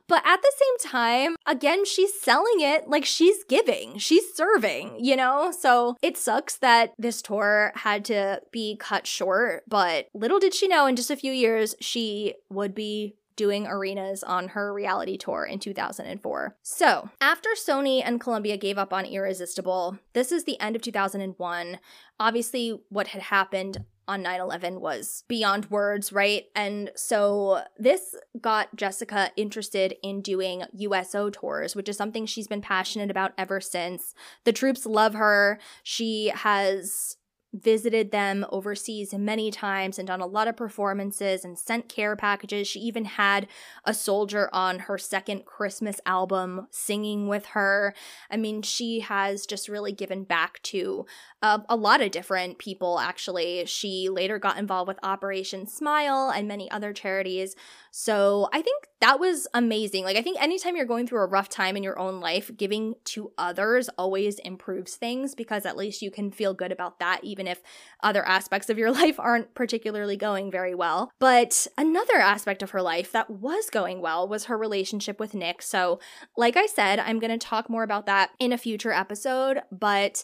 But 0.08 0.24
at 0.26 0.42
the 0.42 0.52
same 0.58 0.92
time, 0.92 1.36
again, 1.46 1.86
she's 1.86 2.20
selling 2.20 2.60
it 2.60 2.88
like 2.88 3.06
she's 3.06 3.44
giving, 3.44 3.98
she's 3.98 4.34
serving, 4.34 5.04
you 5.04 5.16
know? 5.16 5.52
So 5.52 5.96
it 6.02 6.18
sucks 6.18 6.58
that 6.58 6.94
this 6.98 7.22
tour 7.22 7.72
had 7.76 8.06
to 8.06 8.42
be 8.52 8.76
cut 8.78 9.08
short, 9.08 9.64
but 9.68 10.08
little 10.14 10.40
did 10.40 10.54
she 10.54 10.68
know 10.68 10.86
in 10.88 10.96
just 10.96 11.12
a 11.12 11.16
few 11.16 11.32
years 11.32 11.76
she 11.80 12.36
would 12.50 12.74
be 12.74 13.16
doing 13.36 13.68
arenas 13.68 14.24
on 14.24 14.50
her 14.50 14.74
reality 14.74 15.18
tour 15.18 15.46
in 15.46 15.60
2004. 15.60 16.56
So, 16.62 17.10
after 17.20 17.50
Sony 17.56 18.02
and 18.04 18.20
Columbia 18.20 18.58
gave 18.58 18.78
up 18.78 18.94
on 18.94 19.06
Irresistible, 19.06 19.98
this 20.14 20.32
is 20.32 20.44
the 20.44 20.60
end 20.60 20.76
of 20.76 20.82
2001. 20.82 21.80
Obviously, 22.20 22.80
what 22.90 23.08
had 23.08 23.24
happened 23.24 23.86
on 24.08 24.22
9 24.22 24.42
11 24.42 24.82
was 24.82 25.24
beyond 25.28 25.70
words, 25.70 26.12
right? 26.12 26.46
And 26.56 26.92
so 26.96 27.64
this 27.78 28.16
got 28.40 28.76
Jessica 28.76 29.32
interested 29.38 29.96
in 30.04 30.22
doing 30.22 30.64
USO 30.74 31.30
tours, 31.30 31.76
which 31.76 31.88
is 31.88 31.98
something 31.98 32.26
she's 32.26 32.48
been 32.48 32.62
passionate 32.62 33.10
about 33.10 33.32
ever 33.38 33.62
since. 33.62 34.14
The 34.44 34.54
troops 34.54 34.86
love 34.86 35.14
her. 35.14 35.60
She 35.84 36.32
has 36.36 37.18
visited 37.54 38.12
them 38.12 38.46
overseas 38.50 39.14
many 39.14 39.52
times 39.52 40.00
and 40.00 40.08
done 40.08 40.22
a 40.22 40.26
lot 40.26 40.48
of 40.48 40.56
performances 40.56 41.44
and 41.44 41.58
sent 41.58 41.90
care 41.90 42.16
packages. 42.16 42.68
She 42.68 42.80
even 42.80 43.06
had 43.06 43.48
a 43.86 43.94
soldier 43.94 44.50
on 44.54 44.80
her 44.80 44.98
second 44.98 45.46
Christmas 45.46 46.00
album 46.06 46.68
singing 46.72 47.28
with 47.28 47.48
her. 47.48 47.94
I 48.30 48.38
mean, 48.38 48.62
she 48.62 49.02
has 49.02 49.46
just 49.46 49.68
really 49.68 49.92
given 49.92 50.24
back 50.24 50.62
to 50.64 51.06
uh, 51.42 51.60
a 51.68 51.76
lot 51.76 52.02
of 52.02 52.12
different 52.12 52.58
people, 52.58 53.00
actually. 53.00 53.66
She 53.66 54.10
later 54.10 54.40
got 54.40 54.58
involved 54.58 54.88
with 54.88 55.00
Operation 55.04 55.68
Smile 55.68 56.32
and 56.34 56.48
many 56.48 56.70
other 56.72 56.94
charities. 56.94 57.56
So 57.94 58.48
I 58.54 58.62
think 58.62 58.86
that 59.02 59.20
was 59.20 59.48
amazing. 59.54 60.06
Like, 60.06 60.16
I 60.16 60.22
think 60.22 60.42
anytime 60.42 60.78
you're 60.78 60.86
going 60.86 61.08
through 61.08 61.22
a 61.22 61.28
rough 61.28 61.50
time 61.50 61.76
in 61.76 61.84
your 61.84 62.00
own 62.00 62.22
life, 62.22 62.50
giving 62.56 62.96
to 63.06 63.34
others 63.38 63.90
always 63.98 64.40
improves 64.40 64.96
things 64.96 65.36
because 65.36 65.66
at 65.66 65.76
least 65.76 66.02
you 66.02 66.10
can 66.10 66.32
feel 66.32 66.54
good 66.54 66.72
about 66.72 67.00
that, 67.00 67.22
even 67.22 67.48
if 67.48 67.62
other 68.02 68.26
aspects 68.26 68.70
of 68.70 68.78
your 68.78 68.92
life 69.02 69.20
aren't 69.20 69.54
particularly 69.54 70.16
going 70.16 70.50
very 70.50 70.74
well. 70.74 71.12
But 71.20 71.68
another 71.78 72.16
aspect 72.16 72.64
of 72.64 72.70
her 72.72 72.82
life 72.82 73.12
that 73.12 73.30
was 73.30 73.70
going 73.70 74.00
well 74.00 74.26
was 74.26 74.46
her 74.46 74.58
relationship 74.58 75.20
with 75.20 75.34
Nick. 75.34 75.62
So, 75.62 76.00
like 76.38 76.56
I 76.56 76.68
said, 76.68 76.98
I'm 77.00 77.20
going 77.20 77.38
to 77.38 77.46
talk 77.46 77.70
more 77.70 77.84
about 77.84 78.06
that 78.06 78.30
in 78.40 78.54
a 78.54 78.58
future 78.58 78.94
episode, 78.94 79.60
but 79.70 80.24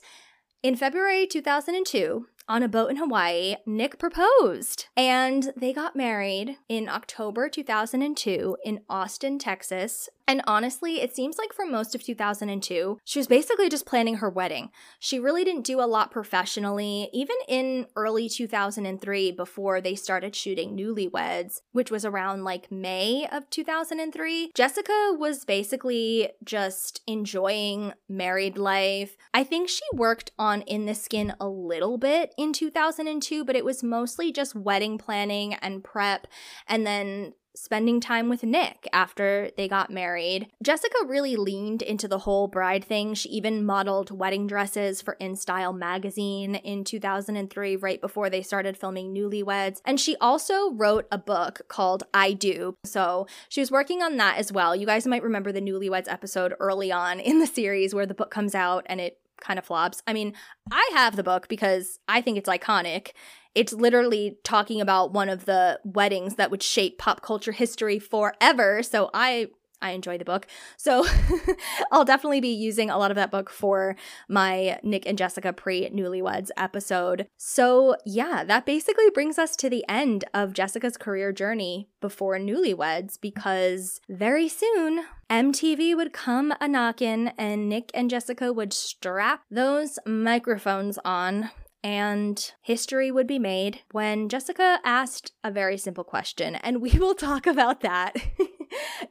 in 0.63 0.75
February 0.75 1.27
2002, 1.27 2.27
on 2.47 2.63
a 2.63 2.67
boat 2.67 2.89
in 2.89 2.97
Hawaii, 2.97 3.55
Nick 3.65 3.99
proposed 3.99 4.87
and 4.95 5.51
they 5.55 5.73
got 5.73 5.95
married 5.95 6.57
in 6.69 6.87
October 6.87 7.49
2002 7.49 8.57
in 8.63 8.81
Austin, 8.89 9.37
Texas. 9.37 10.09
And 10.27 10.41
honestly, 10.45 11.01
it 11.01 11.15
seems 11.15 11.37
like 11.37 11.53
for 11.53 11.65
most 11.65 11.95
of 11.95 12.03
2002, 12.03 12.99
she 13.05 13.19
was 13.19 13.27
basically 13.27 13.69
just 13.69 13.85
planning 13.85 14.15
her 14.15 14.29
wedding. 14.29 14.69
She 14.99 15.19
really 15.19 15.45
didn't 15.45 15.65
do 15.65 15.79
a 15.79 15.87
lot 15.87 16.11
professionally, 16.11 17.09
even 17.13 17.37
in 17.47 17.87
early 17.95 18.27
2003 18.27 19.31
before 19.31 19.79
they 19.79 19.95
started 19.95 20.35
shooting 20.35 20.75
Newlyweds, 20.75 21.61
which 21.71 21.89
was 21.89 22.03
around 22.03 22.43
like 22.43 22.69
May 22.69 23.25
of 23.31 23.49
2003. 23.49 24.51
Jessica 24.53 25.15
was 25.17 25.45
basically 25.45 26.29
just 26.43 27.01
enjoying 27.07 27.93
married 28.09 28.57
life. 28.57 29.15
I 29.33 29.45
think 29.45 29.69
she 29.69 29.83
worked 29.93 30.31
on 30.37 30.61
In 30.63 30.85
This 30.85 31.01
Skin 31.01 31.33
a 31.39 31.47
little 31.47 31.97
bit 31.97 32.33
in 32.37 32.51
2002, 32.51 33.45
but 33.45 33.55
it 33.55 33.63
was 33.63 33.81
mostly 33.81 34.33
just 34.33 34.55
wedding 34.55 34.97
planning 34.97 35.53
and 35.53 35.83
prep 35.83 36.27
and 36.67 36.85
then 36.85 37.33
spending 37.57 37.99
time 37.99 38.29
with 38.29 38.43
Nick 38.43 38.87
after 38.93 39.51
they 39.57 39.67
got 39.67 39.89
married. 39.89 40.47
Jessica 40.63 40.95
really 41.05 41.35
leaned 41.35 41.81
into 41.81 42.07
the 42.07 42.19
whole 42.19 42.47
bride 42.47 42.83
thing. 42.83 43.13
She 43.13 43.29
even 43.29 43.65
modeled 43.65 44.11
wedding 44.11 44.47
dresses 44.47 45.01
for 45.01 45.17
InStyle 45.19 45.77
magazine 45.77 46.55
in 46.55 46.83
2003, 46.83 47.75
right 47.75 47.99
before 47.99 48.29
they 48.29 48.41
started 48.41 48.77
filming 48.77 49.13
Newlyweds. 49.13 49.81
And 49.85 49.99
she 49.99 50.15
also 50.17 50.71
wrote 50.71 51.07
a 51.11 51.17
book 51.17 51.61
called 51.67 52.03
I 52.13 52.33
Do. 52.33 52.75
So 52.83 53.27
she 53.49 53.61
was 53.61 53.71
working 53.71 54.01
on 54.01 54.17
that 54.17 54.37
as 54.37 54.51
well. 54.51 54.75
You 54.75 54.85
guys 54.85 55.07
might 55.07 55.23
remember 55.23 55.51
the 55.51 55.61
Newlyweds 55.61 56.11
episode 56.11 56.53
early 56.59 56.91
on 56.91 57.19
in 57.19 57.39
the 57.39 57.47
series 57.47 57.93
where 57.93 58.05
the 58.05 58.13
book 58.13 58.31
comes 58.31 58.55
out 58.55 58.85
and 58.87 59.01
it 59.01 59.19
kind 59.41 59.59
of 59.59 59.65
flops. 59.65 60.01
I 60.07 60.13
mean, 60.13 60.33
I 60.71 60.89
have 60.93 61.15
the 61.15 61.23
book 61.23 61.47
because 61.47 61.99
I 62.07 62.21
think 62.21 62.37
it's 62.37 62.49
iconic. 62.49 63.11
It's 63.55 63.73
literally 63.73 64.37
talking 64.43 64.81
about 64.81 65.13
one 65.13 65.29
of 65.29 65.45
the 65.45 65.79
weddings 65.83 66.35
that 66.35 66.51
would 66.51 66.61
shape 66.61 66.97
pop 66.97 67.21
culture 67.21 67.51
history 67.51 67.99
forever. 67.99 68.83
So 68.83 69.09
I 69.13 69.47
I 69.81 69.91
enjoy 69.91 70.17
the 70.17 70.25
book. 70.25 70.47
So 70.77 71.05
I'll 71.91 72.05
definitely 72.05 72.41
be 72.41 72.53
using 72.53 72.89
a 72.89 72.97
lot 72.97 73.11
of 73.11 73.15
that 73.15 73.31
book 73.31 73.49
for 73.49 73.95
my 74.27 74.79
Nick 74.83 75.05
and 75.05 75.17
Jessica 75.17 75.53
pre 75.53 75.89
newlyweds 75.89 76.49
episode. 76.57 77.27
So, 77.37 77.95
yeah, 78.05 78.43
that 78.43 78.65
basically 78.65 79.09
brings 79.09 79.37
us 79.37 79.55
to 79.57 79.69
the 79.69 79.85
end 79.87 80.25
of 80.33 80.53
Jessica's 80.53 80.97
career 80.97 81.31
journey 81.31 81.89
before 82.01 82.37
newlyweds 82.37 83.19
because 83.19 84.01
very 84.09 84.47
soon 84.47 85.05
MTV 85.29 85.95
would 85.95 86.13
come 86.13 86.53
a 86.61 86.67
knockin' 86.67 87.29
and 87.37 87.67
Nick 87.67 87.91
and 87.93 88.09
Jessica 88.09 88.53
would 88.53 88.73
strap 88.73 89.43
those 89.51 89.99
microphones 90.05 90.97
on 91.03 91.49
and 91.83 92.53
history 92.61 93.11
would 93.11 93.27
be 93.27 93.39
made 93.39 93.81
when 93.91 94.29
Jessica 94.29 94.79
asked 94.83 95.31
a 95.43 95.51
very 95.51 95.77
simple 95.77 96.03
question, 96.03 96.55
and 96.55 96.81
we 96.81 96.91
will 96.91 97.15
talk 97.15 97.47
about 97.47 97.81
that 97.81 98.15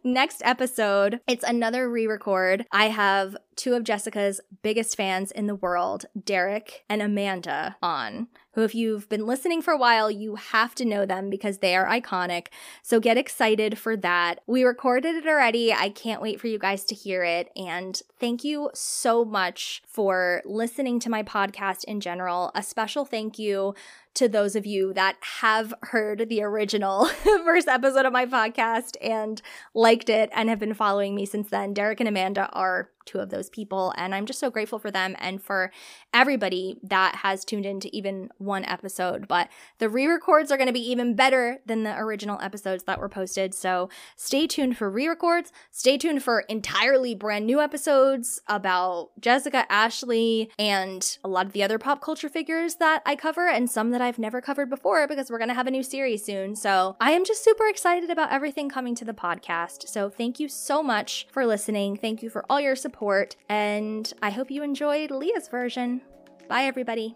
next 0.04 0.42
episode. 0.44 1.20
It's 1.26 1.44
another 1.44 1.90
re 1.90 2.06
record. 2.06 2.66
I 2.72 2.88
have 2.88 3.36
two 3.56 3.74
of 3.74 3.84
Jessica's 3.84 4.40
biggest 4.62 4.96
fans 4.96 5.30
in 5.30 5.46
the 5.46 5.54
world, 5.54 6.06
Derek 6.24 6.84
and 6.88 7.02
Amanda, 7.02 7.76
on 7.82 8.28
who, 8.56 8.62
if 8.62 8.74
you've 8.74 9.06
been 9.10 9.26
listening 9.26 9.60
for 9.60 9.72
a 9.72 9.78
while, 9.78 10.10
you 10.10 10.36
have 10.36 10.74
to 10.76 10.86
know 10.86 11.04
them 11.04 11.28
because 11.28 11.58
they 11.58 11.76
are 11.76 11.86
iconic. 11.86 12.46
So 12.82 12.98
get 12.98 13.18
excited 13.18 13.78
for 13.78 13.98
that. 13.98 14.40
We 14.46 14.64
recorded 14.64 15.14
it 15.14 15.26
already. 15.26 15.74
I 15.74 15.90
can't 15.90 16.22
wait 16.22 16.40
for 16.40 16.46
you 16.46 16.58
guys 16.58 16.84
to 16.84 16.94
hear 16.94 17.22
it. 17.22 17.50
And 17.54 18.00
thank 18.18 18.44
you 18.44 18.70
so 18.72 19.26
much 19.26 19.82
for 19.86 20.40
listening 20.46 20.98
to 21.00 21.10
my 21.10 21.22
podcast 21.22 21.84
in 21.84 22.00
general. 22.00 22.50
A 22.54 22.62
special 22.62 23.04
thank 23.04 23.38
you 23.38 23.74
to 24.16 24.28
those 24.28 24.56
of 24.56 24.66
you 24.66 24.92
that 24.94 25.16
have 25.40 25.72
heard 25.82 26.28
the 26.28 26.42
original 26.42 27.06
first 27.44 27.68
episode 27.68 28.04
of 28.06 28.12
my 28.12 28.26
podcast 28.26 28.96
and 29.02 29.40
liked 29.74 30.08
it 30.08 30.30
and 30.32 30.48
have 30.48 30.58
been 30.58 30.74
following 30.74 31.14
me 31.14 31.24
since 31.26 31.48
then. 31.50 31.72
Derek 31.72 32.00
and 32.00 32.08
Amanda 32.08 32.48
are 32.52 32.90
two 33.06 33.20
of 33.20 33.30
those 33.30 33.48
people. 33.48 33.94
And 33.96 34.14
I'm 34.14 34.26
just 34.26 34.40
so 34.40 34.50
grateful 34.50 34.78
for 34.78 34.90
them 34.90 35.16
and 35.18 35.42
for 35.42 35.72
everybody 36.12 36.78
that 36.82 37.16
has 37.16 37.44
tuned 37.44 37.64
into 37.64 37.88
even 37.96 38.30
one 38.38 38.64
episode. 38.64 39.28
But 39.28 39.48
the 39.78 39.88
re 39.88 40.06
records 40.06 40.50
are 40.50 40.56
going 40.56 40.66
to 40.66 40.72
be 40.72 40.90
even 40.90 41.14
better 41.14 41.58
than 41.64 41.84
the 41.84 41.96
original 41.96 42.40
episodes 42.42 42.84
that 42.84 43.00
were 43.00 43.08
posted. 43.08 43.54
So 43.54 43.88
stay 44.16 44.46
tuned 44.46 44.76
for 44.76 44.90
re 44.90 45.08
records. 45.08 45.52
Stay 45.70 45.96
tuned 45.96 46.22
for 46.22 46.40
entirely 46.40 47.14
brand 47.14 47.46
new 47.46 47.60
episodes 47.60 48.40
about 48.48 49.10
Jessica, 49.20 49.66
Ashlee, 49.70 50.50
and 50.58 51.18
a 51.24 51.28
lot 51.28 51.46
of 51.46 51.52
the 51.52 51.62
other 51.62 51.78
pop 51.78 52.00
culture 52.00 52.28
figures 52.28 52.76
that 52.76 53.02
I 53.06 53.16
cover 53.16 53.48
and 53.48 53.70
some 53.70 53.90
that 53.90 54.00
I've 54.00 54.18
never 54.18 54.40
covered 54.40 54.68
before 54.68 55.06
because 55.06 55.30
we're 55.30 55.38
going 55.38 55.48
to 55.48 55.54
have 55.54 55.66
a 55.66 55.70
new 55.70 55.82
series 55.82 56.24
soon. 56.24 56.56
So 56.56 56.96
I 57.00 57.12
am 57.12 57.24
just 57.24 57.44
super 57.44 57.66
excited 57.66 58.10
about 58.10 58.32
everything 58.32 58.68
coming 58.68 58.94
to 58.96 59.04
the 59.04 59.14
podcast. 59.14 59.88
So 59.88 60.10
thank 60.10 60.40
you 60.40 60.48
so 60.48 60.82
much 60.82 61.26
for 61.30 61.46
listening. 61.46 61.96
Thank 61.96 62.22
you 62.22 62.30
for 62.30 62.44
all 62.50 62.60
your 62.60 62.74
support 62.74 62.95
support, 62.96 63.36
and 63.50 64.10
I 64.22 64.30
hope 64.30 64.50
you 64.50 64.62
enjoyed 64.62 65.10
Lia's 65.10 65.48
version. 65.48 66.00
Bye, 66.48 66.62
everybody. 66.62 67.14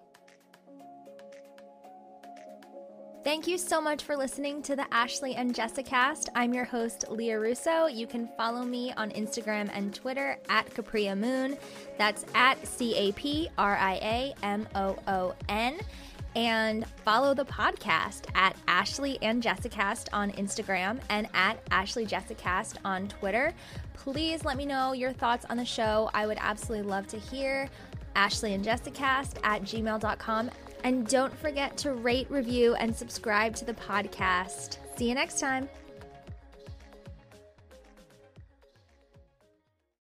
Thank 3.25 3.47
you 3.47 3.57
so 3.57 3.81
much 3.81 4.03
for 4.03 4.15
listening 4.15 4.61
to 4.63 4.77
the 4.77 4.87
Ashlee 4.93 5.35
and 5.39 5.55
Jessicast. 5.55 6.29
I'm 6.35 6.53
your 6.53 6.67
host, 6.67 7.07
Lia 7.09 7.41
Russo. 7.41 7.87
You 7.87 8.07
can 8.07 8.29
follow 8.37 8.63
me 8.63 8.93
on 8.99 9.11
Instagram 9.13 9.71
and 9.73 9.95
Twitter 9.95 10.37
at 10.51 10.69
Capria 10.75 11.17
Moon. 11.17 11.57
That's 11.97 12.27
at 12.35 12.67
C 12.67 12.95
A 12.97 13.13
P 13.13 13.49
R 13.57 13.77
I 13.77 13.95
A 14.03 14.35
M 14.43 14.69
O 14.75 14.99
O 15.07 15.35
N 15.49 15.79
and 16.35 16.87
follow 17.05 17.35
the 17.35 17.45
podcast 17.45 18.25
at 18.35 18.57
Ashlee 18.67 19.19
and 19.23 19.43
Jessicast 19.43 20.09
on 20.13 20.31
Instagram 20.33 21.01
and 21.09 21.29
at 21.35 21.65
Ashlee 21.71 22.09
Jessicast 22.09 22.77
on 22.85 23.09
Twitter. 23.09 23.53
Please 23.95 24.45
let 24.45 24.57
me 24.57 24.65
know 24.65 24.93
your 24.93 25.13
thoughts 25.13 25.45
on 25.51 25.57
the 25.57 25.65
show. 25.65 26.11
I 26.15 26.27
would 26.27 26.39
absolutely 26.41 26.89
love 26.89 27.07
to 27.09 27.19
hear. 27.19 27.69
Ashlee 28.17 28.55
and 28.55 28.65
Jessicast 28.65 29.39
at 29.45 29.63
gmail.com. 29.63 30.51
And 30.85 31.07
don't 31.07 31.37
forget 31.39 31.77
to 31.79 31.93
rate, 31.93 32.31
review, 32.31 32.75
and 32.75 32.95
subscribe 32.95 33.55
to 33.57 33.65
the 33.65 33.75
podcast. 33.75 34.79
See 34.97 35.09
you 35.09 35.15
next 35.15 35.41
time. 35.41 35.69